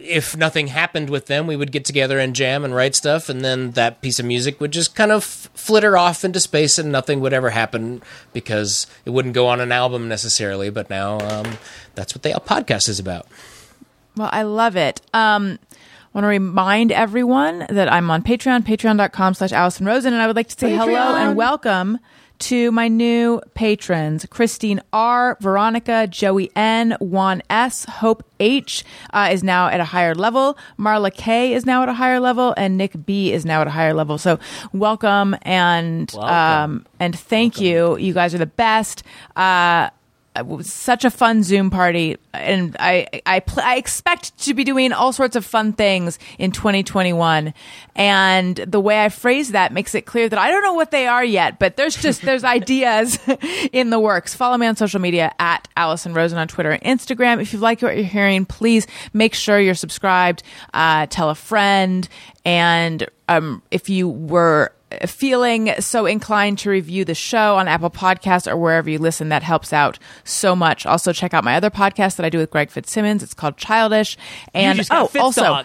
if 0.00 0.36
nothing 0.36 0.68
happened 0.68 1.10
with 1.10 1.26
them, 1.26 1.46
we 1.46 1.54
would 1.54 1.70
get 1.70 1.84
together 1.84 2.18
and 2.18 2.34
jam 2.34 2.64
and 2.64 2.74
write 2.74 2.94
stuff, 2.94 3.28
and 3.28 3.44
then 3.44 3.72
that 3.72 4.00
piece 4.00 4.18
of 4.18 4.26
music 4.26 4.60
would 4.60 4.72
just 4.72 4.94
kind 4.94 5.12
of 5.12 5.22
flitter 5.22 5.96
off 5.96 6.24
into 6.24 6.40
space, 6.40 6.78
and 6.78 6.90
nothing 6.90 7.20
would 7.20 7.32
ever 7.32 7.50
happen 7.50 8.02
because 8.32 8.86
it 9.04 9.10
wouldn't 9.10 9.34
go 9.34 9.46
on 9.46 9.60
an 9.60 9.70
album 9.70 10.08
necessarily. 10.08 10.70
But 10.70 10.90
now 10.90 11.20
um, 11.20 11.58
that's 11.94 12.14
what 12.14 12.22
the 12.22 12.30
podcast 12.30 12.88
is 12.88 12.98
about. 12.98 13.26
Well, 14.16 14.30
I 14.32 14.42
love 14.42 14.76
it. 14.76 15.00
Um, 15.14 15.58
I 15.72 15.76
want 16.12 16.24
to 16.24 16.28
remind 16.28 16.90
everyone 16.90 17.66
that 17.68 17.92
I'm 17.92 18.10
on 18.10 18.22
Patreon, 18.22 18.62
patreon.com 18.62 19.34
slash 19.34 19.52
Allison 19.52 19.86
Rosen, 19.86 20.12
and 20.12 20.22
I 20.22 20.26
would 20.26 20.34
like 20.36 20.48
to 20.48 20.58
say 20.58 20.74
hello 20.74 21.14
and 21.14 21.36
welcome 21.36 21.98
to 22.40 22.70
my 22.72 22.88
new 22.88 23.40
patrons 23.54 24.26
Christine 24.30 24.80
R, 24.92 25.36
Veronica, 25.40 26.06
Joey 26.06 26.50
N, 26.56 26.96
Juan 27.00 27.42
S, 27.50 27.84
Hope 27.86 28.24
H 28.40 28.84
uh, 29.12 29.28
is 29.32 29.42
now 29.42 29.68
at 29.68 29.80
a 29.80 29.84
higher 29.84 30.14
level, 30.14 30.56
Marla 30.78 31.12
K 31.12 31.52
is 31.52 31.66
now 31.66 31.82
at 31.82 31.88
a 31.88 31.94
higher 31.94 32.20
level, 32.20 32.54
and 32.56 32.76
Nick 32.76 33.04
B 33.04 33.32
is 33.32 33.44
now 33.44 33.60
at 33.60 33.66
a 33.66 33.70
higher 33.70 33.94
level. 33.94 34.18
So 34.18 34.38
welcome 34.72 35.36
and 35.42 36.10
Welcome. 36.14 36.34
um, 36.34 36.86
and 37.00 37.18
thank 37.18 37.60
you. 37.60 37.96
You 37.98 38.12
guys 38.14 38.34
are 38.34 38.38
the 38.38 38.46
best. 38.46 39.02
Uh, 39.36 39.90
was 40.46 40.72
such 40.72 41.04
a 41.04 41.10
fun 41.10 41.42
Zoom 41.42 41.70
party, 41.70 42.16
and 42.32 42.76
I 42.78 43.06
I, 43.26 43.40
pl- 43.40 43.62
I 43.62 43.76
expect 43.76 44.36
to 44.44 44.54
be 44.54 44.64
doing 44.64 44.92
all 44.92 45.12
sorts 45.12 45.36
of 45.36 45.44
fun 45.44 45.72
things 45.72 46.18
in 46.38 46.52
2021. 46.52 47.54
And 47.96 48.56
the 48.56 48.80
way 48.80 49.04
I 49.04 49.08
phrase 49.08 49.52
that 49.52 49.72
makes 49.72 49.94
it 49.94 50.06
clear 50.06 50.28
that 50.28 50.38
I 50.38 50.50
don't 50.50 50.62
know 50.62 50.74
what 50.74 50.90
they 50.90 51.06
are 51.06 51.24
yet, 51.24 51.58
but 51.58 51.76
there's 51.76 51.96
just 51.96 52.22
there's 52.22 52.44
ideas 52.58 53.18
in 53.72 53.90
the 53.90 54.00
works. 54.00 54.34
Follow 54.34 54.56
me 54.56 54.66
on 54.66 54.76
social 54.76 55.00
media 55.00 55.32
at 55.38 55.68
Allison 55.76 56.14
Rosen 56.14 56.38
on 56.38 56.48
Twitter 56.48 56.70
and 56.70 56.82
Instagram. 56.82 57.40
If 57.40 57.52
you 57.52 57.58
like 57.58 57.82
what 57.82 57.96
you're 57.96 58.04
hearing, 58.04 58.44
please 58.46 58.86
make 59.12 59.34
sure 59.34 59.58
you're 59.58 59.74
subscribed. 59.74 60.42
Uh, 60.74 61.06
tell 61.06 61.30
a 61.30 61.34
friend, 61.34 62.08
and 62.44 63.06
um, 63.28 63.62
if 63.70 63.88
you 63.88 64.08
were 64.08 64.72
feeling 65.06 65.72
so 65.80 66.06
inclined 66.06 66.58
to 66.60 66.70
review 66.70 67.04
the 67.04 67.14
show 67.14 67.56
on 67.56 67.68
Apple 67.68 67.90
Podcasts 67.90 68.50
or 68.50 68.56
wherever 68.56 68.88
you 68.88 68.98
listen, 68.98 69.28
that 69.28 69.42
helps 69.42 69.72
out 69.72 69.98
so 70.24 70.56
much. 70.56 70.86
Also, 70.86 71.12
check 71.12 71.34
out 71.34 71.44
my 71.44 71.56
other 71.56 71.70
podcast 71.70 72.16
that 72.16 72.26
I 72.26 72.30
do 72.30 72.38
with 72.38 72.50
Greg 72.50 72.70
Fitzsimmons. 72.70 73.22
It's 73.22 73.34
called 73.34 73.56
Childish. 73.56 74.16
And 74.54 74.80
oh, 74.90 75.10
also, 75.18 75.62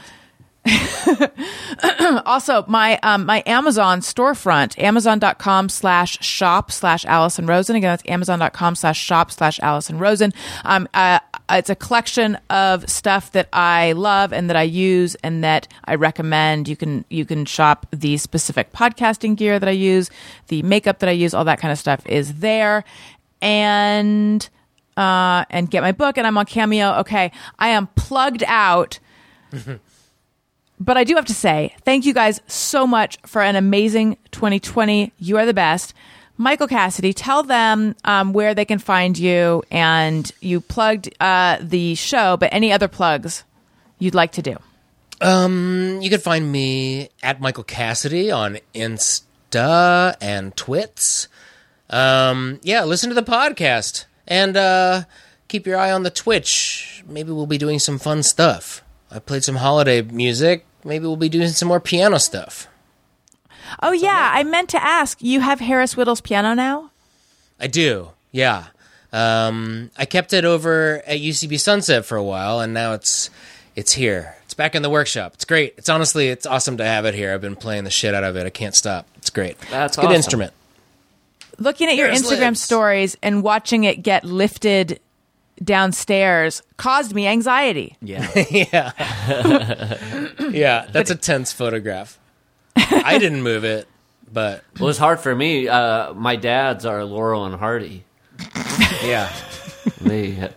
also 2.26 2.66
my 2.68 2.98
um, 3.04 3.26
my 3.26 3.44
Amazon 3.45 4.00
storefront, 4.00 4.80
amazon.com 4.82 5.70
slash 5.70 6.24
shop 6.24 6.72
slash 6.72 7.06
Allison 7.06 7.45
Rosen. 7.45 7.76
Again, 7.76 7.91
that's 7.91 8.04
amazon.com 8.08 8.76
slash 8.76 9.00
shop 9.00 9.32
slash 9.32 9.60
Allison 9.60 10.00
Rosen. 10.00 10.34
Um, 10.64 10.88
uh, 10.94 11.20
it's 11.49 11.70
a 11.70 11.76
collection 11.76 12.38
of 12.49 12.90
stuff 12.90 13.32
that 13.34 13.49
I 13.53 13.91
love 13.94 14.34
and 14.34 14.49
that 14.49 14.56
I 14.56 14.64
use 14.64 15.15
and 15.15 15.44
that 15.44 15.68
I 15.86 15.95
recommend. 15.95 16.68
You 16.68 16.76
can 16.76 17.06
you 17.10 17.26
can 17.26 17.45
shop 17.45 17.86
the 17.91 18.18
specific 18.18 18.72
podcasting 18.72 19.36
gear 19.36 19.60
that 19.60 19.70
I 19.70 19.74
use, 19.74 20.10
the 20.48 20.64
makeup 20.64 20.99
that 20.99 21.10
I 21.10 21.14
use, 21.14 21.34
all 21.34 21.45
that 21.45 21.60
kind 21.60 21.72
of 21.72 21.78
stuff 21.78 22.06
is 22.07 22.36
there, 22.36 22.84
and 23.41 24.48
uh, 24.98 25.45
and 25.49 25.70
get 25.70 25.82
my 25.82 25.91
book. 25.91 26.18
And 26.18 26.26
I'm 26.26 26.38
on 26.38 26.45
Cameo. 26.45 26.99
Okay, 26.99 27.32
I 27.60 27.70
am 27.70 27.88
plugged 27.95 28.44
out. 28.48 28.99
But 30.80 30.98
I 30.98 31.06
do 31.06 31.15
have 31.15 31.26
to 31.26 31.34
say, 31.34 31.76
thank 31.86 32.06
you 32.06 32.14
guys 32.14 32.41
so 32.48 32.86
much 32.86 33.18
for 33.26 33.41
an 33.41 33.56
amazing 33.56 34.18
2020. 34.32 35.14
You 35.18 35.38
are 35.38 35.45
the 35.45 35.53
best. 35.53 35.94
Michael 36.38 36.68
Cassidy, 36.68 37.14
tell 37.14 37.44
them 37.44 37.96
um, 38.04 38.34
where 38.34 38.56
they 38.56 38.66
can 38.66 38.80
find 38.80 39.18
you. 39.18 39.64
And 39.70 40.30
you 40.42 40.62
plugged 40.62 41.14
uh, 41.20 41.58
the 41.62 41.96
show, 41.96 42.38
but 42.38 42.50
any 42.52 42.72
other 42.72 42.88
plugs 42.88 43.44
you'd 44.00 44.16
like 44.16 44.32
to 44.34 44.42
do? 44.42 44.58
You 46.02 46.10
can 46.10 46.20
find 46.20 46.52
me 46.52 47.10
at 47.22 47.40
Michael 47.40 47.64
Cassidy 47.64 48.30
on 48.32 48.58
Insta 48.76 50.16
and 50.20 50.56
Twits. 50.58 51.28
Um, 51.90 52.60
yeah, 52.64 52.84
listen 52.84 53.10
to 53.10 53.16
the 53.16 53.24
podcast 53.24 54.06
and 54.28 54.58
uh, 54.58 55.04
keep 55.48 55.68
your 55.68 55.78
eye 55.78 55.92
on 55.92 56.04
the 56.04 56.10
Twitch. 56.10 57.04
Maybe 57.08 57.32
we'll 57.32 57.46
be 57.46 57.58
doing 57.58 57.80
some 57.80 58.00
fun 58.00 58.24
stuff. 58.24 58.84
I 59.12 59.20
played 59.20 59.44
some 59.44 59.58
holiday 59.58 60.02
music. 60.02 60.66
Maybe 60.84 61.06
we'll 61.06 61.16
be 61.16 61.30
doing 61.30 61.50
some 61.50 61.68
more 61.68 61.80
piano 61.80 62.18
stuff. 62.20 62.68
Oh, 63.82 63.91
yeah. 63.91 64.32
I 64.34 64.44
meant 64.44 64.70
to 64.70 64.84
ask 64.84 65.22
you 65.22 65.40
have 65.40 65.60
Harris 65.60 65.95
Wittels' 65.95 66.24
piano 66.24 66.54
now? 66.54 66.91
I 67.60 67.68
do, 67.68 68.10
yeah. 68.32 68.66
Um, 69.12 69.91
I 69.98 70.06
kept 70.06 70.34
it 70.34 70.44
over 70.44 71.02
at 71.06 71.20
UCB 71.20 71.60
Sunset 71.60 72.04
for 72.06 72.18
a 72.18 72.24
while, 72.24 72.60
and 72.60 72.74
now 72.74 72.94
it's 72.94 73.30
it's 73.76 73.94
here. 73.94 74.36
It's 74.45 74.54
back 74.56 74.76
in 74.76 74.82
the 74.82 74.90
workshop. 74.90 75.34
It's 75.36 75.45
great. 75.45 75.76
It's 75.78 75.90
honestly, 75.90 76.30
it's 76.30 76.45
awesome 76.45 76.78
to 76.78 76.86
have 76.86 77.06
it 77.06 77.14
here. 77.14 77.34
I've 77.34 77.41
been 77.41 77.56
playing 77.56 77.84
the 77.84 77.90
shit 77.91 78.14
out 78.14 78.24
of 78.24 78.36
it. 78.36 78.45
I 78.45 78.50
can't 78.50 78.76
stop. 78.76 79.08
It's 79.18 79.30
great. 79.30 79.60
That's 79.70 79.91
it's 79.94 79.98
a 79.98 80.02
good 80.02 80.08
awesome. 80.08 80.16
instrument. 80.16 80.54
Looking 81.60 81.90
at 81.90 81.95
your 81.95 82.10
Instagram 82.10 82.40
lives. 82.41 82.62
stories 82.62 83.18
and 83.22 83.44
watching 83.44 83.84
it 83.84 84.02
get 84.02 84.26
lifted 84.26 85.00
downstairs 85.64 86.64
caused 86.78 87.14
me 87.14 87.28
anxiety. 87.28 87.95
Yeah. 88.02 88.28
Yeah, 88.50 88.91
yeah. 90.50 90.88
that's 90.91 91.12
a 91.12 91.16
tense 91.16 91.52
photograph. 91.54 92.18
I 92.76 93.18
didn't 93.20 93.44
move 93.44 93.64
it, 93.64 93.88
but 94.32 94.64
Well, 94.80 94.90
it's 94.90 94.98
hard 95.00 95.20
for 95.20 95.36
me. 95.36 95.68
Uh, 95.68 96.14
my 96.14 96.36
dads 96.36 96.86
are 96.86 97.04
Laurel 97.06 97.45
and 97.45 97.56
Hardy. 97.56 98.04
yeah, 99.04 99.32
They 100.02 100.32
had, 100.32 100.54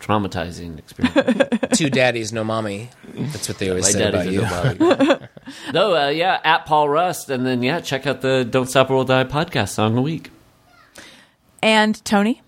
traumatizing 0.00 0.78
experience. 0.78 1.76
two 1.78 1.90
daddies, 1.90 2.32
no 2.32 2.44
mommy. 2.44 2.90
That's 3.14 3.48
what 3.48 3.58
they 3.58 3.68
always 3.68 3.84
My 3.84 3.90
say 3.90 4.08
about 4.08 4.24
daddy's 4.24 4.32
you. 4.34 4.42
a 4.42 4.74
nobody. 4.74 5.26
no, 5.74 5.94
uh, 6.06 6.08
yeah, 6.08 6.40
at 6.44 6.64
Paul 6.66 6.88
Rust, 6.88 7.30
and 7.30 7.44
then 7.44 7.62
yeah, 7.62 7.80
check 7.80 8.06
out 8.06 8.20
the 8.22 8.44
"Don't 8.44 8.66
Stop 8.68 8.90
or 8.90 8.94
We'll 8.96 9.04
Die" 9.04 9.24
podcast 9.24 9.70
song 9.70 9.96
a 9.98 10.02
week. 10.02 10.30
And 11.62 12.02
Tony? 12.04 12.40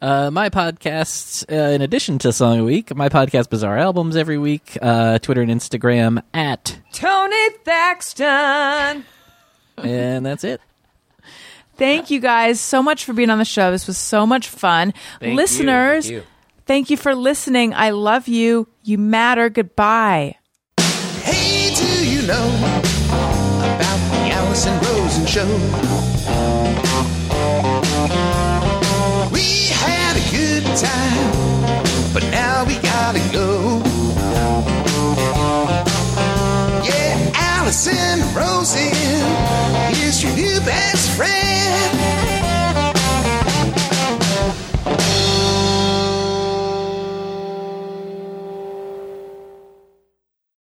Uh, 0.00 0.30
my 0.30 0.50
podcasts, 0.50 1.44
uh, 1.50 1.72
in 1.72 1.80
addition 1.80 2.18
to 2.18 2.32
Song 2.32 2.52
of 2.52 2.58
the 2.58 2.64
Week, 2.64 2.94
my 2.94 3.08
podcast 3.08 3.48
Bizarre 3.48 3.78
Albums 3.78 4.14
every 4.16 4.36
week, 4.38 4.76
uh, 4.82 5.18
Twitter 5.18 5.40
and 5.40 5.50
Instagram 5.50 6.22
at, 6.34 6.78
Tony 6.92 7.48
Thaxton. 7.64 9.04
and 9.78 10.24
that's 10.26 10.44
it. 10.44 10.60
Thank 11.76 12.10
you 12.10 12.20
guys 12.20 12.60
so 12.60 12.82
much 12.82 13.04
for 13.04 13.12
being 13.14 13.30
on 13.30 13.38
the 13.38 13.44
show. 13.44 13.70
This 13.70 13.86
was 13.86 13.98
so 13.98 14.26
much 14.26 14.48
fun. 14.48 14.92
Thank 15.20 15.30
you. 15.30 15.36
Listeners, 15.36 16.04
Thank 16.06 16.12
you. 16.14 16.22
thank 16.66 16.90
you 16.90 16.96
for 16.96 17.14
listening. 17.14 17.72
I 17.74 17.90
love 17.90 18.28
you. 18.28 18.68
You 18.82 18.98
matter. 18.98 19.48
Goodbye. 19.50 20.36
Hey, 21.22 21.74
do 21.74 22.08
you 22.08 22.26
know 22.26 22.48
about 22.58 24.10
the 24.10 24.30
Allison 24.32 24.78
Rosen 24.80 25.26
show? 25.26 26.15
Time, 30.76 31.05